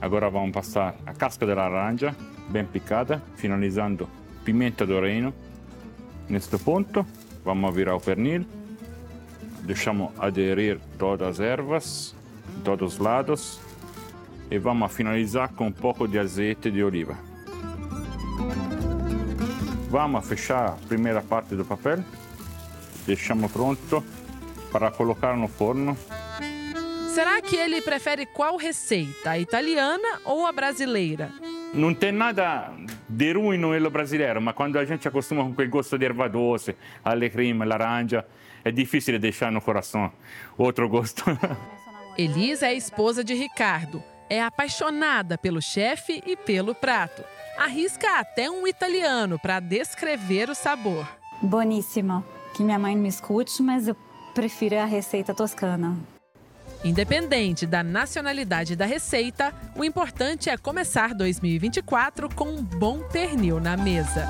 Agora 0.00 0.30
vamos 0.30 0.52
passar 0.52 0.94
a 1.04 1.12
casca 1.12 1.44
de 1.44 1.54
laranja, 1.54 2.16
bem 2.48 2.64
picada, 2.64 3.22
finalizando 3.36 4.08
pimenta 4.44 4.86
do 4.86 4.98
reino. 4.98 5.34
Neste 6.26 6.56
ponto, 6.56 7.04
vamos 7.44 7.74
virar 7.74 7.94
o 7.94 8.00
pernil. 8.00 8.46
Deixamos 9.62 10.10
aderir 10.18 10.80
todas 10.98 11.28
as 11.28 11.40
ervas, 11.40 12.16
todos 12.64 12.94
os 12.94 12.98
lados. 12.98 13.60
E 14.50 14.58
vamos 14.58 14.90
finalizar 14.90 15.50
com 15.50 15.66
um 15.66 15.72
pouco 15.72 16.08
de 16.08 16.18
azeite 16.18 16.70
de 16.70 16.82
oliva. 16.82 17.18
Vamos 19.90 20.26
fechar 20.26 20.66
a 20.66 20.86
primeira 20.88 21.20
parte 21.20 21.54
do 21.54 21.64
papel. 21.64 22.02
Deixamos 23.06 23.52
pronto 23.52 24.02
para 24.72 24.90
colocar 24.90 25.36
no 25.36 25.46
forno 25.46 25.96
Será 27.14 27.42
que 27.42 27.56
ele 27.56 27.82
prefere 27.82 28.24
qual 28.24 28.56
receita, 28.56 29.30
a 29.30 29.38
italiana 29.38 30.20
ou 30.24 30.46
a 30.46 30.52
brasileira? 30.52 31.32
Não 31.74 31.92
tem 31.92 32.12
nada 32.12 32.72
de 33.08 33.32
ruim 33.32 33.58
no 33.58 33.90
brasileiro, 33.90 34.40
mas 34.40 34.54
quando 34.54 34.78
a 34.78 34.84
gente 34.84 35.06
acostuma 35.08 35.44
com 35.44 35.50
aquele 35.50 35.68
gosto 35.68 35.98
de 35.98 36.04
erva 36.04 36.28
doce, 36.28 36.76
alecrim, 37.04 37.58
laranja, 37.58 38.24
é 38.64 38.70
difícil 38.70 39.18
deixar 39.18 39.50
no 39.50 39.60
coração 39.60 40.12
outro 40.56 40.88
gosto. 40.88 41.24
Elisa 42.16 42.66
é 42.66 42.74
esposa 42.74 43.24
de 43.24 43.34
Ricardo. 43.34 44.02
É 44.28 44.40
apaixonada 44.40 45.36
pelo 45.36 45.60
chefe 45.60 46.22
e 46.24 46.36
pelo 46.36 46.74
prato. 46.76 47.24
Arrisca 47.58 48.20
até 48.20 48.48
um 48.48 48.66
italiano 48.68 49.36
para 49.36 49.58
descrever 49.58 50.48
o 50.48 50.54
sabor. 50.54 51.08
Boníssima. 51.42 52.24
Que 52.54 52.62
minha 52.62 52.78
mãe 52.78 52.96
me 52.96 53.08
escute, 53.08 53.62
mas 53.62 53.88
eu 53.88 53.96
prefiro 54.32 54.78
a 54.78 54.84
receita 54.84 55.34
toscana. 55.34 55.96
Independente 56.82 57.66
da 57.66 57.82
nacionalidade 57.82 58.74
da 58.74 58.86
receita, 58.86 59.52
o 59.76 59.84
importante 59.84 60.48
é 60.48 60.56
começar 60.56 61.12
2024 61.12 62.34
com 62.34 62.46
um 62.46 62.62
bom 62.62 63.00
pernil 63.00 63.60
na 63.60 63.76
mesa. 63.76 64.26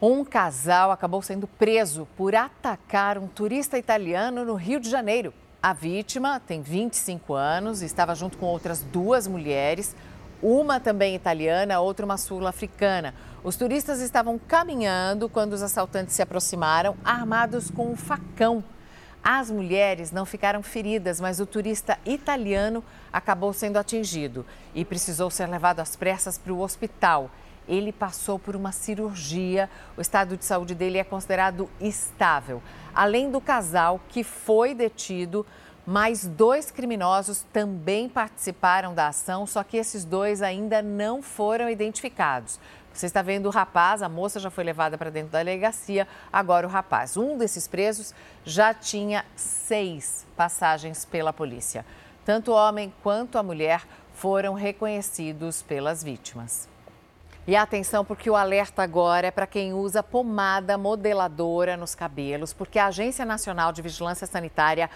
Um 0.00 0.24
casal 0.24 0.92
acabou 0.92 1.20
sendo 1.20 1.48
preso 1.48 2.06
por 2.16 2.36
atacar 2.36 3.18
um 3.18 3.26
turista 3.26 3.76
italiano 3.76 4.44
no 4.44 4.54
Rio 4.54 4.78
de 4.78 4.88
Janeiro. 4.88 5.34
A 5.60 5.72
vítima 5.72 6.38
tem 6.38 6.62
25 6.62 7.34
anos 7.34 7.82
e 7.82 7.86
estava 7.86 8.14
junto 8.14 8.38
com 8.38 8.46
outras 8.46 8.82
duas 8.82 9.26
mulheres, 9.26 9.96
uma 10.40 10.78
também 10.78 11.16
italiana, 11.16 11.80
outra 11.80 12.04
uma 12.04 12.18
sul-africana. 12.18 13.12
Os 13.42 13.56
turistas 13.56 14.00
estavam 14.00 14.38
caminhando 14.38 15.28
quando 15.28 15.54
os 15.54 15.62
assaltantes 15.62 16.14
se 16.14 16.22
aproximaram, 16.22 16.96
armados 17.02 17.68
com 17.68 17.90
um 17.90 17.96
facão. 17.96 18.62
As 19.26 19.50
mulheres 19.50 20.12
não 20.12 20.26
ficaram 20.26 20.62
feridas, 20.62 21.18
mas 21.18 21.40
o 21.40 21.46
turista 21.46 21.98
italiano 22.04 22.84
acabou 23.10 23.54
sendo 23.54 23.78
atingido 23.78 24.44
e 24.74 24.84
precisou 24.84 25.30
ser 25.30 25.46
levado 25.46 25.80
às 25.80 25.96
pressas 25.96 26.36
para 26.36 26.52
o 26.52 26.60
hospital. 26.60 27.30
Ele 27.66 27.90
passou 27.90 28.38
por 28.38 28.54
uma 28.54 28.70
cirurgia, 28.70 29.70
o 29.96 30.02
estado 30.02 30.36
de 30.36 30.44
saúde 30.44 30.74
dele 30.74 30.98
é 30.98 31.04
considerado 31.04 31.70
estável. 31.80 32.62
Além 32.94 33.30
do 33.30 33.40
casal 33.40 33.98
que 34.10 34.22
foi 34.22 34.74
detido, 34.74 35.46
mais 35.86 36.26
dois 36.26 36.70
criminosos 36.70 37.46
também 37.50 38.10
participaram 38.10 38.94
da 38.94 39.08
ação, 39.08 39.46
só 39.46 39.64
que 39.64 39.78
esses 39.78 40.04
dois 40.04 40.42
ainda 40.42 40.82
não 40.82 41.22
foram 41.22 41.70
identificados. 41.70 42.60
Você 42.94 43.06
está 43.06 43.22
vendo 43.22 43.46
o 43.46 43.50
rapaz, 43.50 44.02
a 44.02 44.08
moça 44.08 44.38
já 44.38 44.50
foi 44.50 44.62
levada 44.62 44.96
para 44.96 45.10
dentro 45.10 45.32
da 45.32 45.38
delegacia, 45.38 46.06
agora 46.32 46.64
o 46.64 46.70
rapaz. 46.70 47.16
Um 47.16 47.36
desses 47.36 47.66
presos 47.66 48.14
já 48.44 48.72
tinha 48.72 49.24
seis 49.34 50.24
passagens 50.36 51.04
pela 51.04 51.32
polícia. 51.32 51.84
Tanto 52.24 52.52
o 52.52 52.54
homem 52.54 52.94
quanto 53.02 53.36
a 53.36 53.42
mulher 53.42 53.82
foram 54.14 54.54
reconhecidos 54.54 55.60
pelas 55.60 56.04
vítimas. 56.04 56.68
E 57.46 57.54
atenção, 57.56 58.06
porque 58.06 58.30
o 58.30 58.36
alerta 58.36 58.82
agora 58.82 59.26
é 59.26 59.30
para 59.30 59.46
quem 59.46 59.74
usa 59.74 60.02
pomada 60.02 60.78
modeladora 60.78 61.76
nos 61.76 61.94
cabelos, 61.94 62.54
porque 62.54 62.78
a 62.78 62.86
Agência 62.86 63.24
Nacional 63.26 63.70
de 63.70 63.82
Vigilância 63.82 64.26
Sanitária 64.26 64.88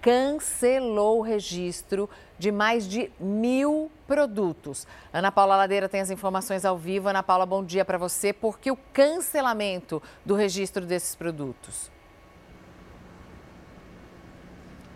cancelou 0.00 1.18
o 1.18 1.22
registro 1.22 2.08
de 2.38 2.50
mais 2.50 2.88
de 2.88 3.10
mil 3.20 3.90
produtos. 4.06 4.86
Ana 5.12 5.30
Paula 5.30 5.56
Ladeira 5.56 5.88
tem 5.88 6.00
as 6.00 6.10
informações 6.10 6.64
ao 6.64 6.76
vivo. 6.76 7.08
Ana 7.08 7.22
Paula, 7.22 7.44
bom 7.44 7.64
dia 7.64 7.84
para 7.84 7.98
você. 7.98 8.32
Por 8.32 8.58
que 8.58 8.70
o 8.70 8.78
cancelamento 8.92 10.02
do 10.24 10.34
registro 10.34 10.86
desses 10.86 11.14
produtos? 11.14 11.90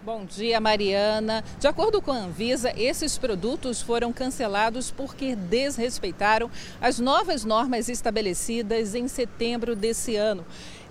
Bom 0.04 0.26
dia, 0.26 0.60
Mariana. 0.60 1.42
De 1.58 1.66
acordo 1.66 2.02
com 2.02 2.12
a 2.12 2.16
Anvisa, 2.16 2.74
esses 2.76 3.16
produtos 3.16 3.80
foram 3.80 4.12
cancelados 4.12 4.90
porque 4.90 5.34
desrespeitaram 5.34 6.50
as 6.78 6.98
novas 6.98 7.42
normas 7.42 7.88
estabelecidas 7.88 8.94
em 8.94 9.08
setembro 9.08 9.74
desse 9.74 10.14
ano. 10.14 10.44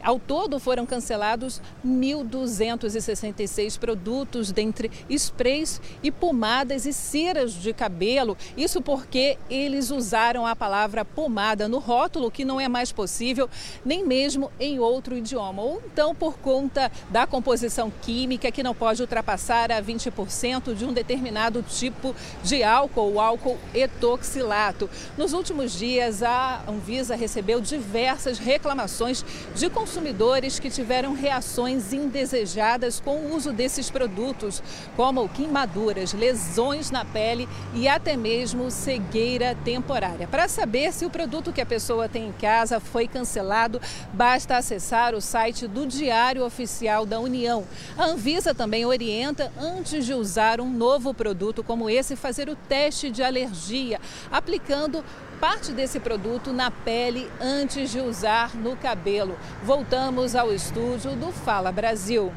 Ao 0.03 0.19
todo, 0.19 0.59
foram 0.59 0.85
cancelados 0.85 1.61
1.266 1.87 3.79
produtos, 3.79 4.51
dentre 4.51 4.91
sprays 5.09 5.79
e 6.03 6.11
pomadas 6.11 6.85
e 6.85 6.91
ceras 6.91 7.53
de 7.53 7.71
cabelo. 7.71 8.37
Isso 8.57 8.81
porque 8.81 9.37
eles 9.49 9.91
usaram 9.91 10.45
a 10.45 10.57
palavra 10.57 11.05
pomada 11.05 11.69
no 11.69 11.79
rótulo, 11.79 12.29
que 12.29 12.43
não 12.43 12.59
é 12.59 12.67
mais 12.67 12.91
possível, 12.91 13.49
nem 13.85 14.05
mesmo 14.05 14.51
em 14.59 14.77
outro 14.77 15.15
idioma. 15.15 15.61
Ou 15.61 15.81
então 15.85 16.13
por 16.13 16.37
conta 16.37 16.91
da 17.09 17.25
composição 17.25 17.89
química, 18.01 18.51
que 18.51 18.61
não 18.61 18.75
pode 18.75 19.01
ultrapassar 19.01 19.71
a 19.71 19.81
20% 19.81 20.75
de 20.75 20.83
um 20.83 20.91
determinado 20.91 21.63
tipo 21.63 22.13
de 22.43 22.61
álcool, 22.61 23.13
o 23.13 23.21
álcool 23.21 23.57
etoxilato. 23.73 24.89
Nos 25.17 25.31
últimos 25.31 25.71
dias, 25.71 26.21
a 26.21 26.61
Anvisa 26.67 27.15
recebeu 27.15 27.61
diversas 27.61 28.37
reclamações 28.37 29.23
de 29.55 29.69
consumidores 29.69 29.92
consumidores 29.93 30.59
que 30.59 30.71
tiveram 30.71 31.13
reações 31.13 31.93
indesejadas 31.93 32.99
com 32.99 33.15
o 33.15 33.35
uso 33.35 33.53
desses 33.53 33.91
produtos, 33.91 34.63
como 34.95 35.29
queimaduras, 35.29 36.13
lesões 36.13 36.89
na 36.89 37.05
pele 37.05 37.47
e 37.75 37.87
até 37.87 38.17
mesmo 38.17 38.71
cegueira 38.71 39.55
temporária. 39.63 40.27
Para 40.27 40.47
saber 40.47 40.91
se 40.91 41.05
o 41.05 41.11
produto 41.11 41.53
que 41.53 41.61
a 41.61 41.65
pessoa 41.65 42.09
tem 42.09 42.29
em 42.29 42.31
casa 42.31 42.79
foi 42.79 43.07
cancelado, 43.07 43.79
basta 44.11 44.57
acessar 44.57 45.13
o 45.13 45.21
site 45.21 45.67
do 45.67 45.85
Diário 45.85 46.43
Oficial 46.43 47.05
da 47.05 47.19
União. 47.19 47.63
A 47.95 48.05
Anvisa 48.05 48.55
também 48.55 48.87
orienta, 48.87 49.51
antes 49.61 50.07
de 50.07 50.13
usar 50.15 50.59
um 50.59 50.73
novo 50.73 51.13
produto 51.13 51.63
como 51.63 51.87
esse, 51.87 52.15
fazer 52.15 52.49
o 52.49 52.55
teste 52.55 53.11
de 53.11 53.21
alergia, 53.21 54.01
aplicando 54.31 55.05
parte 55.43 55.73
desse 55.73 55.99
produto 55.99 56.53
na 56.53 56.71
pele 56.71 57.29
antes 57.41 57.91
de 57.91 57.99
usar 57.99 58.55
no 58.55 58.77
cabelo. 58.77 59.37
Voltamos 59.61 60.37
ao 60.37 60.53
estúdio 60.53 61.17
do 61.17 61.33
Fala 61.33 61.69
Brasil. 61.69 62.31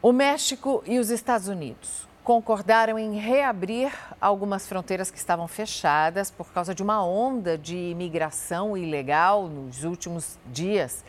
O 0.00 0.12
México 0.12 0.84
e 0.86 1.00
os 1.00 1.10
Estados 1.10 1.48
Unidos 1.48 2.06
concordaram 2.22 2.96
em 2.96 3.16
reabrir 3.16 3.92
algumas 4.20 4.68
fronteiras 4.68 5.10
que 5.10 5.18
estavam 5.18 5.48
fechadas 5.48 6.30
por 6.30 6.52
causa 6.52 6.72
de 6.72 6.80
uma 6.80 7.04
onda 7.04 7.58
de 7.58 7.76
imigração 7.76 8.76
ilegal 8.76 9.48
nos 9.48 9.82
últimos 9.82 10.38
dias. 10.46 11.04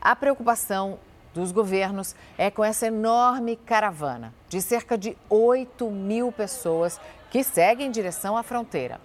A 0.00 0.16
preocupação 0.16 0.98
dos 1.34 1.52
governos 1.52 2.16
é 2.38 2.50
com 2.50 2.64
essa 2.64 2.86
enorme 2.86 3.54
caravana 3.54 4.32
de 4.48 4.62
cerca 4.62 4.96
de 4.96 5.14
8 5.28 5.90
mil 5.90 6.32
pessoas 6.32 6.98
que 7.30 7.44
seguem 7.44 7.88
em 7.88 7.90
direção 7.90 8.34
à 8.34 8.42
fronteira. 8.42 8.98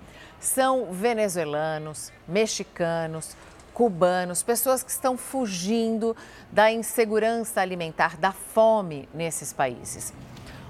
São 0.43 0.91
venezuelanos, 0.91 2.11
mexicanos, 2.27 3.33
cubanos, 3.73 4.43
pessoas 4.43 4.83
que 4.83 4.91
estão 4.91 5.15
fugindo 5.15 6.13
da 6.51 6.69
insegurança 6.69 7.61
alimentar, 7.61 8.17
da 8.17 8.33
fome 8.33 9.07
nesses 9.13 9.53
países. 9.53 10.13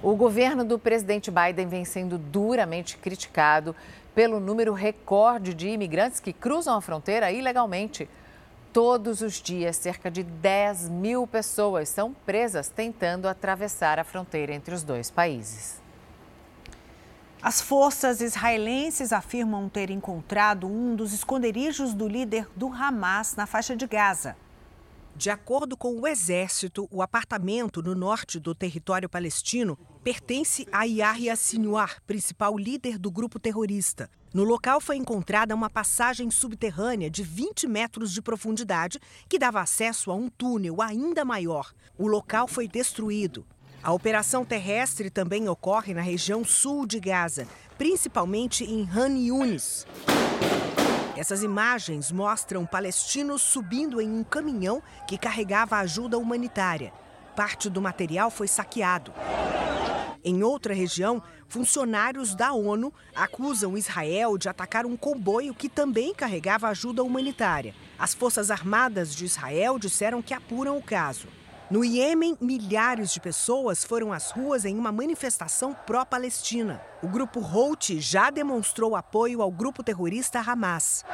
O 0.03 0.15
governo 0.15 0.63
do 0.63 0.77
presidente 0.77 1.31
Biden 1.31 1.67
vem 1.67 1.85
sendo 1.85 2.19
duramente 2.19 2.97
criticado 2.97 3.75
pelo 4.13 4.39
número 4.39 4.73
recorde 4.73 5.55
de 5.55 5.69
imigrantes 5.69 6.19
que 6.19 6.31
cruzam 6.31 6.77
a 6.77 6.81
fronteira 6.81 7.31
ilegalmente. 7.31 8.07
Todos 8.71 9.21
os 9.21 9.41
dias, 9.41 9.75
cerca 9.75 10.11
de 10.11 10.21
10 10.21 10.87
mil 10.87 11.25
pessoas 11.25 11.89
são 11.89 12.13
presas 12.13 12.69
tentando 12.69 13.27
atravessar 13.27 13.97
a 13.97 14.03
fronteira 14.03 14.53
entre 14.53 14.75
os 14.75 14.83
dois 14.83 15.09
países. 15.09 15.82
As 17.43 17.59
forças 17.59 18.21
israelenses 18.21 19.11
afirmam 19.11 19.67
ter 19.67 19.89
encontrado 19.89 20.65
um 20.65 20.95
dos 20.95 21.11
esconderijos 21.11 21.93
do 21.93 22.07
líder 22.07 22.47
do 22.55 22.71
Hamas 22.71 23.35
na 23.35 23.45
faixa 23.45 23.75
de 23.75 23.85
Gaza. 23.85 24.37
De 25.13 25.29
acordo 25.29 25.75
com 25.75 25.99
o 25.99 26.07
exército, 26.07 26.87
o 26.89 27.01
apartamento 27.01 27.83
no 27.83 27.93
norte 27.95 28.39
do 28.39 28.55
território 28.55 29.09
palestino 29.09 29.77
pertence 30.01 30.65
a 30.71 30.85
Yahya 30.85 31.35
Sinwar, 31.35 32.01
principal 32.07 32.57
líder 32.57 32.97
do 32.97 33.11
grupo 33.11 33.37
terrorista. 33.37 34.09
No 34.33 34.45
local 34.45 34.79
foi 34.79 34.95
encontrada 34.95 35.53
uma 35.53 35.69
passagem 35.69 36.31
subterrânea 36.31 37.09
de 37.09 37.23
20 37.23 37.67
metros 37.67 38.13
de 38.13 38.21
profundidade 38.21 39.01
que 39.27 39.37
dava 39.37 39.59
acesso 39.59 40.11
a 40.11 40.15
um 40.15 40.29
túnel 40.29 40.81
ainda 40.81 41.25
maior. 41.25 41.73
O 41.97 42.07
local 42.07 42.47
foi 42.47 42.69
destruído. 42.69 43.45
A 43.83 43.91
operação 43.91 44.45
terrestre 44.45 45.09
também 45.09 45.49
ocorre 45.49 45.93
na 45.93 46.01
região 46.01 46.45
sul 46.45 46.85
de 46.87 47.01
Gaza, 47.01 47.45
principalmente 47.77 48.63
em 48.63 48.89
Han 48.89 49.17
Yunis. 49.17 49.85
Essas 51.17 51.43
imagens 51.43 52.09
mostram 52.09 52.65
palestinos 52.65 53.41
subindo 53.41 53.99
em 53.99 54.09
um 54.09 54.23
caminhão 54.23 54.81
que 55.05 55.17
carregava 55.17 55.75
ajuda 55.79 56.17
humanitária. 56.17 56.93
Parte 57.35 57.69
do 57.69 57.81
material 57.81 58.31
foi 58.31 58.47
saqueado. 58.47 59.13
Em 60.23 60.43
outra 60.43 60.73
região, 60.73 61.21
funcionários 61.49 62.33
da 62.33 62.53
ONU 62.53 62.93
acusam 63.13 63.77
Israel 63.77 64.37
de 64.37 64.47
atacar 64.47 64.85
um 64.85 64.95
comboio 64.95 65.53
que 65.53 65.67
também 65.67 66.15
carregava 66.15 66.69
ajuda 66.69 67.03
humanitária. 67.03 67.75
As 67.99 68.13
Forças 68.13 68.49
Armadas 68.49 69.13
de 69.13 69.25
Israel 69.25 69.77
disseram 69.77 70.21
que 70.21 70.33
apuram 70.33 70.77
o 70.77 70.81
caso. 70.81 71.27
No 71.71 71.83
Iêmen, 71.83 72.37
milhares 72.41 73.13
de 73.13 73.21
pessoas 73.21 73.83
foram 73.83 74.11
às 74.11 74.31
ruas 74.31 74.65
em 74.65 74.77
uma 74.77 74.91
manifestação 74.91 75.73
pró-Palestina. 75.73 76.81
O 77.01 77.07
grupo 77.07 77.39
Houthi 77.39 78.01
já 78.01 78.29
demonstrou 78.29 78.95
apoio 78.95 79.41
ao 79.41 79.49
grupo 79.49 79.81
terrorista 79.81 80.39
Hamas. 80.39 81.05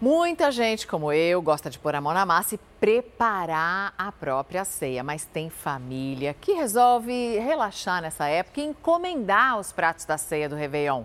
Muita 0.00 0.50
gente, 0.50 0.86
como 0.86 1.12
eu, 1.12 1.42
gosta 1.42 1.68
de 1.68 1.78
pôr 1.78 1.94
a 1.94 2.00
mão 2.00 2.14
na 2.14 2.24
massa 2.24 2.54
e 2.54 2.60
preparar 2.80 3.92
a 3.98 4.10
própria 4.10 4.64
ceia, 4.64 5.04
mas 5.04 5.26
tem 5.26 5.50
família 5.50 6.32
que 6.32 6.52
resolve 6.52 7.38
relaxar 7.38 8.00
nessa 8.00 8.26
época 8.26 8.60
e 8.60 8.64
encomendar 8.64 9.58
os 9.58 9.72
pratos 9.72 10.06
da 10.06 10.16
ceia 10.16 10.48
do 10.48 10.56
Réveillon 10.56 11.02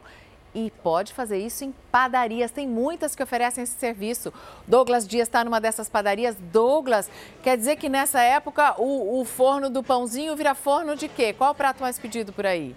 e 0.55 0.71
pode 0.81 1.13
fazer 1.13 1.37
isso 1.37 1.65
em 1.65 1.75
padarias. 1.91 2.49
Tem 2.49 2.65
muitas 2.65 3.15
que 3.15 3.21
oferecem 3.21 3.63
esse 3.63 3.77
serviço. 3.77 4.33
Douglas 4.65 5.05
Dias 5.05 5.27
está 5.27 5.43
numa 5.43 5.59
dessas 5.59 5.89
padarias. 5.89 6.35
Douglas, 6.51 7.09
quer 7.43 7.57
dizer 7.57 7.75
que 7.75 7.89
nessa 7.89 8.21
época 8.21 8.75
o, 8.81 9.19
o 9.19 9.25
forno 9.25 9.69
do 9.69 9.83
pãozinho 9.83 10.35
vira 10.35 10.55
forno 10.55 10.95
de 10.95 11.09
quê? 11.09 11.33
Qual 11.33 11.51
o 11.51 11.55
prato 11.55 11.81
mais 11.81 11.99
pedido 11.99 12.31
por 12.31 12.45
aí? 12.45 12.73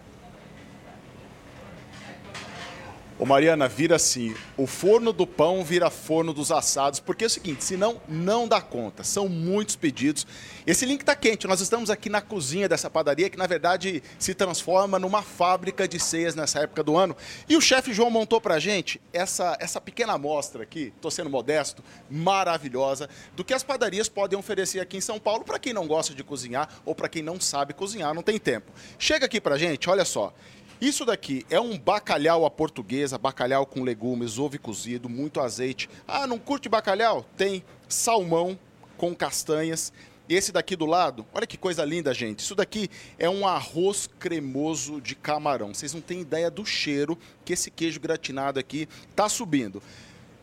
Ô 3.21 3.27
Mariana, 3.27 3.67
vira 3.67 3.97
assim, 3.97 4.33
o 4.57 4.65
forno 4.65 5.13
do 5.13 5.27
pão 5.27 5.65
vira 5.65 5.91
forno 5.91 6.33
dos 6.33 6.53
assados, 6.53 7.01
porque 7.01 7.25
é 7.25 7.27
o 7.27 7.31
seguinte, 7.31 7.65
senão 7.65 8.01
não 8.09 8.47
dá 8.47 8.61
conta, 8.61 9.03
são 9.03 9.29
muitos 9.29 9.75
pedidos. 9.75 10.25
Esse 10.65 10.87
link 10.87 11.01
está 11.01 11.17
quente, 11.17 11.45
nós 11.49 11.61
estamos 11.61 11.91
aqui 11.91 12.09
na 12.09 12.21
cozinha 12.21 12.69
dessa 12.69 12.89
padaria, 12.89 13.29
que 13.29 13.37
na 13.37 13.49
verdade 13.49 14.05
se 14.21 14.35
transforma 14.35 15.01
numa 15.01 15.21
fábrica 15.21 15.89
de 15.89 15.99
ceias 15.99 16.37
nessa 16.37 16.61
época 16.61 16.85
do 16.85 16.97
ano. 16.97 17.17
E 17.49 17.57
o 17.57 17.61
chefe 17.61 17.93
João 17.93 18.09
montou 18.09 18.41
pra 18.41 18.61
gente 18.61 19.01
essa, 19.13 19.57
essa 19.59 19.81
pequena 19.81 20.13
amostra 20.13 20.63
aqui, 20.63 20.93
tô 21.01 21.11
sendo 21.11 21.29
modesto, 21.29 21.83
maravilhosa, 22.09 23.11
do 23.35 23.45
que 23.45 23.53
as 23.53 23.65
padarias 23.65 24.09
podem 24.09 24.39
oferecer 24.39 24.79
aqui 24.79 24.97
em 24.97 25.01
São 25.01 25.19
Paulo 25.19 25.43
para 25.43 25.59
quem 25.59 25.73
não 25.73 25.89
gosta 25.89 26.15
de 26.15 26.23
cozinhar 26.23 26.69
ou 26.85 26.95
para 26.95 27.09
quem 27.09 27.25
não 27.25 27.41
sabe 27.41 27.75
cozinhar, 27.75 28.15
não 28.15 28.23
tem 28.23 28.39
tempo. 28.39 28.71
Chega 28.97 29.27
aqui 29.27 29.41
pra 29.41 29.59
gente, 29.59 29.91
olha 29.91 30.05
só. 30.05 30.33
Isso 30.81 31.05
daqui 31.05 31.45
é 31.51 31.61
um 31.61 31.77
bacalhau 31.77 32.47
à 32.47 32.51
portuguesa, 32.51 33.19
bacalhau 33.19 33.67
com 33.67 33.83
legumes, 33.83 34.39
ovo 34.39 34.61
cozido, 34.61 35.09
muito 35.09 35.41
azeite. 35.41 35.91
Ah, 36.07 36.25
não 36.25 36.39
curte 36.39 36.69
bacalhau? 36.69 37.27
Tem 37.37 37.65
salmão 37.89 38.57
com 38.97 39.13
castanhas. 39.13 39.93
Esse 40.29 40.53
daqui 40.53 40.77
do 40.77 40.87
lado, 40.87 41.27
olha 41.35 41.47
que 41.49 41.57
coisa 41.57 41.85
linda, 41.85 42.15
gente. 42.15 42.41
Isso 42.41 42.55
daqui 42.55 42.89
é 43.19 43.29
um 43.29 43.45
arroz 43.45 44.09
cremoso 44.21 45.01
de 45.01 45.17
camarão. 45.17 45.75
Vocês 45.75 45.93
não 45.93 46.01
têm 46.01 46.21
ideia 46.21 46.49
do 46.49 46.65
cheiro 46.65 47.19
que 47.45 47.55
esse 47.55 47.73
queijo 47.73 47.99
gratinado 47.99 48.61
aqui 48.61 48.89
está 49.11 49.29
subindo. 49.29 49.83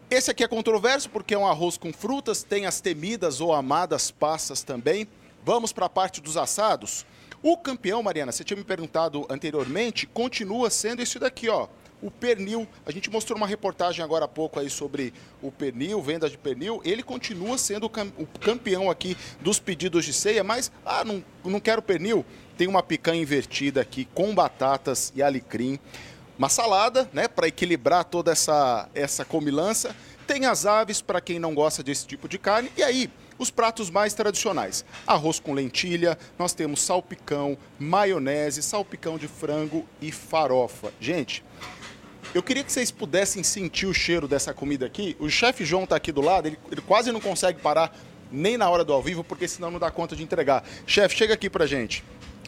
Esse 0.09 0.31
aqui 0.31 0.43
é 0.43 0.47
controverso 0.49 1.09
porque 1.09 1.33
é 1.33 1.37
um 1.37 1.47
arroz 1.47 1.77
com 1.77 1.93
frutas, 1.93 2.43
tem 2.43 2.65
as 2.65 2.81
temidas 2.81 3.39
ou 3.39 3.53
amadas 3.53 4.11
passas 4.11 4.63
também. 4.63 5.07
Vamos 5.45 5.71
para 5.71 5.85
a 5.85 5.89
parte 5.89 6.19
dos 6.19 6.35
assados. 6.35 7.05
O 7.47 7.55
campeão, 7.55 8.01
Mariana, 8.01 8.31
você 8.31 8.43
tinha 8.43 8.57
me 8.57 8.63
perguntado 8.63 9.23
anteriormente, 9.30 10.07
continua 10.07 10.67
sendo 10.72 11.03
isso 11.03 11.19
daqui, 11.19 11.47
ó. 11.47 11.67
O 12.01 12.09
pernil, 12.09 12.67
a 12.84 12.91
gente 12.91 13.07
mostrou 13.07 13.38
uma 13.38 13.45
reportagem 13.45 14.03
agora 14.03 14.26
há 14.26 14.27
pouco 14.27 14.59
aí 14.59 14.67
sobre 14.67 15.13
o 15.43 15.51
pernil, 15.51 16.01
venda 16.01 16.27
de 16.27 16.39
pernil. 16.39 16.81
Ele 16.84 17.03
continua 17.03 17.55
sendo 17.59 17.85
o 17.85 18.26
campeão 18.39 18.89
aqui 18.89 19.15
dos 19.41 19.59
pedidos 19.59 20.05
de 20.05 20.11
ceia, 20.11 20.43
mas, 20.43 20.72
ah, 20.84 21.05
não, 21.05 21.23
não 21.43 21.59
quero 21.59 21.84
pernil. 21.84 22.26
Tem 22.57 22.67
uma 22.67 22.81
picanha 22.81 23.22
invertida 23.22 23.80
aqui 23.80 24.05
com 24.05 24.34
batatas 24.34 25.13
e 25.15 25.22
alecrim. 25.22 25.77
Uma 26.39 26.49
salada, 26.49 27.07
né, 27.13 27.27
para 27.27 27.47
equilibrar 27.47 28.05
toda 28.05 28.31
essa, 28.31 28.89
essa 28.95 29.23
comilança. 29.23 29.95
Tem 30.26 30.47
as 30.47 30.65
aves 30.65 30.99
para 30.99 31.22
quem 31.22 31.38
não 31.38 31.53
gosta 31.53 31.84
desse 31.84 32.07
tipo 32.07 32.27
de 32.27 32.39
carne. 32.39 32.72
E 32.76 32.81
aí, 32.81 33.07
os 33.37 33.51
pratos 33.51 33.89
mais 33.89 34.13
tradicionais. 34.13 34.85
Arroz 35.05 35.39
com 35.39 35.53
lentilha, 35.53 36.17
nós 36.37 36.53
temos 36.53 36.81
salpicão, 36.81 37.57
maionese, 37.79 38.61
salpicão 38.61 39.17
de 39.17 39.27
frango 39.27 39.85
e 40.01 40.11
farofa. 40.11 40.91
Gente, 40.99 41.43
eu 42.33 42.43
queria 42.43 42.63
que 42.63 42.71
vocês 42.71 42.91
pudessem 42.91 43.43
sentir 43.43 43.85
o 43.85 43.93
cheiro 43.93 44.27
dessa 44.27 44.53
comida 44.53 44.85
aqui. 44.85 45.15
O 45.19 45.29
chefe 45.29 45.63
João 45.65 45.83
está 45.83 45.95
aqui 45.95 46.11
do 46.11 46.21
lado, 46.21 46.47
ele, 46.47 46.59
ele, 46.71 46.81
quase 46.81 47.11
não 47.11 47.21
consegue 47.21 47.59
parar 47.59 47.95
nem 48.31 48.57
na 48.57 48.69
hora 48.69 48.83
do 48.83 48.91
ao 48.91 49.01
vivo, 49.01 49.23
porque 49.23 49.47
senão 49.47 49.71
não 49.71 49.79
dá 49.79 49.91
conta 49.91 50.15
de 50.15 50.23
entregar. 50.23 50.63
Chefe, 50.85 51.15
chega 51.15 51.33
aqui 51.33 51.49
pra 51.49 51.65
gente. 51.65 52.03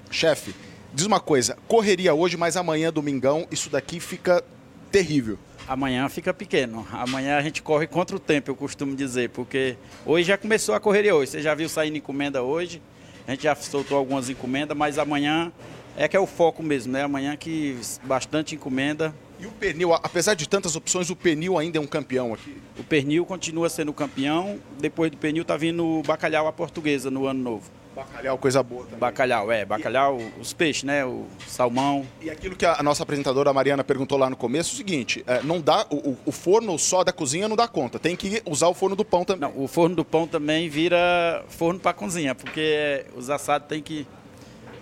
Chefe, 0.10 0.54
diz 0.94 1.06
uma 1.06 1.20
coisa, 1.20 1.58
correria 1.68 2.14
hoje, 2.14 2.38
mas 2.38 2.58
amanhã, 2.58 2.92
domingão, 2.92 3.48
isso 3.52 3.70
daqui 3.70 4.00
fica 4.00 4.44
terrível 4.92 5.38
amanhã 5.68 6.08
fica 6.08 6.34
pequeno. 6.34 6.88
Amanhã 6.92 7.38
a 7.38 7.42
gente 7.42 7.62
corre 7.62 7.86
contra 7.86 8.16
o 8.16 8.20
tempo, 8.20 8.50
eu 8.50 8.56
costumo 8.56 8.96
dizer, 8.96 9.30
porque 9.30 9.76
hoje 10.06 10.28
já 10.28 10.38
começou 10.38 10.74
a 10.74 10.80
correria 10.80 11.16
hoje. 11.16 11.32
Você 11.32 11.42
já 11.42 11.54
viu 11.54 11.68
saindo 11.68 11.98
encomenda 11.98 12.42
hoje, 12.42 12.82
a 13.28 13.32
gente 13.32 13.44
já 13.44 13.54
soltou 13.56 13.98
algumas 13.98 14.30
encomendas, 14.30 14.76
mas 14.76 14.98
amanhã 14.98 15.52
é 15.98 16.08
que 16.08 16.16
é 16.16 16.20
o 16.20 16.28
foco 16.28 16.64
mesmo, 16.64 16.94
né? 16.94 17.04
Amanhã 17.04 17.36
que 17.36 17.78
bastante 18.04 18.56
encomenda. 18.56 19.14
E 19.40 19.46
o 19.46 19.52
pernil, 19.52 19.94
apesar 19.94 20.34
de 20.34 20.48
tantas 20.48 20.76
opções, 20.76 21.10
o 21.10 21.16
pernil 21.16 21.60
ainda 21.60 21.78
é 21.78 21.82
um 21.82 21.86
campeão 21.86 22.34
aqui? 22.34 22.58
O 22.80 22.84
pernil 22.84 23.26
continua 23.26 23.70
sendo 23.70 23.94
campeão. 23.94 24.60
Depois 24.80 25.12
do 25.12 25.18
pernil 25.18 25.46
tá 25.46 25.56
vindo 25.56 25.86
o 25.86 26.02
bacalhau 26.02 26.48
à 26.48 26.54
portuguesa 26.54 27.12
no 27.12 27.28
ano 27.28 27.44
novo. 27.44 27.70
Bacalhau, 27.98 28.38
coisa 28.38 28.62
boa 28.62 28.84
também. 28.84 29.00
Bacalhau, 29.00 29.52
é. 29.52 29.66
Bacalhau, 29.66 30.20
e... 30.22 30.40
os 30.40 30.54
peixes, 30.54 30.84
né? 30.84 31.04
O 31.04 31.26
salmão. 31.48 32.06
E 32.22 32.30
aquilo 32.30 32.56
que 32.56 32.64
a 32.64 32.84
nossa 32.84 33.02
apresentadora 33.02 33.52
Mariana 33.52 33.84
perguntou 33.84 34.20
lá 34.20 34.30
no 34.30 34.36
começo, 34.36 34.70
é 34.70 34.74
o 34.76 34.78
seguinte, 34.78 35.24
é, 35.26 35.42
não 35.42 35.60
dá, 35.60 35.88
o, 35.90 36.16
o, 36.24 36.32
forno 36.32 36.78
só 36.78 37.04
da 37.04 37.12
cozinha 37.12 37.48
não 37.48 37.56
dá 37.56 37.68
conta, 37.68 37.98
tem 37.98 38.16
que 38.16 38.44
usar 38.46 38.68
o 38.68 38.76
forno 38.76 38.96
do 38.96 39.04
pão 39.04 39.26
também. 39.26 39.50
Não, 39.50 39.64
o 39.64 39.68
forno 39.68 39.96
do 39.96 40.06
pão 40.06 40.28
também 40.28 40.70
vira 40.70 41.44
forno 41.48 41.80
para 41.80 41.92
cozinha, 41.92 42.36
porque 42.36 43.04
os 43.16 43.32
assados 43.32 43.68
tem 43.68 43.82
que... 43.82 44.06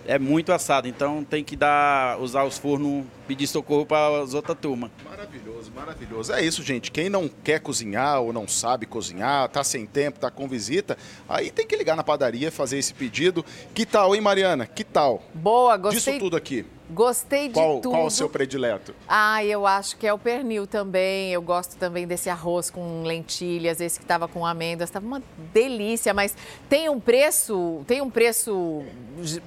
É 0.06 0.18
muito 0.18 0.52
assado, 0.52 0.86
então 0.86 1.24
tem 1.24 1.42
que 1.42 1.56
dar, 1.56 2.20
usar 2.20 2.44
os 2.44 2.58
fornos 2.58 3.04
pedir 3.26 3.46
socorro 3.46 3.84
para 3.84 4.22
as 4.22 4.34
outras 4.34 4.56
turmas. 4.58 4.90
Maravilhoso, 5.04 5.72
maravilhoso. 5.74 6.32
É 6.32 6.44
isso, 6.44 6.62
gente. 6.62 6.90
Quem 6.90 7.08
não 7.08 7.28
quer 7.28 7.60
cozinhar 7.60 8.20
ou 8.20 8.32
não 8.32 8.46
sabe 8.46 8.86
cozinhar, 8.86 9.48
tá 9.48 9.62
sem 9.64 9.86
tempo, 9.86 10.18
tá 10.18 10.30
com 10.30 10.48
visita, 10.48 10.96
aí 11.28 11.50
tem 11.50 11.66
que 11.66 11.76
ligar 11.76 11.96
na 11.96 12.04
padaria, 12.04 12.50
fazer 12.50 12.78
esse 12.78 12.94
pedido. 12.94 13.44
Que 13.74 13.84
tal, 13.84 14.14
hein, 14.14 14.20
Mariana? 14.20 14.66
Que 14.66 14.84
tal? 14.84 15.22
Boa, 15.34 15.76
gostei. 15.76 16.14
Disso 16.14 16.18
tudo 16.24 16.36
aqui. 16.36 16.64
Gostei 16.88 17.48
de 17.48 17.54
Qual, 17.54 17.80
tudo. 17.80 17.90
qual 17.90 18.06
o 18.06 18.10
seu 18.10 18.28
predileto? 18.28 18.94
Ah, 19.08 19.44
eu 19.44 19.66
acho 19.66 19.96
que 19.96 20.06
é 20.06 20.12
o 20.12 20.18
pernil 20.18 20.68
também. 20.68 21.32
Eu 21.32 21.42
gosto 21.42 21.76
também 21.76 22.06
desse 22.06 22.30
arroz 22.30 22.70
com 22.70 23.02
lentilhas, 23.02 23.80
esse 23.80 23.98
que 23.98 24.04
estava 24.04 24.28
com 24.28 24.46
amêndoas, 24.46 24.88
estava 24.88 25.04
uma 25.04 25.20
delícia, 25.52 26.14
mas 26.14 26.36
tem 26.68 26.88
um 26.88 27.00
preço, 27.00 27.82
tem 27.88 28.00
um 28.00 28.08
preço 28.08 28.84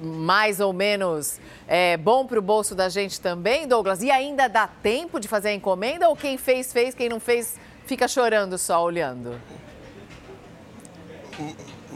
mais 0.02 0.60
ou 0.60 0.74
menos 0.74 1.40
é, 1.72 1.96
bom 1.96 2.26
para 2.26 2.36
o 2.36 2.42
bolso 2.42 2.74
da 2.74 2.88
gente 2.88 3.20
também, 3.20 3.68
Douglas? 3.68 4.02
E 4.02 4.10
ainda 4.10 4.48
dá 4.48 4.66
tempo 4.66 5.20
de 5.20 5.28
fazer 5.28 5.50
a 5.50 5.54
encomenda 5.54 6.08
ou 6.08 6.16
quem 6.16 6.36
fez, 6.36 6.72
fez, 6.72 6.96
quem 6.96 7.08
não 7.08 7.20
fez, 7.20 7.60
fica 7.86 8.08
chorando 8.08 8.58
só 8.58 8.82
olhando? 8.82 9.40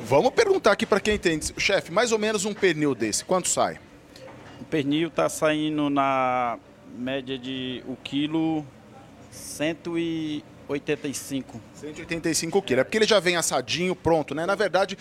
Vamos 0.04 0.30
perguntar 0.30 0.70
aqui 0.70 0.86
para 0.86 1.00
quem 1.00 1.16
entende. 1.16 1.52
Chefe, 1.58 1.90
mais 1.90 2.12
ou 2.12 2.20
menos 2.20 2.44
um 2.44 2.54
pernil 2.54 2.94
desse, 2.94 3.24
quanto 3.24 3.48
sai? 3.48 3.80
O 4.60 4.64
pernil 4.64 5.10
tá 5.10 5.28
saindo 5.28 5.90
na 5.90 6.56
média 6.96 7.36
de 7.36 7.82
o 7.88 7.96
quilo 7.96 8.64
185. 9.32 11.60
185 11.74 12.62
quilos. 12.62 12.80
É 12.80 12.84
porque 12.84 12.98
ele 12.98 13.08
já 13.08 13.18
vem 13.18 13.34
assadinho, 13.34 13.96
pronto, 13.96 14.36
né? 14.36 14.46
Na 14.46 14.54
verdade, 14.54 14.96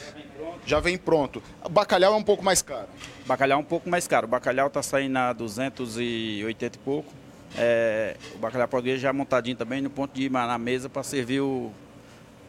já 0.66 0.80
vem 0.80 0.98
pronto. 0.98 1.42
O 1.64 1.70
bacalhau 1.70 2.14
é 2.14 2.18
um 2.18 2.24
pouco 2.24 2.44
mais 2.44 2.62
caro. 2.62 2.88
Bacalhau 3.26 3.60
é 3.60 3.62
um 3.62 3.66
pouco 3.66 3.90
mais 3.90 4.08
caro. 4.08 4.28
O 4.28 4.30
bacalhau 4.30 4.70
tá 4.70 4.82
saindo 4.82 5.18
a 5.18 5.34
280 5.34 6.76
e 6.76 6.80
pouco. 6.80 7.14
É, 7.58 8.18
o 8.36 8.38
bacalhau 8.38 8.68
português 8.68 9.00
já 9.00 9.14
montadinho 9.14 9.56
também 9.56 9.82
no 9.82 9.90
ponto 9.90 10.14
de 10.14 10.24
ir 10.24 10.32
na 10.32 10.58
mesa 10.58 10.90
para 10.90 11.04
servir 11.04 11.42
o, 11.42 11.72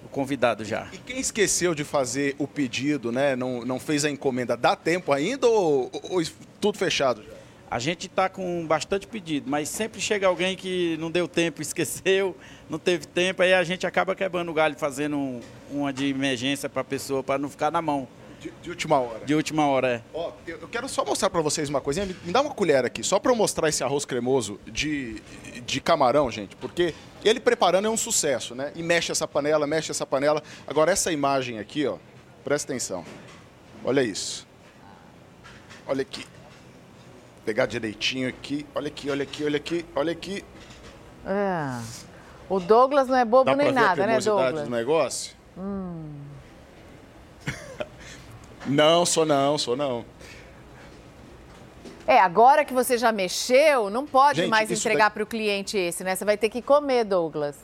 o 0.05 0.09
convidado 0.11 0.65
já. 0.65 0.89
E 0.93 0.99
quem 0.99 1.19
esqueceu 1.19 1.75
de 1.75 1.85
fazer 1.85 2.35
o 2.39 2.47
pedido, 2.47 3.13
né? 3.13 3.37
Não, 3.37 3.65
não 3.65 3.79
fez 3.79 4.05
a 4.05 4.11
encomenda, 4.11 4.57
dá 4.57 4.75
tempo 4.75 5.13
ainda 5.13 5.47
ou, 5.47 5.91
ou 6.11 6.21
isso 6.21 6.35
tudo 6.61 6.79
fechado? 6.79 7.23
já? 7.23 7.34
A 7.75 7.81
gente 7.81 8.07
está 8.07 8.29
com 8.29 8.65
bastante 8.69 9.05
pedido, 9.05 9.51
mas 9.51 9.69
sempre 9.69 10.01
chega 10.01 10.29
alguém 10.29 10.55
que 10.55 10.97
não 11.01 11.11
deu 11.11 11.27
tempo, 11.27 11.59
esqueceu, 11.61 12.37
não 12.71 12.79
teve 12.79 13.05
tempo, 13.05 13.43
aí 13.43 13.53
a 13.53 13.65
gente 13.65 13.85
acaba 13.85 14.15
quebrando 14.15 14.49
o 14.49 14.55
galho, 14.55 14.77
fazendo 14.79 15.17
um- 15.17 15.41
uma 15.73 15.93
de 15.93 16.07
emergência 16.09 16.69
para 16.69 16.83
a 16.83 16.85
pessoa, 16.85 17.21
para 17.25 17.37
não 17.37 17.51
ficar 17.51 17.73
na 17.73 17.83
mão. 17.83 18.07
De, 18.41 18.53
de 18.63 18.71
última 18.71 19.01
hora. 19.01 19.25
De 19.27 19.35
última 19.35 19.67
hora, 19.67 19.89
é. 19.89 20.03
Ó, 20.15 20.31
eu 20.47 20.59
eu 20.61 20.69
quero 20.69 20.89
só 20.89 21.05
mostrar 21.05 21.29
para 21.31 21.41
vocês 21.41 21.69
uma 21.69 21.81
coisinha. 21.81 22.07
Me 22.07 22.15
me 22.25 22.33
dá 22.33 22.43
uma 22.43 22.55
colher 22.55 22.85
aqui, 22.85 23.03
só 23.03 23.19
para 23.19 23.33
eu 23.33 23.37
mostrar 23.37 23.69
esse 23.69 23.83
arroz 23.83 24.05
cremoso 24.05 24.61
de, 24.69 25.21
de 25.67 25.81
camarão, 25.81 26.31
gente, 26.31 26.55
porque 26.55 26.95
ele 27.25 27.41
preparando 27.41 27.89
é 27.89 27.91
um 27.91 27.97
sucesso, 27.97 28.55
né? 28.55 28.71
E 28.77 28.85
mexe 28.85 29.11
essa 29.11 29.27
panela, 29.27 29.67
mexe 29.67 29.91
essa 29.91 30.07
panela. 30.07 30.45
Agora, 30.65 30.93
essa 30.93 31.11
imagem 31.11 31.59
aqui, 31.59 31.89
ó, 31.89 31.97
presta 32.45 32.71
atenção. 32.73 33.05
Olha 33.85 34.01
isso. 34.01 34.47
Olha 35.89 36.03
aqui. 36.03 36.25
Pegar 37.45 37.67
direitinho 37.67 38.29
aqui. 38.29 38.67
Olha 38.75 38.89
aqui, 38.89 39.11
olha 39.11 39.23
aqui, 39.23 39.45
olha 39.45 39.57
aqui, 39.57 39.85
olha 39.95 40.13
aqui. 40.13 40.45
Ah, 41.27 41.83
o 42.49 42.59
Douglas 42.59 43.09
não 43.09 43.17
é 43.17 43.25
bobo 43.25 43.45
Dá 43.45 43.57
nem 43.57 43.73
nada, 43.73 44.07
né, 44.07 44.19
Douglas? 44.19 44.65
do 44.65 44.71
negócio? 44.71 45.35
Hum. 45.57 46.11
Não, 48.67 49.05
sou 49.05 49.27
não, 49.27 49.59
sou 49.59 49.77
não. 49.77 50.05
É, 52.07 52.19
agora 52.19 52.65
que 52.65 52.73
você 52.73 52.97
já 52.97 53.13
mexeu, 53.13 53.89
não 53.91 54.07
pode 54.07 54.41
Gente, 54.41 54.51
mais 54.51 54.71
entregar 54.71 55.05
daqui- 55.05 55.15
para 55.15 55.23
o 55.23 55.27
cliente 55.27 55.77
esse, 55.77 56.03
né? 56.03 56.15
Você 56.17 56.25
vai 56.25 56.37
ter 56.39 56.49
que 56.49 56.63
comer, 56.63 57.05
Douglas. 57.05 57.57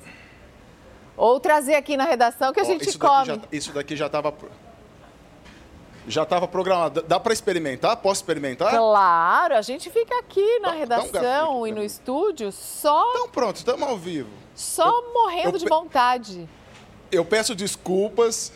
Ou 1.17 1.41
trazer 1.41 1.75
aqui 1.75 1.97
na 1.97 2.05
redação 2.05 2.53
que 2.53 2.61
a 2.61 2.63
Ó, 2.63 2.67
gente 2.67 2.87
isso 2.89 2.99
daqui 2.99 3.15
come. 3.15 3.27
já- 3.27 3.49
isso 3.51 3.73
daqui 3.73 3.97
já 3.97 4.07
estava 4.07 4.31
já 6.11 6.23
estava 6.25 6.47
programado. 6.49 7.03
Dá 7.03 7.19
para 7.21 7.33
experimentar? 7.33 7.97
Posso 7.97 8.21
experimentar? 8.23 8.71
Claro, 8.71 9.55
a 9.57 9.63
gente 9.63 9.89
fica 9.91 10.19
aqui 10.19 10.59
na 10.61 10.69
Dá- 10.73 10.85
dá 10.87 10.99
um 10.99 11.03
redação 11.05 11.67
e 11.67 11.73
no 11.73 11.83
estúdio 11.83 12.51
só, 12.53 13.11
Então 13.11 13.29
pronto, 13.29 13.57
estamos 13.57 13.89
ao 13.89 13.97
vivo. 13.97 14.29
só 14.55 14.91
morrendo 15.13 15.57
eu 15.57 15.59
de 15.59 15.67
vontade. 15.69 16.49
Eu 17.11 17.25
peço 17.25 17.55
desculpas. 17.55 18.53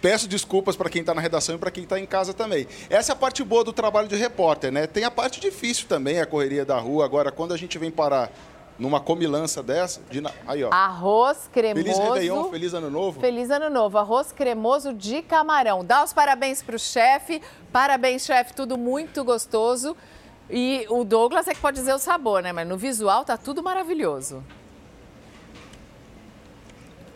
Peço 0.00 0.28
desculpas 0.28 0.76
para 0.76 0.88
quem 0.88 1.00
está 1.00 1.12
na 1.12 1.20
redação 1.20 1.56
e 1.56 1.58
para 1.58 1.72
quem 1.72 1.82
está 1.82 1.98
em 1.98 2.06
casa 2.06 2.32
também. 2.32 2.68
Essa 2.88 3.10
é 3.10 3.14
a 3.14 3.16
parte 3.16 3.42
boa 3.42 3.64
do 3.64 3.72
trabalho 3.72 4.06
de 4.06 4.14
repórter, 4.14 4.70
né? 4.70 4.86
Tem 4.86 5.02
a 5.02 5.10
parte 5.10 5.40
difícil 5.40 5.88
também, 5.88 6.20
a 6.20 6.26
correria 6.26 6.64
da 6.64 6.78
rua. 6.78 7.04
Agora, 7.04 7.32
quando 7.32 7.52
a 7.52 7.56
gente 7.56 7.76
vem 7.78 7.90
parar 7.90 8.30
numa 8.78 9.00
comilança 9.00 9.62
dessa, 9.62 10.00
de 10.10 10.22
aí 10.46 10.62
ó. 10.62 10.70
Arroz 10.72 11.48
cremoso. 11.52 11.84
Feliz 11.84 11.98
Réveillon, 11.98 12.50
feliz 12.50 12.74
Ano 12.74 12.90
Novo. 12.90 13.20
Feliz 13.20 13.50
ano 13.50 13.70
novo. 13.70 13.98
Arroz 13.98 14.30
cremoso 14.30 14.94
de 14.94 15.20
camarão. 15.22 15.84
Dá 15.84 16.04
os 16.04 16.12
parabéns 16.12 16.62
para 16.62 16.76
o 16.76 16.78
chefe. 16.78 17.42
Parabéns, 17.72 18.24
chefe. 18.24 18.54
Tudo 18.54 18.78
muito 18.78 19.24
gostoso. 19.24 19.96
E 20.48 20.86
o 20.88 21.04
Douglas 21.04 21.48
é 21.48 21.54
que 21.54 21.60
pode 21.60 21.78
dizer 21.78 21.92
o 21.92 21.98
sabor, 21.98 22.42
né? 22.42 22.52
Mas 22.52 22.66
no 22.66 22.78
visual 22.78 23.24
tá 23.24 23.36
tudo 23.36 23.62
maravilhoso. 23.62 24.42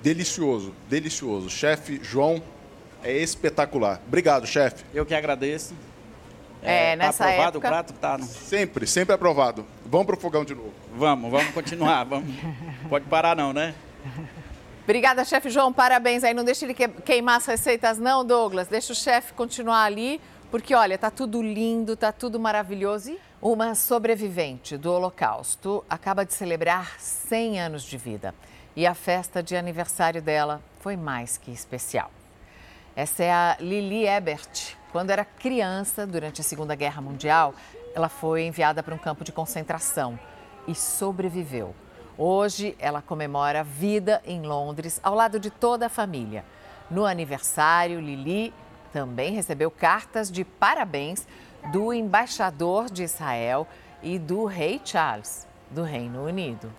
Delicioso, 0.03 0.75
delicioso. 0.89 1.49
Chefe 1.49 2.01
João 2.03 2.43
é 3.05 3.17
espetacular. 3.17 4.01
Obrigado, 4.07 4.47
chefe. 4.47 4.85
Eu 4.93 5.07
que 5.07 5.15
agradeço. 5.15 5.75
É, 6.63 6.91
tá 6.97 6.97
nessa 7.07 7.25
aprovado 7.25 7.59
época- 7.59 7.69
o 7.69 7.71
prato? 7.71 7.93
Tá. 7.95 8.19
né? 8.19 8.25
Sempre, 8.25 8.87
sempre 8.87 9.15
aprovado. 9.15 9.67
Vamos 9.85 10.07
pro 10.07 10.17
fogão 10.17 10.45
de 10.45 10.55
novo. 10.55 10.73
Vamos, 10.95 11.31
vamos 11.31 11.53
continuar. 11.53 12.05
Vamos. 12.05 12.35
Pode 12.89 13.05
parar 13.07 13.35
não, 13.37 13.53
né? 13.53 13.75
Obrigada, 14.85 15.25
chefe 15.25 15.49
João. 15.51 15.73
Parabéns 15.73 16.25
aí. 16.25 16.35
Não 16.35 16.45
deixe 16.45 16.65
ele 16.65 16.75
que- 16.75 16.89
queimar 16.89 17.37
as 17.37 17.47
receitas, 17.47 17.99
não, 17.99 18.25
Douglas. 18.25 18.69
Deixa 18.69 18.93
o 18.93 18.97
chefe 18.97 19.33
continuar 19.33 19.85
ali, 19.85 20.21
porque 20.51 20.75
olha, 20.75 20.99
tá 20.99 21.11
tudo 21.11 21.41
lindo, 21.43 21.97
tá 21.97 22.13
tudo 22.13 22.39
maravilhoso. 22.39 23.13
E 23.13 23.19
uma 23.41 23.75
sobrevivente 23.75 24.77
do 24.77 24.93
Holocausto 24.93 25.85
acaba 25.91 26.25
de 26.25 26.33
celebrar 26.33 26.95
100 27.01 27.61
anos 27.61 27.83
de 27.83 27.97
vida. 27.97 28.35
E 28.75 28.87
a 28.87 28.95
festa 28.95 29.43
de 29.43 29.57
aniversário 29.57 30.23
dela 30.23 30.61
foi 30.81 30.97
mais 30.97 31.37
que 31.39 31.51
especial. 31.51 32.11
Essa 32.97 33.23
é 33.25 33.33
a 33.33 33.57
Lili 33.61 34.07
Ebert. 34.07 34.77
Quando 34.93 35.09
era 35.09 35.25
criança, 35.25 36.07
durante 36.07 36.43
a 36.43 36.45
Segunda 36.45 36.75
Guerra 36.75 37.01
Mundial, 37.01 37.55
ela 37.95 38.11
foi 38.11 38.43
enviada 38.43 38.83
para 38.83 38.95
um 38.95 38.99
campo 38.99 39.25
de 39.25 39.33
concentração 39.33 40.21
e 40.69 40.75
sobreviveu. 40.75 41.75
Hoje, 42.19 42.77
ela 42.79 43.01
comemora 43.01 43.61
a 43.61 43.63
vida 43.63 44.21
em 44.27 44.43
Londres, 44.43 45.01
ao 45.03 45.15
lado 45.15 45.41
de 45.41 45.51
toda 45.51 45.87
a 45.87 45.89
família. 45.89 46.45
No 46.91 47.07
aniversário, 47.07 48.01
Lili 48.01 48.53
também 48.93 49.33
recebeu 49.33 49.71
cartas 49.71 50.31
de 50.31 50.45
parabéns 50.45 51.27
do 51.73 51.91
embaixador 51.95 52.91
de 52.91 53.03
Israel 53.03 53.67
e 54.03 54.19
do 54.19 54.45
rei 54.45 54.79
Charles, 54.85 55.49
do 55.71 55.83
Reino 55.83 56.27
Unido. 56.27 56.71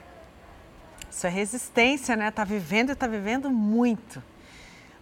Isso 1.10 1.26
é 1.26 1.32
resistência, 1.32 2.16
né? 2.16 2.30
Tá 2.30 2.44
vivendo 2.44 2.92
e 2.92 2.96
tá 2.96 3.08
vivendo 3.08 3.50
muito. 3.50 4.22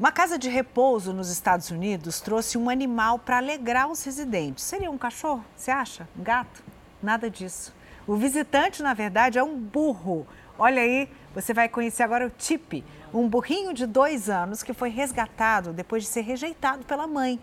Uma 0.02 0.12
casa 0.12 0.36
de 0.36 0.50
repouso 0.50 1.14
nos 1.14 1.30
Estados 1.30 1.70
Unidos 1.70 2.20
trouxe 2.20 2.58
um 2.58 2.72
animal 2.72 3.20
para 3.20 3.38
alegrar 3.38 3.88
os 3.88 4.04
residentes. 4.04 4.64
Seria 4.64 4.90
um 4.90 4.98
cachorro? 4.98 5.46
Você 5.56 5.70
acha? 5.70 6.10
Um 6.18 6.24
gato? 6.24 6.64
Nada 7.04 7.30
disso. 7.30 7.72
O 8.08 8.16
visitante, 8.16 8.82
na 8.82 8.96
verdade, 8.96 9.38
é 9.38 9.44
um 9.44 9.56
burro. 9.56 10.26
Olha 10.58 10.82
aí, 10.82 11.08
você 11.36 11.54
vai 11.54 11.70
conhecer 11.70 12.02
agora 12.02 12.26
o 12.26 12.32
Tipe, 12.32 12.84
um 13.14 13.30
burrinho 13.30 13.76
de 13.76 13.86
dois 13.86 14.28
anos 14.28 14.64
que 14.64 14.74
foi 14.74 14.90
resgatado 14.90 15.72
depois 15.72 16.02
de 16.02 16.10
ser 16.10 16.22
rejeitado 16.22 16.84
pela 16.84 17.06
mãe. 17.06 17.40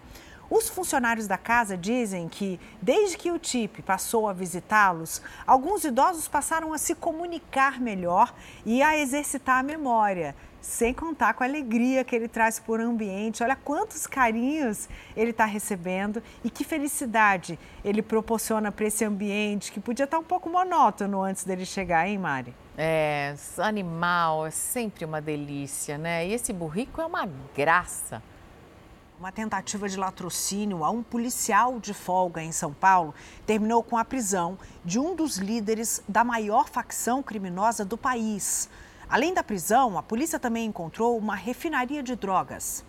Os 0.50 0.68
funcionários 0.68 1.26
da 1.26 1.36
casa 1.38 1.76
dizem 1.76 2.26
que, 2.26 2.58
desde 2.82 3.18
que 3.18 3.30
o 3.30 3.38
Tipe 3.38 3.82
passou 3.82 4.26
a 4.26 4.32
visitá-los, 4.32 5.22
alguns 5.46 5.84
idosos 5.84 6.26
passaram 6.26 6.72
a 6.72 6.78
se 6.78 6.94
comunicar 6.94 7.78
melhor 7.78 8.34
e 8.66 8.82
a 8.82 8.98
exercitar 8.98 9.58
a 9.58 9.62
memória, 9.62 10.34
sem 10.60 10.92
contar 10.92 11.34
com 11.34 11.42
a 11.42 11.46
alegria 11.46 12.04
que 12.04 12.14
ele 12.14 12.28
traz 12.28 12.58
por 12.58 12.80
ambiente. 12.80 13.42
Olha 13.42 13.56
quantos 13.56 14.06
carinhos 14.06 14.88
ele 15.16 15.30
está 15.30 15.44
recebendo 15.44 16.22
e 16.44 16.50
que 16.50 16.64
felicidade 16.64 17.58
ele 17.84 18.02
proporciona 18.02 18.72
para 18.72 18.86
esse 18.86 19.04
ambiente 19.04 19.72
que 19.72 19.80
podia 19.80 20.04
estar 20.04 20.18
um 20.18 20.24
pouco 20.24 20.48
monótono 20.48 21.22
antes 21.22 21.44
dele 21.44 21.64
chegar, 21.64 22.08
hein, 22.08 22.18
Mari? 22.18 22.54
É, 22.76 23.34
animal 23.58 24.46
é 24.46 24.50
sempre 24.50 25.04
uma 25.04 25.20
delícia, 25.20 25.98
né? 25.98 26.26
E 26.26 26.32
esse 26.32 26.52
burrico 26.52 27.00
é 27.00 27.06
uma 27.06 27.28
graça. 27.54 28.22
Uma 29.18 29.32
tentativa 29.32 29.88
de 29.88 29.96
latrocínio 29.96 30.84
a 30.84 30.90
um 30.90 31.02
policial 31.02 31.80
de 31.80 31.92
folga 31.92 32.40
em 32.40 32.52
São 32.52 32.72
Paulo 32.72 33.12
terminou 33.44 33.82
com 33.82 33.96
a 33.96 34.04
prisão 34.04 34.56
de 34.84 34.96
um 34.96 35.16
dos 35.16 35.38
líderes 35.38 36.00
da 36.08 36.22
maior 36.22 36.68
facção 36.68 37.20
criminosa 37.20 37.84
do 37.84 37.98
país. 37.98 38.70
Além 39.10 39.32
da 39.32 39.42
prisão, 39.42 39.96
a 39.96 40.02
polícia 40.02 40.38
também 40.38 40.66
encontrou 40.66 41.16
uma 41.16 41.34
refinaria 41.34 42.02
de 42.02 42.14
drogas. 42.14 42.84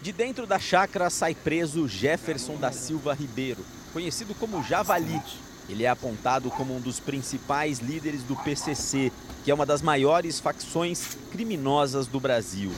De 0.00 0.12
dentro 0.12 0.46
da 0.46 0.58
chácara 0.58 1.10
sai 1.10 1.34
preso 1.34 1.86
Jefferson 1.86 2.56
da 2.56 2.72
Silva 2.72 3.12
Ribeiro. 3.12 3.62
conhecido 3.92 4.34
como 4.34 4.62
Javali. 4.62 5.20
Ele 5.68 5.84
é 5.84 5.88
apontado 5.88 6.50
como 6.50 6.74
um 6.74 6.80
dos 6.80 6.98
principais 6.98 7.80
líderes 7.80 8.22
do 8.22 8.34
PCC, 8.34 9.12
que 9.44 9.50
é 9.50 9.54
uma 9.54 9.66
das 9.66 9.82
maiores 9.82 10.40
facções 10.40 11.18
criminosas 11.30 12.06
do 12.06 12.18
Brasil. 12.18 12.70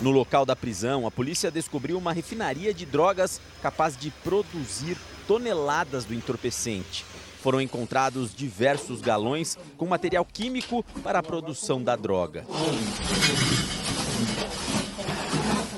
No 0.00 0.10
local 0.10 0.46
da 0.46 0.56
prisão, 0.56 1.06
a 1.06 1.10
polícia 1.10 1.50
descobriu 1.50 1.98
uma 1.98 2.12
refinaria 2.12 2.72
de 2.72 2.86
drogas 2.86 3.40
capaz 3.60 3.96
de 3.96 4.10
produzir 4.10 4.96
toneladas 5.32 6.04
do 6.04 6.12
entorpecente. 6.12 7.06
Foram 7.40 7.58
encontrados 7.58 8.34
diversos 8.34 9.00
galões 9.00 9.56
com 9.78 9.86
material 9.86 10.26
químico 10.26 10.84
para 11.02 11.20
a 11.20 11.22
produção 11.22 11.82
da 11.82 11.96
droga. 11.96 12.44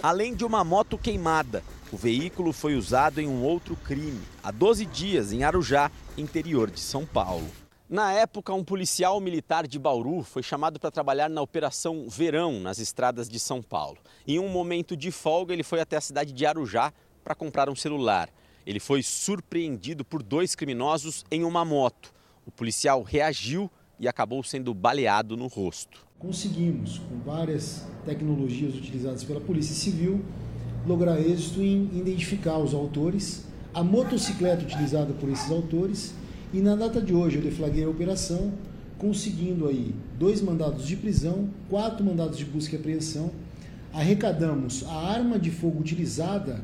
Além 0.03 0.35
de 0.35 0.45
uma 0.45 0.65
moto 0.65 0.99
queimada, 0.99 1.63
o 1.93 1.97
veículo 1.97 2.53
foi 2.53 2.75
usado 2.75 3.21
em 3.21 3.29
um 3.29 3.45
outro 3.45 3.77
crime, 3.77 4.21
há 4.43 4.51
12 4.51 4.87
dias, 4.87 5.33
em 5.33 5.45
Arujá, 5.45 5.89
interior 6.19 6.69
de 6.69 6.81
São 6.81 7.07
Paulo. 7.07 7.47
Na 7.89 8.13
época, 8.13 8.53
um 8.53 8.65
policial 8.65 9.21
militar 9.21 9.69
de 9.69 9.79
Bauru 9.79 10.25
foi 10.25 10.43
chamado 10.43 10.81
para 10.81 10.91
trabalhar 10.91 11.31
na 11.31 11.41
Operação 11.41 12.09
Verão, 12.09 12.59
nas 12.59 12.81
estradas 12.81 13.29
de 13.29 13.39
São 13.39 13.63
Paulo. 13.63 13.99
Em 14.27 14.41
um 14.41 14.49
momento 14.49 14.97
de 14.97 15.13
folga, 15.13 15.53
ele 15.53 15.63
foi 15.63 15.81
até 15.81 15.97
a 15.97 16.01
cidade 16.01 16.33
de 16.33 16.45
Arujá 16.45 16.93
para 17.23 17.37
comprar 17.37 17.71
um 17.71 17.77
celular. 17.77 18.29
Ele 18.67 18.81
foi 18.81 19.03
surpreendido 19.03 20.05
por 20.05 20.23
dois 20.23 20.55
criminosos 20.55 21.25
em 21.31 21.45
uma 21.45 21.65
moto. 21.65 22.13
O 22.47 22.51
policial 22.51 23.03
reagiu 23.03 23.71
e 23.99 24.09
acabou 24.09 24.43
sendo 24.43 24.73
baleado 24.73 25.37
no 25.37 25.47
rosto. 25.47 26.07
Conseguimos, 26.19 26.99
com 26.99 27.19
várias 27.21 27.87
tecnologias 28.05 28.75
utilizadas 28.75 29.25
pela 29.25 29.41
Polícia 29.41 29.75
Civil, 29.75 30.25
lograr 30.87 31.21
êxito 31.21 31.63
em 31.63 31.91
identificar 31.95 32.59
os 32.59 32.75
autores, 32.75 33.45
a 33.73 33.83
motocicleta 33.83 34.63
utilizada 34.63 35.13
por 35.15 35.29
esses 35.29 35.51
autores 35.51 36.15
e 36.53 36.61
na 36.61 36.77
data 36.77 37.01
de 37.01 37.13
hoje 37.13 37.39
eu 37.39 37.43
deflagrei 37.43 37.85
a 37.85 37.89
operação, 37.89 38.53
conseguindo 38.97 39.67
aí 39.67 39.95
dois 40.19 40.41
mandados 40.41 40.87
de 40.87 40.97
prisão, 40.97 41.51
quatro 41.69 42.05
mandados 42.05 42.39
de 42.39 42.45
busca 42.45 42.77
e 42.77 42.79
apreensão. 42.79 43.31
Arrecadamos 43.93 44.85
a 44.87 44.95
arma 44.95 45.39
de 45.39 45.51
fogo 45.51 45.81
utilizada 45.81 46.63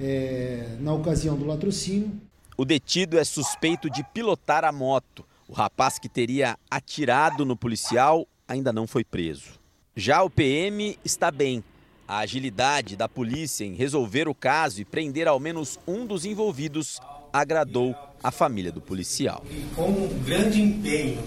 é, 0.00 0.76
na 0.80 0.92
ocasião 0.92 1.36
do 1.36 1.44
latrocínio. 1.44 2.10
O 2.56 2.64
detido 2.64 3.18
é 3.18 3.24
suspeito 3.24 3.88
de 3.90 4.02
pilotar 4.02 4.64
a 4.64 4.72
moto. 4.72 5.24
O 5.48 5.52
rapaz 5.52 5.98
que 5.98 6.08
teria 6.08 6.58
atirado 6.70 7.44
no 7.44 7.56
policial 7.56 8.26
ainda 8.46 8.72
não 8.72 8.86
foi 8.86 9.04
preso. 9.04 9.58
Já 9.96 10.22
o 10.22 10.30
PM 10.30 10.98
está 11.04 11.30
bem. 11.30 11.62
A 12.06 12.18
agilidade 12.18 12.96
da 12.96 13.08
polícia 13.08 13.64
em 13.64 13.74
resolver 13.74 14.28
o 14.28 14.34
caso 14.34 14.80
e 14.80 14.84
prender 14.84 15.28
ao 15.28 15.38
menos 15.38 15.78
um 15.86 16.04
dos 16.04 16.24
envolvidos 16.24 17.00
agradou 17.32 17.94
a 18.22 18.30
família 18.30 18.72
do 18.72 18.80
policial. 18.80 19.44
E 19.48 19.64
com 19.74 19.88
um 19.88 20.22
grande 20.24 20.60
empenho 20.60 21.22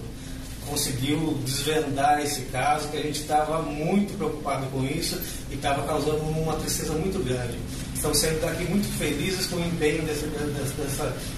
conseguiu 0.68 1.38
desvendar 1.46 2.22
esse 2.22 2.44
caso, 2.44 2.90
que 2.90 2.98
a 2.98 3.02
gente 3.02 3.20
estava 3.20 3.62
muito 3.62 4.18
preocupado 4.18 4.66
com 4.68 4.84
isso 4.84 5.22
e 5.52 5.56
estava 5.56 5.86
causando 5.86 6.22
uma 6.24 6.56
tristeza 6.56 6.94
muito 6.94 7.24
grande. 7.24 7.58
Estamos 8.04 8.18
sendo 8.18 8.42
daqui 8.42 8.66
muito 8.66 8.86
felizes 8.98 9.48
com 9.48 9.56
o 9.56 9.66
empenho 9.66 10.04
desse, 10.04 10.28
desse, 10.28 10.76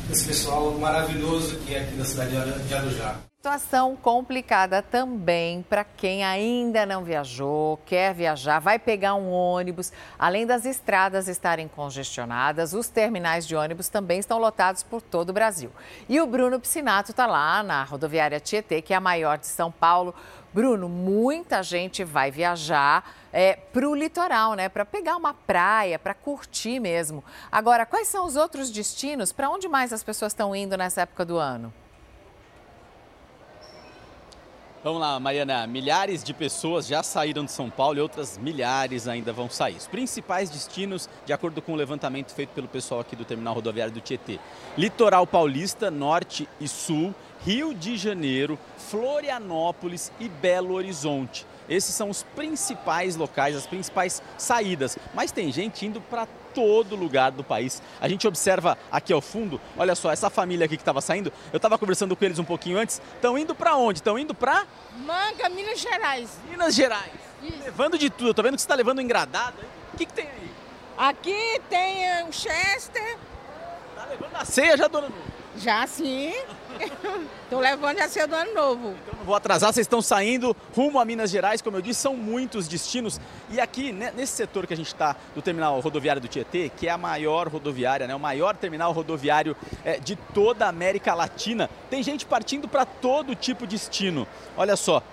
desse 0.09 0.25
pessoal 0.25 0.71
maravilhoso 0.71 1.59
que 1.59 1.75
é 1.75 1.81
aqui 1.81 1.95
da 1.95 2.03
cidade 2.03 2.31
de 2.67 2.73
Arujá. 2.73 3.17
Situação 3.37 3.95
complicada 3.95 4.81
também 4.81 5.61
para 5.69 5.83
quem 5.83 6.23
ainda 6.23 6.83
não 6.83 7.03
viajou, 7.03 7.79
quer 7.85 8.15
viajar, 8.15 8.57
vai 8.57 8.79
pegar 8.79 9.13
um 9.13 9.29
ônibus. 9.29 9.93
Além 10.17 10.47
das 10.47 10.65
estradas 10.65 11.27
estarem 11.27 11.67
congestionadas, 11.67 12.73
os 12.73 12.87
terminais 12.87 13.45
de 13.45 13.55
ônibus 13.55 13.87
também 13.87 14.17
estão 14.17 14.39
lotados 14.39 14.81
por 14.81 15.03
todo 15.03 15.29
o 15.29 15.33
Brasil. 15.33 15.69
E 16.09 16.19
o 16.19 16.25
Bruno 16.25 16.59
Piscinato 16.59 17.11
está 17.11 17.27
lá 17.27 17.61
na 17.61 17.83
rodoviária 17.83 18.39
Tietê, 18.39 18.81
que 18.81 18.91
é 18.91 18.97
a 18.97 18.99
maior 18.99 19.37
de 19.37 19.45
São 19.45 19.71
Paulo. 19.71 20.15
Bruno, 20.51 20.89
muita 20.89 21.61
gente 21.61 22.03
vai 22.03 22.31
viajar 22.31 23.03
é, 23.35 23.57
para 23.73 23.89
o 23.89 23.93
litoral, 23.93 24.53
né? 24.53 24.69
Para 24.69 24.85
pegar 24.85 25.17
uma 25.17 25.33
praia, 25.33 25.99
para 25.99 26.13
curtir 26.13 26.79
mesmo. 26.79 27.21
Agora, 27.51 27.85
quais 27.85 28.07
são 28.07 28.25
os 28.25 28.37
outros 28.37 28.71
destinos? 28.71 29.33
Para 29.33 29.49
onde 29.49 29.67
mais 29.67 29.91
as 29.91 30.01
pessoas 30.01 30.31
estão 30.31 30.55
indo 30.55 30.77
nessa 30.77 31.01
época 31.01 31.25
do 31.25 31.37
ano? 31.37 31.73
Vamos 34.81 35.01
lá, 35.01 35.19
Mariana. 35.19 35.67
Milhares 35.67 36.23
de 36.23 36.33
pessoas 36.33 36.87
já 36.87 37.03
saíram 37.03 37.43
de 37.43 37.51
São 37.51 37.69
Paulo 37.69 37.97
e 37.97 38.01
outras 38.01 38.37
milhares 38.37 39.05
ainda 39.05 39.33
vão 39.33 39.49
sair. 39.49 39.75
Os 39.75 39.87
principais 39.87 40.49
destinos, 40.49 41.09
de 41.25 41.33
acordo 41.33 41.61
com 41.61 41.73
o 41.73 41.75
levantamento 41.75 42.33
feito 42.33 42.51
pelo 42.51 42.69
pessoal 42.69 43.01
aqui 43.01 43.17
do 43.17 43.25
Terminal 43.25 43.55
Rodoviário 43.55 43.93
do 43.93 43.99
Tietê: 43.99 44.39
Litoral 44.77 45.27
Paulista, 45.27 45.91
Norte 45.91 46.47
e 46.57 46.69
Sul, 46.69 47.13
Rio 47.41 47.73
de 47.73 47.97
Janeiro, 47.97 48.57
Florianópolis 48.77 50.09
e 50.21 50.29
Belo 50.29 50.73
Horizonte. 50.73 51.45
Esses 51.67 51.95
são 51.95 52.09
os 52.09 52.23
principais 52.23 53.15
locais, 53.15 53.55
as 53.55 53.65
principais 53.65 54.21
saídas. 54.37 54.97
Mas 55.13 55.31
tem 55.31 55.51
gente 55.51 55.85
indo 55.85 55.99
para 56.01 56.27
todo 56.53 56.95
lugar 56.95 57.31
do 57.31 57.43
país. 57.43 57.81
A 57.99 58.07
gente 58.07 58.27
observa 58.27 58.77
aqui 58.91 59.11
ao 59.11 59.21
fundo, 59.21 59.59
olha 59.77 59.93
só, 59.93 60.11
essa 60.11 60.29
família 60.29 60.65
aqui 60.65 60.77
que 60.77 60.81
estava 60.81 61.01
saindo, 61.01 61.31
eu 61.51 61.57
estava 61.57 61.77
conversando 61.77 62.15
com 62.15 62.23
eles 62.23 62.39
um 62.39 62.45
pouquinho 62.45 62.77
antes, 62.77 63.01
estão 63.15 63.37
indo 63.37 63.53
para 63.53 63.75
onde? 63.75 63.99
Estão 63.99 64.17
indo 64.17 64.33
para 64.33 64.65
Manga, 64.97 65.49
Minas 65.49 65.79
Gerais. 65.79 66.29
Minas 66.49 66.73
Gerais. 66.73 67.11
Isso. 67.43 67.63
Levando 67.63 67.97
de 67.97 68.09
tudo, 68.09 68.29
eu 68.29 68.33
tô 68.33 68.41
vendo 68.41 68.55
que 68.55 68.61
você 68.61 68.65
está 68.65 68.75
levando 68.75 68.99
um 68.99 69.01
engradado. 69.01 69.57
O 69.93 69.97
que, 69.97 70.05
que 70.05 70.13
tem 70.13 70.27
aí? 70.27 70.51
Aqui 70.97 71.61
tem 71.69 72.05
eh, 72.05 72.25
o 72.27 72.31
Chester. 72.31 73.17
Tá 73.95 74.05
levando 74.05 74.35
a 74.35 74.45
ceia 74.45 74.77
já, 74.77 74.87
dona 74.87 75.09
Novo? 75.09 75.34
Já 75.57 75.87
sim. 75.87 76.33
Estou 77.43 77.59
levando 77.59 77.99
a 77.99 78.09
ceia 78.09 78.27
do 78.27 78.35
ano 78.35 78.53
novo. 78.53 78.95
Então 79.03 79.17
não 79.17 79.25
vou 79.25 79.35
atrasar, 79.35 79.71
vocês 79.71 79.85
estão 79.85 80.01
saindo 80.01 80.55
rumo 80.75 80.99
a 80.99 81.05
Minas 81.05 81.29
Gerais, 81.29 81.61
como 81.61 81.77
eu 81.77 81.81
disse, 81.81 82.01
são 82.01 82.15
muitos 82.15 82.67
destinos. 82.67 83.19
E 83.49 83.59
aqui, 83.61 83.91
né, 83.91 84.11
nesse 84.15 84.33
setor 84.33 84.67
que 84.67 84.73
a 84.73 84.77
gente 84.77 84.87
está, 84.87 85.15
do 85.33 85.41
terminal 85.41 85.79
rodoviário 85.79 86.21
do 86.21 86.27
Tietê, 86.27 86.69
que 86.69 86.87
é 86.87 86.91
a 86.91 86.97
maior 86.97 87.47
rodoviária, 87.47 88.07
né, 88.07 88.15
o 88.15 88.19
maior 88.19 88.55
terminal 88.57 88.91
rodoviário 88.91 89.55
é, 89.83 89.99
de 89.99 90.15
toda 90.15 90.65
a 90.65 90.69
América 90.69 91.13
Latina, 91.13 91.69
tem 91.89 92.03
gente 92.03 92.25
partindo 92.25 92.67
para 92.67 92.85
todo 92.85 93.35
tipo 93.35 93.65
de 93.65 93.75
destino. 93.75 94.27
Olha 94.57 94.75
só, 94.75 95.03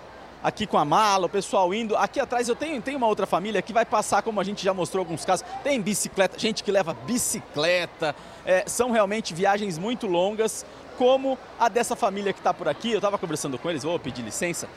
aqui 0.43 0.67
com 0.67 0.77
a 0.77 0.83
mala, 0.83 1.25
o 1.27 1.29
pessoal 1.29 1.73
indo. 1.73 1.95
Aqui 1.95 2.19
atrás 2.19 2.49
eu 2.49 2.55
tenho, 2.55 2.81
tenho 2.81 2.97
uma 2.97 3.07
outra 3.07 3.25
família 3.25 3.61
que 3.61 3.71
vai 3.71 3.85
passar, 3.85 4.21
como 4.21 4.39
a 4.39 4.43
gente 4.43 4.63
já 4.63 4.73
mostrou 4.73 5.01
alguns 5.01 5.23
casos, 5.23 5.45
tem 5.63 5.81
bicicleta, 5.81 6.37
gente 6.37 6.63
que 6.63 6.71
leva 6.71 6.93
bicicleta. 6.93 8.15
É, 8.45 8.63
são 8.67 8.91
realmente 8.91 9.33
viagens 9.33 9.77
muito 9.77 10.05
longas, 10.05 10.65
como 10.97 11.37
a 11.59 11.69
dessa 11.69 11.95
família 11.95 12.33
que 12.33 12.39
está 12.39 12.53
por 12.53 12.67
aqui. 12.67 12.91
Eu 12.91 12.97
estava 12.97 13.17
conversando 13.17 13.57
com 13.57 13.69
eles, 13.69 13.83
vou 13.83 13.97
pedir 13.97 14.21
licença. 14.21 14.67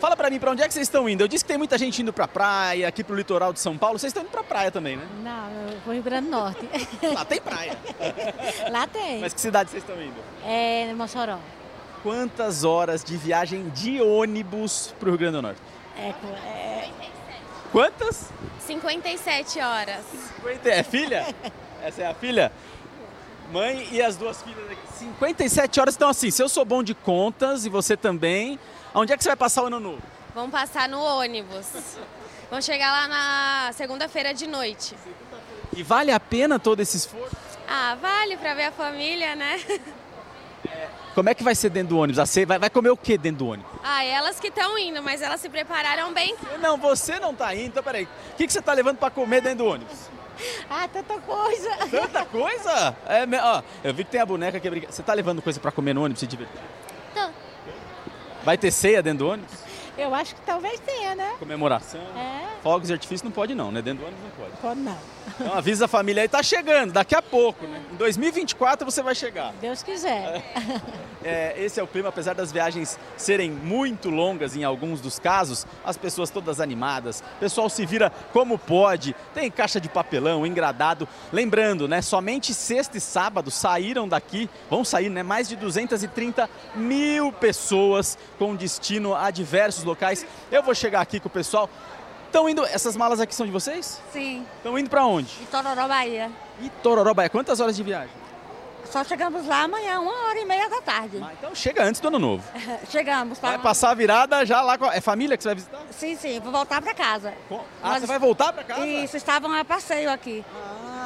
Fala 0.00 0.16
para 0.16 0.28
mim, 0.28 0.38
para 0.38 0.50
onde 0.50 0.60
é 0.60 0.66
que 0.66 0.74
vocês 0.74 0.86
estão 0.86 1.08
indo? 1.08 1.22
Eu 1.22 1.28
disse 1.28 1.44
que 1.44 1.48
tem 1.48 1.56
muita 1.56 1.78
gente 1.78 2.02
indo 2.02 2.12
para 2.12 2.28
praia, 2.28 2.88
aqui 2.88 3.02
para 3.02 3.14
o 3.14 3.16
litoral 3.16 3.52
de 3.52 3.60
São 3.60 3.78
Paulo. 3.78 3.98
Vocês 3.98 4.10
estão 4.10 4.22
indo 4.22 4.30
para 4.30 4.42
praia 4.42 4.70
também, 4.70 4.96
né? 4.96 5.06
Não, 5.22 5.50
eu 5.50 5.78
vou 5.84 5.94
Rio 5.94 6.02
Grande 6.02 6.26
do 6.26 6.32
Norte. 6.32 6.68
Lá 7.14 7.24
tem 7.24 7.40
praia. 7.40 7.78
Lá 8.70 8.86
tem. 8.86 9.20
Mas 9.20 9.32
que 9.32 9.40
cidade 9.40 9.70
vocês 9.70 9.82
estão 9.82 9.96
indo? 10.02 10.16
É, 10.44 10.92
Mossoró. 10.94 11.38
Quantas 12.04 12.64
horas 12.64 13.02
de 13.02 13.16
viagem 13.16 13.70
de 13.70 13.98
ônibus 14.02 14.94
para 15.00 15.08
o 15.08 15.12
Rio 15.12 15.18
Grande 15.18 15.36
do 15.36 15.42
Norte? 15.42 15.60
É, 15.96 16.10
é... 16.10 16.90
Quantas? 17.72 18.28
57 18.60 19.58
horas. 19.58 20.04
50... 20.36 20.68
É 20.68 20.82
filha? 20.82 21.34
Essa 21.82 22.02
é 22.02 22.06
a 22.06 22.12
filha? 22.12 22.52
Mãe 23.50 23.88
e 23.90 24.02
as 24.02 24.18
duas 24.18 24.42
filhas 24.42 24.70
aqui. 24.70 24.98
57 24.98 25.80
horas. 25.80 25.96
Então, 25.96 26.10
assim, 26.10 26.30
se 26.30 26.42
eu 26.42 26.48
sou 26.50 26.62
bom 26.62 26.82
de 26.82 26.94
contas 26.94 27.64
e 27.64 27.70
você 27.70 27.96
também, 27.96 28.58
onde 28.94 29.10
é 29.10 29.16
que 29.16 29.22
você 29.22 29.30
vai 29.30 29.36
passar 29.36 29.62
o 29.62 29.66
ano 29.68 29.80
novo? 29.80 30.02
Vamos 30.34 30.50
passar 30.50 30.86
no 30.86 31.00
ônibus. 31.00 31.66
Vamos 32.50 32.66
chegar 32.66 32.92
lá 32.92 33.08
na 33.08 33.72
segunda-feira 33.72 34.34
de 34.34 34.46
noite. 34.46 34.94
E 35.74 35.82
vale 35.82 36.12
a 36.12 36.20
pena 36.20 36.58
todo 36.58 36.80
esse 36.80 36.98
esforço? 36.98 37.34
Ah, 37.66 37.96
vale 37.98 38.36
para 38.36 38.52
ver 38.52 38.64
a 38.64 38.72
família, 38.72 39.34
né? 39.34 39.58
É, 40.68 40.88
como 41.14 41.28
é 41.28 41.34
que 41.34 41.44
vai 41.44 41.54
ser 41.54 41.70
dentro 41.70 41.90
do 41.90 41.98
ônibus? 41.98 42.28
Vai, 42.46 42.58
vai 42.58 42.70
comer 42.70 42.90
o 42.90 42.96
que 42.96 43.16
dentro 43.16 43.38
do 43.38 43.48
ônibus? 43.48 43.70
Ah, 43.82 44.04
elas 44.04 44.40
que 44.40 44.48
estão 44.48 44.76
indo, 44.76 45.02
mas 45.02 45.22
elas 45.22 45.40
se 45.40 45.48
prepararam 45.48 46.12
bem. 46.12 46.34
Não, 46.60 46.76
você 46.76 47.20
não 47.20 47.30
está 47.30 47.54
indo. 47.54 47.66
Então, 47.66 47.82
peraí. 47.82 48.04
O 48.04 48.36
que, 48.36 48.46
que 48.46 48.52
você 48.52 48.58
está 48.58 48.72
levando 48.72 48.98
para 48.98 49.10
comer 49.10 49.40
dentro 49.40 49.58
do 49.58 49.66
ônibus? 49.66 50.10
Ah, 50.68 50.88
tanta 50.88 51.18
coisa. 51.20 51.70
Tanta 51.90 52.24
coisa? 52.24 52.96
É, 53.06 53.24
ó, 53.40 53.62
eu 53.84 53.94
vi 53.94 54.04
que 54.04 54.10
tem 54.10 54.20
a 54.20 54.26
boneca 54.26 54.58
que 54.58 54.66
é. 54.66 54.80
Você 54.90 55.02
tá 55.02 55.14
levando 55.14 55.40
coisa 55.40 55.60
para 55.60 55.70
comer 55.70 55.94
no 55.94 56.02
ônibus, 56.02 56.20
se 56.20 56.26
divertir? 56.26 56.60
Tô. 57.14 57.28
Vai 58.44 58.58
ter 58.58 58.72
ceia 58.72 59.02
dentro 59.02 59.20
do 59.20 59.28
ônibus? 59.30 59.63
Eu 59.96 60.14
acho 60.14 60.34
que 60.34 60.40
talvez 60.42 60.80
tenha, 60.80 61.14
né? 61.14 61.34
Comemoração? 61.38 62.00
É. 62.16 62.44
fogos 62.62 62.88
de 62.88 62.94
artifício 62.94 63.24
não 63.24 63.32
pode 63.32 63.54
não, 63.54 63.70
né? 63.70 63.80
Dentro 63.82 64.04
do 64.04 64.06
ônibus 64.08 64.24
não 64.24 64.44
pode. 64.44 64.56
Pode 64.60 64.80
não. 64.80 64.98
Então 65.40 65.54
avisa 65.54 65.84
a 65.84 65.88
família 65.88 66.22
aí, 66.22 66.28
tá 66.28 66.42
chegando, 66.42 66.92
daqui 66.92 67.14
a 67.14 67.22
pouco, 67.22 67.66
né? 67.66 67.80
Em 67.92 67.96
2024 67.96 68.84
você 68.84 69.02
vai 69.02 69.14
chegar. 69.14 69.52
Deus 69.60 69.82
quiser. 69.82 70.42
É, 70.56 70.80
esse 71.56 71.80
é 71.80 71.82
o 71.82 71.86
clima, 71.86 72.08
apesar 72.10 72.34
das 72.34 72.52
viagens 72.52 72.98
serem 73.16 73.50
muito 73.50 74.10
longas 74.10 74.56
em 74.56 74.64
alguns 74.64 75.00
dos 75.00 75.18
casos, 75.18 75.66
as 75.84 75.96
pessoas 75.96 76.30
todas 76.30 76.60
animadas, 76.60 77.20
o 77.36 77.40
pessoal 77.40 77.68
se 77.68 77.86
vira 77.86 78.12
como 78.32 78.58
pode, 78.58 79.14
tem 79.32 79.50
caixa 79.50 79.80
de 79.80 79.88
papelão, 79.88 80.46
engradado. 80.46 81.08
Lembrando, 81.32 81.88
né, 81.88 82.02
somente 82.02 82.52
sexta 82.52 82.98
e 82.98 83.00
sábado 83.00 83.50
saíram 83.50 84.08
daqui, 84.08 84.48
vão 84.68 84.84
sair, 84.84 85.08
né, 85.08 85.22
mais 85.22 85.48
de 85.48 85.56
230 85.56 86.48
mil 86.74 87.32
pessoas 87.32 88.18
com 88.38 88.54
destino 88.54 89.14
a 89.14 89.30
diversos 89.30 89.84
locais. 89.84 90.26
Eu 90.50 90.62
vou 90.62 90.74
chegar 90.74 91.00
aqui 91.00 91.20
com 91.20 91.28
o 91.28 91.30
pessoal. 91.30 91.68
Estão 92.26 92.48
indo, 92.48 92.64
essas 92.64 92.96
malas 92.96 93.20
aqui 93.20 93.32
são 93.34 93.46
de 93.46 93.52
vocês? 93.52 94.02
Sim. 94.12 94.44
Estão 94.56 94.76
indo 94.76 94.90
para 94.90 95.06
onde? 95.06 95.30
Itororó, 95.42 95.86
Bahia. 95.86 96.30
Itororó, 96.60 97.14
Bahia. 97.14 97.30
Quantas 97.30 97.60
horas 97.60 97.76
de 97.76 97.82
viagem? 97.82 98.23
Só 98.84 99.02
chegamos 99.04 99.46
lá 99.46 99.62
amanhã, 99.62 100.00
uma 100.00 100.28
hora 100.28 100.38
e 100.38 100.44
meia 100.44 100.68
da 100.68 100.80
tarde. 100.80 101.24
Então 101.38 101.54
chega 101.54 101.84
antes 101.84 102.00
do 102.00 102.08
ano 102.08 102.18
novo. 102.18 102.44
chegamos. 102.90 103.38
Pra... 103.38 103.50
Vai 103.50 103.58
passar 103.58 103.90
a 103.90 103.94
virada 103.94 104.44
já 104.44 104.60
lá 104.60 104.78
com 104.78 104.84
a... 104.84 104.94
É 104.94 105.00
família 105.00 105.36
que 105.36 105.42
você 105.42 105.48
vai 105.48 105.56
visitar? 105.56 105.80
Sim, 105.90 106.16
sim, 106.16 106.40
vou 106.40 106.52
voltar 106.52 106.80
para 106.80 106.94
casa. 106.94 107.34
Ah, 107.82 107.90
Nós... 107.90 108.00
você 108.00 108.06
vai 108.06 108.18
voltar 108.18 108.52
para 108.52 108.64
casa? 108.64 108.86
Isso, 108.86 109.16
estavam 109.16 109.52
a 109.52 109.64
passeio 109.64 110.10
aqui. 110.10 110.44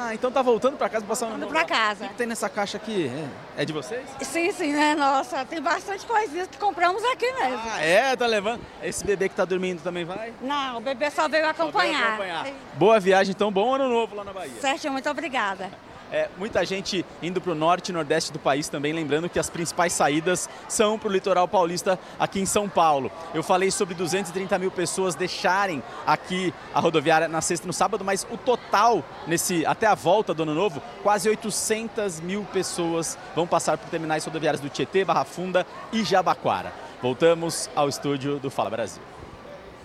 Ah, 0.01 0.13
então 0.13 0.31
tá 0.31 0.41
voltando 0.41 0.77
para 0.77 0.87
casa 0.87 1.05
passar 1.05 1.25
o 1.25 1.29
ano 1.29 1.39
novo? 1.39 1.51
para 1.51 1.65
casa. 1.65 2.05
O 2.05 2.09
que 2.09 2.15
tem 2.15 2.25
nessa 2.25 2.47
caixa 2.47 2.77
aqui? 2.77 3.11
É, 3.57 3.63
é 3.63 3.65
de 3.65 3.73
vocês? 3.73 4.05
Sim, 4.21 4.51
sim, 4.51 4.71
né? 4.71 4.95
Nossa, 4.95 5.43
tem 5.43 5.61
bastante 5.61 6.05
coisinhas 6.05 6.47
que 6.47 6.57
compramos 6.57 7.03
aqui 7.11 7.31
mesmo. 7.33 7.59
Ah, 7.65 7.81
é? 7.81 8.15
Tá 8.15 8.25
levando? 8.25 8.61
Esse 8.81 9.03
bebê 9.03 9.27
que 9.27 9.35
tá 9.35 9.43
dormindo 9.43 9.81
também 9.81 10.05
vai? 10.05 10.33
Não, 10.41 10.77
o 10.77 10.81
bebê 10.81 11.11
só 11.11 11.27
veio 11.27 11.47
acompanhar. 11.49 12.11
Só 12.11 12.23
veio 12.23 12.33
acompanhar. 12.35 12.55
Boa 12.75 12.99
viagem, 12.99 13.31
então. 13.31 13.51
Bom 13.51 13.75
ano 13.75 13.89
novo 13.89 14.15
lá 14.15 14.23
na 14.23 14.31
Bahia. 14.31 14.53
Certo, 14.61 14.89
muito 14.89 15.09
obrigada. 15.09 15.69
É, 16.11 16.27
muita 16.37 16.65
gente 16.65 17.05
indo 17.21 17.39
para 17.39 17.51
o 17.51 17.55
norte 17.55 17.89
e 17.89 17.93
nordeste 17.93 18.33
do 18.33 18.39
país 18.39 18.67
também, 18.67 18.93
lembrando 18.93 19.29
que 19.29 19.37
as 19.37 19.49
principais 19.49 19.93
saídas 19.93 20.49
são 20.67 20.97
para 20.97 21.09
o 21.09 21.11
litoral 21.11 21.47
paulista 21.47 21.99
aqui 22.19 22.39
em 22.39 22.45
São 22.45 22.67
Paulo. 22.67 23.11
Eu 23.33 23.43
falei 23.43 23.69
sobre 23.69 23.93
230 23.93 24.57
mil 24.57 24.71
pessoas 24.71 25.13
deixarem 25.13 25.83
aqui 26.05 26.53
a 26.73 26.79
rodoviária 26.79 27.27
na 27.27 27.41
sexta 27.41 27.65
e 27.65 27.67
no 27.67 27.73
sábado, 27.73 28.03
mas 28.03 28.25
o 28.31 28.37
total 28.37 29.03
nesse 29.27 29.65
até 29.65 29.85
a 29.85 29.95
volta 29.95 30.33
do 30.33 30.43
ano 30.43 30.55
novo, 30.55 30.81
quase 31.03 31.29
800 31.29 32.19
mil 32.21 32.43
pessoas 32.45 33.17
vão 33.35 33.45
passar 33.45 33.77
por 33.77 33.89
terminais 33.89 34.25
rodoviários 34.25 34.61
do 34.61 34.69
Tietê, 34.69 35.05
Barra 35.05 35.25
Funda 35.25 35.65
e 35.91 36.03
Jabaquara. 36.03 36.73
Voltamos 37.01 37.69
ao 37.75 37.87
estúdio 37.87 38.39
do 38.39 38.49
Fala 38.49 38.69
Brasil. 38.69 39.18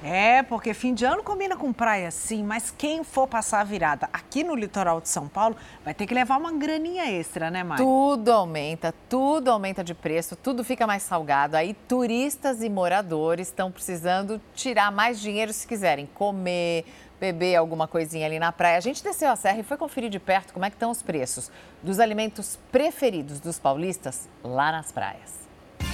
É, 0.06 0.42
porque 0.42 0.74
fim 0.74 0.92
de 0.92 1.02
ano 1.06 1.22
combina 1.22 1.56
com 1.56 1.72
praia, 1.72 2.10
sim, 2.10 2.44
mas 2.44 2.70
quem 2.70 3.02
for 3.02 3.26
passar 3.26 3.62
a 3.62 3.64
virada 3.64 4.06
aqui 4.12 4.44
no 4.44 4.54
litoral 4.54 5.00
de 5.00 5.08
São 5.08 5.26
Paulo 5.26 5.56
vai 5.82 5.94
ter 5.94 6.06
que 6.06 6.12
levar 6.12 6.36
uma 6.36 6.52
graninha 6.52 7.10
extra, 7.10 7.50
né, 7.50 7.64
Mari? 7.64 7.82
Tudo 7.82 8.30
aumenta, 8.30 8.92
tudo 9.08 9.50
aumenta 9.50 9.82
de 9.82 9.94
preço, 9.94 10.36
tudo 10.36 10.62
fica 10.62 10.86
mais 10.86 11.02
salgado. 11.04 11.56
Aí 11.56 11.72
turistas 11.88 12.62
e 12.62 12.68
moradores 12.68 13.48
estão 13.48 13.72
precisando 13.72 14.38
tirar 14.54 14.92
mais 14.92 15.18
dinheiro 15.18 15.54
se 15.54 15.66
quiserem 15.66 16.04
comer, 16.04 16.84
beber 17.18 17.56
alguma 17.56 17.88
coisinha 17.88 18.26
ali 18.26 18.38
na 18.38 18.52
praia. 18.52 18.76
A 18.76 18.80
gente 18.80 19.02
desceu 19.02 19.30
a 19.30 19.36
serra 19.36 19.60
e 19.60 19.62
foi 19.62 19.78
conferir 19.78 20.10
de 20.10 20.18
perto 20.18 20.52
como 20.52 20.66
é 20.66 20.68
que 20.68 20.76
estão 20.76 20.90
os 20.90 21.02
preços 21.02 21.50
dos 21.82 21.98
alimentos 21.98 22.58
preferidos 22.70 23.40
dos 23.40 23.58
paulistas 23.58 24.28
lá 24.42 24.70
nas 24.70 24.92
praias. 24.92 25.32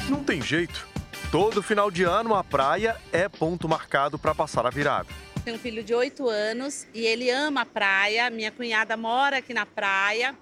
Não 0.09 0.25
tem 0.25 0.43
jeito. 0.43 1.00
Todo 1.31 1.63
final 1.63 1.91
de 1.91 2.03
ano 2.03 2.35
a 2.35 2.43
praia 2.43 2.97
é 3.13 3.29
ponto 3.29 3.69
marcado 3.69 4.19
para 4.19 4.35
passar 4.35 4.67
a 4.67 4.71
virada. 4.71 5.09
Tenho 5.45 5.57
um 5.57 5.61
filho 5.61 5.83
de 5.83 5.95
8 5.95 6.29
anos 6.29 6.87
e 6.93 7.07
ele 7.07 7.31
ama 7.31 7.63
a 7.63 7.67
praia. 7.67 8.29
Minha 8.31 8.51
cunhada 8.51 8.97
mora 8.97 9.39
aqui 9.39 9.55
na 9.55 9.65
praia. 9.65 10.35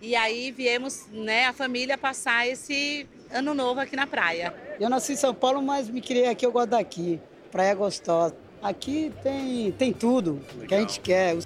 E 0.00 0.14
aí 0.14 0.52
viemos, 0.52 1.06
né, 1.10 1.46
a 1.46 1.52
família 1.52 1.98
passar 1.98 2.46
esse 2.46 3.08
ano 3.30 3.54
novo 3.54 3.80
aqui 3.80 3.96
na 3.96 4.06
praia. 4.06 4.54
Eu 4.78 4.88
nasci 4.88 5.14
em 5.14 5.16
São 5.16 5.34
Paulo, 5.34 5.60
mas 5.60 5.88
me 5.88 6.00
criei 6.00 6.28
aqui, 6.28 6.46
eu 6.46 6.52
gosto 6.52 6.70
daqui. 6.70 7.20
Praia 7.50 7.74
gostosa. 7.74 8.36
Aqui 8.62 9.12
tem, 9.22 9.72
tem 9.72 9.92
tudo 9.92 10.40
Legal. 10.52 10.66
que 10.68 10.74
a 10.74 10.80
gente 10.80 11.00
quer. 11.00 11.36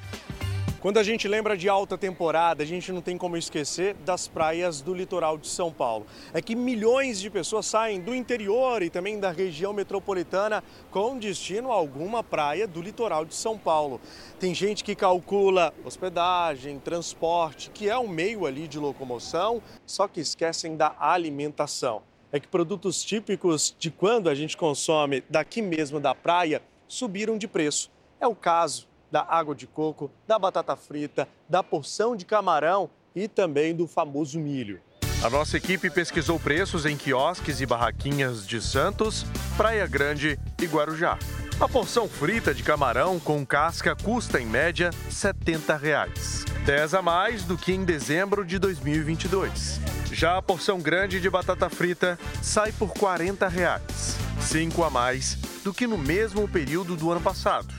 Quando 0.80 0.96
a 0.96 1.02
gente 1.02 1.28
lembra 1.28 1.58
de 1.58 1.68
alta 1.68 1.98
temporada, 1.98 2.62
a 2.62 2.66
gente 2.66 2.90
não 2.90 3.02
tem 3.02 3.18
como 3.18 3.36
esquecer 3.36 3.92
das 3.96 4.26
praias 4.26 4.80
do 4.80 4.94
litoral 4.94 5.36
de 5.36 5.46
São 5.46 5.70
Paulo. 5.70 6.06
É 6.32 6.40
que 6.40 6.56
milhões 6.56 7.20
de 7.20 7.28
pessoas 7.28 7.66
saem 7.66 8.00
do 8.00 8.14
interior 8.14 8.82
e 8.82 8.88
também 8.88 9.20
da 9.20 9.30
região 9.30 9.74
metropolitana 9.74 10.64
com 10.90 11.18
destino 11.18 11.70
a 11.70 11.74
alguma 11.74 12.24
praia 12.24 12.66
do 12.66 12.80
litoral 12.80 13.26
de 13.26 13.34
São 13.34 13.58
Paulo. 13.58 14.00
Tem 14.38 14.54
gente 14.54 14.82
que 14.82 14.94
calcula 14.94 15.74
hospedagem, 15.84 16.78
transporte, 16.78 17.68
que 17.68 17.86
é 17.86 17.98
um 17.98 18.08
meio 18.08 18.46
ali 18.46 18.66
de 18.66 18.78
locomoção, 18.78 19.60
só 19.84 20.08
que 20.08 20.20
esquecem 20.20 20.78
da 20.78 20.96
alimentação. 20.98 22.00
É 22.32 22.40
que 22.40 22.48
produtos 22.48 23.04
típicos 23.04 23.76
de 23.78 23.90
quando 23.90 24.30
a 24.30 24.34
gente 24.34 24.56
consome 24.56 25.22
daqui 25.28 25.60
mesmo 25.60 26.00
da 26.00 26.14
praia 26.14 26.62
subiram 26.88 27.36
de 27.36 27.46
preço. 27.46 27.90
É 28.18 28.26
o 28.26 28.34
caso 28.34 28.88
da 29.10 29.24
água 29.28 29.54
de 29.54 29.66
coco, 29.66 30.10
da 30.26 30.38
batata 30.38 30.76
frita, 30.76 31.28
da 31.48 31.62
porção 31.62 32.14
de 32.14 32.24
camarão 32.24 32.90
e 33.14 33.26
também 33.26 33.74
do 33.74 33.86
famoso 33.86 34.38
milho. 34.38 34.80
A 35.22 35.28
nossa 35.28 35.58
equipe 35.58 35.90
pesquisou 35.90 36.40
preços 36.40 36.86
em 36.86 36.96
quiosques 36.96 37.60
e 37.60 37.66
barraquinhas 37.66 38.46
de 38.46 38.60
Santos, 38.60 39.26
Praia 39.56 39.86
Grande 39.86 40.38
e 40.60 40.66
Guarujá. 40.66 41.18
A 41.60 41.68
porção 41.68 42.08
frita 42.08 42.54
de 42.54 42.62
camarão 42.62 43.20
com 43.20 43.44
casca 43.44 43.94
custa, 43.94 44.40
em 44.40 44.46
média, 44.46 44.90
70 45.10 45.76
reais. 45.76 46.46
10 46.64 46.94
a 46.94 47.02
mais 47.02 47.44
do 47.44 47.58
que 47.58 47.70
em 47.70 47.84
dezembro 47.84 48.46
de 48.46 48.58
2022. 48.58 49.78
Já 50.10 50.38
a 50.38 50.42
porção 50.42 50.80
grande 50.80 51.20
de 51.20 51.28
batata 51.28 51.68
frita 51.68 52.18
sai 52.40 52.72
por 52.72 52.94
40 52.94 53.46
reais. 53.46 54.16
5 54.40 54.82
a 54.82 54.88
mais 54.88 55.34
do 55.62 55.74
que 55.74 55.86
no 55.86 55.98
mesmo 55.98 56.48
período 56.48 56.96
do 56.96 57.10
ano 57.10 57.20
passado. 57.20 57.74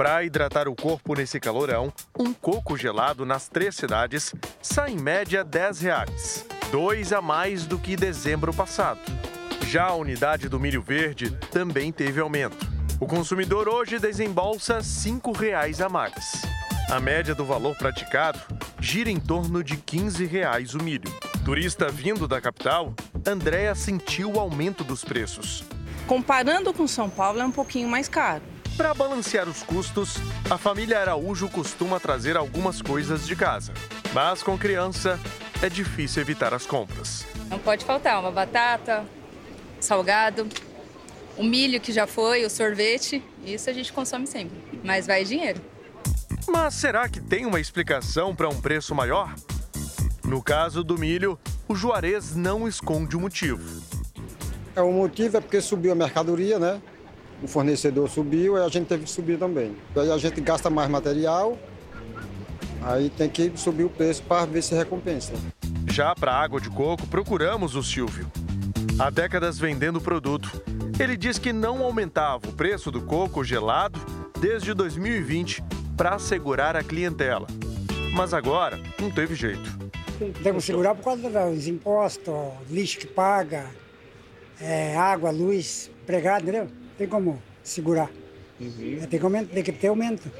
Para 0.00 0.24
hidratar 0.24 0.66
o 0.66 0.74
corpo 0.74 1.14
nesse 1.14 1.38
calorão, 1.38 1.92
um 2.18 2.32
coco 2.32 2.74
gelado 2.74 3.26
nas 3.26 3.48
três 3.48 3.76
cidades 3.76 4.34
sai 4.62 4.92
em 4.92 4.96
média 4.96 5.44
10 5.44 5.80
reais, 5.82 6.46
dois 6.72 7.12
a 7.12 7.20
mais 7.20 7.66
do 7.66 7.78
que 7.78 7.96
dezembro 7.96 8.50
passado. 8.50 8.98
Já 9.66 9.88
a 9.88 9.94
unidade 9.94 10.48
do 10.48 10.58
milho 10.58 10.80
verde 10.80 11.30
também 11.50 11.92
teve 11.92 12.18
aumento. 12.18 12.66
O 12.98 13.06
consumidor 13.06 13.68
hoje 13.68 13.98
desembolsa 13.98 14.82
5 14.82 15.32
reais 15.32 15.82
a 15.82 15.88
mais. 15.90 16.46
A 16.90 16.98
média 16.98 17.34
do 17.34 17.44
valor 17.44 17.76
praticado 17.76 18.40
gira 18.80 19.10
em 19.10 19.20
torno 19.20 19.62
de 19.62 19.76
15 19.76 20.24
reais 20.24 20.72
o 20.72 20.82
milho. 20.82 21.12
Turista 21.44 21.90
vindo 21.90 22.26
da 22.26 22.40
capital, 22.40 22.94
Andréa 23.26 23.74
sentiu 23.74 24.32
o 24.32 24.40
aumento 24.40 24.82
dos 24.82 25.04
preços. 25.04 25.62
Comparando 26.06 26.72
com 26.72 26.88
São 26.88 27.10
Paulo, 27.10 27.38
é 27.38 27.44
um 27.44 27.52
pouquinho 27.52 27.86
mais 27.86 28.08
caro 28.08 28.49
para 28.80 28.94
balancear 28.94 29.46
os 29.46 29.62
custos, 29.62 30.16
a 30.48 30.56
família 30.56 30.98
Araújo 30.98 31.50
costuma 31.50 32.00
trazer 32.00 32.34
algumas 32.34 32.80
coisas 32.80 33.26
de 33.26 33.36
casa. 33.36 33.74
Mas 34.14 34.42
com 34.42 34.56
criança, 34.56 35.20
é 35.60 35.68
difícil 35.68 36.22
evitar 36.22 36.54
as 36.54 36.64
compras. 36.64 37.26
Não 37.50 37.58
pode 37.58 37.84
faltar 37.84 38.18
uma 38.18 38.30
batata, 38.30 39.04
salgado, 39.78 40.48
o 41.36 41.44
milho 41.44 41.78
que 41.78 41.92
já 41.92 42.06
foi, 42.06 42.42
o 42.46 42.48
sorvete, 42.48 43.22
isso 43.44 43.68
a 43.68 43.72
gente 43.74 43.92
consome 43.92 44.26
sempre. 44.26 44.56
Mas 44.82 45.06
vai 45.06 45.26
dinheiro. 45.26 45.60
Mas 46.48 46.72
será 46.72 47.06
que 47.06 47.20
tem 47.20 47.44
uma 47.44 47.60
explicação 47.60 48.34
para 48.34 48.48
um 48.48 48.62
preço 48.62 48.94
maior? 48.94 49.34
No 50.24 50.42
caso 50.42 50.82
do 50.82 50.96
milho, 50.96 51.38
o 51.68 51.74
Juarez 51.74 52.34
não 52.34 52.66
esconde 52.66 53.14
o 53.14 53.20
motivo. 53.20 53.82
É, 54.74 54.80
o 54.80 54.90
motivo 54.90 55.36
é 55.36 55.40
porque 55.42 55.60
subiu 55.60 55.92
a 55.92 55.94
mercadoria, 55.94 56.58
né? 56.58 56.80
O 57.42 57.48
fornecedor 57.48 58.08
subiu 58.08 58.56
e 58.56 58.60
a 58.60 58.68
gente 58.68 58.86
teve 58.86 59.04
que 59.04 59.10
subir 59.10 59.38
também. 59.38 59.76
Aí 59.96 60.10
a 60.10 60.18
gente 60.18 60.40
gasta 60.40 60.68
mais 60.68 60.88
material, 60.88 61.58
aí 62.82 63.10
tem 63.10 63.28
que 63.28 63.52
subir 63.56 63.84
o 63.84 63.90
preço 63.90 64.22
para 64.22 64.46
ver 64.46 64.62
se 64.62 64.74
recompensa. 64.74 65.32
Já 65.90 66.14
para 66.14 66.32
água 66.32 66.60
de 66.60 66.70
coco, 66.70 67.06
procuramos 67.06 67.74
o 67.74 67.82
Silvio. 67.82 68.30
Há 68.98 69.10
décadas 69.10 69.58
vendendo 69.58 69.96
o 69.96 70.00
produto. 70.00 70.62
Ele 70.98 71.16
diz 71.16 71.38
que 71.38 71.52
não 71.52 71.82
aumentava 71.82 72.48
o 72.48 72.52
preço 72.52 72.90
do 72.90 73.00
coco 73.00 73.42
gelado 73.42 73.98
desde 74.38 74.74
2020 74.74 75.62
para 75.96 76.14
assegurar 76.14 76.76
a 76.76 76.82
clientela. 76.82 77.46
Mas 78.12 78.34
agora 78.34 78.78
não 79.00 79.10
teve 79.10 79.34
jeito. 79.34 79.78
Tem 80.42 80.52
que 80.52 80.60
segurar 80.60 80.94
por 80.94 81.04
causa 81.04 81.28
dos 81.28 81.66
impostos, 81.66 82.34
lixo 82.68 82.98
que 82.98 83.06
paga, 83.06 83.66
é, 84.60 84.94
água, 84.96 85.30
luz, 85.30 85.90
empregado, 86.02 86.42
entendeu? 86.42 86.68
Tem 87.00 87.08
como 87.08 87.42
segurar. 87.62 88.10
Uhum. 88.60 89.06
Tem, 89.08 89.18
que 89.18 89.24
aumento, 89.24 89.48
tem 89.48 89.62
que 89.62 89.72
ter 89.72 89.88
aumento. 89.88 90.30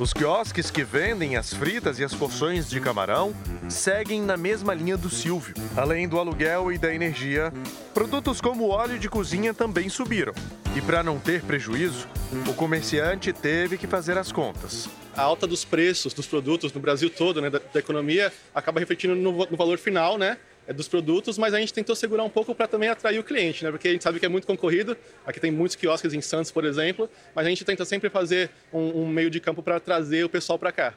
Os 0.00 0.12
quiosques 0.12 0.68
que 0.68 0.82
vendem 0.82 1.36
as 1.36 1.54
fritas 1.54 2.00
e 2.00 2.04
as 2.04 2.12
porções 2.12 2.68
de 2.68 2.80
camarão 2.80 3.32
seguem 3.68 4.20
na 4.20 4.36
mesma 4.36 4.74
linha 4.74 4.96
do 4.96 5.08
Silvio. 5.08 5.54
Além 5.76 6.08
do 6.08 6.18
aluguel 6.18 6.72
e 6.72 6.78
da 6.78 6.92
energia, 6.92 7.52
produtos 7.94 8.40
como 8.40 8.66
óleo 8.68 8.98
de 8.98 9.08
cozinha 9.08 9.54
também 9.54 9.88
subiram. 9.88 10.32
E 10.74 10.80
para 10.80 11.04
não 11.04 11.20
ter 11.20 11.42
prejuízo, 11.42 12.08
o 12.48 12.54
comerciante 12.54 13.32
teve 13.32 13.78
que 13.78 13.86
fazer 13.86 14.18
as 14.18 14.32
contas. 14.32 14.88
A 15.14 15.22
alta 15.22 15.46
dos 15.46 15.64
preços 15.64 16.12
dos 16.12 16.26
produtos 16.26 16.72
no 16.72 16.80
Brasil 16.80 17.08
todo, 17.10 17.40
né, 17.40 17.48
da, 17.48 17.60
da 17.60 17.78
economia, 17.78 18.32
acaba 18.52 18.80
refletindo 18.80 19.14
no, 19.14 19.46
no 19.46 19.56
valor 19.56 19.78
final, 19.78 20.18
né? 20.18 20.36
É 20.66 20.72
dos 20.72 20.88
produtos, 20.88 21.38
mas 21.38 21.54
a 21.54 21.60
gente 21.60 21.72
tentou 21.72 21.94
segurar 21.94 22.24
um 22.24 22.30
pouco 22.30 22.54
para 22.54 22.66
também 22.66 22.88
atrair 22.88 23.18
o 23.18 23.24
cliente, 23.24 23.64
né? 23.64 23.70
Porque 23.70 23.88
a 23.88 23.92
gente 23.92 24.02
sabe 24.02 24.18
que 24.18 24.26
é 24.26 24.28
muito 24.28 24.46
concorrido. 24.46 24.96
Aqui 25.24 25.38
tem 25.38 25.50
muitos 25.50 25.76
quiosques 25.76 26.12
em 26.12 26.20
Santos, 26.20 26.50
por 26.50 26.64
exemplo, 26.64 27.08
mas 27.34 27.46
a 27.46 27.48
gente 27.48 27.64
tenta 27.64 27.84
sempre 27.84 28.10
fazer 28.10 28.50
um, 28.72 29.02
um 29.02 29.06
meio 29.06 29.30
de 29.30 29.40
campo 29.40 29.62
para 29.62 29.78
trazer 29.78 30.24
o 30.24 30.28
pessoal 30.28 30.58
para 30.58 30.72
cá. 30.72 30.94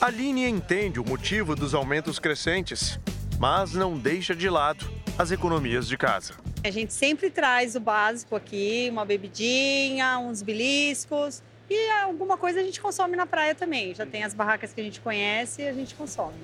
A 0.00 0.06
Aline 0.06 0.48
entende 0.48 1.00
o 1.00 1.04
motivo 1.04 1.56
dos 1.56 1.74
aumentos 1.74 2.18
crescentes, 2.18 2.98
mas 3.38 3.72
não 3.72 3.98
deixa 3.98 4.34
de 4.34 4.48
lado 4.48 4.88
as 5.18 5.32
economias 5.32 5.88
de 5.88 5.96
casa. 5.96 6.34
A 6.62 6.70
gente 6.70 6.92
sempre 6.92 7.30
traz 7.30 7.74
o 7.74 7.80
básico 7.80 8.36
aqui, 8.36 8.88
uma 8.90 9.04
bebidinha, 9.04 10.18
uns 10.18 10.42
beliscos 10.42 11.42
e 11.68 11.90
alguma 11.90 12.36
coisa 12.36 12.60
a 12.60 12.62
gente 12.62 12.80
consome 12.80 13.16
na 13.16 13.26
praia 13.26 13.54
também. 13.54 13.94
Já 13.94 14.06
tem 14.06 14.22
as 14.22 14.32
barracas 14.32 14.72
que 14.72 14.80
a 14.80 14.84
gente 14.84 15.00
conhece 15.00 15.62
e 15.62 15.68
a 15.68 15.72
gente 15.72 15.94
consome. 15.94 16.38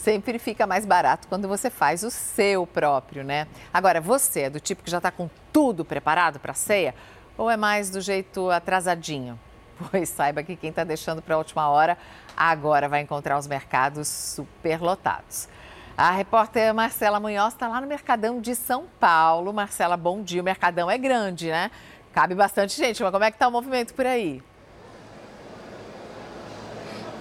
Sempre 0.00 0.38
fica 0.38 0.66
mais 0.66 0.86
barato 0.86 1.28
quando 1.28 1.46
você 1.46 1.68
faz 1.68 2.02
o 2.02 2.10
seu 2.10 2.66
próprio, 2.66 3.22
né? 3.22 3.46
Agora, 3.70 4.00
você 4.00 4.42
é 4.42 4.50
do 4.50 4.58
tipo 4.58 4.82
que 4.82 4.90
já 4.90 4.96
está 4.96 5.10
com 5.10 5.28
tudo 5.52 5.84
preparado 5.84 6.40
para 6.40 6.52
a 6.52 6.54
ceia? 6.54 6.94
Ou 7.36 7.50
é 7.50 7.56
mais 7.56 7.90
do 7.90 8.00
jeito 8.00 8.50
atrasadinho? 8.50 9.38
Pois 9.90 10.08
saiba 10.08 10.42
que 10.42 10.56
quem 10.56 10.70
está 10.70 10.84
deixando 10.84 11.22
para 11.22 11.34
a 11.34 11.38
última 11.38 11.68
hora 11.68 11.96
agora 12.36 12.86
vai 12.88 13.00
encontrar 13.00 13.38
os 13.38 13.46
mercados 13.46 14.08
superlotados. 14.08 15.48
A 15.96 16.10
repórter 16.10 16.72
Marcela 16.74 17.20
Munhoz 17.20 17.52
está 17.52 17.68
lá 17.68 17.78
no 17.80 17.86
Mercadão 17.86 18.40
de 18.40 18.54
São 18.54 18.86
Paulo. 18.98 19.52
Marcela, 19.52 19.98
bom 19.98 20.22
dia. 20.22 20.40
O 20.40 20.44
Mercadão 20.44 20.90
é 20.90 20.96
grande, 20.96 21.50
né? 21.50 21.70
Cabe 22.12 22.34
bastante 22.34 22.74
gente, 22.74 23.02
mas 23.02 23.12
como 23.12 23.24
é 23.24 23.30
que 23.30 23.36
está 23.36 23.48
o 23.48 23.52
movimento 23.52 23.92
por 23.94 24.06
aí? 24.06 24.42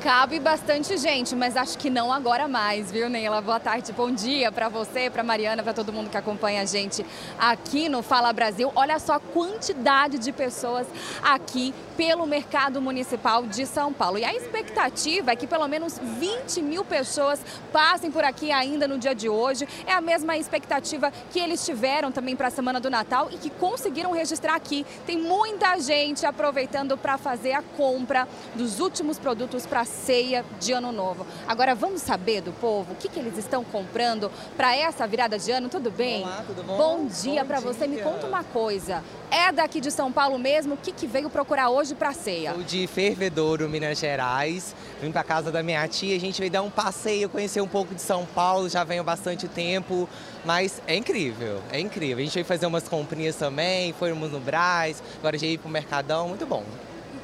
Cabe 0.01 0.39
bastante 0.39 0.95
gente, 0.95 1.35
mas 1.35 1.57
acho 1.57 1.77
que 1.77 1.89
não 1.89 2.09
agora 2.09 2.47
mais, 2.47 2.89
viu, 2.89 3.09
Neila? 3.09 3.41
Boa 3.41 3.59
tarde, 3.59 3.91
bom 3.91 4.09
dia 4.09 4.49
para 4.49 4.69
você, 4.69 5.09
para 5.09 5.23
Mariana, 5.23 5.61
para 5.61 5.73
todo 5.73 5.91
mundo 5.91 6.09
que 6.09 6.15
acompanha 6.15 6.61
a 6.61 6.65
gente 6.65 7.05
aqui 7.37 7.89
no 7.89 8.01
Fala 8.01 8.31
Brasil. 8.31 8.71
Olha 8.75 8.97
só 8.97 9.15
a 9.15 9.19
quantidade 9.19 10.17
de 10.17 10.31
pessoas 10.31 10.87
aqui 11.21 11.73
pelo 11.99 12.25
mercado 12.25 12.81
municipal 12.81 13.45
de 13.45 13.65
São 13.65 13.91
Paulo. 13.91 14.17
E 14.17 14.23
a 14.23 14.33
expectativa 14.33 15.33
é 15.33 15.35
que 15.35 15.45
pelo 15.45 15.67
menos 15.67 15.99
20 15.99 16.61
mil 16.61 16.85
pessoas 16.85 17.41
passem 17.73 18.09
por 18.09 18.23
aqui 18.23 18.53
ainda 18.53 18.87
no 18.87 18.97
dia 18.97 19.13
de 19.13 19.27
hoje. 19.27 19.67
É 19.85 19.91
a 19.91 19.99
mesma 19.99 20.37
expectativa 20.37 21.11
que 21.29 21.37
eles 21.37 21.65
tiveram 21.65 22.09
também 22.09 22.37
para 22.37 22.47
a 22.47 22.51
semana 22.51 22.79
do 22.79 22.89
Natal 22.89 23.27
e 23.29 23.35
que 23.35 23.49
conseguiram 23.49 24.13
registrar 24.13 24.55
aqui. 24.55 24.85
Tem 25.05 25.17
muita 25.17 25.77
gente 25.77 26.25
aproveitando 26.25 26.97
para 26.97 27.17
fazer 27.17 27.51
a 27.51 27.61
compra 27.61 28.25
dos 28.55 28.79
últimos 28.79 29.19
produtos 29.19 29.65
para 29.65 29.83
ceia 29.83 30.45
de 30.57 30.71
Ano 30.71 30.93
Novo. 30.93 31.27
Agora 31.49 31.75
vamos 31.75 32.01
saber 32.01 32.39
do 32.39 32.53
povo 32.53 32.93
o 32.93 32.95
que, 32.95 33.09
que 33.09 33.19
eles 33.19 33.37
estão 33.37 33.61
comprando 33.61 34.31
para 34.55 34.73
essa 34.73 35.05
virada 35.05 35.37
de 35.37 35.51
ano. 35.51 35.67
Tudo 35.67 35.91
bem? 35.91 36.23
Olá, 36.23 36.45
tudo 36.47 36.63
bom? 36.63 36.77
Bom 36.77 37.07
dia 37.07 37.43
para 37.43 37.59
você. 37.59 37.87
Me 37.87 38.01
conta 38.01 38.25
uma 38.25 38.45
coisa. 38.45 39.03
É 39.29 39.51
daqui 39.51 39.81
de 39.81 39.91
São 39.91 40.13
Paulo 40.13 40.39
mesmo? 40.39 40.75
O 40.75 40.77
que, 40.77 40.93
que 40.93 41.05
veio 41.05 41.29
procurar 41.29 41.69
hoje 41.69 41.88
para 41.95 42.13
ceia? 42.13 42.53
Sou 42.53 42.63
de 42.63 42.87
Fervedouro, 42.87 43.67
Minas 43.69 43.99
Gerais. 43.99 44.75
Vim 45.01 45.11
para 45.11 45.23
casa 45.23 45.51
da 45.51 45.63
minha 45.63 45.87
tia. 45.87 46.15
A 46.15 46.19
gente 46.19 46.39
veio 46.39 46.51
dar 46.51 46.61
um 46.61 46.69
passeio, 46.69 47.29
conhecer 47.29 47.61
um 47.61 47.67
pouco 47.67 47.93
de 47.93 48.01
São 48.01 48.25
Paulo. 48.25 48.69
Já 48.69 48.83
venho 48.83 49.03
bastante 49.03 49.47
tempo. 49.47 50.07
Mas 50.45 50.81
é 50.87 50.95
incrível, 50.95 51.61
é 51.71 51.79
incrível. 51.79 52.17
A 52.17 52.21
gente 52.21 52.33
veio 52.33 52.45
fazer 52.45 52.65
umas 52.65 52.87
comprinhas 52.87 53.35
também. 53.35 53.93
Fomos 53.93 54.31
no 54.31 54.39
Brás. 54.39 55.01
Agora 55.19 55.37
já 55.37 55.47
ir 55.47 55.57
para 55.57 55.67
o 55.67 55.71
Mercadão. 55.71 56.29
Muito 56.29 56.45
bom 56.45 56.63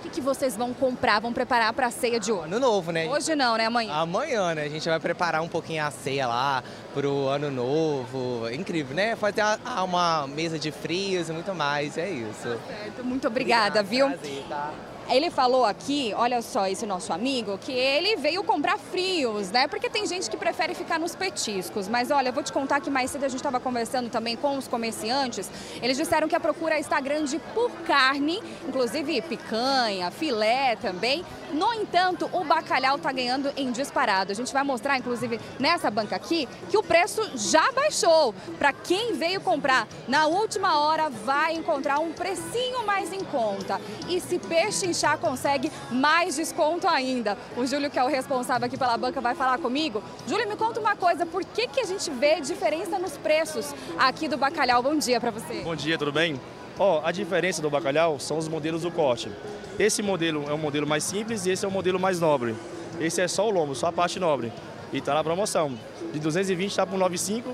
que, 0.06 0.10
que 0.10 0.22
vocês 0.22 0.56
vão 0.56 0.74
comprar, 0.74 1.20
vão 1.20 1.34
preparar 1.34 1.74
para 1.74 1.88
a 1.88 1.92
ceia 1.92 2.20
de 2.20 2.32
hoje? 2.32 2.46
Ano 2.46 2.60
novo, 2.60 2.92
né? 2.92 3.08
Hoje 3.08 3.36
não, 3.36 3.58
né? 3.58 3.66
Amanhã? 3.66 3.94
Amanhã, 3.94 4.56
né? 4.56 4.64
A 4.64 4.70
gente 4.70 4.88
vai 4.88 5.00
preparar 5.00 5.42
um 5.42 5.48
pouquinho 5.48 5.84
a 5.84 5.92
ceia 5.92 6.28
lá 6.28 6.64
pro 6.96 7.28
ano 7.28 7.52
novo. 7.52 8.48
É 8.48 8.56
incrível, 8.56 8.96
né? 8.96 9.18
Fazer 9.18 9.42
uma 9.84 10.26
mesa 10.28 10.58
de 10.58 10.72
frios 10.72 11.28
e 11.28 11.34
muito 11.34 11.54
mais, 11.54 11.98
é 11.98 12.10
isso. 12.10 12.48
Tá 12.48 12.58
certo, 12.68 13.04
muito 13.04 13.28
obrigada, 13.28 13.82
Obrigado, 13.82 13.88
viu? 13.88 14.08
Prazer, 14.18 14.44
tá? 14.48 14.74
Ele 15.08 15.30
falou 15.30 15.66
aqui, 15.66 16.14
olha 16.18 16.42
só, 16.42 16.66
esse 16.66 16.84
nosso 16.84 17.14
amigo, 17.14 17.60
que 17.60 17.72
ele 17.72 18.16
veio 18.16 18.44
comprar 18.44 18.80
frios, 18.80 19.52
né? 19.52 19.68
Porque 19.68 19.88
tem 19.88 20.08
gente 20.08 20.28
que 20.32 20.36
prefere 20.36 20.74
ficar 20.74 21.00
nos 21.00 21.16
petiscos. 21.16 21.88
Mas 21.88 22.10
olha, 22.10 22.30
eu 22.30 22.34
vou 22.34 22.42
te 22.42 22.52
contar 22.52 22.82
que 22.82 22.90
mais 22.90 23.12
cedo 23.12 23.24
a 23.24 23.28
gente 23.28 23.38
estava 23.38 23.60
conversando 23.60 24.10
também 24.10 24.36
com 24.36 24.58
os 24.58 24.68
comerciantes. 24.68 25.50
Eles 25.80 25.96
disseram 25.96 26.28
que 26.28 26.36
a 26.36 26.40
procura 26.40 26.80
está 26.80 27.00
grande 27.00 27.40
por 27.54 27.70
carne, 27.86 28.42
inclusive 28.68 29.22
picanha, 29.22 30.10
filé 30.10 30.76
também. 30.78 31.24
No 31.54 31.72
entanto, 31.76 32.28
o 32.34 32.44
bacalhau 32.44 32.96
está 32.96 33.12
ganhando 33.12 33.52
em 33.56 33.72
disparado. 33.72 34.32
A 34.32 34.36
gente 34.36 34.52
vai 34.52 34.64
mostrar, 34.64 34.98
inclusive, 34.98 35.40
nessa 35.60 35.92
banca 35.92 36.16
aqui, 36.16 36.50
que 36.72 36.78
o 36.78 36.84
preço 36.86 37.22
já 37.36 37.72
baixou. 37.72 38.34
Para 38.58 38.72
quem 38.72 39.14
veio 39.14 39.42
comprar 39.42 39.88
na 40.08 40.28
última 40.28 40.80
hora, 40.80 41.10
vai 41.10 41.54
encontrar 41.54 42.00
um 42.00 42.12
precinho 42.12 42.86
mais 42.86 43.12
em 43.12 43.24
conta. 43.24 43.80
E 44.08 44.20
se 44.20 44.40
peixe 44.40 44.94
Chá 44.94 45.18
consegue 45.18 45.72
mais 45.92 46.36
desconto 46.36 46.88
ainda. 46.88 47.38
O 47.58 47.66
Júlio, 47.66 47.90
que 47.90 48.00
é 48.00 48.04
o 48.04 48.08
responsável 48.08 48.66
aqui 48.66 48.78
pela 48.78 48.98
banca, 48.98 49.20
vai 49.20 49.36
falar 49.36 49.58
comigo. 49.58 50.04
Júlio, 50.28 50.48
me 50.48 50.56
conta 50.56 50.80
uma 50.80 50.96
coisa, 50.96 51.26
por 51.26 51.44
que, 51.44 51.68
que 51.68 51.82
a 51.82 51.86
gente 51.86 52.10
vê 52.12 52.40
diferença 52.40 52.98
nos 52.98 53.18
preços 53.18 53.74
aqui 53.98 54.28
do 54.28 54.38
bacalhau? 54.38 54.82
Bom 54.82 54.98
dia 54.98 55.20
para 55.20 55.32
você. 55.32 55.62
Bom 55.62 55.76
dia, 55.76 55.98
tudo 55.98 56.12
bem? 56.12 56.40
Ó, 56.78 57.00
oh, 57.00 57.08
a 57.08 57.12
diferença 57.12 57.62
do 57.62 57.70
bacalhau 57.70 58.20
são 58.20 58.38
os 58.38 58.48
modelos 58.48 58.82
do 58.82 58.92
corte. 58.92 59.32
Esse 59.80 60.02
modelo 60.02 60.46
é 60.50 60.54
um 60.54 60.58
modelo 60.58 60.86
mais 60.86 61.04
simples 61.04 61.46
e 61.46 61.52
esse 61.52 61.64
é 61.64 61.68
um 61.68 61.72
modelo 61.72 62.00
mais 62.00 62.20
nobre. 62.20 62.56
Esse 63.00 63.22
é 63.22 63.28
só 63.28 63.48
o 63.48 63.52
lombo, 63.52 63.74
só 63.76 63.88
a 63.88 63.92
parte 63.92 64.20
nobre. 64.20 64.52
E 64.92 65.02
tá 65.02 65.14
na 65.14 65.24
promoção. 65.24 65.78
De 66.16 66.22
220 66.22 66.74
tá 66.74 66.86
por 66.86 66.98
95 66.98 67.54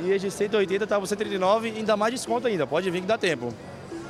e 0.00 0.10
esse 0.10 0.26
de 0.26 0.32
180 0.32 0.84
tá 0.84 0.98
por 0.98 1.06
139 1.06 1.68
e 1.68 1.76
ainda 1.78 1.96
mais 1.96 2.12
desconto 2.12 2.48
ainda. 2.48 2.66
Pode 2.66 2.90
vir 2.90 3.02
que 3.02 3.06
dá 3.06 3.16
tempo. 3.16 3.54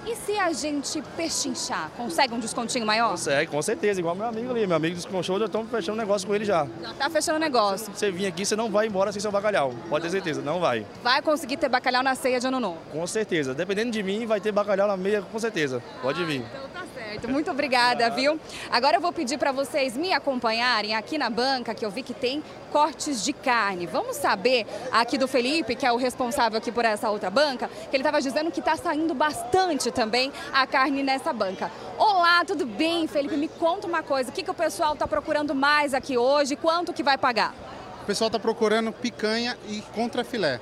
E 0.06 0.16
se 0.16 0.38
a 0.38 0.50
gente 0.54 1.02
pechinchar, 1.14 1.90
consegue 1.94 2.32
um 2.32 2.38
descontinho 2.38 2.86
maior? 2.86 3.10
Consegue, 3.10 3.50
com 3.50 3.60
certeza. 3.60 4.00
Igual 4.00 4.14
meu 4.14 4.24
amigo 4.24 4.50
ali. 4.50 4.66
Meu 4.66 4.76
amigo 4.76 4.96
desconchou, 4.96 5.38
já 5.38 5.44
estamos 5.44 5.70
fechando 5.70 5.98
negócio 5.98 6.26
com 6.26 6.34
ele 6.34 6.46
já. 6.46 6.66
Já 6.80 6.90
está 6.92 7.10
fechando 7.10 7.38
negócio. 7.38 7.92
Você 7.94 8.10
vir 8.10 8.26
aqui, 8.26 8.46
você 8.46 8.56
não 8.56 8.70
vai 8.70 8.86
embora 8.86 9.12
sem 9.12 9.20
seu 9.20 9.30
bacalhau. 9.30 9.74
Pode 9.90 10.04
ter 10.04 10.10
certeza, 10.10 10.40
não 10.40 10.60
vai. 10.60 10.86
Vai 11.02 11.20
conseguir 11.20 11.58
ter 11.58 11.68
bacalhau 11.68 12.02
na 12.02 12.14
ceia 12.14 12.40
de 12.40 12.46
ano 12.46 12.58
novo? 12.58 12.78
Com 12.90 13.06
certeza. 13.06 13.52
Dependendo 13.52 13.90
de 13.90 14.02
mim, 14.02 14.24
vai 14.24 14.40
ter 14.40 14.50
bacalhau 14.50 14.88
na 14.88 14.96
meia, 14.96 15.20
com 15.20 15.38
certeza. 15.38 15.82
Pode 16.00 16.24
vir. 16.24 16.42
Então 16.50 16.68
tá 16.70 16.86
certo. 16.94 17.28
Muito 17.28 17.50
obrigada, 17.50 18.08
viu? 18.10 18.40
Agora 18.70 18.96
eu 18.96 19.00
vou 19.02 19.12
pedir 19.12 19.36
para 19.36 19.52
vocês 19.52 19.96
me 19.98 20.14
acompanharem 20.14 20.94
aqui 20.94 21.18
na 21.18 21.28
banca, 21.28 21.74
que 21.74 21.84
eu 21.84 21.90
vi 21.90 22.02
que 22.02 22.14
tem 22.14 22.42
cortes 22.70 23.24
de 23.24 23.32
carne. 23.32 23.86
Vamos 23.86 24.16
saber 24.16 24.66
aqui 24.92 25.18
do 25.18 25.28
Felipe, 25.28 25.74
que 25.74 25.84
é 25.84 25.92
o 25.92 25.96
responsável 25.96 26.58
aqui 26.58 26.72
por 26.72 26.84
essa 26.84 27.10
outra 27.10 27.30
banca, 27.30 27.68
que 27.68 27.96
ele 27.96 28.02
estava 28.02 28.20
dizendo 28.20 28.50
que 28.50 28.60
está 28.60 28.76
saindo 28.76 29.12
bastante 29.14 29.90
também 29.90 30.32
a 30.52 30.66
carne 30.66 31.02
nessa 31.02 31.32
banca. 31.32 31.70
Olá, 31.98 32.44
tudo 32.44 32.64
bem, 32.64 33.06
Felipe? 33.06 33.36
Me 33.36 33.48
conta 33.48 33.86
uma 33.86 34.02
coisa, 34.02 34.30
o 34.30 34.32
que, 34.32 34.42
que 34.42 34.50
o 34.50 34.54
pessoal 34.54 34.94
está 34.94 35.06
procurando 35.06 35.54
mais 35.54 35.92
aqui 35.92 36.16
hoje? 36.16 36.56
Quanto 36.56 36.92
que 36.92 37.02
vai 37.02 37.18
pagar? 37.18 37.54
O 38.02 38.06
pessoal 38.06 38.28
está 38.28 38.38
procurando 38.38 38.92
picanha 38.92 39.56
e 39.68 39.82
contrafilé. 39.94 40.60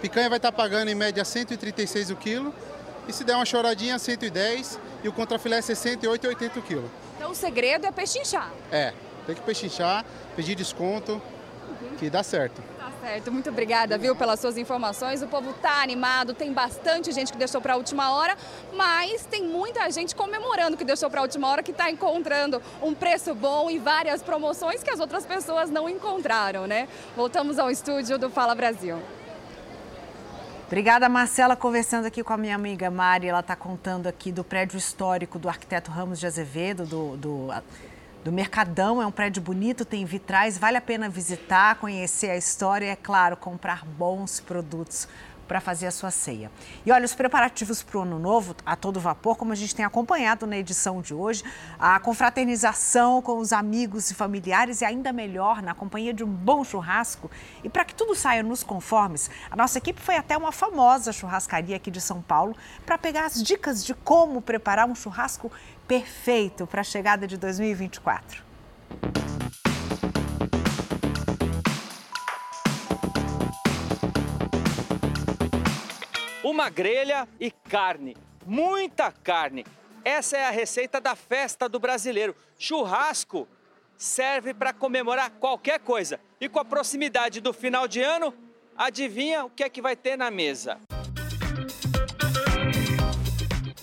Picanha 0.00 0.28
vai 0.28 0.38
estar 0.38 0.50
tá 0.50 0.56
pagando 0.56 0.88
em 0.88 0.94
média 0.94 1.24
136 1.24 2.10
o 2.10 2.16
quilo 2.16 2.52
e 3.06 3.12
se 3.12 3.24
der 3.24 3.36
uma 3.36 3.44
choradinha 3.44 3.98
110 3.98 4.78
e 5.04 5.08
o 5.08 5.12
contrafilé 5.12 5.60
68 5.60 6.24
e 6.24 6.28
80 6.28 6.58
o 6.58 6.62
quilo. 6.62 6.90
Então 7.16 7.30
o 7.30 7.34
segredo 7.34 7.86
é 7.86 7.92
pechinchar. 7.92 8.50
É, 8.70 8.92
tem 9.26 9.34
que 9.34 9.42
pechinchar, 9.42 10.04
pedir 10.34 10.54
desconto, 10.54 11.20
que 11.98 12.10
dá 12.10 12.22
certo. 12.22 12.62
Tá 12.78 12.90
certo, 13.00 13.32
muito 13.32 13.50
obrigada, 13.50 13.96
viu, 13.98 14.14
pelas 14.14 14.40
suas 14.40 14.56
informações. 14.56 15.22
O 15.22 15.28
povo 15.28 15.52
tá 15.54 15.82
animado, 15.82 16.34
tem 16.34 16.52
bastante 16.52 17.12
gente 17.12 17.32
que 17.32 17.38
deixou 17.38 17.60
para 17.60 17.74
a 17.74 17.76
última 17.76 18.12
hora, 18.12 18.36
mas 18.74 19.24
tem 19.26 19.44
muita 19.44 19.90
gente 19.90 20.14
comemorando 20.14 20.76
que 20.76 20.84
deixou 20.84 21.10
para 21.10 21.20
a 21.20 21.22
última 21.22 21.48
hora, 21.48 21.62
que 21.62 21.70
está 21.70 21.90
encontrando 21.90 22.60
um 22.82 22.94
preço 22.94 23.34
bom 23.34 23.70
e 23.70 23.78
várias 23.78 24.22
promoções 24.22 24.82
que 24.82 24.90
as 24.90 25.00
outras 25.00 25.26
pessoas 25.26 25.70
não 25.70 25.88
encontraram, 25.88 26.66
né? 26.66 26.88
Voltamos 27.16 27.58
ao 27.58 27.70
estúdio 27.70 28.18
do 28.18 28.30
Fala 28.30 28.54
Brasil. 28.54 28.98
Obrigada, 30.72 31.06
Marcela. 31.06 31.54
Conversando 31.54 32.06
aqui 32.06 32.24
com 32.24 32.32
a 32.32 32.36
minha 32.38 32.54
amiga 32.54 32.90
Mari, 32.90 33.26
ela 33.26 33.40
está 33.40 33.54
contando 33.54 34.06
aqui 34.06 34.32
do 34.32 34.42
prédio 34.42 34.78
histórico 34.78 35.38
do 35.38 35.46
arquiteto 35.46 35.90
Ramos 35.90 36.18
de 36.18 36.26
Azevedo, 36.26 36.86
do, 36.86 37.14
do 37.18 37.52
do 38.24 38.30
Mercadão. 38.30 39.02
É 39.02 39.06
um 39.06 39.10
prédio 39.10 39.42
bonito, 39.42 39.84
tem 39.84 40.04
vitrais, 40.04 40.56
vale 40.58 40.76
a 40.76 40.80
pena 40.80 41.08
visitar, 41.08 41.76
conhecer 41.76 42.30
a 42.30 42.36
história 42.36 42.86
e, 42.86 42.90
é 42.90 42.96
claro, 42.96 43.36
comprar 43.36 43.84
bons 43.84 44.40
produtos 44.40 45.08
para 45.52 45.60
fazer 45.60 45.86
a 45.86 45.90
sua 45.90 46.10
ceia. 46.10 46.50
E 46.86 46.90
olha, 46.90 47.04
os 47.04 47.14
preparativos 47.14 47.82
para 47.82 47.98
o 47.98 48.02
ano 48.02 48.18
novo 48.18 48.56
a 48.64 48.74
todo 48.74 48.98
vapor, 48.98 49.36
como 49.36 49.52
a 49.52 49.54
gente 49.54 49.74
tem 49.74 49.84
acompanhado 49.84 50.46
na 50.46 50.56
edição 50.56 51.02
de 51.02 51.12
hoje, 51.12 51.44
a 51.78 52.00
confraternização 52.00 53.20
com 53.20 53.38
os 53.38 53.52
amigos 53.52 54.10
e 54.10 54.14
familiares 54.14 54.80
e 54.80 54.86
ainda 54.86 55.12
melhor 55.12 55.60
na 55.60 55.74
companhia 55.74 56.14
de 56.14 56.24
um 56.24 56.28
bom 56.28 56.64
churrasco. 56.64 57.30
E 57.62 57.68
para 57.68 57.84
que 57.84 57.94
tudo 57.94 58.14
saia 58.14 58.42
nos 58.42 58.62
conformes, 58.62 59.30
a 59.50 59.54
nossa 59.54 59.76
equipe 59.76 60.00
foi 60.00 60.16
até 60.16 60.38
uma 60.38 60.52
famosa 60.52 61.12
churrascaria 61.12 61.76
aqui 61.76 61.90
de 61.90 62.00
São 62.00 62.22
Paulo 62.22 62.56
para 62.86 62.96
pegar 62.96 63.26
as 63.26 63.42
dicas 63.42 63.84
de 63.84 63.92
como 63.92 64.40
preparar 64.40 64.88
um 64.88 64.94
churrasco 64.94 65.52
perfeito 65.92 66.66
para 66.66 66.80
a 66.80 66.84
chegada 66.84 67.26
de 67.26 67.36
2024. 67.36 68.42
Uma 76.42 76.70
grelha 76.70 77.28
e 77.38 77.50
carne, 77.50 78.16
muita 78.46 79.12
carne. 79.12 79.66
Essa 80.02 80.38
é 80.38 80.46
a 80.46 80.50
receita 80.50 80.98
da 80.98 81.14
festa 81.14 81.68
do 81.68 81.78
brasileiro. 81.78 82.34
Churrasco 82.58 83.46
serve 83.98 84.54
para 84.54 84.72
comemorar 84.72 85.30
qualquer 85.32 85.78
coisa. 85.78 86.18
E 86.40 86.48
com 86.48 86.58
a 86.58 86.64
proximidade 86.64 87.38
do 87.38 87.52
final 87.52 87.86
de 87.86 88.00
ano, 88.00 88.32
adivinha 88.74 89.44
o 89.44 89.50
que 89.50 89.62
é 89.62 89.68
que 89.68 89.82
vai 89.82 89.94
ter 89.94 90.16
na 90.16 90.30
mesa? 90.30 90.80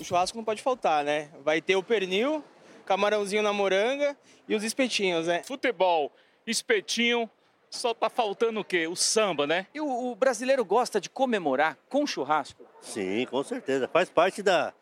O 0.09 0.17
churrasco 0.17 0.35
não 0.35 0.43
pode 0.43 0.63
faltar, 0.63 1.03
né? 1.03 1.29
Vai 1.43 1.61
ter 1.61 1.75
o 1.75 1.83
pernil, 1.83 2.43
camarãozinho 2.83 3.43
na 3.43 3.53
moranga 3.53 4.17
e 4.47 4.55
os 4.55 4.63
espetinhos, 4.63 5.27
né? 5.27 5.43
Futebol, 5.43 6.11
espetinho, 6.47 7.29
só 7.69 7.93
tá 7.93 8.09
faltando 8.09 8.59
o 8.59 8.63
quê? 8.63 8.87
O 8.87 8.95
samba, 8.95 9.45
né? 9.45 9.67
E 9.71 9.79
o, 9.79 10.09
o, 10.09 10.15
brasileiro 10.15 10.65
gosta 10.65 10.99
de 10.99 11.11
comemorar 11.11 11.77
com 11.87 12.07
churrasco? 12.07 12.65
Sim, 12.81 13.27
com 13.29 13.43
certeza. 13.43 13.87
Faz 13.87 14.09
parte 14.09 14.41
da 14.41 14.73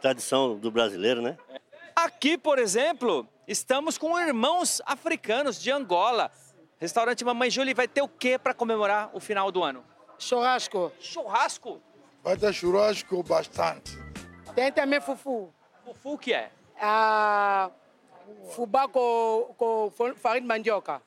tradição 0.00 0.58
do 0.58 0.68
brasileiro, 0.68 1.22
né? 1.22 1.38
Aqui, 1.94 2.36
por 2.36 2.58
exemplo, 2.58 3.24
estamos 3.46 3.96
com 3.96 4.18
irmãos 4.18 4.82
africanos 4.84 5.62
de 5.62 5.70
Angola. 5.70 6.28
Restaurante 6.80 7.24
Mamãe 7.24 7.50
Júlia 7.50 7.72
vai 7.72 7.86
ter 7.86 8.02
o 8.02 8.08
quê 8.08 8.36
para 8.36 8.52
comemorar 8.52 9.12
o 9.14 9.20
final 9.20 9.52
do 9.52 9.62
ano? 9.62 9.84
Churrasco. 10.18 10.90
Churrasco? 10.98 11.80
Vai 12.24 12.36
ter 12.36 12.52
churrasco 12.52 13.22
bastante. 13.22 14.11
Tem 14.54 14.70
também 14.70 15.00
fufu. 15.00 15.52
Fufu 15.84 16.12
o 16.12 16.18
que 16.18 16.32
é? 16.32 16.50
Ah, 16.78 17.70
fubá 18.50 18.86
com, 18.86 19.54
com 19.56 19.90
farinha 20.16 20.42
de 20.42 20.46
mandioca. 20.46 21.00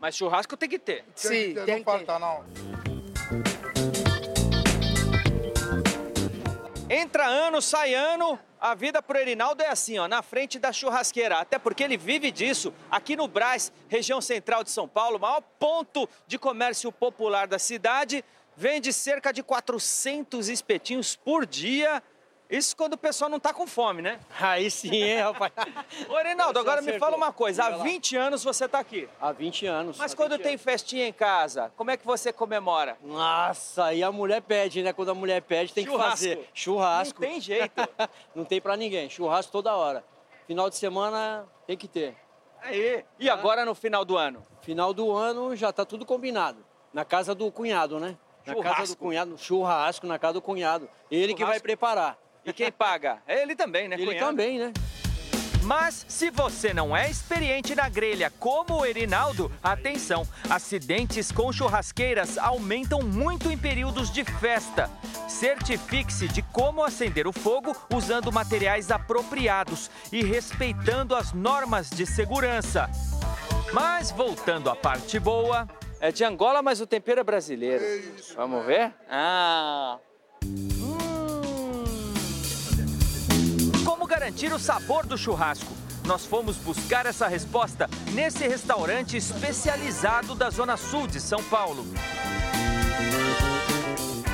Mas 0.00 0.16
churrasco 0.16 0.56
tem 0.56 0.68
que 0.68 0.78
ter. 0.78 1.04
Sim, 1.14 1.54
tem, 1.54 1.64
tem 1.64 1.76
não 1.78 1.84
falta 1.84 2.18
não. 2.18 2.44
Entra 6.88 7.26
ano, 7.26 7.60
sai 7.62 7.94
ano, 7.94 8.38
a 8.60 8.74
vida 8.74 9.02
pro 9.02 9.18
Erinaldo 9.18 9.62
é 9.62 9.68
assim, 9.68 9.98
ó, 9.98 10.06
na 10.06 10.22
frente 10.22 10.58
da 10.58 10.72
churrasqueira. 10.72 11.38
Até 11.38 11.58
porque 11.58 11.82
ele 11.82 11.96
vive 11.96 12.30
disso 12.30 12.72
aqui 12.90 13.16
no 13.16 13.26
Brás, 13.26 13.72
região 13.88 14.20
central 14.20 14.62
de 14.62 14.70
São 14.70 14.86
Paulo, 14.86 15.18
maior 15.18 15.40
ponto 15.58 16.08
de 16.26 16.38
comércio 16.38 16.92
popular 16.92 17.48
da 17.48 17.58
cidade. 17.58 18.24
Vende 18.56 18.92
cerca 18.92 19.32
de 19.32 19.42
400 19.42 20.48
espetinhos 20.48 21.16
por 21.16 21.46
dia 21.46 22.02
isso 22.52 22.76
quando 22.76 22.92
o 22.92 22.98
pessoal 22.98 23.30
não 23.30 23.40
tá 23.40 23.52
com 23.54 23.66
fome, 23.66 24.02
né? 24.02 24.20
Aí 24.38 24.70
sim, 24.70 24.94
hein, 24.94 25.20
rapaz? 25.20 25.50
Ô, 26.08 26.16
Reinaldo, 26.16 26.58
agora 26.58 26.82
me 26.82 26.98
fala 26.98 27.16
uma 27.16 27.32
coisa. 27.32 27.64
Há 27.64 27.70
20 27.78 28.16
anos 28.16 28.44
você 28.44 28.68
tá 28.68 28.78
aqui. 28.78 29.08
Há 29.18 29.32
20 29.32 29.66
anos. 29.66 29.96
Mas 29.96 30.14
quando 30.14 30.38
tem 30.38 30.52
anos. 30.52 30.62
festinha 30.62 31.06
em 31.06 31.12
casa, 31.12 31.72
como 31.76 31.90
é 31.90 31.96
que 31.96 32.04
você 32.04 32.32
comemora? 32.32 32.98
Nossa, 33.02 33.86
aí 33.86 34.02
a 34.02 34.12
mulher 34.12 34.42
pede, 34.42 34.82
né? 34.82 34.92
Quando 34.92 35.10
a 35.10 35.14
mulher 35.14 35.40
pede, 35.40 35.72
tem 35.72 35.86
Churrasco. 35.86 36.10
que 36.10 36.10
fazer. 36.10 36.50
Churrasco. 36.52 37.20
Não 37.20 37.28
tem 37.28 37.40
jeito. 37.40 37.88
não 38.34 38.44
tem 38.44 38.60
pra 38.60 38.76
ninguém. 38.76 39.08
Churrasco 39.08 39.50
toda 39.50 39.74
hora. 39.74 40.04
Final 40.46 40.68
de 40.68 40.76
semana 40.76 41.46
tem 41.66 41.76
que 41.76 41.88
ter. 41.88 42.14
Aí. 42.60 43.04
E 43.18 43.30
agora 43.30 43.64
no 43.64 43.74
final 43.74 44.04
do 44.04 44.16
ano? 44.18 44.46
Final 44.60 44.92
do 44.92 45.10
ano 45.10 45.56
já 45.56 45.72
tá 45.72 45.84
tudo 45.84 46.04
combinado. 46.04 46.64
Na 46.92 47.04
casa 47.04 47.34
do 47.34 47.50
cunhado, 47.50 47.98
né? 47.98 48.16
Na 48.44 48.52
Churrasco. 48.52 48.76
casa 48.76 48.94
do 48.94 48.98
cunhado. 48.98 49.38
Churrasco 49.38 50.06
na 50.06 50.18
casa 50.18 50.34
do 50.34 50.42
cunhado. 50.42 50.88
Ele 51.10 51.32
que 51.32 51.40
vai 51.40 51.54
Churrasco. 51.54 51.62
preparar. 51.62 52.18
E 52.44 52.52
quem 52.52 52.72
paga? 52.72 53.22
É 53.26 53.42
ele 53.42 53.54
também, 53.54 53.88
né? 53.88 53.96
Ele 53.96 54.06
cunhado? 54.06 54.26
também, 54.26 54.58
né? 54.58 54.72
Mas 55.62 56.04
se 56.08 56.28
você 56.28 56.74
não 56.74 56.96
é 56.96 57.08
experiente 57.08 57.72
na 57.74 57.88
grelha 57.88 58.32
como 58.40 58.80
o 58.80 58.84
Erinaldo, 58.84 59.50
atenção, 59.62 60.26
acidentes 60.50 61.30
com 61.30 61.52
churrasqueiras 61.52 62.36
aumentam 62.36 63.00
muito 63.00 63.48
em 63.48 63.56
períodos 63.56 64.10
de 64.10 64.24
festa. 64.24 64.90
Certifique-se 65.28 66.26
de 66.26 66.42
como 66.42 66.82
acender 66.82 67.28
o 67.28 67.32
fogo 67.32 67.76
usando 67.94 68.32
materiais 68.32 68.90
apropriados 68.90 69.88
e 70.10 70.24
respeitando 70.24 71.14
as 71.14 71.32
normas 71.32 71.88
de 71.88 72.06
segurança. 72.06 72.90
Mas 73.72 74.10
voltando 74.10 74.68
à 74.68 74.74
parte 74.74 75.20
boa, 75.20 75.68
é 76.00 76.10
de 76.10 76.24
Angola, 76.24 76.60
mas 76.60 76.80
o 76.80 76.86
tempero 76.88 77.20
é 77.20 77.24
brasileiro. 77.24 77.84
Vamos 78.34 78.66
ver? 78.66 78.92
Ah, 79.08 79.98
garantir 84.12 84.52
o 84.52 84.58
sabor 84.58 85.06
do 85.06 85.16
churrasco? 85.16 85.72
Nós 86.06 86.26
fomos 86.26 86.58
buscar 86.58 87.06
essa 87.06 87.26
resposta 87.26 87.88
nesse 88.12 88.46
restaurante 88.46 89.16
especializado 89.16 90.34
da 90.34 90.50
Zona 90.50 90.76
Sul 90.76 91.06
de 91.06 91.18
São 91.18 91.42
Paulo. 91.44 91.82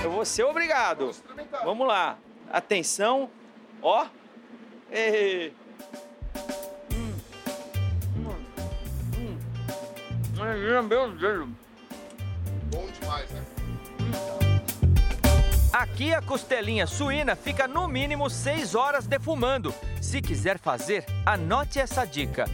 Eu 0.02 0.10
vou 0.10 0.24
ser 0.24 0.42
obrigado. 0.42 1.14
Vamos 1.64 1.86
lá. 1.86 2.18
Atenção. 2.50 3.30
Ó. 3.80 4.04
Ei. 4.90 5.54
Hum. 6.92 7.14
Hum. 8.16 8.34
Hum. 9.16 9.38
Ai, 10.40 10.58
Meu 10.58 11.12
Deus. 11.12 11.48
Bom 12.72 12.86
demais, 13.00 13.30
né? 13.30 13.57
Aqui 15.78 16.12
a 16.12 16.20
costelinha 16.20 16.88
suína 16.88 17.36
fica 17.36 17.68
no 17.68 17.86
mínimo 17.86 18.28
6 18.28 18.74
horas 18.74 19.06
defumando. 19.06 19.72
Se 20.02 20.20
quiser 20.20 20.58
fazer, 20.58 21.06
anote 21.24 21.78
essa 21.78 22.04
dica. 22.04 22.46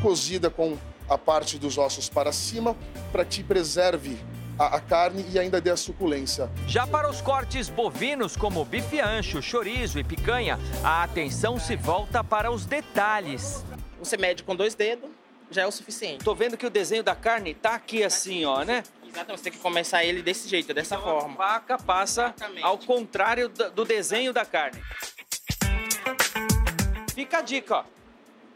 Cozida 0.00 0.48
com 0.48 0.78
a 1.08 1.18
parte 1.18 1.58
dos 1.58 1.76
ossos 1.76 2.08
para 2.08 2.30
cima, 2.30 2.76
para 3.10 3.24
que 3.24 3.42
preserve 3.42 4.16
a, 4.56 4.76
a 4.76 4.80
carne 4.80 5.26
e 5.32 5.36
ainda 5.36 5.60
dê 5.60 5.70
a 5.70 5.76
suculência. 5.76 6.48
Já 6.64 6.86
para 6.86 7.10
os 7.10 7.20
cortes 7.20 7.68
bovinos, 7.68 8.36
como 8.36 8.64
bife 8.64 9.00
ancho, 9.00 9.42
chorizo 9.42 9.98
e 9.98 10.04
picanha, 10.04 10.60
a 10.84 11.02
atenção 11.02 11.58
se 11.58 11.74
volta 11.74 12.22
para 12.22 12.52
os 12.52 12.64
detalhes. 12.64 13.64
Você 13.98 14.16
mede 14.16 14.44
com 14.44 14.54
dois 14.54 14.76
dedos, 14.76 15.10
já 15.50 15.62
é 15.62 15.66
o 15.66 15.72
suficiente. 15.72 16.24
Tô 16.24 16.36
vendo 16.36 16.56
que 16.56 16.66
o 16.66 16.70
desenho 16.70 17.02
da 17.02 17.16
carne 17.16 17.52
tá 17.52 17.74
aqui 17.74 18.04
assim, 18.04 18.44
ó, 18.44 18.62
né? 18.62 18.84
Exatamente, 19.18 19.38
você 19.38 19.44
tem 19.44 19.52
que 19.52 19.58
começar 19.58 20.04
ele 20.04 20.22
desse 20.22 20.48
jeito, 20.48 20.72
dessa 20.72 20.94
Então 20.94 21.16
a 21.16 21.20
forma. 21.20 21.36
faca 21.36 21.76
passa 21.76 22.34
ao 22.62 22.78
contrário 22.78 23.48
do 23.48 23.84
desenho 23.84 24.32
da 24.32 24.44
carne. 24.44 24.80
Fica 27.14 27.38
a 27.38 27.42
dica, 27.42 27.78
ó. 27.78 27.84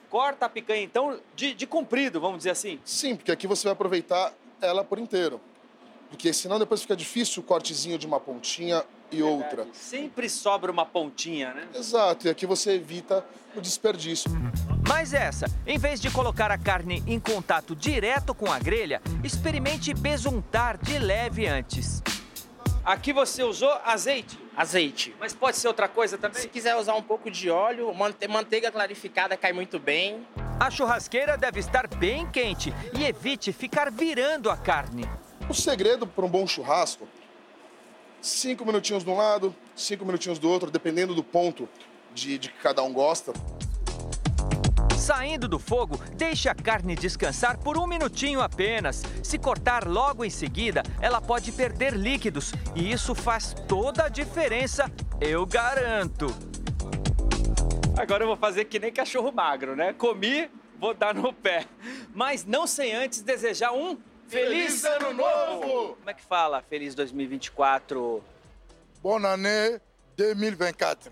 Corta 0.09 0.47
a 0.47 0.49
picanha, 0.49 0.83
então, 0.83 1.19
de, 1.35 1.55
de 1.55 1.67
comprido, 1.67 2.21
vamos 2.21 2.39
dizer 2.39 2.51
assim. 2.51 2.79
Sim, 2.85 3.17
porque 3.17 3.33
aqui 3.33 3.47
você 3.47 3.65
vai 3.65 3.73
aproveitar 3.73 4.33
ela 4.61 4.85
por 4.85 4.99
inteiro. 4.99 5.41
Porque 6.11 6.33
senão 6.33 6.59
depois 6.59 6.83
fica 6.83 6.95
difícil 6.95 7.43
o 7.43 7.47
cortezinho 7.47 7.99
de 7.99 8.07
uma 8.07 8.21
pontinha 8.21 8.85
e 9.11 9.23
outra. 9.23 9.67
Sempre 9.73 10.29
sobra 10.29 10.71
uma 10.71 10.85
pontinha, 10.85 11.53
né? 11.55 11.67
Exato, 11.75 12.27
e 12.27 12.31
aqui 12.31 12.47
você 12.47 12.73
evita 12.73 13.25
o 13.57 13.61
desperdício. 13.61 14.31
Mas 14.95 15.15
essa, 15.15 15.47
em 15.67 15.79
vez 15.79 15.99
de 15.99 16.11
colocar 16.11 16.51
a 16.51 16.59
carne 16.59 17.03
em 17.07 17.19
contato 17.19 17.75
direto 17.75 18.35
com 18.35 18.53
a 18.53 18.59
grelha, 18.59 19.01
experimente 19.25 19.95
besuntar 19.95 20.77
de 20.77 20.99
leve 20.99 21.47
antes. 21.47 22.03
Aqui 22.85 23.11
você 23.11 23.43
usou 23.43 23.73
azeite, 23.87 24.39
Azeite. 24.55 25.17
mas 25.19 25.33
pode 25.33 25.57
ser 25.57 25.69
outra 25.69 25.89
coisa 25.89 26.19
também? 26.19 26.43
Se 26.43 26.47
quiser 26.47 26.77
usar 26.77 26.95
um 26.95 27.03
pouco 27.03 27.31
de 27.31 27.49
óleo, 27.49 27.93
mante- 27.95 28.29
manteiga 28.29 28.71
clarificada 28.71 29.35
cai 29.35 29.51
muito 29.55 29.79
bem. 29.79 30.27
A 30.61 30.71
churrasqueira 30.71 31.39
deve 31.39 31.59
estar 31.59 31.87
bem 31.89 32.31
quente 32.31 32.71
e 32.95 33.03
evite 33.05 33.51
ficar 33.51 33.91
virando 33.91 34.51
a 34.51 34.59
carne. 34.59 35.09
O 35.49 35.55
segredo 35.55 36.07
para 36.07 36.27
um 36.27 36.29
bom 36.29 36.47
churrasco, 36.47 37.09
cinco 38.21 38.67
minutinhos 38.67 39.03
de 39.03 39.09
um 39.09 39.17
lado, 39.17 39.57
cinco 39.75 40.05
minutinhos 40.05 40.39
do 40.39 40.51
outro, 40.51 40.71
dependendo 40.71 41.15
do 41.15 41.25
ponto 41.25 41.67
de, 42.15 42.37
de 42.37 42.51
que 42.51 42.59
cada 42.59 42.83
um 42.83 42.93
gosta. 42.93 43.33
Saindo 45.03 45.49
do 45.49 45.59
fogo, 45.59 45.99
deixe 46.15 46.49
a 46.49 46.55
carne 46.55 46.95
descansar 46.95 47.59
por 47.59 47.77
um 47.77 47.89
minutinho 47.89 48.41
apenas. 48.41 49.03
Se 49.21 49.37
cortar 49.37 49.85
logo 49.85 50.25
em 50.25 50.31
seguida, 50.31 50.85
ela 51.01 51.21
pode 51.21 51.51
perder 51.51 51.95
líquidos 51.95 52.53
e 52.77 52.93
isso 52.93 53.13
faz 53.13 53.53
toda 53.67 54.05
a 54.05 54.09
diferença, 54.09 54.89
eu 55.21 55.45
garanto. 55.45 56.29
Agora 57.99 58.23
eu 58.23 58.29
vou 58.29 58.37
fazer 58.37 58.67
que 58.67 58.79
nem 58.79 58.93
cachorro 58.93 59.33
magro, 59.33 59.75
né? 59.75 59.93
Comi, 59.93 60.49
vou 60.79 60.95
dar 60.95 61.13
no 61.13 61.33
pé. 61.33 61.67
Mas 62.15 62.45
não 62.45 62.65
sem 62.65 62.95
antes 62.95 63.23
desejar 63.23 63.73
um 63.73 63.99
feliz, 64.29 64.83
Feliz 64.83 64.85
Ano 64.85 65.15
Novo! 65.15 65.97
Como 65.97 66.11
é 66.11 66.15
que 66.15 66.23
fala? 66.23 66.63
Feliz 66.63 66.95
2024. 66.95 68.23
Bonne 69.03 69.27
année 69.27 69.81
2024. 70.17 71.11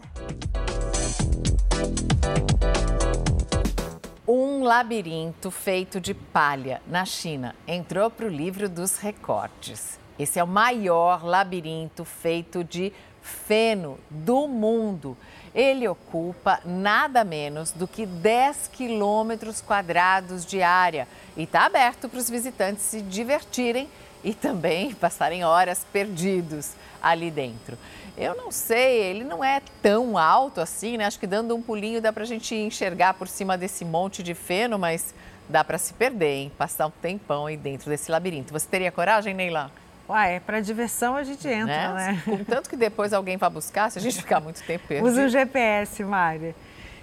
Um 4.60 4.64
labirinto 4.64 5.50
feito 5.50 5.98
de 5.98 6.12
palha 6.12 6.82
na 6.86 7.06
China 7.06 7.56
entrou 7.66 8.10
para 8.10 8.26
o 8.26 8.28
livro 8.28 8.68
dos 8.68 8.98
recordes. 8.98 9.98
Esse 10.18 10.38
é 10.38 10.44
o 10.44 10.46
maior 10.46 11.24
labirinto 11.24 12.04
feito 12.04 12.62
de 12.62 12.92
feno 13.22 13.98
do 14.10 14.46
mundo. 14.46 15.16
Ele 15.54 15.88
ocupa 15.88 16.60
nada 16.62 17.24
menos 17.24 17.70
do 17.70 17.88
que 17.88 18.04
10 18.04 18.68
quilômetros 18.70 19.62
quadrados 19.62 20.44
de 20.44 20.62
área 20.62 21.08
e 21.38 21.44
está 21.44 21.64
aberto 21.64 22.06
para 22.06 22.20
os 22.20 22.28
visitantes 22.28 22.82
se 22.82 23.00
divertirem 23.00 23.88
e 24.22 24.34
também 24.34 24.92
passarem 24.92 25.42
horas 25.42 25.86
perdidos 25.90 26.72
ali 27.02 27.30
dentro. 27.30 27.78
Eu 28.20 28.36
não 28.36 28.50
sei, 28.50 29.02
ele 29.02 29.24
não 29.24 29.42
é 29.42 29.62
tão 29.80 30.18
alto 30.18 30.60
assim, 30.60 30.98
né? 30.98 31.06
Acho 31.06 31.18
que 31.18 31.26
dando 31.26 31.56
um 31.56 31.62
pulinho 31.62 32.02
dá 32.02 32.12
para 32.12 32.22
a 32.22 32.26
gente 32.26 32.54
enxergar 32.54 33.14
por 33.14 33.26
cima 33.26 33.56
desse 33.56 33.82
monte 33.82 34.22
de 34.22 34.34
feno, 34.34 34.78
mas 34.78 35.14
dá 35.48 35.64
para 35.64 35.78
se 35.78 35.94
perder, 35.94 36.34
hein? 36.34 36.52
Passar 36.58 36.86
um 36.86 36.90
tempão 36.90 37.46
aí 37.46 37.56
dentro 37.56 37.88
desse 37.88 38.10
labirinto. 38.10 38.52
Você 38.52 38.66
teria 38.68 38.92
coragem, 38.92 39.32
Neila? 39.32 39.70
Uai, 40.06 40.38
para 40.40 40.60
diversão 40.60 41.16
a 41.16 41.22
gente 41.22 41.48
entra, 41.48 41.94
né? 41.94 42.12
né? 42.12 42.22
Contanto 42.24 42.68
que 42.68 42.76
depois 42.76 43.14
alguém 43.14 43.38
vá 43.38 43.48
buscar, 43.48 43.90
se 43.90 43.98
a 43.98 44.02
gente 44.02 44.18
ficar 44.18 44.38
muito 44.38 44.62
tempo 44.64 44.86
perdido. 44.86 45.08
Usa 45.08 45.24
o 45.24 45.28
GPS, 45.28 46.04
Mari. 46.04 46.54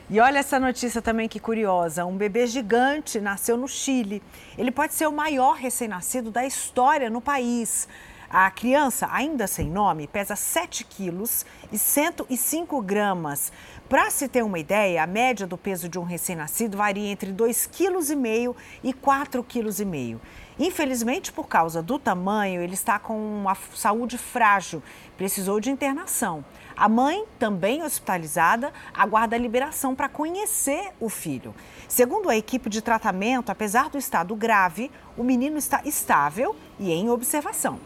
E 0.09 0.21
olha 0.21 0.39
essa 0.39 0.57
notícia 0.59 1.01
também 1.01 1.27
que 1.27 1.39
curiosa. 1.39 2.05
Um 2.05 2.15
bebê 2.15 2.47
gigante 2.47 3.19
nasceu 3.19 3.57
no 3.57 3.67
Chile. 3.67 4.23
Ele 4.57 4.71
pode 4.71 4.93
ser 4.93 5.05
o 5.07 5.11
maior 5.11 5.55
recém-nascido 5.55 6.31
da 6.31 6.45
história 6.45 7.09
no 7.09 7.19
país. 7.19 7.89
A 8.29 8.51
criança, 8.51 9.07
ainda 9.09 9.47
sem 9.47 9.69
nome, 9.69 10.05
pesa 10.05 10.35
7 10.35 10.83
quilos 10.83 11.45
e 11.71 11.77
105 11.77 12.81
gramas. 12.81 13.53
Para 13.87 14.11
se 14.11 14.27
ter 14.27 14.43
uma 14.43 14.59
ideia, 14.59 15.01
a 15.01 15.07
média 15.07 15.47
do 15.47 15.57
peso 15.57 15.87
de 15.87 15.97
um 15.97 16.03
recém-nascido 16.03 16.75
varia 16.75 17.07
entre 17.07 17.31
2,5 17.31 17.69
kg 17.71 18.55
e 18.83 18.93
4,5 18.93 19.45
kg. 19.45 20.19
Infelizmente, 20.59 21.31
por 21.31 21.47
causa 21.47 21.81
do 21.81 21.97
tamanho, 21.97 22.61
ele 22.61 22.73
está 22.73 22.99
com 22.99 23.17
uma 23.17 23.55
saúde 23.73 24.17
frágil, 24.17 24.83
precisou 25.15 25.61
de 25.61 25.71
internação. 25.71 26.43
A 26.75 26.89
mãe, 26.89 27.23
também 27.39 27.81
hospitalizada, 27.81 28.73
aguarda 28.93 29.37
a 29.37 29.39
liberação 29.39 29.95
para 29.95 30.09
conhecer 30.09 30.91
o 30.99 31.07
filho. 31.07 31.55
Segundo 31.87 32.29
a 32.29 32.35
equipe 32.35 32.69
de 32.69 32.81
tratamento, 32.81 33.51
apesar 33.51 33.89
do 33.89 33.97
estado 33.97 34.35
grave, 34.35 34.91
o 35.15 35.23
menino 35.23 35.57
está 35.57 35.81
estável 35.85 36.53
e 36.77 36.91
em 36.91 37.09
observação. 37.09 37.79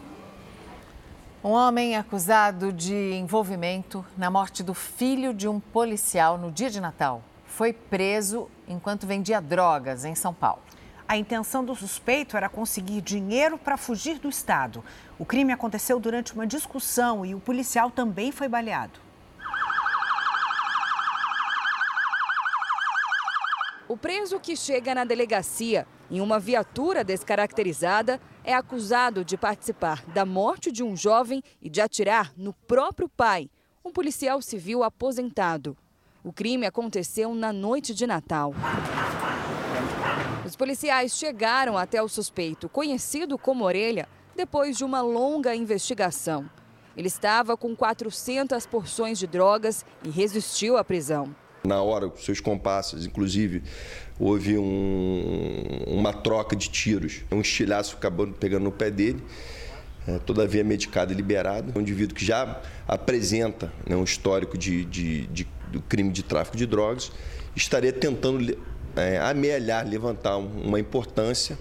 Um 1.43 1.53
homem 1.53 1.95
acusado 1.95 2.71
de 2.71 3.13
envolvimento 3.13 4.05
na 4.15 4.29
morte 4.29 4.61
do 4.61 4.75
filho 4.75 5.33
de 5.33 5.47
um 5.47 5.59
policial 5.59 6.37
no 6.37 6.51
dia 6.51 6.69
de 6.69 6.79
Natal 6.79 7.23
foi 7.47 7.73
preso 7.73 8.47
enquanto 8.67 9.07
vendia 9.07 9.41
drogas 9.41 10.05
em 10.05 10.13
São 10.13 10.35
Paulo. 10.35 10.61
A 11.07 11.17
intenção 11.17 11.65
do 11.65 11.73
suspeito 11.73 12.37
era 12.37 12.47
conseguir 12.47 13.01
dinheiro 13.01 13.57
para 13.57 13.75
fugir 13.75 14.19
do 14.19 14.29
estado. 14.29 14.83
O 15.17 15.25
crime 15.25 15.51
aconteceu 15.51 15.99
durante 15.99 16.31
uma 16.31 16.45
discussão 16.45 17.25
e 17.25 17.33
o 17.33 17.39
policial 17.39 17.89
também 17.89 18.31
foi 18.31 18.47
baleado. 18.47 18.99
O 23.87 23.97
preso 23.97 24.39
que 24.39 24.55
chega 24.55 24.93
na 24.93 25.03
delegacia 25.03 25.87
em 26.11 26.19
uma 26.19 26.37
viatura 26.37 27.05
descaracterizada 27.05 28.19
é 28.43 28.53
acusado 28.53 29.23
de 29.23 29.37
participar 29.37 30.03
da 30.07 30.25
morte 30.25 30.69
de 30.69 30.83
um 30.83 30.93
jovem 30.93 31.41
e 31.61 31.69
de 31.69 31.79
atirar 31.79 32.33
no 32.35 32.51
próprio 32.53 33.07
pai, 33.07 33.49
um 33.83 33.93
policial 33.93 34.41
civil 34.41 34.83
aposentado. 34.83 35.75
O 36.21 36.33
crime 36.33 36.65
aconteceu 36.65 37.33
na 37.33 37.53
noite 37.53 37.95
de 37.95 38.05
Natal. 38.05 38.53
Os 40.45 40.55
policiais 40.57 41.13
chegaram 41.17 41.77
até 41.77 42.03
o 42.03 42.09
suspeito, 42.09 42.67
conhecido 42.67 43.37
como 43.37 43.63
Orelha, 43.63 44.07
depois 44.35 44.77
de 44.77 44.83
uma 44.83 45.01
longa 45.01 45.55
investigação. 45.55 46.49
Ele 46.97 47.07
estava 47.07 47.55
com 47.55 47.73
400 47.73 48.65
porções 48.65 49.17
de 49.17 49.27
drogas 49.27 49.85
e 50.03 50.09
resistiu 50.09 50.75
à 50.75 50.83
prisão. 50.83 51.33
Na 51.63 51.81
hora, 51.81 52.09
com 52.09 52.17
seus 52.17 52.39
compassos, 52.39 53.05
inclusive, 53.05 53.61
houve 54.19 54.57
um, 54.57 55.83
uma 55.87 56.11
troca 56.11 56.55
de 56.55 56.69
tiros. 56.69 57.21
Um 57.31 57.41
estilhaço 57.41 57.95
acabou 57.95 58.27
pegando 58.27 58.63
no 58.63 58.71
pé 58.71 58.89
dele, 58.89 59.23
é, 60.07 60.17
todavia 60.19 60.63
medicado 60.63 61.13
e 61.13 61.15
liberado. 61.15 61.71
É 61.75 61.77
um 61.77 61.81
indivíduo 61.81 62.15
que 62.15 62.25
já 62.25 62.59
apresenta 62.87 63.71
né, 63.87 63.95
um 63.95 64.03
histórico 64.03 64.57
de, 64.57 64.85
de, 64.85 65.27
de, 65.27 65.47
crime 65.87 66.11
de 66.11 66.23
tráfico 66.23 66.57
de 66.57 66.65
drogas, 66.65 67.11
estaria 67.55 67.93
tentando 67.93 68.57
é, 68.95 69.19
amealhar, 69.19 69.87
levantar 69.87 70.37
uma 70.37 70.79
importância 70.79 71.57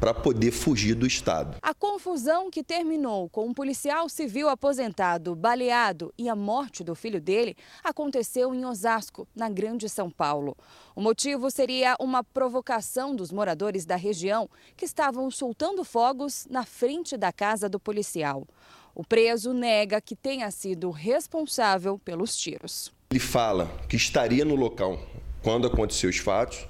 para 0.00 0.14
poder 0.14 0.50
fugir 0.50 0.94
do 0.94 1.06
Estado. 1.06 1.58
A 1.60 1.74
confusão 1.74 2.50
que 2.50 2.64
terminou 2.64 3.28
com 3.28 3.46
um 3.46 3.52
policial 3.52 4.08
civil 4.08 4.48
aposentado, 4.48 5.36
baleado 5.36 6.12
e 6.16 6.26
a 6.26 6.34
morte 6.34 6.82
do 6.82 6.94
filho 6.94 7.20
dele 7.20 7.54
aconteceu 7.84 8.54
em 8.54 8.64
Osasco, 8.64 9.28
na 9.36 9.50
Grande 9.50 9.90
São 9.90 10.10
Paulo. 10.10 10.56
O 10.96 11.02
motivo 11.02 11.50
seria 11.50 11.94
uma 12.00 12.24
provocação 12.24 13.14
dos 13.14 13.30
moradores 13.30 13.84
da 13.84 13.96
região 13.96 14.48
que 14.74 14.86
estavam 14.86 15.30
soltando 15.30 15.84
fogos 15.84 16.46
na 16.48 16.64
frente 16.64 17.18
da 17.18 17.30
casa 17.30 17.68
do 17.68 17.78
policial. 17.78 18.48
O 18.94 19.04
preso 19.04 19.52
nega 19.52 20.00
que 20.00 20.16
tenha 20.16 20.50
sido 20.50 20.90
responsável 20.90 21.98
pelos 21.98 22.34
tiros. 22.36 22.90
Ele 23.10 23.20
fala 23.20 23.66
que 23.88 23.96
estaria 23.96 24.44
no 24.44 24.54
local 24.54 24.98
quando 25.42 25.66
aconteceu 25.66 26.08
os 26.08 26.16
fatos 26.16 26.66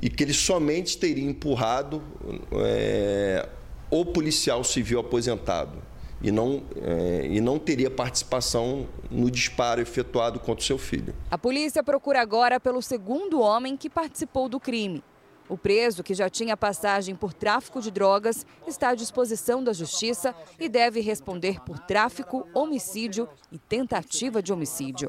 e 0.00 0.10
que 0.10 0.22
ele 0.22 0.34
somente 0.34 0.98
teria 0.98 1.24
empurrado 1.24 2.02
é, 2.52 3.48
o 3.90 4.04
policial 4.04 4.62
civil 4.62 5.00
aposentado 5.00 5.78
e 6.20 6.30
não, 6.30 6.62
é, 6.82 7.26
e 7.26 7.40
não 7.40 7.58
teria 7.58 7.90
participação 7.90 8.86
no 9.10 9.30
disparo 9.30 9.80
efetuado 9.80 10.40
contra 10.40 10.62
o 10.62 10.66
seu 10.66 10.78
filho. 10.78 11.14
A 11.30 11.38
polícia 11.38 11.82
procura 11.82 12.20
agora 12.20 12.58
pelo 12.58 12.82
segundo 12.82 13.40
homem 13.40 13.76
que 13.76 13.90
participou 13.90 14.48
do 14.48 14.58
crime. 14.58 15.02
O 15.48 15.56
preso, 15.56 16.02
que 16.02 16.12
já 16.12 16.28
tinha 16.28 16.56
passagem 16.56 17.14
por 17.14 17.32
tráfico 17.32 17.80
de 17.80 17.90
drogas, 17.90 18.44
está 18.66 18.88
à 18.88 18.94
disposição 18.94 19.62
da 19.62 19.72
justiça 19.72 20.34
e 20.58 20.68
deve 20.68 21.00
responder 21.00 21.60
por 21.60 21.78
tráfico, 21.78 22.48
homicídio 22.52 23.28
e 23.52 23.58
tentativa 23.58 24.42
de 24.42 24.52
homicídio. 24.52 25.08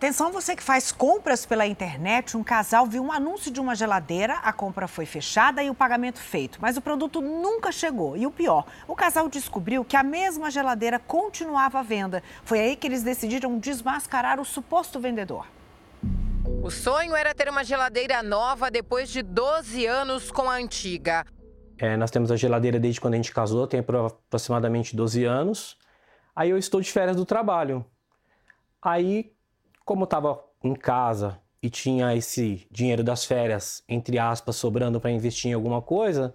Atenção, 0.00 0.32
você 0.32 0.56
que 0.56 0.62
faz 0.62 0.90
compras 0.90 1.44
pela 1.44 1.66
internet, 1.66 2.34
um 2.34 2.42
casal 2.42 2.86
viu 2.86 3.02
um 3.02 3.12
anúncio 3.12 3.50
de 3.50 3.60
uma 3.60 3.74
geladeira, 3.74 4.36
a 4.36 4.50
compra 4.50 4.88
foi 4.88 5.04
fechada 5.04 5.62
e 5.62 5.68
o 5.68 5.74
pagamento 5.74 6.18
feito, 6.18 6.58
mas 6.58 6.78
o 6.78 6.80
produto 6.80 7.20
nunca 7.20 7.70
chegou. 7.70 8.16
E 8.16 8.26
o 8.26 8.30
pior, 8.30 8.64
o 8.88 8.96
casal 8.96 9.28
descobriu 9.28 9.84
que 9.84 9.98
a 9.98 10.02
mesma 10.02 10.50
geladeira 10.50 10.98
continuava 10.98 11.80
à 11.80 11.82
venda. 11.82 12.22
Foi 12.44 12.58
aí 12.58 12.76
que 12.76 12.86
eles 12.86 13.02
decidiram 13.02 13.58
desmascarar 13.58 14.40
o 14.40 14.44
suposto 14.44 14.98
vendedor. 14.98 15.46
O 16.62 16.70
sonho 16.70 17.14
era 17.14 17.34
ter 17.34 17.50
uma 17.50 17.62
geladeira 17.62 18.22
nova 18.22 18.70
depois 18.70 19.10
de 19.10 19.20
12 19.20 19.84
anos 19.84 20.30
com 20.30 20.48
a 20.48 20.54
antiga. 20.54 21.26
É, 21.78 21.94
nós 21.98 22.10
temos 22.10 22.32
a 22.32 22.36
geladeira 22.36 22.80
desde 22.80 23.02
quando 23.02 23.12
a 23.12 23.16
gente 23.18 23.34
casou, 23.34 23.66
tem 23.66 23.80
aproximadamente 23.80 24.96
12 24.96 25.24
anos. 25.24 25.76
Aí 26.34 26.48
eu 26.48 26.56
estou 26.56 26.80
de 26.80 26.90
férias 26.90 27.18
do 27.18 27.26
trabalho. 27.26 27.84
Aí 28.80 29.30
como 29.90 30.04
estava 30.04 30.40
em 30.62 30.72
casa 30.72 31.40
e 31.60 31.68
tinha 31.68 32.14
esse 32.14 32.64
dinheiro 32.70 33.02
das 33.02 33.24
férias, 33.24 33.82
entre 33.88 34.20
aspas, 34.20 34.54
sobrando 34.54 35.00
para 35.00 35.10
investir 35.10 35.50
em 35.50 35.54
alguma 35.54 35.82
coisa, 35.82 36.32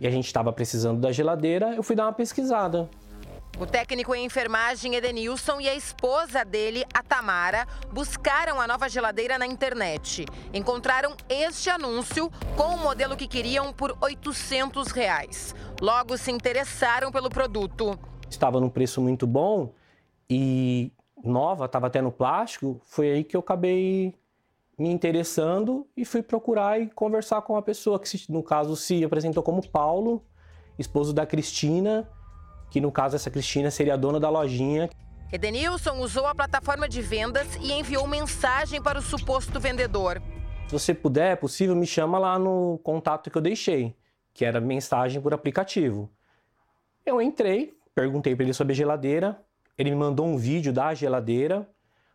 e 0.00 0.06
a 0.06 0.10
gente 0.10 0.24
estava 0.24 0.50
precisando 0.54 0.98
da 0.98 1.12
geladeira, 1.12 1.74
eu 1.74 1.82
fui 1.82 1.94
dar 1.94 2.06
uma 2.06 2.14
pesquisada. 2.14 2.88
O 3.58 3.66
técnico 3.66 4.14
em 4.14 4.24
enfermagem 4.24 4.94
Edenilson 4.94 5.60
e 5.60 5.68
a 5.68 5.74
esposa 5.74 6.46
dele, 6.46 6.82
a 6.94 7.02
Tamara, 7.02 7.66
buscaram 7.92 8.58
a 8.58 8.66
nova 8.66 8.88
geladeira 8.88 9.38
na 9.38 9.46
internet. 9.46 10.24
Encontraram 10.54 11.14
este 11.28 11.68
anúncio 11.68 12.30
com 12.56 12.74
o 12.74 12.78
modelo 12.78 13.18
que 13.18 13.28
queriam 13.28 13.70
por 13.70 13.98
800 14.00 14.92
reais. 14.92 15.54
Logo 15.78 16.16
se 16.16 16.30
interessaram 16.30 17.12
pelo 17.12 17.28
produto. 17.28 17.98
Estava 18.30 18.58
num 18.58 18.70
preço 18.70 18.98
muito 19.02 19.26
bom 19.26 19.74
e 20.30 20.90
nova, 21.24 21.64
estava 21.64 21.86
até 21.86 22.00
no 22.00 22.12
plástico, 22.12 22.80
foi 22.84 23.10
aí 23.10 23.24
que 23.24 23.36
eu 23.36 23.40
acabei 23.40 24.14
me 24.78 24.88
interessando 24.88 25.86
e 25.96 26.04
fui 26.04 26.22
procurar 26.22 26.80
e 26.80 26.88
conversar 26.88 27.42
com 27.42 27.56
a 27.56 27.62
pessoa 27.62 27.98
que, 27.98 28.08
no 28.28 28.42
caso, 28.42 28.76
se 28.76 29.04
apresentou 29.04 29.42
como 29.42 29.66
Paulo, 29.68 30.24
esposo 30.78 31.12
da 31.12 31.26
Cristina, 31.26 32.08
que 32.70 32.80
no 32.80 32.92
caso 32.92 33.16
essa 33.16 33.30
Cristina 33.30 33.70
seria 33.70 33.94
a 33.94 33.96
dona 33.96 34.20
da 34.20 34.30
lojinha. 34.30 34.88
Edenilson 35.32 35.98
usou 36.00 36.26
a 36.26 36.34
plataforma 36.34 36.88
de 36.88 37.02
vendas 37.02 37.56
e 37.56 37.72
enviou 37.72 38.06
mensagem 38.06 38.80
para 38.80 38.98
o 38.98 39.02
suposto 39.02 39.58
vendedor. 39.58 40.22
Se 40.66 40.72
você 40.72 40.94
puder, 40.94 41.32
é 41.32 41.36
possível, 41.36 41.74
me 41.74 41.86
chama 41.86 42.18
lá 42.18 42.38
no 42.38 42.78
contato 42.84 43.30
que 43.30 43.36
eu 43.36 43.42
deixei, 43.42 43.96
que 44.32 44.44
era 44.44 44.60
mensagem 44.60 45.20
por 45.20 45.34
aplicativo. 45.34 46.10
Eu 47.04 47.20
entrei, 47.20 47.74
perguntei 47.94 48.36
para 48.36 48.44
ele 48.44 48.52
sobre 48.52 48.74
a 48.74 48.76
geladeira, 48.76 49.42
ele 49.78 49.90
me 49.90 49.96
mandou 49.96 50.26
um 50.26 50.36
vídeo 50.36 50.72
da 50.72 50.92
geladeira, 50.92 51.66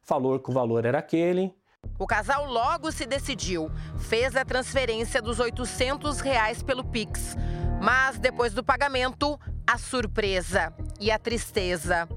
falou 0.01 0.37
que 0.37 0.49
o 0.49 0.53
valor 0.53 0.83
era 0.83 0.99
aquele. 0.99 1.55
O 1.97 2.05
casal 2.05 2.45
logo 2.45 2.91
se 2.91 3.05
decidiu, 3.05 3.71
fez 3.97 4.35
a 4.35 4.43
transferência 4.43 5.21
dos 5.21 5.39
800 5.39 6.19
reais 6.19 6.61
pelo 6.61 6.83
Pix. 6.83 7.37
Mas 7.81 8.19
depois 8.19 8.53
do 8.53 8.63
pagamento, 8.63 9.39
a 9.65 9.77
surpresa 9.77 10.73
e 10.99 11.09
a 11.09 11.17
tristeza. 11.17 12.07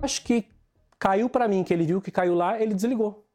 Acho 0.00 0.22
que 0.24 0.46
caiu 0.98 1.28
para 1.28 1.46
mim, 1.46 1.62
que 1.62 1.72
ele 1.72 1.84
viu 1.84 2.00
que 2.00 2.10
caiu 2.10 2.34
lá, 2.34 2.60
ele 2.60 2.74
desligou. 2.74 3.26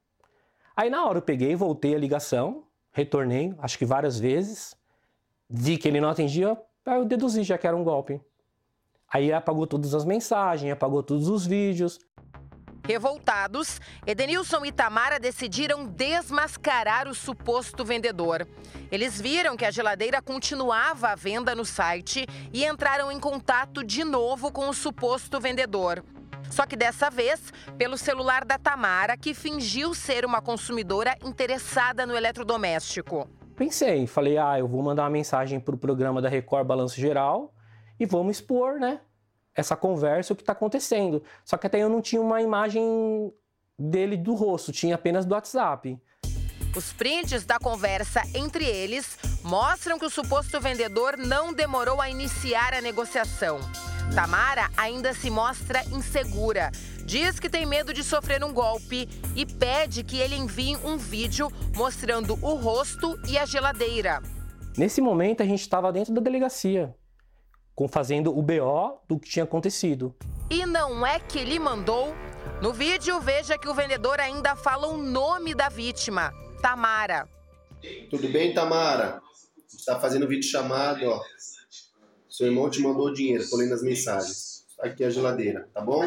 Aí 0.75 0.89
na 0.89 1.05
hora 1.05 1.19
eu 1.19 1.23
peguei, 1.23 1.55
voltei 1.55 1.95
a 1.95 1.99
ligação, 1.99 2.63
retornei, 2.91 3.53
acho 3.59 3.77
que 3.77 3.85
várias 3.85 4.19
vezes, 4.19 4.75
vi 5.49 5.77
que 5.77 5.87
ele 5.87 6.01
não 6.01 6.09
atendia, 6.09 6.57
eu 6.85 7.05
deduzi 7.05 7.43
já 7.43 7.57
que 7.57 7.67
era 7.67 7.75
um 7.75 7.83
golpe. 7.83 8.21
Aí 9.11 9.31
apagou 9.31 9.65
todas 9.65 9.93
as 9.93 10.03
mensagens, 10.03 10.71
apagou 10.71 11.01
todos 11.01 11.29
os 11.29 11.45
vídeos. 11.45 11.99
Revoltados, 12.87 13.81
Edenilson 14.05 14.65
e 14.65 14.71
Tamara 14.71 15.19
decidiram 15.19 15.85
desmascarar 15.85 17.07
o 17.09 17.13
suposto 17.13 17.83
vendedor. 17.83 18.47
Eles 18.89 19.19
viram 19.19 19.57
que 19.57 19.65
a 19.65 19.71
geladeira 19.71 20.21
continuava 20.21 21.09
à 21.09 21.15
venda 21.15 21.53
no 21.53 21.65
site 21.65 22.25
e 22.53 22.65
entraram 22.65 23.11
em 23.11 23.19
contato 23.19 23.83
de 23.83 24.05
novo 24.05 24.51
com 24.53 24.69
o 24.69 24.73
suposto 24.73 25.37
vendedor. 25.37 26.01
Só 26.49 26.65
que 26.65 26.77
dessa 26.77 27.09
vez, 27.09 27.51
pelo 27.77 27.97
celular 27.97 28.45
da 28.45 28.57
Tamara, 28.57 29.17
que 29.17 29.33
fingiu 29.33 29.93
ser 29.93 30.25
uma 30.25 30.41
consumidora 30.41 31.13
interessada 31.25 32.05
no 32.05 32.15
eletrodoméstico. 32.15 33.27
Pensei, 33.57 34.07
falei, 34.07 34.37
ah, 34.37 34.57
eu 34.57 34.67
vou 34.67 34.81
mandar 34.81 35.03
uma 35.03 35.09
mensagem 35.09 35.59
para 35.59 35.75
o 35.75 35.77
programa 35.77 36.21
da 36.21 36.29
Record 36.29 36.65
Balanço 36.65 36.95
Geral 36.95 37.53
e 37.99 38.05
vamos 38.05 38.37
expor, 38.37 38.79
né, 38.79 38.99
essa 39.55 39.75
conversa, 39.75 40.33
o 40.33 40.35
que 40.35 40.43
está 40.43 40.53
acontecendo. 40.53 41.23
Só 41.43 41.57
que 41.57 41.67
até 41.67 41.81
eu 41.81 41.89
não 41.89 42.01
tinha 42.01 42.21
uma 42.21 42.41
imagem 42.41 43.33
dele 43.77 44.15
do 44.15 44.35
rosto, 44.35 44.71
tinha 44.71 44.95
apenas 44.95 45.25
do 45.25 45.33
WhatsApp. 45.33 45.99
Os 46.75 46.93
prints 46.93 47.43
da 47.43 47.57
conversa 47.57 48.21
entre 48.35 48.63
eles 48.63 49.17
mostram 49.43 49.97
que 49.97 50.05
o 50.05 50.09
suposto 50.11 50.59
vendedor 50.59 51.17
não 51.17 51.51
demorou 51.51 51.99
a 51.99 52.09
iniciar 52.09 52.73
a 52.73 52.81
negociação. 52.81 53.59
Tamara 54.13 54.69
ainda 54.77 55.13
se 55.13 55.29
mostra 55.29 55.83
insegura. 55.85 56.71
Diz 57.03 57.39
que 57.39 57.49
tem 57.49 57.65
medo 57.65 57.93
de 57.93 58.03
sofrer 58.03 58.43
um 58.43 58.53
golpe 58.53 59.09
e 59.35 59.45
pede 59.45 60.03
que 60.03 60.17
ele 60.17 60.35
envie 60.35 60.75
um 60.77 60.97
vídeo 60.97 61.51
mostrando 61.75 62.33
o 62.45 62.53
rosto 62.55 63.19
e 63.27 63.37
a 63.37 63.45
geladeira. 63.45 64.21
Nesse 64.77 65.01
momento, 65.01 65.41
a 65.41 65.45
gente 65.45 65.61
estava 65.61 65.91
dentro 65.91 66.13
da 66.13 66.21
delegacia 66.21 66.95
com 67.77 67.87
fazendo 67.87 68.35
o 68.35 68.41
BO 68.41 68.99
do 69.07 69.19
que 69.19 69.29
tinha 69.29 69.43
acontecido. 69.43 70.15
E 70.49 70.65
não 70.65 71.05
é 71.05 71.19
que 71.19 71.37
ele 71.37 71.59
mandou? 71.59 72.11
No 72.59 72.73
vídeo, 72.73 73.21
veja 73.21 73.55
que 73.55 73.69
o 73.69 73.73
vendedor 73.75 74.19
ainda 74.19 74.55
fala 74.55 74.87
o 74.87 74.97
nome 74.97 75.53
da 75.53 75.69
vítima, 75.69 76.33
Tamara. 76.59 77.29
Tudo 78.09 78.29
bem, 78.29 78.51
Tamara? 78.51 79.21
Está 79.67 79.99
fazendo 79.99 80.27
vídeo 80.27 80.49
chamado, 80.49 81.05
ó. 81.05 81.21
Seu 82.27 82.47
irmão 82.47 82.67
te 82.67 82.81
mandou 82.81 83.09
o 83.09 83.13
dinheiro, 83.13 83.47
tô 83.47 83.57
lendo 83.57 83.75
as 83.75 83.83
mensagens. 83.83 84.65
Aqui 84.79 85.03
é 85.03 85.07
a 85.07 85.11
geladeira, 85.11 85.69
tá 85.71 85.79
bom? 85.79 86.01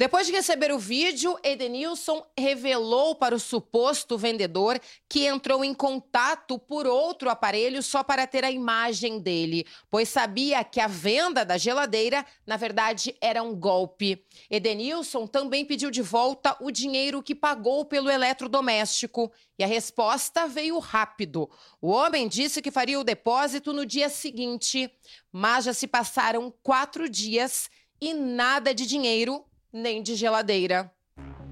Depois 0.00 0.26
de 0.26 0.32
receber 0.32 0.72
o 0.72 0.78
vídeo, 0.78 1.38
Edenilson 1.44 2.26
revelou 2.34 3.14
para 3.14 3.34
o 3.34 3.38
suposto 3.38 4.16
vendedor 4.16 4.80
que 5.06 5.26
entrou 5.26 5.62
em 5.62 5.74
contato 5.74 6.58
por 6.58 6.86
outro 6.86 7.28
aparelho 7.28 7.82
só 7.82 8.02
para 8.02 8.26
ter 8.26 8.42
a 8.42 8.50
imagem 8.50 9.18
dele, 9.18 9.66
pois 9.90 10.08
sabia 10.08 10.64
que 10.64 10.80
a 10.80 10.86
venda 10.86 11.44
da 11.44 11.58
geladeira, 11.58 12.24
na 12.46 12.56
verdade, 12.56 13.14
era 13.20 13.42
um 13.42 13.54
golpe. 13.54 14.24
Edenilson 14.50 15.26
também 15.26 15.66
pediu 15.66 15.90
de 15.90 16.00
volta 16.00 16.56
o 16.62 16.70
dinheiro 16.70 17.22
que 17.22 17.34
pagou 17.34 17.84
pelo 17.84 18.08
eletrodoméstico 18.08 19.30
e 19.58 19.64
a 19.64 19.66
resposta 19.66 20.48
veio 20.48 20.78
rápido. 20.78 21.46
O 21.78 21.90
homem 21.90 22.26
disse 22.26 22.62
que 22.62 22.70
faria 22.70 22.98
o 22.98 23.04
depósito 23.04 23.70
no 23.70 23.84
dia 23.84 24.08
seguinte, 24.08 24.90
mas 25.30 25.66
já 25.66 25.74
se 25.74 25.86
passaram 25.86 26.50
quatro 26.62 27.06
dias 27.06 27.68
e 28.00 28.14
nada 28.14 28.74
de 28.74 28.86
dinheiro 28.86 29.44
nem 29.72 30.02
de 30.02 30.14
geladeira. 30.14 30.90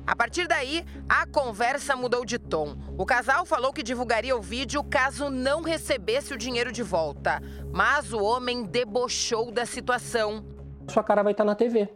A 0.07 0.17
partir 0.17 0.49
daí, 0.49 0.87
a 1.07 1.27
conversa 1.27 1.95
mudou 1.95 2.25
de 2.25 2.39
tom. 2.39 2.75
O 2.97 3.05
casal 3.05 3.45
falou 3.45 3.75
que 3.75 3.83
divulgaria 3.83 4.35
o 4.35 4.41
vídeo 4.41 4.83
caso 4.83 5.29
não 5.29 5.61
recebesse 5.61 6.33
o 6.33 6.39
dinheiro 6.39 6.73
de 6.73 6.83
volta. 6.83 7.43
Mas 7.71 8.13
o 8.15 8.23
homem 8.23 8.63
debochou 8.63 9.53
da 9.53 9.67
situação. 9.67 10.47
Sua 10.89 11.05
cara 11.05 11.23
vai 11.23 11.33
estar 11.33 11.45
na 11.45 11.55
TV. 11.55 11.91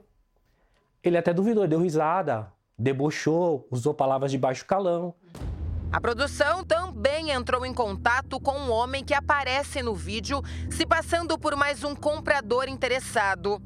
Ele 1.03 1.16
até 1.16 1.32
duvidou, 1.32 1.66
deu 1.66 1.81
risada, 1.81 2.53
debochou, 2.78 3.66
usou 3.70 3.94
palavras 3.94 4.31
de 4.31 4.36
baixo 4.36 4.66
calão. 4.66 5.15
A 5.90 6.01
produção 6.01 6.62
também 6.65 7.31
entrou 7.31 7.65
em 7.65 7.73
contato 7.73 8.39
com 8.39 8.53
um 8.53 8.70
homem 8.70 9.03
que 9.03 9.15
aparece 9.15 9.82
no 9.82 9.94
vídeo 9.94 10.43
se 10.70 10.85
passando 10.85 11.39
por 11.39 11.57
mais 11.57 11.82
um 11.82 11.94
comprador 11.94 12.69
interessado. 12.69 13.61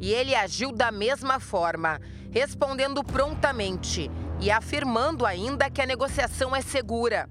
E 0.00 0.12
ele 0.12 0.34
agiu 0.34 0.72
da 0.72 0.90
mesma 0.90 1.38
forma, 1.38 2.00
respondendo 2.30 3.04
prontamente 3.04 4.10
e 4.40 4.50
afirmando 4.50 5.26
ainda 5.26 5.68
que 5.70 5.82
a 5.82 5.86
negociação 5.86 6.56
é 6.56 6.62
segura. 6.62 7.28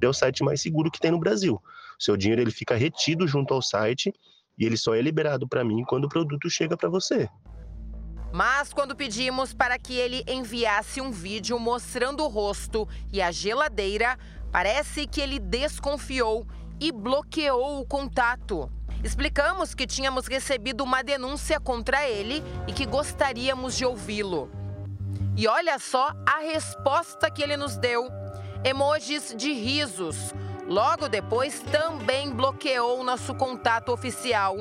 É 0.00 0.06
o 0.06 0.12
site 0.12 0.44
mais 0.44 0.60
seguro 0.60 0.90
que 0.90 1.00
tem 1.00 1.10
no 1.10 1.18
Brasil. 1.18 1.60
O 1.98 2.02
seu 2.02 2.16
dinheiro 2.16 2.42
ele 2.42 2.50
fica 2.50 2.76
retido 2.76 3.26
junto 3.26 3.52
ao 3.52 3.62
site 3.62 4.12
e 4.58 4.64
ele 4.64 4.76
só 4.76 4.94
é 4.94 5.02
liberado 5.02 5.48
para 5.48 5.64
mim 5.64 5.82
quando 5.84 6.04
o 6.04 6.08
produto 6.08 6.48
chega 6.48 6.76
para 6.76 6.88
você. 6.88 7.28
Mas 8.32 8.72
quando 8.72 8.94
pedimos 8.94 9.54
para 9.54 9.78
que 9.78 9.94
ele 9.94 10.22
enviasse 10.28 11.00
um 11.00 11.10
vídeo 11.10 11.58
mostrando 11.58 12.22
o 12.22 12.28
rosto 12.28 12.86
e 13.12 13.22
a 13.22 13.30
geladeira, 13.30 14.18
parece 14.52 15.06
que 15.06 15.20
ele 15.20 15.38
desconfiou 15.38 16.46
e 16.78 16.92
bloqueou 16.92 17.80
o 17.80 17.86
contato. 17.86 18.70
Explicamos 19.06 19.72
que 19.72 19.86
tínhamos 19.86 20.26
recebido 20.26 20.82
uma 20.82 21.00
denúncia 21.00 21.60
contra 21.60 22.08
ele 22.08 22.42
e 22.66 22.72
que 22.72 22.84
gostaríamos 22.84 23.76
de 23.76 23.86
ouvi-lo. 23.86 24.50
E 25.36 25.46
olha 25.46 25.78
só 25.78 26.10
a 26.26 26.40
resposta 26.40 27.30
que 27.30 27.40
ele 27.40 27.56
nos 27.56 27.76
deu: 27.76 28.08
emojis 28.64 29.32
de 29.36 29.52
risos. 29.52 30.34
Logo 30.66 31.08
depois, 31.08 31.60
também 31.70 32.32
bloqueou 32.32 33.04
nosso 33.04 33.32
contato 33.36 33.92
oficial. 33.92 34.56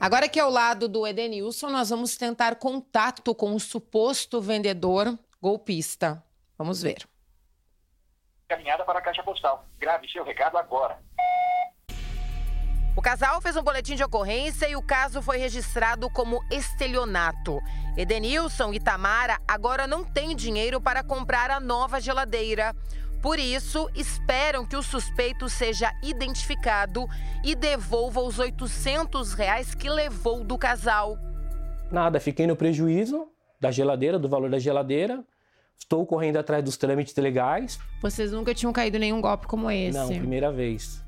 Agora 0.00 0.28
que 0.28 0.38
é 0.38 0.42
ao 0.42 0.50
lado 0.50 0.86
do 0.86 1.04
Edenilson, 1.04 1.68
nós 1.68 1.90
vamos 1.90 2.16
tentar 2.16 2.54
contato 2.54 3.34
com 3.34 3.52
o 3.52 3.58
suposto 3.58 4.40
vendedor 4.40 5.18
golpista. 5.42 6.22
Vamos 6.56 6.80
ver. 6.80 7.04
Caminhada 8.46 8.84
para 8.84 9.00
a 9.00 9.02
caixa 9.02 9.24
postal. 9.24 9.66
Grave 9.76 10.08
seu 10.08 10.22
recado 10.22 10.56
agora. 10.56 11.04
O 12.96 13.02
casal 13.02 13.42
fez 13.42 13.54
um 13.54 13.62
boletim 13.62 13.94
de 13.94 14.02
ocorrência 14.02 14.66
e 14.66 14.74
o 14.74 14.80
caso 14.80 15.20
foi 15.20 15.36
registrado 15.36 16.08
como 16.08 16.42
estelionato. 16.50 17.60
Edenilson 17.94 18.72
e 18.72 18.80
Tamara 18.80 19.38
agora 19.46 19.86
não 19.86 20.02
têm 20.02 20.34
dinheiro 20.34 20.80
para 20.80 21.04
comprar 21.04 21.50
a 21.50 21.60
nova 21.60 22.00
geladeira. 22.00 22.74
Por 23.20 23.38
isso, 23.38 23.86
esperam 23.94 24.64
que 24.64 24.76
o 24.76 24.82
suspeito 24.82 25.46
seja 25.46 25.92
identificado 26.02 27.06
e 27.44 27.54
devolva 27.54 28.22
os 28.22 28.38
800 28.38 29.34
reais 29.34 29.74
que 29.74 29.90
levou 29.90 30.42
do 30.42 30.56
casal. 30.56 31.18
Nada, 31.92 32.18
fiquei 32.18 32.46
no 32.46 32.56
prejuízo 32.56 33.28
da 33.60 33.70
geladeira, 33.70 34.18
do 34.18 34.28
valor 34.28 34.48
da 34.48 34.58
geladeira. 34.58 35.22
Estou 35.78 36.06
correndo 36.06 36.38
atrás 36.38 36.64
dos 36.64 36.78
trâmites 36.78 37.14
legais. 37.16 37.78
Vocês 38.00 38.32
nunca 38.32 38.54
tinham 38.54 38.72
caído 38.72 38.96
em 38.96 39.00
nenhum 39.00 39.20
golpe 39.20 39.46
como 39.46 39.70
esse? 39.70 39.98
Não, 39.98 40.08
primeira 40.08 40.50
vez 40.50 41.04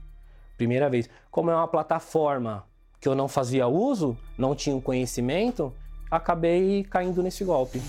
primeira 0.59 0.91
vez. 0.91 1.09
Como 1.31 1.51
é 1.51 1.55
uma 1.55 1.69
plataforma 1.69 2.67
que 3.01 3.09
eu 3.09 3.15
não 3.15 3.29
fazia 3.29 3.67
uso, 3.67 4.19
não 4.37 4.55
tinha 4.55 4.79
conhecimento, 4.81 5.73
acabei 6.11 6.85
caindo 6.85 7.23
nesse 7.23 7.45
golpe. 7.45 7.81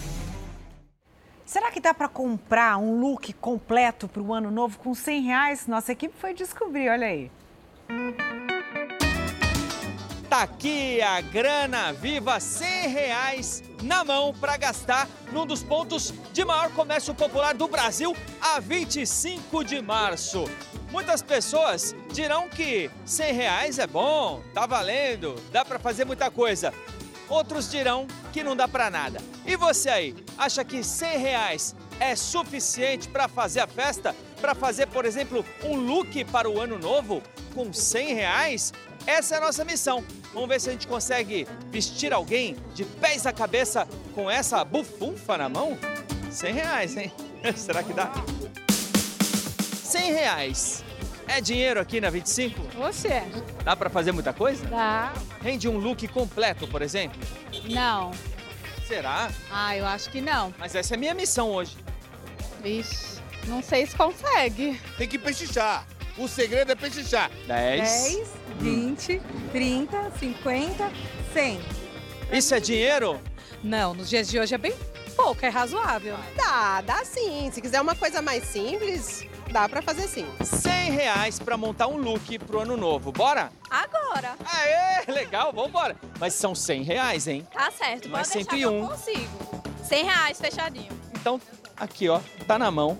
Será 1.46 1.72
que 1.72 1.82
dá 1.82 1.96
para 1.96 2.08
comprar 2.08 2.78
um 2.78 3.02
look 3.02 3.34
completo 3.34 4.08
para 4.08 4.22
o 4.22 4.32
ano 4.32 4.52
novo 4.52 4.78
com 4.78 4.94
100 4.94 5.22
reais? 5.24 5.68
Nossa 5.68 5.92
equipe 5.92 6.14
foi 6.16 6.32
descobrir, 6.32 6.90
olha 6.90 7.08
aí. 7.08 7.32
Tá 10.30 10.44
aqui 10.44 11.02
a 11.02 11.20
grana 11.22 11.92
viva 11.92 12.40
100 12.40 12.88
reais 12.90 13.64
na 13.82 14.04
mão 14.04 14.32
para 14.32 14.58
gastar 14.58 15.10
num 15.32 15.44
dos 15.44 15.64
pontos 15.64 16.14
de 16.32 16.46
maior 16.46 16.70
comércio 16.72 17.16
popular 17.16 17.56
do 17.56 17.68
Brasil 17.68 18.16
a 18.40 18.60
25 18.60 19.64
de 19.64 19.82
março. 19.82 20.46
Muitas 20.92 21.22
pessoas 21.22 21.96
dirão 22.12 22.50
que 22.50 22.90
100 23.06 23.34
reais 23.34 23.80
é 23.80 23.86
bom, 23.86 24.42
tá 24.54 24.66
valendo, 24.66 25.36
dá 25.52 25.64
para 25.64 25.78
fazer 25.78 26.04
muita 26.04 26.32
coisa. 26.32 26.74
Outros 27.28 27.70
dirão 27.70 28.08
que 28.34 28.44
não 28.44 28.56
dá 28.56 28.68
para 28.68 28.90
nada. 28.90 29.22
E 29.46 29.56
você 29.56 29.90
aí, 29.90 30.16
acha 30.36 30.66
que 30.66 30.84
100 30.84 31.18
reais 31.20 31.76
é 32.00 32.16
suficiente 32.16 33.08
para 33.08 33.28
fazer 33.28 33.60
a 33.60 33.68
festa? 33.68 34.16
Para 34.42 34.56
fazer, 34.56 34.88
por 34.88 35.06
exemplo, 35.06 35.46
um 35.64 35.76
look 35.76 36.26
para 36.26 36.50
o 36.50 36.60
ano 36.60 36.80
novo 36.80 37.22
com 37.54 37.72
100 37.72 38.16
reais? 38.16 38.74
Essa 39.06 39.36
é 39.36 39.38
a 39.38 39.42
nossa 39.42 39.64
missão. 39.64 40.04
Vamos 40.34 40.50
ver 40.50 40.60
se 40.60 40.70
a 40.70 40.72
gente 40.72 40.88
consegue 40.88 41.48
vestir 41.70 42.14
alguém 42.14 42.56
de 42.74 42.84
pés 42.84 43.28
à 43.28 43.34
cabeça 43.34 43.88
com 44.16 44.30
essa 44.30 44.64
bufunfa 44.64 45.38
na 45.38 45.50
mão? 45.50 45.78
100 46.32 46.54
reais, 46.54 46.98
hein? 46.98 47.12
Será 47.56 47.84
que 47.84 47.94
dá? 47.94 48.12
100 49.90 50.14
reais. 50.14 50.84
É 51.28 51.42
dinheiro 51.42 51.80
aqui 51.80 52.00
na 52.00 52.12
25? 52.12 52.62
Você? 52.78 53.24
Dá 53.64 53.76
pra 53.76 53.90
fazer 53.90 54.12
muita 54.12 54.32
coisa? 54.32 54.64
Dá. 54.68 55.12
Rende 55.42 55.68
um 55.68 55.78
look 55.78 56.08
completo, 56.10 56.68
por 56.68 56.84
exemplo? 56.84 57.20
Não. 57.66 58.12
Será? 58.88 59.32
Ah, 59.52 59.76
eu 59.76 59.86
acho 59.86 60.12
que 60.12 60.22
não. 60.22 60.54
Mas 60.60 60.76
essa 60.76 60.94
é 60.94 60.96
a 60.96 61.00
minha 61.00 61.16
missão 61.16 61.50
hoje. 61.52 61.76
Vixe, 62.62 63.20
não 63.48 63.64
sei 63.64 63.88
se 63.88 63.96
consegue. 63.96 64.80
Tem 64.96 65.08
que 65.08 65.18
pechinchar. 65.18 65.88
O 66.18 66.28
segredo 66.28 66.72
é 66.72 66.76
pechinchar. 66.76 67.32
10. 67.48 67.82
10, 67.82 68.28
20, 68.60 69.22
30, 69.52 70.12
50, 70.20 70.92
100. 71.34 71.62
Isso 72.32 72.54
é 72.54 72.60
dinheiro? 72.60 73.20
Não, 73.64 73.96
nos 73.96 74.08
dias 74.08 74.28
de 74.28 74.40
hoje 74.40 74.54
é 74.54 74.58
bem 74.58 74.74
pouco, 75.16 75.44
é 75.46 75.50
razoável. 75.50 76.16
Dá, 76.36 76.82
dá 76.82 77.04
sim. 77.04 77.50
Se 77.52 77.60
quiser 77.60 77.82
uma 77.82 77.96
coisa 77.96 78.22
mais 78.22 78.44
simples, 78.46 79.28
dá 79.52 79.68
pra 79.68 79.82
fazer 79.82 80.08
sim. 80.08 80.26
100 80.44 80.92
reais 80.92 81.40
pra 81.40 81.58
montar 81.58 81.88
um 81.88 81.98
look 81.98 82.38
pro 82.40 82.60
ano 82.62 82.78
novo. 82.78 83.12
Bora? 83.12 83.52
Agora. 83.70 84.36
Aê, 84.46 85.06
legal, 85.12 85.52
vambora. 85.54 85.96
Mas 86.20 86.34
são 86.34 86.54
100 86.56 86.84
reais, 86.84 87.28
hein? 87.28 87.48
Tá 87.54 87.72
certo, 87.72 88.10
Mais 88.10 88.28
pode 88.28 88.46
deixar 88.46 88.56
que 88.56 88.62
eu 88.62 88.72
101. 88.72 88.88
consigo. 88.88 89.64
100 89.84 90.04
reais 90.06 90.40
fechadinho. 90.40 91.00
Então, 91.14 91.42
aqui, 91.78 92.08
ó, 92.10 92.20
tá 92.48 92.58
na 92.58 92.70
mão. 92.72 92.98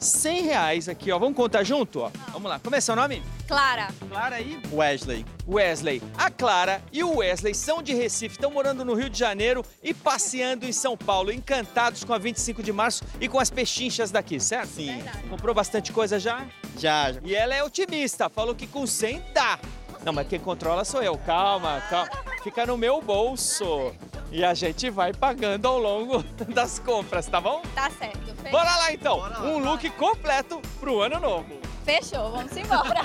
100 0.00 0.42
reais 0.42 0.88
aqui, 0.88 1.10
ó. 1.10 1.18
Vamos 1.18 1.36
contar 1.36 1.64
junto, 1.64 2.00
ó. 2.00 2.10
Vamos 2.32 2.48
lá. 2.48 2.58
Como 2.58 2.74
é 2.74 2.80
seu 2.80 2.94
nome? 2.96 3.22
Clara. 3.46 3.88
Clara 4.08 4.40
e 4.40 4.60
Wesley. 4.72 5.24
Wesley. 5.48 6.02
A 6.16 6.30
Clara 6.30 6.82
e 6.92 7.02
o 7.02 7.16
Wesley 7.16 7.54
são 7.54 7.82
de 7.82 7.94
Recife, 7.94 8.34
estão 8.34 8.50
morando 8.50 8.84
no 8.84 8.94
Rio 8.94 9.08
de 9.08 9.18
Janeiro 9.18 9.64
e 9.82 9.94
passeando 9.94 10.66
em 10.66 10.72
São 10.72 10.96
Paulo, 10.96 11.32
encantados 11.32 12.04
com 12.04 12.12
a 12.12 12.18
25 12.18 12.62
de 12.62 12.72
março 12.72 13.04
e 13.20 13.28
com 13.28 13.38
as 13.38 13.50
pechinchas 13.50 14.10
daqui, 14.10 14.38
certo? 14.38 14.68
Sim. 14.68 15.02
Comprou 15.30 15.54
bastante 15.54 15.92
coisa 15.92 16.18
já? 16.20 16.46
Já, 16.76 17.12
já. 17.12 17.20
E 17.24 17.34
ela 17.34 17.54
é 17.54 17.62
otimista, 17.62 18.28
falou 18.28 18.54
que 18.54 18.66
com 18.66 18.86
100 18.86 19.22
dá. 19.32 19.58
Não, 20.04 20.12
mas 20.12 20.28
quem 20.28 20.38
controla 20.38 20.84
sou 20.84 21.02
eu. 21.02 21.16
Calma, 21.18 21.82
calma. 21.90 22.10
Fica 22.42 22.64
no 22.64 22.76
meu 22.78 23.02
bolso. 23.02 23.92
E 24.30 24.44
a 24.44 24.52
gente 24.52 24.90
vai 24.90 25.12
pagando 25.12 25.66
ao 25.66 25.78
longo 25.78 26.22
das 26.52 26.78
compras, 26.78 27.26
tá 27.26 27.40
bom? 27.40 27.62
Tá 27.74 27.90
certo. 27.90 28.18
Fechou. 28.36 28.50
Bora 28.50 28.76
lá 28.76 28.92
então. 28.92 29.22
Um 29.42 29.58
look 29.58 29.88
completo 29.90 30.60
pro 30.78 31.00
ano 31.00 31.18
novo. 31.18 31.58
Fechou, 31.84 32.30
vamos 32.30 32.54
embora. 32.56 33.00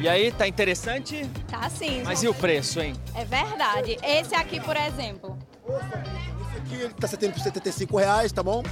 E 0.00 0.08
aí, 0.08 0.32
tá 0.32 0.48
interessante? 0.48 1.30
tá 1.48 1.70
sim. 1.70 2.02
Mas 2.04 2.24
e 2.24 2.28
o 2.28 2.34
preço, 2.34 2.80
hein? 2.80 2.92
É 3.14 3.24
verdade. 3.24 3.96
Esse 4.02 4.34
aqui, 4.34 4.60
por 4.60 4.76
exemplo. 4.76 5.38
Esse 5.68 6.56
aqui 6.58 6.74
ele 6.74 6.94
tá 6.94 7.06
70 7.06 7.32
por 7.32 7.40
75 7.40 7.96
reais, 7.96 8.32
tá 8.32 8.42
bom? 8.42 8.62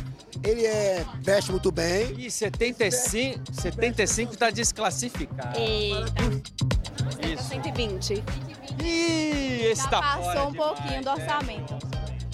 Ele 0.42 0.66
é, 0.66 1.04
veste 1.20 1.50
muito 1.50 1.70
bem. 1.70 2.12
Ih, 2.18 2.30
75, 2.30 3.40
75 3.52 4.36
tá 4.36 4.50
desclassificado. 4.50 5.58
Eita. 5.58 6.12
Isso. 7.26 7.44
120. 7.44 8.24
Ih, 8.82 9.66
esse 9.70 9.82
Já 9.82 9.88
tá 9.88 10.00
passou 10.00 10.22
fora 10.24 10.44
um 10.46 10.52
demais, 10.52 10.68
pouquinho 10.72 11.02
do 11.02 11.08
é. 11.08 11.12
orçamento. 11.12 11.78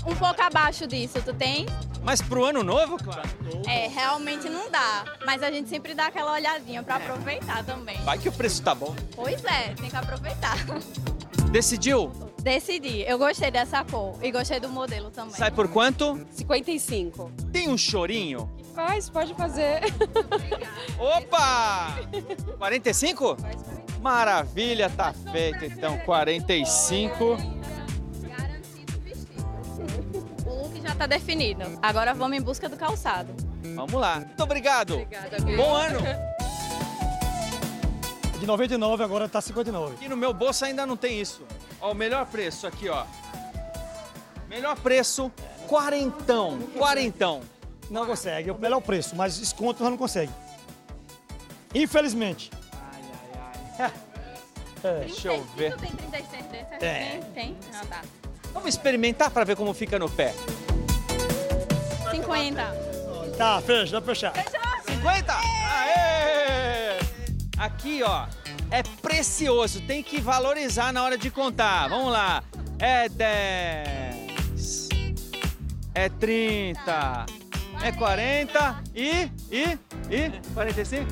Um 0.06 0.14
pouco 0.14 0.40
abaixo 0.40 0.86
disso, 0.86 1.20
tu 1.24 1.34
tem? 1.34 1.66
Mas 2.02 2.22
pro 2.22 2.44
ano 2.44 2.62
novo, 2.62 2.96
claro. 3.02 3.28
É, 3.66 3.88
realmente 3.88 4.48
não 4.48 4.70
dá. 4.70 5.04
Mas 5.26 5.42
a 5.42 5.50
gente 5.50 5.68
sempre 5.68 5.92
dá 5.94 6.06
aquela 6.06 6.32
olhadinha 6.32 6.80
pra 6.82 6.96
aproveitar 6.96 7.64
também. 7.64 8.00
Vai 8.02 8.16
que 8.16 8.28
o 8.28 8.32
preço 8.32 8.62
tá 8.62 8.72
bom. 8.74 8.94
Pois 9.16 9.44
é, 9.44 9.74
tem 9.74 9.90
que 9.90 9.96
aproveitar. 9.96 10.56
Decidiu? 11.50 12.12
Decidi. 12.46 13.02
Eu 13.02 13.18
gostei 13.18 13.50
dessa 13.50 13.82
cor 13.82 14.16
e 14.22 14.30
gostei 14.30 14.60
do 14.60 14.68
modelo 14.68 15.10
também. 15.10 15.34
Sai 15.34 15.50
por 15.50 15.66
quanto? 15.66 16.24
55. 16.30 17.32
Tem 17.52 17.68
um 17.68 17.76
chorinho? 17.76 18.48
Faz, 18.72 19.10
pode 19.10 19.34
fazer. 19.34 19.80
Opa! 20.96 21.96
45? 22.56 23.36
Maravilha, 24.00 24.88
tá 24.88 25.12
feito 25.32 25.64
então. 25.64 25.98
45. 25.98 27.24
O 30.46 30.62
look 30.62 30.80
já 30.80 30.94
tá 30.94 31.08
definido. 31.08 31.64
Agora 31.82 32.14
vamos 32.14 32.38
em 32.38 32.40
busca 32.40 32.68
do 32.68 32.76
calçado. 32.76 33.34
Vamos 33.74 34.00
lá. 34.00 34.20
Muito 34.20 34.42
obrigado. 34.44 34.92
Obrigada, 34.94 35.40
Bom 35.40 35.74
ano. 35.74 35.98
De 38.38 38.46
99 38.46 39.02
agora 39.02 39.28
tá 39.28 39.40
59. 39.40 39.94
Aqui 39.94 40.08
no 40.08 40.16
meu 40.16 40.32
bolso 40.32 40.64
ainda 40.64 40.86
não 40.86 40.96
tem 40.96 41.20
isso. 41.20 41.42
Ó, 41.80 41.92
o 41.92 41.94
melhor 41.94 42.26
preço 42.26 42.66
aqui, 42.66 42.88
ó. 42.88 43.04
Melhor 44.48 44.76
preço, 44.76 45.30
quarentão. 45.68 46.58
Quarentão. 46.76 47.42
Não 47.90 48.06
consegue, 48.06 48.50
é 48.50 48.52
o 48.52 48.58
melhor 48.58 48.80
preço, 48.80 49.14
mas 49.14 49.38
desconto 49.38 49.82
nós 49.82 49.90
não 49.90 49.98
consegue. 49.98 50.32
Infelizmente. 51.74 52.50
É. 54.84 55.00
Deixa 55.00 55.28
eu 55.28 55.42
ver. 55.56 55.74
Tem 55.78 55.90
36 55.90 56.44
desse? 56.46 56.84
É. 56.84 57.18
Tem? 57.18 57.22
Tem? 57.32 57.56
Ah, 57.74 57.86
tá. 57.88 58.02
Vamos 58.52 58.68
experimentar 58.68 59.30
para 59.30 59.42
ver 59.42 59.56
como 59.56 59.74
fica 59.74 59.98
no 59.98 60.08
pé. 60.08 60.32
50. 62.10 62.62
Tá, 63.36 63.60
fecha, 63.62 63.92
dá 63.92 64.00
pra 64.00 64.14
fechar. 64.14 64.32
50? 64.88 65.32
Aê! 65.32 66.98
Aqui, 67.58 68.02
ó, 68.02 68.26
é 68.70 68.82
precioso, 68.82 69.80
tem 69.82 70.02
que 70.02 70.20
valorizar 70.20 70.92
na 70.92 71.04
hora 71.04 71.16
de 71.16 71.30
contar. 71.30 71.86
Vamos 71.88 72.12
lá. 72.12 72.42
É 72.78 73.08
10. 73.08 74.88
É 75.94 76.08
30. 76.08 77.26
É 77.82 77.92
40 77.92 78.82
e 78.94 79.30
e 79.50 79.78
e 80.10 80.30
45? 80.54 81.06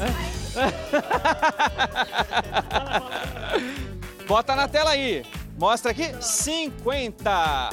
É. 0.00 0.38
Bota 4.26 4.56
na 4.56 4.66
tela 4.68 4.90
aí. 4.90 5.24
Mostra 5.58 5.92
aqui. 5.92 6.12
50. 6.20 7.70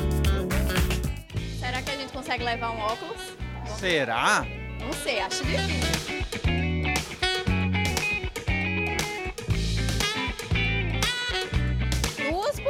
Será 1.59 1.81
que 1.81 1.91
a 1.91 1.97
gente 1.97 2.13
consegue 2.13 2.43
levar 2.43 2.71
um 2.71 2.79
óculos? 2.79 3.21
Será? 3.79 4.45
Não 4.79 4.93
sei, 4.93 5.19
acho 5.19 5.43
difícil. 5.43 5.94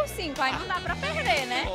Duas 0.06 0.12
por 0.12 0.16
cinco, 0.16 0.42
aí 0.42 0.52
não 0.54 0.68
dá 0.68 0.80
pra 0.80 0.96
perder, 0.96 1.48
né? 1.48 1.66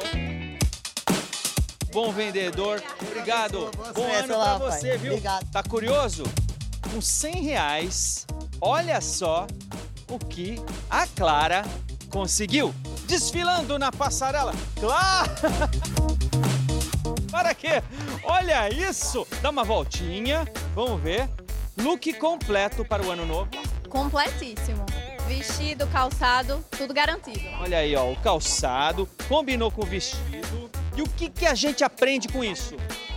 Bom 1.92 2.12
vendedor. 2.12 2.80
Obrigado. 3.02 3.70
Bom 3.76 4.04
Sucesso 4.04 4.32
ano 4.32 4.34
pra 4.34 4.58
você, 4.58 4.96
viu? 4.96 5.12
Obrigado. 5.12 5.50
Tá 5.50 5.62
curioso? 5.62 6.22
Com 6.92 7.00
100 7.00 7.42
reais, 7.42 8.26
olha 8.60 9.00
só 9.00 9.46
o 10.08 10.18
que 10.18 10.62
a 10.88 11.06
Clara 11.08 11.64
conseguiu. 12.08 12.72
Desfilando 13.06 13.78
na 13.78 13.90
passarela. 13.90 14.52
Claro! 14.78 15.30
Para 17.30 17.52
quê? 17.54 17.82
Olha 18.22 18.68
isso! 18.72 19.26
Dá 19.42 19.50
uma 19.50 19.64
voltinha. 19.64 20.46
Vamos 20.74 21.02
ver. 21.02 21.28
Look 21.76 22.12
completo 22.14 22.84
para 22.84 23.02
o 23.02 23.10
ano 23.10 23.26
novo. 23.26 23.50
Completíssimo. 23.88 24.84
Vestido, 25.30 25.86
calçado, 25.86 26.64
tudo 26.76 26.92
garantido. 26.92 27.38
Olha 27.60 27.78
aí, 27.78 27.94
ó, 27.94 28.10
o 28.10 28.16
calçado, 28.16 29.08
combinou 29.28 29.70
com 29.70 29.82
o 29.82 29.86
vestido. 29.86 30.68
E 30.96 31.02
o 31.02 31.08
que, 31.08 31.30
que 31.30 31.46
a 31.46 31.54
gente 31.54 31.84
aprende 31.84 32.26
com 32.26 32.42
isso? 32.42 32.74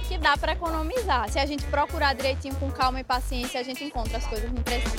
Que 0.07 0.19
dá 0.19 0.38
pra 0.38 0.53
economizar. 0.53 1.27
Se 1.31 1.40
a 1.40 1.45
gente 1.48 1.65
procurar 1.65 2.14
direitinho, 2.14 2.53
com 2.57 2.69
calma 2.69 2.99
e 2.99 3.03
paciência, 3.03 3.60
a 3.60 3.64
gente 3.64 3.84
encontra 3.84 4.19
as 4.19 4.27
coisas 4.27 4.52
no 4.52 4.61
preço. 4.61 4.95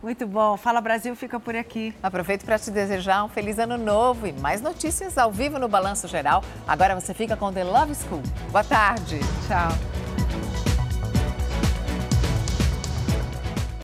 Muito 0.00 0.28
bom. 0.28 0.56
Fala 0.56 0.80
Brasil 0.80 1.14
fica 1.16 1.40
por 1.40 1.56
aqui. 1.56 1.92
Aproveito 2.00 2.44
para 2.44 2.56
te 2.56 2.70
desejar 2.70 3.24
um 3.24 3.28
feliz 3.28 3.58
ano 3.58 3.76
novo 3.76 4.28
e 4.28 4.32
mais 4.32 4.60
notícias 4.62 5.18
ao 5.18 5.32
vivo 5.32 5.58
no 5.58 5.66
Balanço 5.66 6.06
Geral. 6.06 6.44
Agora 6.68 6.94
você 6.94 7.12
fica 7.12 7.36
com 7.36 7.52
The 7.52 7.64
Love 7.64 7.96
School. 7.96 8.22
Boa 8.52 8.62
tarde. 8.62 9.18
Tchau. 9.48 10.00